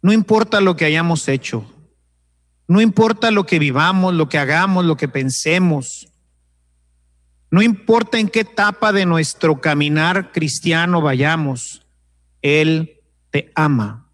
no 0.03 0.13
importa 0.13 0.61
lo 0.61 0.77
que 0.77 0.85
hayamos 0.85 1.27
hecho, 1.27 1.65
no 2.69 2.83
importa 2.83 3.31
lo 3.31 3.47
que 3.47 3.59
vivamos, 3.59 4.13
lo 4.13 4.29
que 4.29 4.37
hagamos, 4.37 4.85
lo 4.85 4.97
que 4.99 5.09
pensemos, 5.09 6.13
no 7.51 7.63
importa 7.63 8.19
en 8.19 8.29
qué 8.29 8.41
etapa 8.41 8.93
de 8.93 9.07
nuestro 9.07 9.61
caminar 9.61 10.33
cristiano 10.33 11.01
vayamos, 11.01 11.87
Él 12.43 13.01
te 13.31 13.51
ama. 13.55 14.11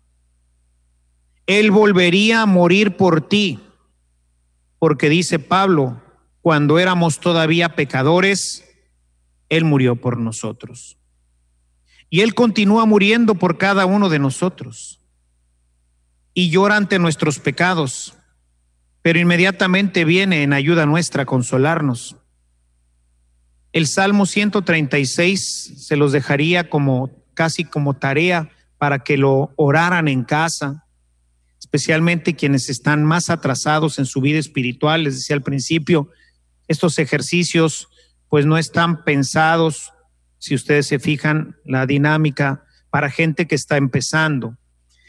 Él 1.46 1.70
volvería 1.70 2.42
a 2.42 2.46
morir 2.46 2.96
por 2.96 3.28
ti, 3.28 3.58
porque 4.78 5.08
dice 5.08 5.38
Pablo, 5.38 6.00
cuando 6.40 6.78
éramos 6.78 7.20
todavía 7.20 7.74
pecadores, 7.74 8.64
Él 9.48 9.64
murió 9.64 9.96
por 9.96 10.18
nosotros. 10.18 10.98
Y 12.10 12.20
Él 12.20 12.34
continúa 12.34 12.86
muriendo 12.86 13.34
por 13.34 13.58
cada 13.58 13.86
uno 13.86 14.08
de 14.08 14.18
nosotros. 14.18 15.00
Y 16.32 16.50
llora 16.50 16.76
ante 16.76 16.98
nuestros 16.98 17.38
pecados, 17.38 18.16
pero 19.02 19.18
inmediatamente 19.18 20.04
viene 20.04 20.42
en 20.42 20.52
ayuda 20.52 20.86
nuestra 20.86 21.22
a 21.22 21.26
consolarnos 21.26 22.16
El 23.72 23.86
Salmo 23.86 24.26
136 24.26 25.74
se 25.76 25.96
los 25.96 26.12
dejaría 26.12 26.70
como 26.70 27.10
casi 27.34 27.64
como 27.64 27.94
tarea 27.94 28.50
para 28.78 29.00
que 29.00 29.16
lo 29.16 29.52
oraran 29.56 30.08
en 30.08 30.24
casa, 30.24 30.86
especialmente 31.68 32.34
quienes 32.34 32.70
están 32.70 33.04
más 33.04 33.28
atrasados 33.28 33.98
en 33.98 34.06
su 34.06 34.22
vida 34.22 34.38
espiritual. 34.38 35.04
Les 35.04 35.16
decía 35.16 35.36
al 35.36 35.42
principio, 35.42 36.08
estos 36.66 36.98
ejercicios 36.98 37.88
pues 38.30 38.46
no 38.46 38.56
están 38.56 39.04
pensados, 39.04 39.92
si 40.38 40.54
ustedes 40.54 40.86
se 40.86 40.98
fijan, 40.98 41.56
la 41.66 41.84
dinámica 41.84 42.64
para 42.88 43.10
gente 43.10 43.46
que 43.46 43.54
está 43.54 43.76
empezando. 43.76 44.56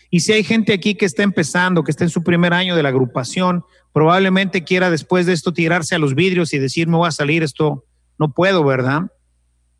Y 0.09 0.19
si 0.19 0.33
hay 0.33 0.43
gente 0.43 0.73
aquí 0.73 0.95
que 0.95 1.05
está 1.05 1.23
empezando, 1.23 1.85
que 1.85 1.91
está 1.91 2.03
en 2.03 2.09
su 2.09 2.23
primer 2.23 2.53
año 2.53 2.75
de 2.75 2.83
la 2.83 2.89
agrupación, 2.89 3.63
probablemente 3.93 4.65
quiera 4.65 4.89
después 4.89 5.25
de 5.25 5.33
esto 5.33 5.53
tirarse 5.53 5.95
a 5.95 5.99
los 5.99 6.13
vidrios 6.13 6.53
y 6.53 6.59
decir, 6.59 6.87
me 6.87 6.97
voy 6.97 7.07
a 7.07 7.11
salir, 7.11 7.41
esto 7.41 7.85
no 8.17 8.33
puedo, 8.33 8.65
¿verdad? 8.65 9.03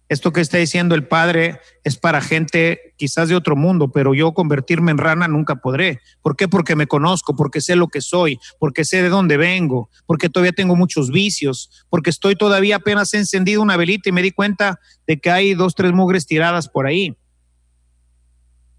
Esto 0.10 0.34
que 0.34 0.42
está 0.42 0.58
diciendo 0.58 0.96
el 0.96 1.08
padre 1.08 1.60
es 1.84 1.96
para 1.96 2.20
gente 2.20 2.96
quizás 2.98 3.30
de 3.30 3.36
otro 3.36 3.56
mundo, 3.56 3.92
pero 3.92 4.16
yo 4.16 4.34
convertirme 4.34 4.90
en 4.90 4.98
rana 4.98 5.28
nunca 5.28 5.58
podré. 5.58 6.02
¿Por 6.24 6.36
qué? 6.36 6.48
Porque 6.48 6.76
me 6.76 6.88
conozco, 6.88 7.36
porque 7.36 7.62
sé 7.62 7.76
lo 7.76 7.90
que 7.90 8.02
soy, 8.02 8.40
porque 8.58 8.86
sé 8.86 9.04
de 9.04 9.10
dónde 9.10 9.38
vengo, 9.38 9.88
porque 10.08 10.28
todavía 10.28 10.52
tengo 10.52 10.76
muchos 10.76 11.12
vicios, 11.12 11.86
porque 11.92 12.10
estoy 12.10 12.36
todavía 12.36 12.78
apenas 12.78 13.14
encendido 13.14 13.62
una 13.62 13.78
velita 13.78 14.10
y 14.10 14.12
me 14.12 14.24
di 14.24 14.32
cuenta 14.32 14.80
de 15.06 15.20
que 15.20 15.30
hay 15.30 15.54
dos, 15.54 15.76
tres 15.76 15.94
mugres 15.94 16.26
tiradas 16.26 16.68
por 16.68 16.88
ahí. 16.88 17.16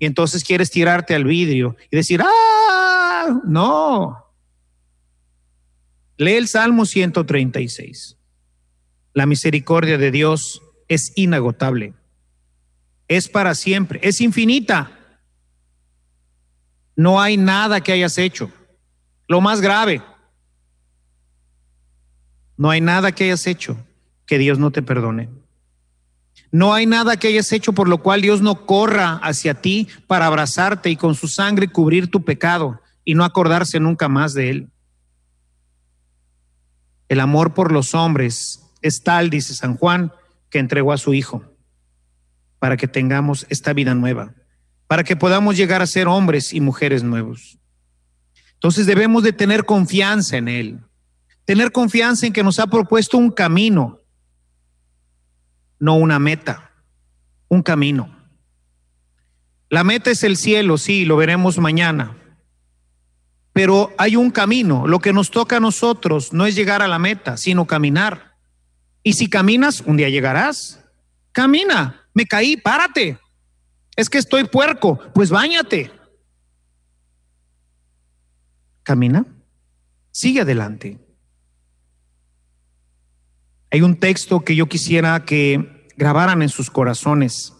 Y 0.00 0.06
entonces 0.06 0.42
quieres 0.42 0.72
tirarte 0.72 1.14
al 1.14 1.24
vidrio 1.24 1.76
y 1.92 1.96
decir, 1.96 2.22
ah, 2.24 3.40
no. 3.44 4.16
Lee 6.16 6.32
el 6.32 6.48
Salmo 6.48 6.86
136. 6.86 8.16
La 9.12 9.26
misericordia 9.26 9.96
de 9.96 10.10
Dios 10.10 10.60
es 10.90 11.12
inagotable, 11.14 11.94
es 13.06 13.28
para 13.28 13.54
siempre, 13.54 14.00
es 14.02 14.20
infinita. 14.20 14.90
No 16.96 17.20
hay 17.20 17.36
nada 17.36 17.80
que 17.80 17.92
hayas 17.92 18.18
hecho. 18.18 18.50
Lo 19.28 19.40
más 19.40 19.60
grave, 19.60 20.02
no 22.56 22.70
hay 22.70 22.80
nada 22.80 23.12
que 23.12 23.24
hayas 23.24 23.46
hecho 23.46 23.78
que 24.26 24.36
Dios 24.36 24.58
no 24.58 24.72
te 24.72 24.82
perdone. 24.82 25.28
No 26.50 26.74
hay 26.74 26.86
nada 26.86 27.16
que 27.16 27.28
hayas 27.28 27.52
hecho 27.52 27.72
por 27.72 27.88
lo 27.88 27.98
cual 27.98 28.20
Dios 28.20 28.42
no 28.42 28.66
corra 28.66 29.20
hacia 29.22 29.54
ti 29.62 29.86
para 30.08 30.26
abrazarte 30.26 30.90
y 30.90 30.96
con 30.96 31.14
su 31.14 31.28
sangre 31.28 31.68
cubrir 31.68 32.10
tu 32.10 32.24
pecado 32.24 32.80
y 33.04 33.14
no 33.14 33.24
acordarse 33.24 33.78
nunca 33.78 34.08
más 34.08 34.34
de 34.34 34.50
él. 34.50 34.70
El 37.08 37.20
amor 37.20 37.54
por 37.54 37.70
los 37.70 37.94
hombres 37.94 38.66
es 38.82 39.04
tal, 39.04 39.30
dice 39.30 39.54
San 39.54 39.76
Juan, 39.76 40.12
que 40.50 40.58
entregó 40.58 40.92
a 40.92 40.98
su 40.98 41.14
Hijo 41.14 41.44
para 42.58 42.76
que 42.76 42.86
tengamos 42.86 43.46
esta 43.48 43.72
vida 43.72 43.94
nueva, 43.94 44.34
para 44.86 45.02
que 45.02 45.16
podamos 45.16 45.56
llegar 45.56 45.80
a 45.80 45.86
ser 45.86 46.08
hombres 46.08 46.52
y 46.52 46.60
mujeres 46.60 47.02
nuevos. 47.02 47.58
Entonces 48.54 48.84
debemos 48.86 49.22
de 49.22 49.32
tener 49.32 49.64
confianza 49.64 50.36
en 50.36 50.48
Él, 50.48 50.80
tener 51.46 51.72
confianza 51.72 52.26
en 52.26 52.32
que 52.32 52.42
nos 52.42 52.58
ha 52.58 52.66
propuesto 52.66 53.16
un 53.16 53.30
camino, 53.30 53.98
no 55.78 55.96
una 55.96 56.18
meta, 56.18 56.70
un 57.48 57.62
camino. 57.62 58.14
La 59.70 59.84
meta 59.84 60.10
es 60.10 60.22
el 60.24 60.36
cielo, 60.36 60.76
sí, 60.76 61.04
lo 61.04 61.16
veremos 61.16 61.58
mañana. 61.58 62.16
Pero 63.52 63.92
hay 63.98 64.16
un 64.16 64.30
camino. 64.30 64.86
Lo 64.86 64.98
que 64.98 65.12
nos 65.12 65.30
toca 65.30 65.56
a 65.56 65.60
nosotros 65.60 66.32
no 66.32 66.46
es 66.46 66.54
llegar 66.54 66.82
a 66.82 66.88
la 66.88 66.98
meta, 66.98 67.36
sino 67.36 67.66
caminar. 67.66 68.29
Y 69.02 69.14
si 69.14 69.28
caminas, 69.28 69.80
un 69.80 69.96
día 69.96 70.08
llegarás. 70.08 70.84
Camina, 71.32 72.08
me 72.12 72.26
caí, 72.26 72.56
párate. 72.56 73.18
Es 73.96 74.10
que 74.10 74.18
estoy 74.18 74.44
puerco, 74.44 74.98
pues 75.14 75.30
bañate. 75.30 75.90
Camina, 78.82 79.26
sigue 80.10 80.40
adelante. 80.40 80.98
Hay 83.70 83.82
un 83.82 83.96
texto 83.96 84.40
que 84.40 84.56
yo 84.56 84.68
quisiera 84.68 85.24
que 85.24 85.88
grabaran 85.96 86.42
en 86.42 86.48
sus 86.48 86.70
corazones 86.70 87.52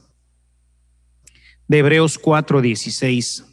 de 1.69 1.79
Hebreos 1.79 2.19
4:16. 2.21 3.45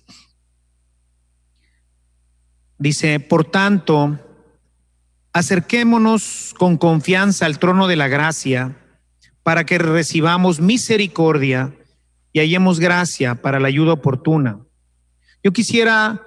Dice, 2.80 3.20
por 3.20 3.46
tanto, 3.46 4.20
acerquémonos 5.38 6.56
con 6.58 6.78
confianza 6.78 7.46
al 7.46 7.60
trono 7.60 7.88
de 7.88 7.96
la 7.96 8.08
gracia 8.08 8.76
para 9.44 9.66
que 9.66 9.78
recibamos 9.78 10.60
misericordia 10.60 11.74
y 12.34 12.40
hallemos 12.40 12.80
gracia 12.80 13.36
para 13.36 13.60
la 13.60 13.68
ayuda 13.68 13.94
oportuna. 13.94 14.60
Yo 15.44 15.54
quisiera 15.54 16.24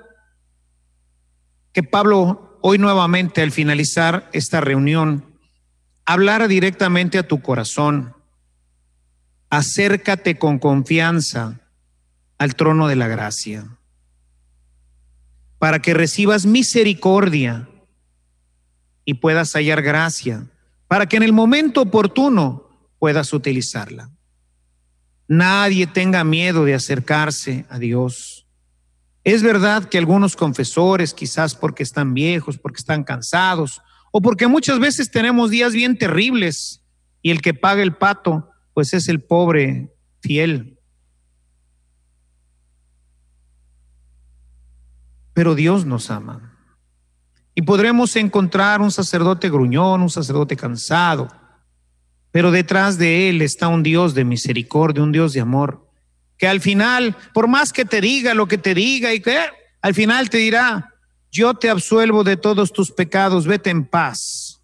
que 1.72 1.82
Pablo 1.82 2.58
hoy 2.62 2.78
nuevamente 2.78 3.42
al 3.42 3.50
finalizar 3.50 4.28
esta 4.32 4.60
reunión 4.60 5.38
hablara 6.04 6.48
directamente 6.48 7.18
a 7.18 7.26
tu 7.26 7.42
corazón. 7.42 8.14
Acércate 9.50 10.38
con 10.38 10.58
confianza 10.58 11.60
al 12.38 12.54
trono 12.54 12.86
de 12.86 12.96
la 12.96 13.08
gracia 13.08 13.76
para 15.58 15.80
que 15.80 15.94
recibas 15.94 16.46
misericordia 16.46 17.69
y 19.04 19.14
puedas 19.14 19.52
hallar 19.52 19.82
gracia, 19.82 20.46
para 20.88 21.06
que 21.06 21.16
en 21.16 21.22
el 21.22 21.32
momento 21.32 21.82
oportuno 21.82 22.68
puedas 22.98 23.32
utilizarla. 23.32 24.10
Nadie 25.28 25.86
tenga 25.86 26.24
miedo 26.24 26.64
de 26.64 26.74
acercarse 26.74 27.64
a 27.68 27.78
Dios. 27.78 28.46
Es 29.22 29.42
verdad 29.42 29.84
que 29.84 29.98
algunos 29.98 30.34
confesores, 30.34 31.14
quizás 31.14 31.54
porque 31.54 31.82
están 31.82 32.14
viejos, 32.14 32.58
porque 32.58 32.78
están 32.78 33.04
cansados, 33.04 33.80
o 34.10 34.20
porque 34.20 34.48
muchas 34.48 34.80
veces 34.80 35.10
tenemos 35.10 35.50
días 35.50 35.72
bien 35.72 35.96
terribles 35.96 36.82
y 37.22 37.30
el 37.30 37.40
que 37.42 37.54
paga 37.54 37.82
el 37.82 37.94
pato, 37.94 38.50
pues 38.74 38.92
es 38.92 39.08
el 39.08 39.20
pobre 39.20 39.94
fiel. 40.20 40.78
Pero 45.32 45.54
Dios 45.54 45.86
nos 45.86 46.10
ama. 46.10 46.49
Y 47.60 47.62
podremos 47.62 48.16
encontrar 48.16 48.80
un 48.80 48.90
sacerdote 48.90 49.50
gruñón, 49.50 50.00
un 50.00 50.08
sacerdote 50.08 50.56
cansado, 50.56 51.28
pero 52.30 52.50
detrás 52.50 52.96
de 52.96 53.28
él 53.28 53.42
está 53.42 53.68
un 53.68 53.82
Dios 53.82 54.14
de 54.14 54.24
misericordia, 54.24 55.02
un 55.02 55.12
Dios 55.12 55.34
de 55.34 55.42
amor, 55.42 55.86
que 56.38 56.48
al 56.48 56.62
final, 56.62 57.14
por 57.34 57.48
más 57.48 57.74
que 57.74 57.84
te 57.84 58.00
diga 58.00 58.32
lo 58.32 58.48
que 58.48 58.56
te 58.56 58.74
diga 58.74 59.12
y 59.12 59.20
que 59.20 59.36
al 59.82 59.92
final 59.92 60.30
te 60.30 60.38
dirá, 60.38 60.94
yo 61.30 61.52
te 61.52 61.68
absuelvo 61.68 62.24
de 62.24 62.38
todos 62.38 62.72
tus 62.72 62.92
pecados, 62.92 63.46
vete 63.46 63.68
en 63.68 63.84
paz. 63.84 64.62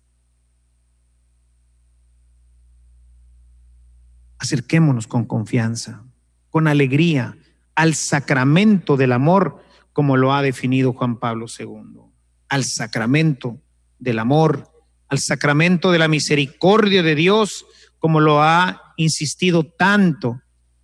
Acerquémonos 4.39 5.07
con 5.07 5.27
confianza, 5.27 6.03
con 6.49 6.67
alegría 6.67 7.37
al 7.75 7.95
sacramento 7.95 8.97
del 8.97 9.13
amor, 9.13 9.63
como 9.93 10.17
lo 10.17 10.33
ha 10.33 10.41
definido 10.41 10.95
Juan 10.95 11.19
Pablo 11.19 11.45
II 11.59 12.06
al 12.49 12.65
sacramento 12.65 13.61
del 13.99 14.19
amor, 14.19 14.71
al 15.09 15.19
sacramento 15.19 15.93
de 15.93 15.99
la 15.99 16.09
misericordia 16.09 17.03
de 17.03 17.15
Dios, 17.15 17.67
como 17.99 18.21
lo 18.21 18.43
ha 18.43 18.95
insistido 18.97 19.65
tanto 19.65 20.41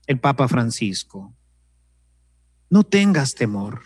el 0.06 0.18
Papa 0.18 0.48
Francisco. 0.48 1.34
No 2.70 2.84
tengas 2.84 3.34
temor, 3.34 3.82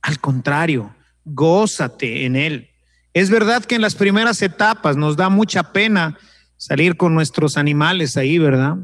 al 0.00 0.20
contrario, 0.20 0.94
gózate 1.24 2.24
en 2.24 2.36
él. 2.36 2.70
Es 3.12 3.30
verdad 3.30 3.64
que 3.64 3.74
en 3.74 3.82
las 3.82 3.94
primeras 3.94 4.42
etapas 4.42 4.96
nos 4.96 5.16
da 5.16 5.28
mucha 5.28 5.72
pena 5.72 6.18
salir 6.56 6.96
con 6.96 7.14
nuestros 7.14 7.56
animales 7.56 8.16
ahí, 8.16 8.38
¿verdad? 8.38 8.76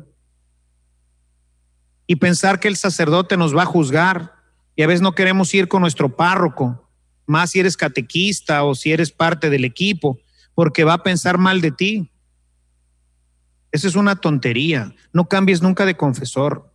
Y 2.07 2.17
pensar 2.17 2.61
que 2.61 2.69
el 2.69 2.77
sacerdote 2.77 3.37
nos 3.37 3.57
va 3.57 3.63
a 3.63 3.67
juzgar 3.67 4.35
y 4.77 4.83
a 4.83 4.87
veces 4.87 5.03
no 5.03 5.15
queremos 5.15 5.55
ir 5.55 5.69
con 5.69 5.83
nuestro 5.83 6.17
párroco 6.17 6.84
más 7.27 7.51
si 7.51 7.61
eres 7.61 7.77
catequista 7.77 8.65
o 8.65 8.75
si 8.75 8.93
eres 8.93 9.11
parte 9.11 9.51
del 9.51 9.65
equipo, 9.65 10.19
porque 10.55 10.85
va 10.85 10.95
a 10.95 11.03
pensar 11.03 11.39
mal 11.39 11.61
de 11.61 11.71
ti. 11.71 12.11
Esa 13.73 13.89
es 13.89 13.97
una 13.97 14.17
tontería. 14.17 14.95
No 15.13 15.29
cambies 15.29 15.63
nunca 15.63 15.85
de 15.85 15.97
confesor. 15.97 16.71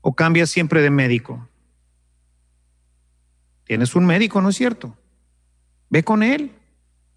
O 0.00 0.14
cambias 0.14 0.50
siempre 0.50 0.80
de 0.80 0.90
médico. 0.90 1.48
Tienes 3.64 3.94
un 3.94 4.06
médico, 4.06 4.40
¿no 4.40 4.50
es 4.50 4.56
cierto? 4.56 4.96
Ve 5.90 6.02
con 6.02 6.22
él. 6.22 6.52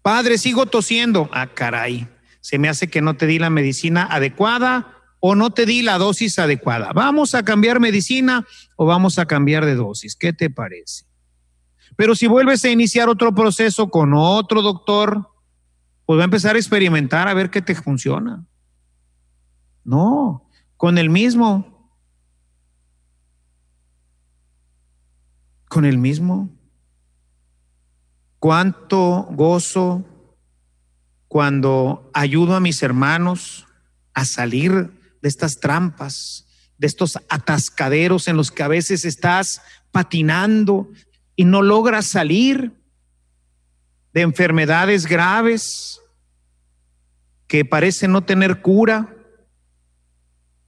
Padre, 0.02 0.38
sigo 0.38 0.66
tosiendo. 0.66 1.28
Ah, 1.32 1.48
caray. 1.48 2.08
Se 2.40 2.58
me 2.58 2.68
hace 2.68 2.88
que 2.88 3.02
no 3.02 3.16
te 3.16 3.26
di 3.26 3.38
la 3.38 3.50
medicina 3.50 4.06
adecuada 4.10 4.97
o 5.20 5.34
no 5.34 5.50
te 5.50 5.66
di 5.66 5.82
la 5.82 5.98
dosis 5.98 6.38
adecuada. 6.38 6.92
¿Vamos 6.92 7.34
a 7.34 7.42
cambiar 7.42 7.80
medicina 7.80 8.46
o 8.76 8.86
vamos 8.86 9.18
a 9.18 9.26
cambiar 9.26 9.64
de 9.64 9.74
dosis? 9.74 10.16
¿Qué 10.16 10.32
te 10.32 10.50
parece? 10.50 11.06
Pero 11.96 12.14
si 12.14 12.26
vuelves 12.26 12.64
a 12.64 12.70
iniciar 12.70 13.08
otro 13.08 13.34
proceso 13.34 13.88
con 13.88 14.12
otro 14.14 14.62
doctor, 14.62 15.28
pues 16.06 16.18
va 16.18 16.22
a 16.22 16.24
empezar 16.24 16.54
a 16.54 16.58
experimentar 16.58 17.28
a 17.28 17.34
ver 17.34 17.50
qué 17.50 17.60
te 17.60 17.74
funciona. 17.74 18.46
No, 19.84 20.48
con 20.76 20.98
el 20.98 21.10
mismo. 21.10 21.90
Con 25.68 25.84
el 25.84 25.98
mismo. 25.98 26.50
Cuánto 28.38 29.26
gozo 29.30 30.04
cuando 31.26 32.10
ayudo 32.14 32.54
a 32.54 32.60
mis 32.60 32.82
hermanos 32.82 33.66
a 34.14 34.24
salir 34.24 34.97
de 35.22 35.28
estas 35.28 35.60
trampas, 35.60 36.46
de 36.78 36.86
estos 36.86 37.18
atascaderos 37.28 38.28
en 38.28 38.36
los 38.36 38.50
que 38.50 38.62
a 38.62 38.68
veces 38.68 39.04
estás 39.04 39.60
patinando 39.90 40.90
y 41.36 41.44
no 41.44 41.62
logras 41.62 42.06
salir 42.06 42.72
de 44.12 44.22
enfermedades 44.22 45.06
graves 45.06 46.00
que 47.46 47.64
parecen 47.64 48.12
no 48.12 48.24
tener 48.24 48.60
cura. 48.60 49.14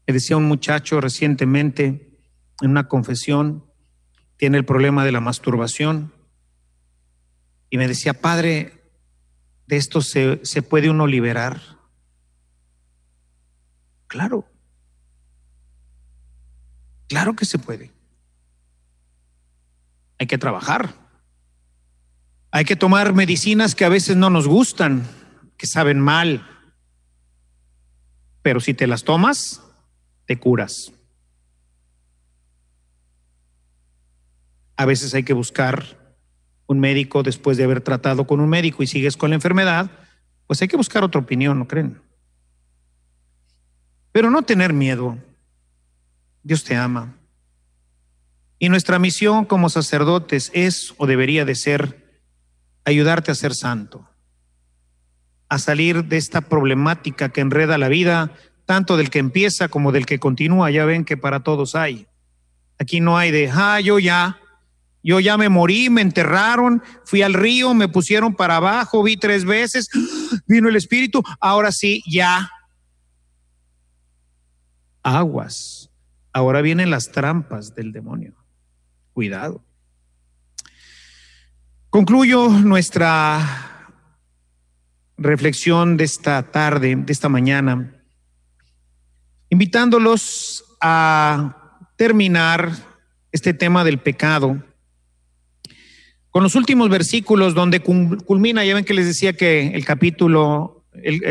Me 0.07 0.15
decía 0.15 0.37
un 0.37 0.49
muchacho 0.49 1.01
recientemente 1.01 2.19
en 2.61 2.71
una 2.71 2.89
confesión, 2.89 3.65
tiene 4.37 4.59
el 4.59 4.65
problema 4.65 5.05
de 5.05 5.13
la 5.13 5.21
masturbación, 5.21 6.13
y 7.71 7.79
me 7.79 7.87
decía, 7.87 8.15
padre, 8.15 8.83
de 9.69 9.77
esto 9.77 10.03
se, 10.03 10.41
se 10.43 10.63
puede 10.63 10.91
uno 10.91 11.07
liberar. 11.07 11.80
Claro, 14.11 14.45
claro 17.07 17.37
que 17.37 17.45
se 17.45 17.61
puede. 17.61 17.93
Hay 20.19 20.27
que 20.27 20.37
trabajar. 20.37 20.93
Hay 22.51 22.65
que 22.65 22.75
tomar 22.75 23.15
medicinas 23.15 23.77
que 23.77 23.85
a 23.85 23.89
veces 23.89 24.17
no 24.17 24.29
nos 24.29 24.49
gustan, 24.49 25.07
que 25.57 25.69
saben 25.69 26.01
mal. 26.01 26.45
Pero 28.43 28.59
si 28.59 28.75
te 28.75 28.89
las 28.89 29.05
tomas, 29.05 29.63
te 30.27 30.41
curas. 30.41 30.91
A 34.77 34.87
veces 34.87 35.15
hay 35.15 35.23
que 35.23 35.35
buscar 35.35 36.17
un 36.67 36.81
médico 36.81 37.23
después 37.23 37.57
de 37.57 37.63
haber 37.63 37.81
tratado 37.81 38.27
con 38.27 38.41
un 38.41 38.49
médico 38.49 38.83
y 38.83 38.89
sigues 38.89 39.17
con 39.17 39.31
la 39.31 39.37
enfermedad, 39.37 39.89
pues 40.49 40.61
hay 40.63 40.67
que 40.67 40.77
buscar 40.77 41.05
otra 41.05 41.21
opinión, 41.21 41.61
¿no 41.61 41.69
creen? 41.69 42.10
Pero 44.13 44.31
no 44.31 44.43
tener 44.43 44.73
miedo. 44.73 45.19
Dios 46.43 46.65
te 46.65 46.77
ama. 46.77 47.15
Y 48.59 48.69
nuestra 48.69 48.99
misión 48.99 49.45
como 49.45 49.71
sacerdotes 49.71 50.51
es 50.53 50.95
o 50.99 51.07
debería 51.07 51.45
de 51.45 51.55
ser 51.55 52.23
ayudarte 52.85 53.31
a 53.31 53.35
ser 53.35 53.55
santo, 53.55 54.09
a 55.49 55.59
salir 55.59 56.05
de 56.05 56.17
esta 56.17 56.43
problemática 56.43 57.31
que 57.31 57.41
enreda 57.41 57.79
la 57.79 57.89
vida, 57.89 58.33
tanto 58.67 58.97
del 58.97 59.11
que 59.11 59.19
empieza 59.19 59.69
como 59.69 59.93
del 59.93 60.07
que 60.07 60.19
continúa. 60.19 60.71
Ya 60.71 60.85
ven 60.85 61.05
que 61.05 61.17
para 61.17 61.41
todos 61.41 61.75
hay. 61.75 62.07
Aquí 62.79 63.01
no 63.01 63.17
hay 63.17 63.31
de, 63.31 63.51
ah, 63.53 63.81
yo 63.81 63.99
ya, 63.99 64.39
yo 65.03 65.21
ya 65.21 65.37
me 65.37 65.49
morí, 65.49 65.91
me 65.91 66.03
enterraron, 66.03 66.83
fui 67.05 67.23
al 67.23 67.35
río, 67.35 67.75
me 67.75 67.89
pusieron 67.89 68.35
para 68.35 68.57
abajo, 68.57 69.03
vi 69.03 69.17
tres 69.17 69.45
veces, 69.45 69.89
vino 70.47 70.69
el 70.69 70.77
Espíritu, 70.77 71.23
ahora 71.41 71.73
sí, 71.73 72.03
ya. 72.07 72.51
Aguas. 75.03 75.91
Ahora 76.33 76.61
vienen 76.61 76.91
las 76.91 77.13
trampas 77.13 77.75
del 77.75 77.93
demonio. 77.93 78.35
Cuidado. 79.13 79.65
Concluyo 81.91 82.49
nuestra 82.49 83.89
reflexión 85.17 85.97
de 85.97 86.05
esta 86.05 86.51
tarde, 86.51 86.95
de 86.97 87.13
esta 87.13 87.29
mañana, 87.29 87.93
invitándolos 89.51 90.65
a 90.81 91.89
terminar 91.97 92.73
este 93.33 93.53
tema 93.53 93.85
del 93.85 93.99
pecado 93.99 94.63
con 96.31 96.45
los 96.45 96.55
últimos 96.55 96.89
versículos 96.89 97.55
donde 97.55 97.81
culmina, 97.81 98.65
ya 98.65 98.75
ven 98.75 98.85
que 98.85 98.95
les 98.95 99.07
decía 99.07 99.33
que 99.33 99.69
el 99.75 99.85
capítulo, 99.85 100.80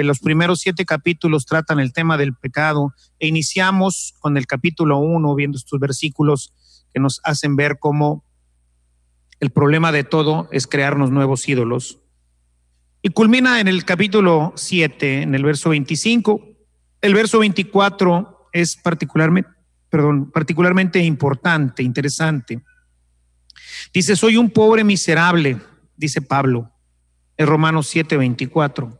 los 0.04 0.20
primeros 0.20 0.60
siete 0.60 0.86
capítulos 0.86 1.46
tratan 1.46 1.80
el 1.80 1.94
tema 1.94 2.18
del 2.18 2.36
pecado 2.36 2.94
e 3.20 3.28
iniciamos 3.28 4.16
con 4.20 4.38
el 4.38 4.48
capítulo 4.48 4.98
uno 4.98 5.36
viendo 5.36 5.58
estos 5.58 5.80
versículos 5.80 6.54
que 6.94 7.00
nos 7.00 7.22
hacen 7.24 7.56
ver 7.56 7.78
cómo 7.80 8.24
el 9.40 9.52
problema 9.52 9.92
de 9.92 10.04
todo 10.04 10.50
es 10.52 10.68
crearnos 10.68 11.12
nuevos 11.12 11.48
ídolos. 11.48 12.00
Y 13.02 13.10
culmina 13.10 13.62
en 13.62 13.68
el 13.68 13.86
capítulo 13.86 14.54
7, 14.56 15.22
en 15.22 15.36
el 15.36 15.44
verso 15.44 15.70
25. 15.70 16.42
El 17.02 17.14
verso 17.14 17.40
24 17.40 18.50
es 18.52 18.76
particularmente, 18.76 19.50
perdón, 19.90 20.32
particularmente 20.32 21.00
importante, 21.00 21.84
interesante 21.84 22.62
Dice, 23.94 24.16
soy 24.16 24.38
un 24.38 24.50
pobre 24.50 24.84
miserable, 24.84 25.60
dice 25.96 26.22
Pablo, 26.22 26.72
en 27.38 27.48
Romanos 27.48 27.94
7:24. 27.94 29.00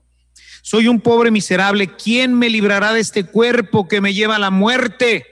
Soy 0.62 0.88
un 0.88 1.02
pobre 1.02 1.32
miserable, 1.32 1.96
¿quién 1.96 2.34
me 2.34 2.50
librará 2.50 2.94
de 2.94 3.00
este 3.00 3.24
cuerpo 3.26 3.88
que 3.88 4.02
me 4.02 4.14
lleva 4.14 4.36
a 4.36 4.40
la 4.40 4.52
muerte? 4.52 5.26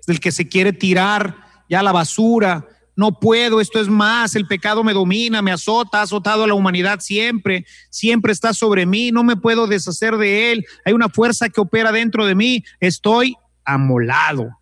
Es 0.00 0.08
el 0.08 0.20
que 0.20 0.32
se 0.32 0.48
quiere 0.48 0.72
tirar 0.72 1.36
ya 1.68 1.80
a 1.80 1.82
la 1.82 1.92
basura. 1.92 2.66
No 2.94 3.18
puedo, 3.18 3.60
esto 3.60 3.80
es 3.80 3.88
más, 3.88 4.36
el 4.36 4.46
pecado 4.46 4.84
me 4.84 4.92
domina, 4.92 5.40
me 5.40 5.50
azota, 5.50 6.00
ha 6.00 6.02
azotado 6.02 6.44
a 6.44 6.46
la 6.46 6.54
humanidad 6.54 7.00
siempre, 7.00 7.64
siempre 7.88 8.32
está 8.32 8.52
sobre 8.52 8.84
mí, 8.84 9.10
no 9.10 9.24
me 9.24 9.36
puedo 9.36 9.66
deshacer 9.66 10.18
de 10.18 10.52
él, 10.52 10.66
hay 10.84 10.92
una 10.92 11.08
fuerza 11.08 11.48
que 11.48 11.60
opera 11.60 11.90
dentro 11.90 12.26
de 12.26 12.34
mí, 12.34 12.64
estoy 12.80 13.34
amolado. 13.64 14.58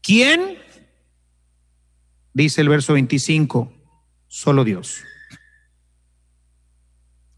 ¿Quién? 0.00 0.58
Dice 2.34 2.62
el 2.62 2.68
verso 2.68 2.94
25, 2.94 3.72
solo 4.26 4.64
Dios. 4.64 5.02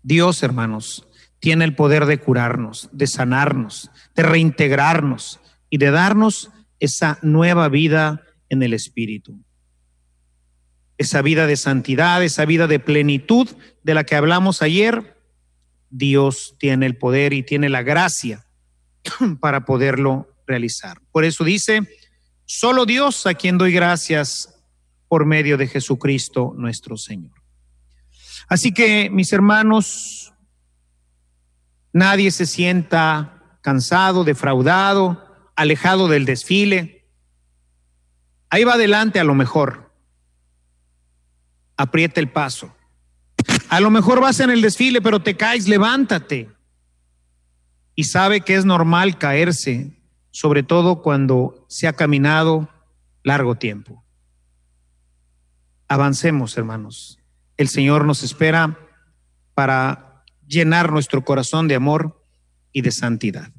Dios, 0.03 0.43
hermanos, 0.43 1.09
tiene 1.41 1.65
el 1.65 1.75
poder 1.75 2.07
de 2.07 2.19
curarnos, 2.19 2.89
de 2.93 3.07
sanarnos, 3.07 3.91
de 4.15 4.23
reintegrarnos 4.23 5.41
y 5.69 5.79
de 5.79 5.91
darnos 5.91 6.51
esa 6.79 7.19
nueva 7.23 7.69
vida 7.69 8.23
en 8.49 8.63
el 8.63 8.73
Espíritu. 8.73 9.43
Esa 10.97 11.23
vida 11.23 11.47
de 11.47 11.57
santidad, 11.57 12.23
esa 12.23 12.45
vida 12.45 12.67
de 12.69 12.79
plenitud 12.79 13.49
de 13.83 13.95
la 13.95 14.05
que 14.05 14.15
hablamos 14.15 14.63
ayer, 14.63 15.17
Dios 15.91 16.55
tiene 16.59 16.87
el 16.87 16.97
poder 16.97 17.33
y 17.33 17.43
tiene 17.43 17.69
la 17.69 17.83
gracia 17.83 18.47
para 19.41 19.65
poderlo 19.65 20.29
realizar. 20.47 21.01
Por 21.11 21.25
eso 21.25 21.43
dice, 21.43 21.81
solo 22.45 22.87
Dios 22.87 23.27
a 23.27 23.35
quien 23.35 23.59
doy 23.59 23.73
gracias 23.73 24.54
por 25.15 25.27
medio 25.27 25.57
de 25.57 25.69
Jesucristo 25.69 26.55
nuestro 26.57 26.97
Señor. 26.97 27.41
Así 28.49 28.75
que, 28.75 29.11
mis 29.11 29.33
hermanos, 29.33 30.35
nadie 31.93 32.33
se 32.33 32.47
sienta 32.47 33.61
cansado, 33.61 34.25
defraudado, 34.25 35.25
alejado 35.55 36.09
del 36.09 36.25
desfile. 36.25 37.07
Ahí 38.51 38.65
va 38.65 38.73
adelante 38.73 39.21
a 39.21 39.25
lo 39.25 39.37
mejor. 39.37 39.95
Aprieta 41.77 42.19
el 42.19 42.29
paso. 42.29 42.75
A 43.69 43.79
lo 43.79 43.93
mejor 43.93 44.21
vas 44.21 44.41
en 44.41 44.51
el 44.51 44.63
desfile, 44.63 45.01
pero 45.01 45.23
te 45.23 45.37
caes, 45.37 45.69
levántate. 45.69 46.51
Y 47.95 48.03
sabe 48.03 48.41
que 48.41 48.57
es 48.57 48.65
normal 48.65 49.17
caerse, 49.17 49.97
sobre 50.33 50.65
todo 50.65 51.03
cuando 51.03 51.67
se 51.69 51.87
ha 51.87 51.93
caminado 51.93 52.69
largo 53.23 53.55
tiempo. 53.55 54.04
Avancemos, 55.89 56.57
hermanos. 56.57 57.19
El 57.57 57.69
Señor 57.69 58.05
nos 58.05 58.23
espera 58.23 58.79
para 59.55 60.25
llenar 60.47 60.91
nuestro 60.93 61.25
corazón 61.25 61.69
de 61.69 61.75
amor 61.75 62.23
y 62.73 62.83
de 62.83 62.91
santidad. 62.91 63.51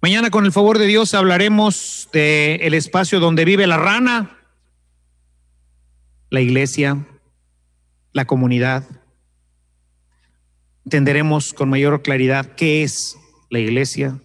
Mañana, 0.00 0.30
con 0.30 0.44
el 0.44 0.52
favor 0.52 0.78
de 0.78 0.86
Dios, 0.86 1.14
hablaremos 1.14 2.08
del 2.12 2.60
el 2.60 2.74
espacio 2.74 3.20
donde 3.20 3.44
vive 3.44 3.66
la 3.66 3.78
rana, 3.78 4.38
la 6.30 6.40
iglesia, 6.40 7.06
la 8.12 8.26
comunidad. 8.26 8.84
Entenderemos 10.84 11.54
con 11.54 11.70
mayor 11.70 12.02
claridad 12.02 12.54
qué 12.54 12.82
es 12.82 13.16
la 13.48 13.60
iglesia, 13.60 14.20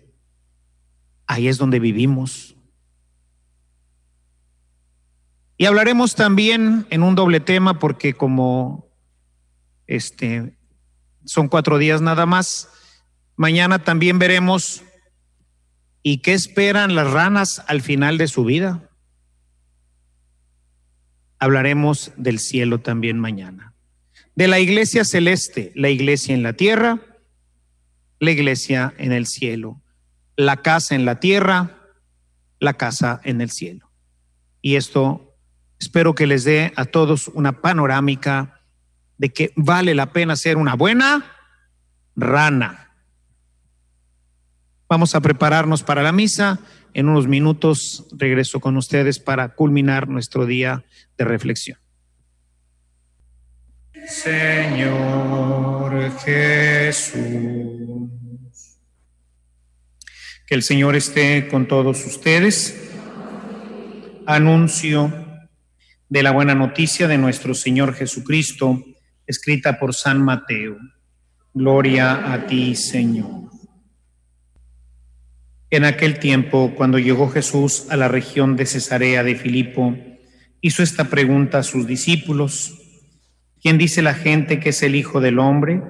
Ahí 1.30 1.48
es 1.48 1.60
donde 1.60 1.80
vivimos. 1.80 2.48
Y 5.61 5.65
hablaremos 5.65 6.15
también 6.15 6.88
en 6.90 7.03
un 7.03 7.15
doble 7.15 7.41
tema 7.41 7.80
porque 7.80 8.14
como 8.14 8.88
este 9.88 10.57
son 11.26 11.49
cuatro 11.49 11.77
días 11.77 12.02
nada 12.02 12.26
más, 12.26 12.69
mañana 13.36 13.84
también 13.84 14.19
veremos 14.19 14.84
y 16.02 16.19
qué 16.19 16.31
esperan 16.31 16.95
las 16.95 17.11
ranas 17.11 17.61
al 17.68 17.81
final 17.81 18.18
de 18.18 18.30
su 18.30 18.45
vida. 18.45 18.90
hablaremos 21.40 22.14
del 22.15 22.40
cielo 22.40 22.80
también 22.80 23.19
mañana. 23.19 23.73
De 24.36 24.48
la 24.48 24.60
iglesia 24.61 25.03
celeste, 25.03 25.73
la 25.76 25.90
iglesia 25.90 26.34
en 26.36 26.41
la 26.41 26.53
tierra, 26.53 27.02
la 28.19 28.31
iglesia 28.31 28.94
en 28.98 29.11
el 29.11 29.27
cielo, 29.27 29.81
la 30.38 30.61
casa 30.61 30.95
en 30.95 31.03
la 31.03 31.19
tierra, 31.19 31.91
la 32.61 32.76
casa 32.76 33.19
en 33.26 33.41
el 33.41 33.52
cielo. 33.52 33.91
Y 34.61 34.76
esto 34.76 35.28
espero 35.80 36.14
que 36.14 36.27
les 36.27 36.43
dé 36.43 36.73
a 36.76 36.85
todos 36.85 37.30
una 37.30 37.61
panorámica 37.61 38.61
de 39.18 39.30
que 39.30 39.51
vale 39.56 39.95
la 39.95 40.11
pena 40.14 40.35
ser 40.35 40.57
una 40.57 40.76
buena 40.76 41.26
rana. 42.15 42.93
Vamos 44.88 45.15
a 45.15 45.22
prepararnos 45.22 45.84
para 45.84 46.03
la 46.03 46.11
misa. 46.11 46.60
En 46.95 47.07
unos 47.07 47.27
minutos 47.27 48.07
regreso 48.11 48.60
con 48.60 48.76
ustedes 48.76 49.19
para 49.19 49.49
culminar 49.49 50.07
nuestro 50.07 50.47
día 50.47 50.84
de 51.18 51.26
reflexión. 51.26 51.77
Señor 54.07 55.39
Jesús, 56.19 57.19
que 60.47 60.56
el 60.56 60.64
Señor 60.64 60.95
esté 60.95 61.47
con 61.47 61.68
todos 61.68 62.03
ustedes. 62.07 62.89
Anuncio 64.26 65.28
de 66.10 66.23
la 66.23 66.31
buena 66.31 66.56
noticia 66.56 67.07
de 67.07 67.19
nuestro 67.19 67.53
Señor 67.53 67.94
Jesucristo, 67.94 68.84
escrita 69.27 69.77
por 69.77 69.94
San 69.94 70.19
Mateo. 70.23 70.76
Gloria 71.53 72.34
a 72.34 72.48
ti, 72.48 72.76
Señor. 72.76 73.52
En 75.69 75.86
aquel 75.86 76.18
tiempo, 76.18 76.73
cuando 76.76 76.98
llegó 76.98 77.30
Jesús 77.30 77.86
a 77.91 77.95
la 77.95 78.07
región 78.07 78.56
de 78.56 78.65
Cesarea 78.65 79.23
de 79.23 79.36
Filipo, 79.36 79.95
hizo 80.61 80.81
esta 80.81 81.06
pregunta 81.11 81.60
a 81.60 81.64
sus 81.64 81.86
discípulos, 81.86 82.73
¿quién 83.61 83.77
dice 83.77 84.02
la 84.02 84.15
gente 84.15 84.60
que 84.60 84.69
es 84.69 84.81
el 84.81 84.95
Hijo 84.95 85.22
del 85.22 85.38
Hombre? 85.38 85.84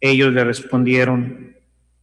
Ellos 0.00 0.32
le 0.32 0.42
respondieron, 0.42 1.54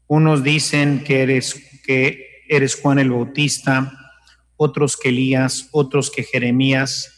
unos 0.05 0.43
dicen 0.43 1.03
que 1.03 1.23
eres, 1.23 1.55
que 1.83 2.43
eres 2.47 2.75
Juan 2.75 2.99
el 2.99 3.09
Bautista, 3.09 3.97
otros 4.57 4.95
que 4.95 5.09
Elías, 5.09 5.69
otros 5.71 6.11
que 6.11 6.21
Jeremías 6.21 7.17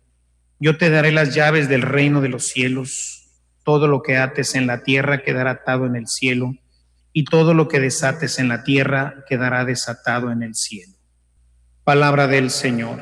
Yo 0.63 0.77
te 0.77 0.91
daré 0.91 1.11
las 1.11 1.33
llaves 1.33 1.67
del 1.69 1.81
reino 1.81 2.21
de 2.21 2.29
los 2.29 2.49
cielos. 2.49 3.31
Todo 3.63 3.87
lo 3.87 4.03
que 4.03 4.17
ates 4.17 4.53
en 4.53 4.67
la 4.67 4.83
tierra 4.83 5.23
quedará 5.23 5.49
atado 5.49 5.87
en 5.87 5.95
el 5.95 6.07
cielo, 6.07 6.53
y 7.13 7.25
todo 7.25 7.55
lo 7.55 7.67
que 7.67 7.79
desates 7.79 8.37
en 8.37 8.47
la 8.47 8.63
tierra 8.63 9.25
quedará 9.27 9.65
desatado 9.65 10.31
en 10.31 10.43
el 10.43 10.53
cielo. 10.53 10.93
Palabra 11.83 12.27
del 12.27 12.51
Señor. 12.51 12.99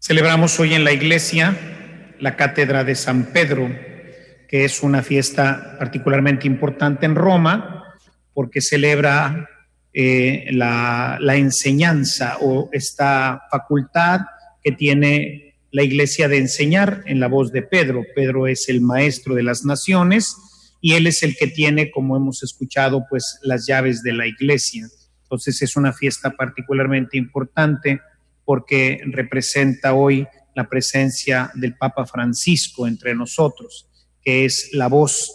Celebramos 0.00 0.60
hoy 0.60 0.74
en 0.74 0.84
la 0.84 0.92
iglesia 0.92 1.56
la 2.20 2.36
cátedra 2.36 2.84
de 2.84 2.94
San 2.94 3.32
Pedro, 3.32 3.70
que 4.48 4.66
es 4.66 4.82
una 4.82 5.02
fiesta 5.02 5.76
particularmente 5.78 6.46
importante 6.46 7.06
en 7.06 7.14
Roma, 7.14 7.96
porque 8.34 8.60
celebra 8.60 9.48
eh, 9.94 10.46
la, 10.52 11.18
la 11.20 11.36
enseñanza 11.36 12.38
o 12.40 12.68
esta 12.72 13.42
facultad 13.50 14.20
que 14.62 14.72
tiene 14.72 15.56
la 15.70 15.82
iglesia 15.82 16.28
de 16.28 16.38
enseñar 16.38 17.02
en 17.06 17.18
la 17.18 17.28
voz 17.28 17.50
de 17.52 17.62
Pedro. 17.62 18.04
Pedro 18.14 18.46
es 18.46 18.68
el 18.68 18.80
maestro 18.80 19.34
de 19.34 19.42
las 19.42 19.64
naciones 19.64 20.36
y 20.80 20.94
él 20.94 21.06
es 21.06 21.22
el 21.22 21.36
que 21.36 21.46
tiene, 21.46 21.90
como 21.90 22.16
hemos 22.16 22.42
escuchado, 22.42 23.04
pues 23.08 23.38
las 23.42 23.66
llaves 23.66 24.02
de 24.02 24.12
la 24.12 24.26
iglesia. 24.26 24.86
Entonces 25.22 25.62
es 25.62 25.76
una 25.76 25.92
fiesta 25.92 26.30
particularmente 26.30 27.16
importante 27.16 28.00
porque 28.44 29.00
representa 29.06 29.94
hoy 29.94 30.26
la 30.54 30.68
presencia 30.68 31.50
del 31.54 31.76
Papa 31.76 32.04
Francisco 32.04 32.86
entre 32.86 33.14
nosotros, 33.14 33.88
que 34.22 34.44
es 34.44 34.70
la 34.72 34.88
voz 34.88 35.32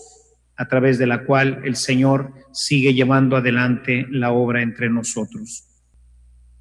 a 0.58 0.68
través 0.68 0.98
de 0.98 1.08
la 1.08 1.24
cual 1.24 1.62
el 1.64 1.76
Señor 1.76 2.34
sigue 2.52 2.94
llevando 2.94 3.38
adelante 3.38 4.08
la 4.10 4.32
obra 4.32 4.62
entre 4.62 4.90
nosotros 4.90 5.68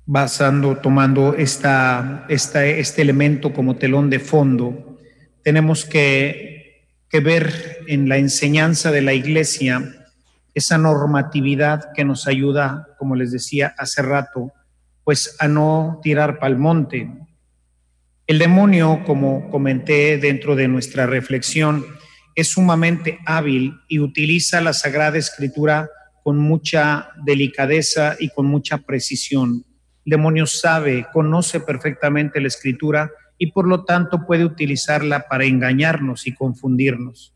basando, 0.06 0.77
tomando 0.77 1.35
esta, 1.35 2.24
este 2.28 3.02
elemento 3.02 3.52
como 3.52 3.77
telón 3.77 4.09
de 4.09 4.20
fondo, 4.20 4.98
tenemos 5.43 5.85
que, 5.85 6.86
que 7.10 7.20
ver 7.20 7.81
en 7.89 8.09
la 8.09 8.16
enseñanza 8.16 8.93
de 8.93 9.02
la 9.02 9.12
iglesia 9.12 10.06
esa 10.55 10.78
normatividad 10.78 11.93
que 11.93 12.05
nos 12.05 12.27
ayuda, 12.28 12.89
como 12.98 13.16
les 13.16 13.32
decía 13.32 13.74
hace 13.77 14.01
rato, 14.01 14.52
pues 15.05 15.36
a 15.40 15.48
no 15.48 16.01
tirar 16.02 16.39
pal 16.39 16.56
monte. 16.56 17.10
El 18.27 18.39
demonio, 18.39 19.02
como 19.05 19.51
comenté 19.51 20.18
dentro 20.18 20.56
de 20.56 20.68
nuestra 20.68 21.06
reflexión, 21.06 21.85
es 22.36 22.52
sumamente 22.52 23.18
hábil 23.26 23.74
y 23.88 23.98
utiliza 23.98 24.60
la 24.60 24.72
Sagrada 24.72 25.18
Escritura 25.18 25.90
con 26.22 26.38
mucha 26.38 27.08
delicadeza 27.24 28.14
y 28.20 28.28
con 28.28 28.46
mucha 28.46 28.78
precisión 28.78 29.64
el 30.06 30.10
demonio 30.10 30.46
sabe, 30.46 31.08
conoce 31.12 31.58
perfectamente 31.58 32.40
la 32.40 32.46
escritura 32.46 33.10
y 33.38 33.50
por 33.50 33.66
lo 33.66 33.84
tanto 33.84 34.24
puede 34.24 34.44
utilizarla 34.44 35.26
para 35.28 35.44
engañarnos 35.44 36.28
y 36.28 36.34
confundirnos. 36.34 37.34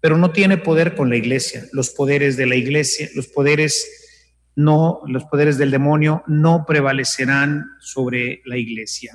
Pero 0.00 0.18
no 0.18 0.30
tiene 0.30 0.58
poder 0.58 0.94
con 0.94 1.08
la 1.08 1.16
iglesia. 1.16 1.64
Los 1.72 1.90
poderes 1.90 2.36
de 2.36 2.46
la 2.46 2.56
iglesia, 2.56 3.08
los 3.14 3.28
poderes 3.28 3.86
no, 4.54 5.00
los 5.06 5.24
poderes 5.24 5.56
del 5.56 5.70
demonio 5.70 6.22
no 6.26 6.66
prevalecerán 6.66 7.64
sobre 7.80 8.42
la 8.44 8.58
iglesia. 8.58 9.14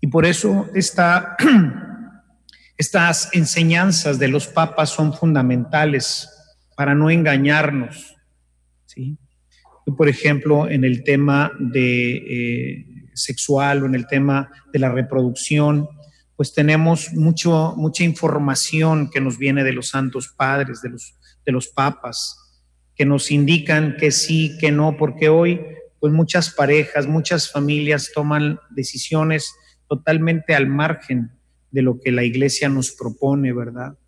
Y 0.00 0.08
por 0.08 0.26
eso 0.26 0.68
esta, 0.74 1.36
estas 2.76 3.30
enseñanzas 3.32 4.18
de 4.18 4.28
los 4.28 4.46
papas 4.48 4.90
son 4.90 5.14
fundamentales 5.14 6.28
para 6.76 6.94
no 6.94 7.10
engañarnos. 7.10 8.16
¿sí? 8.84 9.18
por 9.94 10.08
ejemplo, 10.08 10.68
en 10.68 10.84
el 10.84 11.04
tema 11.04 11.52
de 11.58 12.16
eh, 12.16 12.86
sexual 13.14 13.82
o 13.82 13.86
en 13.86 13.94
el 13.94 14.06
tema 14.06 14.50
de 14.72 14.78
la 14.80 14.90
reproducción, 14.90 15.88
pues 16.34 16.52
tenemos 16.52 17.12
mucho, 17.12 17.74
mucha 17.76 18.04
información 18.04 19.10
que 19.10 19.20
nos 19.20 19.38
viene 19.38 19.62
de 19.62 19.72
los 19.72 19.88
santos 19.88 20.34
padres, 20.36 20.82
de 20.82 20.90
los, 20.90 21.14
de 21.44 21.52
los 21.52 21.68
papas, 21.68 22.36
que 22.94 23.06
nos 23.06 23.30
indican 23.30 23.96
que 23.96 24.10
sí, 24.10 24.56
que 24.58 24.72
no, 24.72 24.96
porque 24.96 25.28
hoy 25.28 25.60
pues 26.00 26.12
muchas 26.12 26.50
parejas, 26.50 27.06
muchas 27.06 27.50
familias 27.50 28.10
toman 28.14 28.58
decisiones 28.70 29.54
totalmente 29.88 30.54
al 30.54 30.66
margen 30.66 31.35
de 31.70 31.82
lo 31.82 32.00
que 32.00 32.12
la 32.12 32.24
iglesia 32.24 32.68
nos 32.68 32.92
propone, 32.92 33.52
¿verdad? 33.52 33.98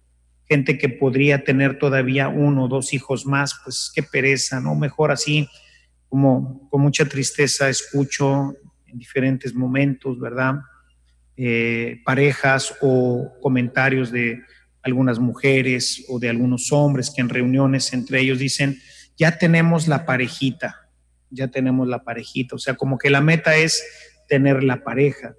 Gente 0.48 0.78
que 0.78 0.88
podría 0.88 1.44
tener 1.44 1.78
todavía 1.78 2.28
uno 2.28 2.64
o 2.64 2.68
dos 2.68 2.92
hijos 2.92 3.26
más, 3.26 3.60
pues 3.64 3.90
qué 3.94 4.02
pereza, 4.02 4.60
¿no? 4.60 4.74
Mejor 4.74 5.10
así 5.10 5.48
como 6.08 6.68
con 6.70 6.80
mucha 6.80 7.04
tristeza 7.04 7.68
escucho 7.68 8.54
en 8.86 8.98
diferentes 8.98 9.54
momentos, 9.54 10.18
¿verdad? 10.18 10.54
Eh, 11.36 12.00
parejas 12.04 12.74
o 12.80 13.32
comentarios 13.40 14.10
de 14.10 14.40
algunas 14.82 15.18
mujeres 15.18 16.04
o 16.08 16.18
de 16.18 16.28
algunos 16.30 16.72
hombres 16.72 17.12
que 17.14 17.20
en 17.20 17.28
reuniones 17.28 17.92
entre 17.92 18.20
ellos 18.20 18.38
dicen, 18.38 18.78
ya 19.16 19.38
tenemos 19.38 19.86
la 19.88 20.06
parejita, 20.06 20.88
ya 21.30 21.48
tenemos 21.48 21.86
la 21.88 22.04
parejita, 22.04 22.56
o 22.56 22.58
sea, 22.58 22.74
como 22.74 22.98
que 22.98 23.10
la 23.10 23.20
meta 23.20 23.56
es 23.56 23.84
tener 24.28 24.62
la 24.62 24.82
pareja. 24.82 25.34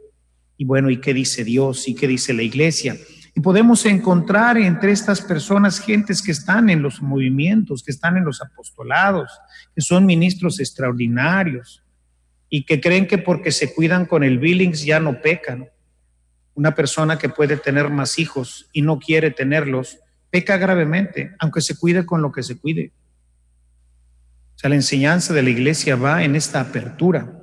Y 0.60 0.66
bueno, 0.66 0.90
¿y 0.90 0.98
qué 0.98 1.14
dice 1.14 1.46
Dios? 1.46 1.88
¿Y 1.88 1.96
qué 1.96 2.06
dice 2.06 2.34
la 2.34 2.44
iglesia? 2.44 2.98
Y 3.34 3.40
podemos 3.40 3.86
encontrar 3.86 4.58
entre 4.58 4.92
estas 4.92 5.22
personas 5.22 5.80
gentes 5.80 6.22
que 6.22 6.34
están 6.34 6.70
en 6.70 6.82
los 6.82 7.02
movimientos, 7.02 7.82
que 7.82 7.92
están 7.92 8.18
en 8.18 8.26
los 8.26 8.42
apostolados, 8.42 9.32
que 9.74 9.80
son 9.80 10.06
ministros 10.06 10.60
extraordinarios 10.60 11.82
y 12.50 12.66
que 12.66 12.82
creen 12.82 13.08
que 13.08 13.18
porque 13.18 13.54
se 13.54 13.74
cuidan 13.74 14.06
con 14.06 14.22
el 14.22 14.38
Billings 14.38 14.84
ya 14.84 15.00
no 15.00 15.22
pecan. 15.22 15.70
Una 16.56 16.76
persona 16.76 17.18
que 17.18 17.30
puede 17.30 17.56
tener 17.56 17.90
más 17.90 18.20
hijos 18.20 18.70
y 18.74 18.82
no 18.82 19.00
quiere 19.00 19.32
tenerlos, 19.32 20.00
peca 20.30 20.58
gravemente, 20.58 21.36
aunque 21.40 21.62
se 21.62 21.78
cuide 21.78 22.06
con 22.06 22.22
lo 22.22 22.34
que 22.34 22.44
se 22.44 22.58
cuide. 22.60 22.92
O 24.56 24.60
sea, 24.60 24.70
la 24.70 24.76
enseñanza 24.76 25.34
de 25.34 25.42
la 25.42 25.52
iglesia 25.52 25.96
va 25.96 26.22
en 26.26 26.36
esta 26.36 26.60
apertura. 26.60 27.39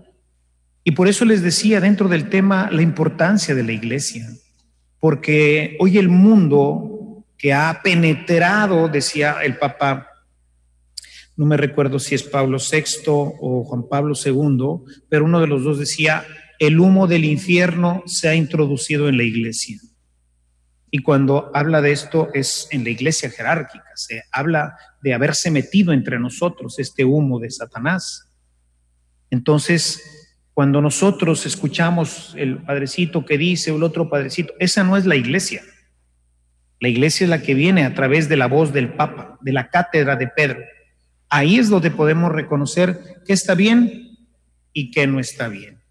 Y 0.88 0.92
por 0.92 1.08
eso 1.08 1.24
les 1.24 1.42
decía 1.42 1.80
dentro 1.80 2.08
del 2.08 2.30
tema 2.30 2.70
la 2.70 2.80
importancia 2.80 3.56
de 3.56 3.64
la 3.64 3.72
iglesia, 3.72 4.24
porque 5.00 5.76
hoy 5.80 5.98
el 5.98 6.08
mundo 6.08 7.24
que 7.36 7.52
ha 7.52 7.80
penetrado, 7.82 8.88
decía 8.88 9.38
el 9.42 9.58
Papa, 9.58 10.06
no 11.36 11.44
me 11.44 11.56
recuerdo 11.56 11.98
si 11.98 12.14
es 12.14 12.22
Pablo 12.22 12.58
VI 12.58 12.84
o 13.08 13.64
Juan 13.64 13.88
Pablo 13.88 14.14
II, 14.14 15.02
pero 15.08 15.24
uno 15.24 15.40
de 15.40 15.48
los 15.48 15.64
dos 15.64 15.80
decía, 15.80 16.24
el 16.60 16.78
humo 16.78 17.08
del 17.08 17.24
infierno 17.24 18.04
se 18.06 18.28
ha 18.28 18.36
introducido 18.36 19.08
en 19.08 19.16
la 19.16 19.24
iglesia. 19.24 19.80
Y 20.92 21.00
cuando 21.00 21.50
habla 21.52 21.82
de 21.82 21.90
esto 21.90 22.28
es 22.32 22.68
en 22.70 22.84
la 22.84 22.90
iglesia 22.90 23.28
jerárquica, 23.28 23.90
se 23.96 24.22
habla 24.30 24.76
de 25.02 25.14
haberse 25.14 25.50
metido 25.50 25.92
entre 25.92 26.20
nosotros 26.20 26.78
este 26.78 27.04
humo 27.04 27.40
de 27.40 27.50
Satanás. 27.50 28.30
Entonces, 29.30 30.25
cuando 30.56 30.80
nosotros 30.80 31.44
escuchamos 31.44 32.34
el 32.38 32.56
padrecito 32.62 33.26
que 33.26 33.36
dice 33.36 33.70
o 33.72 33.76
el 33.76 33.82
otro 33.82 34.08
padrecito, 34.08 34.54
esa 34.58 34.84
no 34.84 34.96
es 34.96 35.04
la 35.04 35.14
iglesia. 35.14 35.60
La 36.80 36.88
iglesia 36.88 37.24
es 37.24 37.28
la 37.28 37.42
que 37.42 37.52
viene 37.52 37.84
a 37.84 37.92
través 37.92 38.30
de 38.30 38.38
la 38.38 38.46
voz 38.46 38.72
del 38.72 38.94
Papa, 38.94 39.36
de 39.42 39.52
la 39.52 39.68
cátedra 39.68 40.16
de 40.16 40.28
Pedro. 40.28 40.60
Ahí 41.28 41.58
es 41.58 41.68
donde 41.68 41.90
podemos 41.90 42.32
reconocer 42.32 42.98
qué 43.26 43.34
está 43.34 43.54
bien 43.54 44.16
y 44.72 44.92
qué 44.92 45.06
no 45.06 45.20
está 45.20 45.48
bien. 45.48 45.82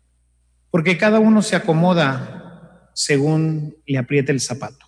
Porque 0.72 0.98
cada 0.98 1.20
uno 1.20 1.44
se 1.44 1.56
acomoda 1.56 2.90
según 2.96 3.78
le 3.86 4.00
apriete 4.00 4.32
el 4.32 4.42
zapato. 4.42 4.88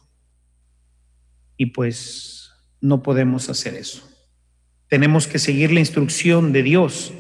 Y 1.55 1.67
pues 1.67 2.49
no 2.81 3.03
podemos 3.03 3.47
hacer 3.47 3.75
eso. 3.75 4.09
Tenemos 4.87 5.27
que 5.27 5.37
seguir 5.37 5.71
la 5.71 5.81
instrucción 5.81 6.51
de 6.51 6.63
Dios 6.63 7.13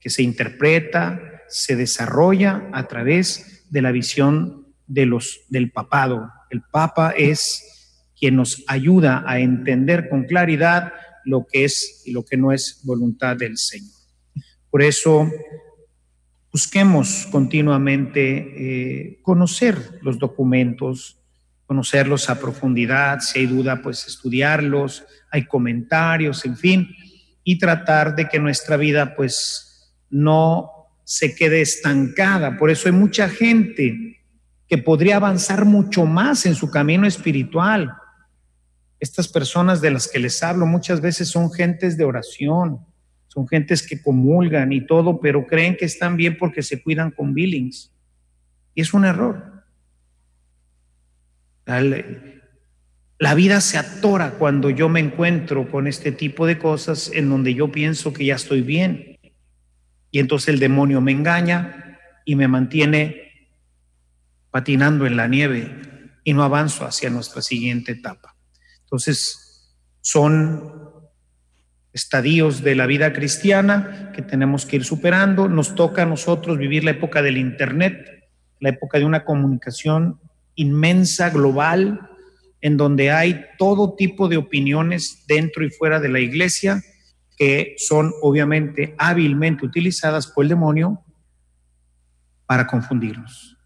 que 0.00 0.10
se 0.10 0.24
interpreta, 0.24 1.29
se 1.50 1.76
desarrolla 1.76 2.68
a 2.72 2.86
través 2.88 3.66
de 3.70 3.82
la 3.82 3.92
visión 3.92 4.66
de 4.86 5.06
los, 5.06 5.40
del 5.48 5.70
papado. 5.70 6.30
El 6.50 6.62
papa 6.62 7.12
es 7.16 8.02
quien 8.18 8.36
nos 8.36 8.62
ayuda 8.66 9.24
a 9.26 9.40
entender 9.40 10.08
con 10.08 10.24
claridad 10.24 10.92
lo 11.24 11.46
que 11.46 11.64
es 11.64 12.02
y 12.04 12.12
lo 12.12 12.24
que 12.24 12.36
no 12.36 12.52
es 12.52 12.80
voluntad 12.84 13.36
del 13.36 13.56
Señor. 13.56 13.94
Por 14.70 14.82
eso 14.82 15.30
busquemos 16.52 17.26
continuamente 17.30 18.30
eh, 19.10 19.18
conocer 19.22 20.00
los 20.02 20.18
documentos, 20.18 21.18
conocerlos 21.66 22.28
a 22.28 22.40
profundidad, 22.40 23.20
si 23.20 23.40
hay 23.40 23.46
duda, 23.46 23.80
pues 23.82 24.06
estudiarlos, 24.06 25.04
hay 25.30 25.46
comentarios, 25.46 26.44
en 26.44 26.56
fin, 26.56 26.88
y 27.44 27.58
tratar 27.58 28.16
de 28.16 28.28
que 28.28 28.38
nuestra 28.38 28.76
vida 28.76 29.14
pues 29.14 29.94
no 30.10 30.79
se 31.10 31.34
quede 31.34 31.60
estancada. 31.60 32.56
Por 32.56 32.70
eso 32.70 32.86
hay 32.86 32.94
mucha 32.94 33.28
gente 33.28 34.22
que 34.68 34.78
podría 34.78 35.16
avanzar 35.16 35.64
mucho 35.64 36.06
más 36.06 36.46
en 36.46 36.54
su 36.54 36.70
camino 36.70 37.04
espiritual. 37.04 37.92
Estas 39.00 39.26
personas 39.26 39.80
de 39.80 39.90
las 39.90 40.06
que 40.06 40.20
les 40.20 40.40
hablo 40.40 40.66
muchas 40.66 41.00
veces 41.00 41.26
son 41.28 41.52
gentes 41.52 41.96
de 41.96 42.04
oración, 42.04 42.86
son 43.26 43.48
gentes 43.48 43.84
que 43.84 44.00
comulgan 44.00 44.72
y 44.72 44.86
todo, 44.86 45.18
pero 45.18 45.48
creen 45.48 45.76
que 45.76 45.86
están 45.86 46.16
bien 46.16 46.38
porque 46.38 46.62
se 46.62 46.80
cuidan 46.80 47.10
con 47.10 47.34
billings. 47.34 47.92
Y 48.76 48.82
es 48.82 48.94
un 48.94 49.04
error. 49.04 49.64
La 53.18 53.34
vida 53.34 53.60
se 53.60 53.78
atora 53.78 54.34
cuando 54.38 54.70
yo 54.70 54.88
me 54.88 55.00
encuentro 55.00 55.68
con 55.72 55.88
este 55.88 56.12
tipo 56.12 56.46
de 56.46 56.56
cosas 56.56 57.10
en 57.12 57.28
donde 57.28 57.52
yo 57.52 57.72
pienso 57.72 58.12
que 58.12 58.26
ya 58.26 58.36
estoy 58.36 58.62
bien. 58.62 59.09
Y 60.10 60.18
entonces 60.18 60.48
el 60.48 60.58
demonio 60.58 61.00
me 61.00 61.12
engaña 61.12 61.98
y 62.24 62.36
me 62.36 62.48
mantiene 62.48 63.30
patinando 64.50 65.06
en 65.06 65.16
la 65.16 65.28
nieve 65.28 65.72
y 66.24 66.32
no 66.32 66.42
avanzo 66.42 66.84
hacia 66.84 67.10
nuestra 67.10 67.42
siguiente 67.42 67.92
etapa. 67.92 68.34
Entonces, 68.82 69.50
son 70.00 70.90
estadios 71.92 72.62
de 72.62 72.74
la 72.74 72.86
vida 72.86 73.12
cristiana 73.12 74.10
que 74.14 74.22
tenemos 74.22 74.66
que 74.66 74.76
ir 74.76 74.84
superando. 74.84 75.48
Nos 75.48 75.74
toca 75.74 76.02
a 76.02 76.06
nosotros 76.06 76.58
vivir 76.58 76.84
la 76.84 76.92
época 76.92 77.22
del 77.22 77.36
Internet, 77.36 78.28
la 78.58 78.70
época 78.70 78.98
de 78.98 79.04
una 79.04 79.24
comunicación 79.24 80.20
inmensa, 80.54 81.30
global, 81.30 82.00
en 82.60 82.76
donde 82.76 83.10
hay 83.10 83.46
todo 83.58 83.94
tipo 83.94 84.28
de 84.28 84.36
opiniones 84.36 85.24
dentro 85.26 85.64
y 85.64 85.70
fuera 85.70 86.00
de 86.00 86.10
la 86.10 86.20
iglesia 86.20 86.82
que 87.40 87.74
son 87.78 88.12
obviamente 88.20 88.94
hábilmente 88.98 89.64
utilizadas 89.64 90.26
por 90.26 90.44
el 90.44 90.50
demonio 90.50 91.02
para 92.44 92.66
confundirnos. 92.66 93.56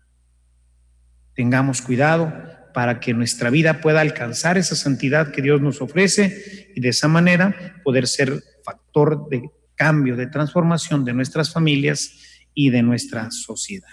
Tengamos 1.35 1.83
cuidado 1.83 2.33
para 2.73 3.01
que 3.01 3.13
nuestra 3.15 3.51
vida 3.51 3.81
pueda 3.81 4.01
alcanzar 4.01 4.59
esa 4.59 4.77
santidad 4.77 5.33
que 5.33 5.43
Dios 5.43 5.61
nos 5.61 5.83
ofrece 5.83 6.71
y 6.77 6.81
de 6.81 6.91
esa 6.91 7.09
manera 7.09 7.81
poder 7.83 8.07
ser 8.07 8.45
factor 8.65 9.29
de 9.29 9.51
cambio, 9.75 10.15
de 10.15 10.29
transformación 10.29 11.05
de 11.05 11.13
nuestras 11.13 11.53
familias 11.53 12.13
y 12.55 12.71
de 12.71 12.81
nuestra 12.85 13.33
sociedad. 13.33 13.89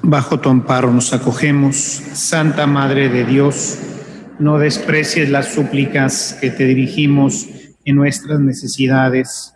Bajo 0.00 0.40
tu 0.40 0.48
amparo 0.48 0.90
nos 0.90 1.12
acogemos, 1.12 1.76
Santa 1.76 2.66
Madre 2.66 3.10
de 3.10 3.26
Dios 3.26 3.78
no 4.38 4.58
desprecies 4.58 5.28
las 5.30 5.54
súplicas 5.54 6.36
que 6.40 6.50
te 6.50 6.64
dirigimos 6.64 7.48
en 7.84 7.96
nuestras 7.96 8.40
necesidades. 8.40 9.54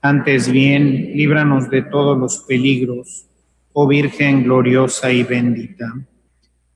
Antes 0.00 0.50
bien, 0.50 1.12
líbranos 1.14 1.70
de 1.70 1.82
todos 1.82 2.18
los 2.18 2.44
peligros, 2.46 3.26
oh 3.72 3.86
Virgen 3.86 4.44
gloriosa 4.44 5.10
y 5.10 5.22
bendita. 5.22 5.92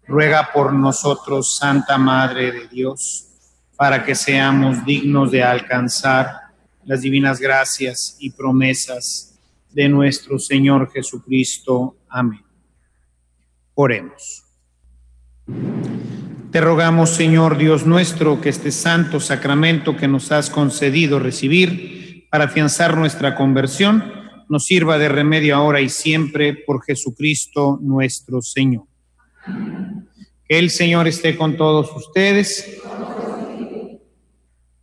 Ruega 0.06 0.50
por 0.52 0.72
nosotros, 0.72 1.56
Santa 1.56 1.98
Madre 1.98 2.52
de 2.52 2.68
Dios, 2.68 3.28
para 3.76 4.04
que 4.04 4.14
seamos 4.14 4.84
dignos 4.84 5.30
de 5.30 5.42
alcanzar 5.42 6.30
las 6.84 7.02
divinas 7.02 7.38
gracias 7.38 8.16
y 8.18 8.30
promesas 8.30 9.38
de 9.70 9.88
nuestro 9.88 10.38
Señor 10.38 10.90
Jesucristo. 10.90 11.96
Amén. 12.08 12.42
Oremos. 13.74 14.44
Te 16.50 16.62
rogamos, 16.62 17.10
Señor 17.10 17.58
Dios 17.58 17.84
nuestro, 17.84 18.40
que 18.40 18.48
este 18.48 18.72
santo 18.72 19.20
sacramento 19.20 19.98
que 19.98 20.08
nos 20.08 20.32
has 20.32 20.48
concedido 20.48 21.18
recibir 21.18 22.26
para 22.30 22.44
afianzar 22.44 22.96
nuestra 22.96 23.34
conversión 23.34 24.02
nos 24.48 24.64
sirva 24.64 24.96
de 24.96 25.10
remedio 25.10 25.54
ahora 25.54 25.82
y 25.82 25.90
siempre 25.90 26.54
por 26.54 26.82
Jesucristo 26.82 27.78
nuestro 27.82 28.40
Señor. 28.40 28.84
Que 30.48 30.58
el 30.58 30.70
Señor 30.70 31.06
esté 31.06 31.36
con 31.36 31.58
todos 31.58 31.94
ustedes. 31.94 32.80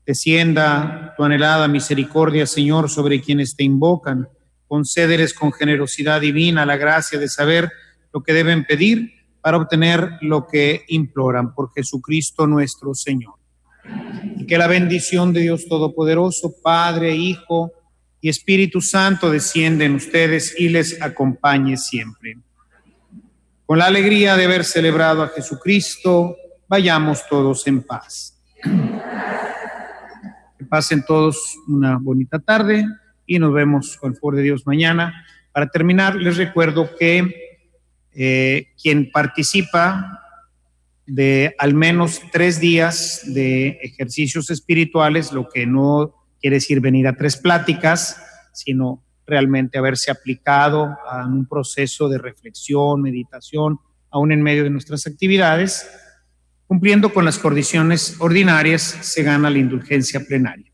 Descienda 0.06 1.16
tu 1.18 1.24
anhelada 1.24 1.68
misericordia, 1.68 2.46
Señor, 2.46 2.92
sobre 2.92 3.22
quienes 3.22 3.56
te 3.56 3.64
invocan. 3.64 4.30
Concédeles 4.68 5.34
con 5.34 5.52
generosidad 5.52 6.22
divina 6.22 6.64
la 6.64 6.78
gracia 6.78 7.18
de 7.18 7.28
saber 7.28 7.72
lo 8.14 8.22
que 8.22 8.34
deben 8.34 8.66
pedir 8.66 9.25
para 9.46 9.58
obtener 9.58 10.18
lo 10.22 10.48
que 10.48 10.86
imploran 10.88 11.54
por 11.54 11.72
Jesucristo 11.72 12.48
nuestro 12.48 12.96
Señor. 12.96 13.36
Y 14.38 14.48
que 14.48 14.58
la 14.58 14.66
bendición 14.66 15.34
de 15.34 15.42
Dios 15.42 15.68
Todopoderoso, 15.68 16.56
Padre, 16.64 17.16
Hijo 17.16 17.72
y 18.20 18.30
Espíritu 18.30 18.82
Santo 18.82 19.30
descienda 19.30 19.86
en 19.86 19.94
ustedes 19.94 20.56
y 20.58 20.70
les 20.70 21.00
acompañe 21.00 21.78
siempre. 21.78 22.40
Con 23.68 23.78
la 23.78 23.86
alegría 23.86 24.36
de 24.36 24.46
haber 24.46 24.66
celebrado 24.66 25.22
a 25.22 25.28
Jesucristo, 25.28 26.36
vayamos 26.68 27.24
todos 27.30 27.68
en 27.68 27.84
paz. 27.84 28.42
Que 30.58 30.66
pasen 30.68 31.06
todos 31.06 31.38
una 31.68 32.00
bonita 32.00 32.40
tarde 32.40 32.84
y 33.28 33.38
nos 33.38 33.54
vemos 33.54 33.96
con 33.98 34.14
el 34.14 34.18
favor 34.18 34.38
de 34.38 34.42
Dios 34.42 34.66
mañana. 34.66 35.24
Para 35.52 35.68
terminar, 35.70 36.16
les 36.16 36.36
recuerdo 36.38 36.90
que 36.98 37.45
eh, 38.16 38.68
quien 38.82 39.12
participa 39.12 40.22
de 41.06 41.54
al 41.60 41.74
menos 41.74 42.22
tres 42.32 42.60
días 42.60 43.22
de 43.26 43.80
ejercicios 43.84 44.50
espirituales, 44.50 45.32
lo 45.32 45.50
que 45.50 45.66
no 45.66 46.16
quiere 46.40 46.56
decir 46.56 46.80
venir 46.80 47.08
a 47.08 47.16
tres 47.16 47.38
pláticas, 47.38 48.18
sino 48.54 49.04
realmente 49.28 49.78
haberse 49.78 50.12
aplicado 50.12 50.96
a 51.10 51.26
un 51.26 51.46
proceso 51.46 52.08
de 52.08 52.18
reflexión, 52.18 53.02
meditación, 53.02 53.80
aún 54.10 54.32
en 54.32 54.42
medio 54.42 54.64
de 54.64 54.70
nuestras 54.70 55.06
actividades, 55.08 55.88
cumpliendo 56.68 57.14
con 57.14 57.26
las 57.26 57.38
condiciones 57.38 58.16
ordinarias, 58.20 58.82
se 58.82 59.24
gana 59.24 59.50
la 59.50 59.60
indulgencia 59.60 60.22
plenaria. 60.26 60.72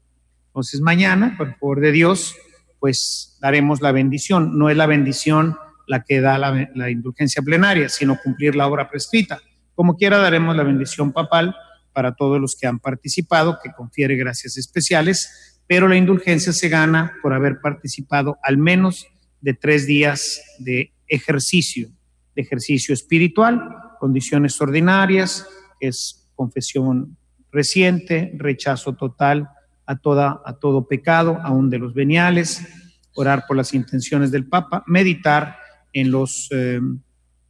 Entonces 0.47 0.79
mañana, 0.81 1.35
por 1.37 1.57
favor 1.57 1.81
de 1.81 1.91
Dios, 1.91 2.35
pues 2.79 3.37
daremos 3.41 3.81
la 3.81 3.91
bendición. 3.91 4.57
No 4.57 4.69
es 4.69 4.77
la 4.77 4.85
bendición 4.85 5.57
la 5.91 6.03
que 6.03 6.21
da 6.21 6.37
la, 6.37 6.89
indulgencia 6.89 7.41
plenaria, 7.41 7.89
sino 7.89 8.17
cumplir 8.23 8.55
la 8.55 8.65
obra 8.65 8.89
prescrita. 8.89 9.41
Como 9.75 9.97
quiera, 9.97 10.19
daremos 10.19 10.55
la 10.55 10.63
bendición 10.63 11.11
papal 11.11 11.53
para 11.91 12.15
todos 12.15 12.39
los 12.39 12.55
que 12.55 12.65
han 12.65 12.79
participado, 12.79 13.59
que 13.61 13.73
confiere 13.73 14.15
gracias 14.15 14.55
especiales, 14.55 15.59
pero 15.67 15.89
la 15.89 15.97
indulgencia 15.97 16.53
se 16.53 16.69
gana 16.69 17.11
por 17.21 17.33
haber 17.33 17.59
participado 17.59 18.37
al 18.41 18.57
menos 18.57 19.05
de 19.41 19.53
tres 19.53 19.85
días 19.85 20.41
de 20.59 20.93
ejercicio, 21.09 21.89
de 22.37 22.41
ejercicio 22.41 22.93
espiritual, 22.93 23.61
condiciones 23.99 24.61
ordinarias, 24.61 25.45
que 25.77 25.89
es 25.89 26.25
confesión 26.35 27.17
reciente, 27.51 28.31
rechazo 28.37 28.93
total 28.93 29.49
a, 29.85 29.97
toda, 29.97 30.41
a 30.45 30.53
todo 30.53 30.87
pecado, 30.87 31.37
aún 31.43 31.69
de 31.69 31.79
los 31.79 31.93
veniales, 31.93 32.65
orar 33.13 33.43
por 33.45 33.57
las 33.57 33.73
intenciones 33.73 34.31
del 34.31 34.47
Papa, 34.47 34.85
meditar 34.87 35.60
en 35.93 36.11
los, 36.11 36.49
eh, 36.51 36.79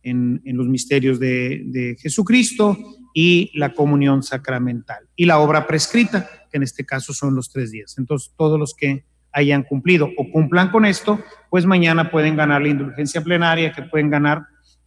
en, 0.03 0.41
los 0.45 0.67
misterios 0.67 1.19
de, 1.19 1.63
de 1.65 1.95
Jesucristo 1.99 2.77
y 3.13 3.51
la 3.57 3.73
comunión 3.73 4.23
sacramental. 4.23 5.07
Y 5.15 5.25
la 5.25 5.39
obra 5.39 5.67
prescrita, 5.67 6.29
que 6.49 6.57
en 6.57 6.63
este 6.63 6.85
caso 6.85 7.13
son 7.13 7.35
los 7.35 7.51
tres 7.51 7.71
días. 7.71 7.97
Entonces, 7.97 8.33
todos 8.37 8.59
los 8.59 8.73
que 8.73 9.05
hayan 9.33 9.63
cumplido 9.63 10.09
o 10.17 10.31
cumplan 10.31 10.69
con 10.69 10.85
esto, 10.85 11.19
pues 11.49 11.65
mañana 11.65 12.11
pueden 12.11 12.35
ganar 12.35 12.61
la 12.61 12.69
indulgencia 12.69 13.21
plenaria 13.21 13.71
que 13.71 13.83
pueden 13.83 14.09
ganar 14.09 14.43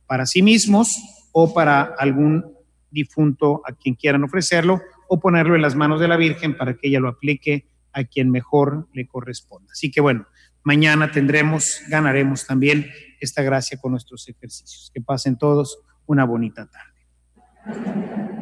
para 0.07 0.27
sí 0.27 0.43
mismos 0.43 0.97
o 1.33 1.53
para 1.53 1.83
algún 1.99 2.45
difunto 2.91 3.63
a 3.67 3.73
quien 3.73 3.95
quieran 3.95 4.25
ofrecerlo 4.25 4.81
o 5.09 5.19
ponerlo 5.19 5.55
en 5.55 5.63
las 5.63 5.75
manos 5.75 6.01
de 6.01 6.09
la 6.09 6.17
Virgen 6.17 6.57
para 6.57 6.75
que 6.75 6.89
ella 6.89 7.01
lo 7.01 7.09
aplique 7.09 7.67
a 7.93 8.05
quien 8.05 8.31
mejor 8.31 8.89
le 8.93 9.07
corresponda. 9.07 9.73
Así 9.73 9.91
que 9.91 10.01
bueno, 10.01 10.27
mañana 10.65 11.13
tendremos, 11.13 11.83
ganaremos 11.89 12.47
también 12.47 12.91
esta 13.21 13.43
gracia 13.43 13.79
con 13.79 13.93
nuestros 13.93 14.29
ejercicios. 14.29 14.91
Que 14.93 15.01
pasen 15.01 15.39
todos 15.39 15.79
una 16.07 16.25
bonita 16.25 16.67
tarde. 16.67 18.34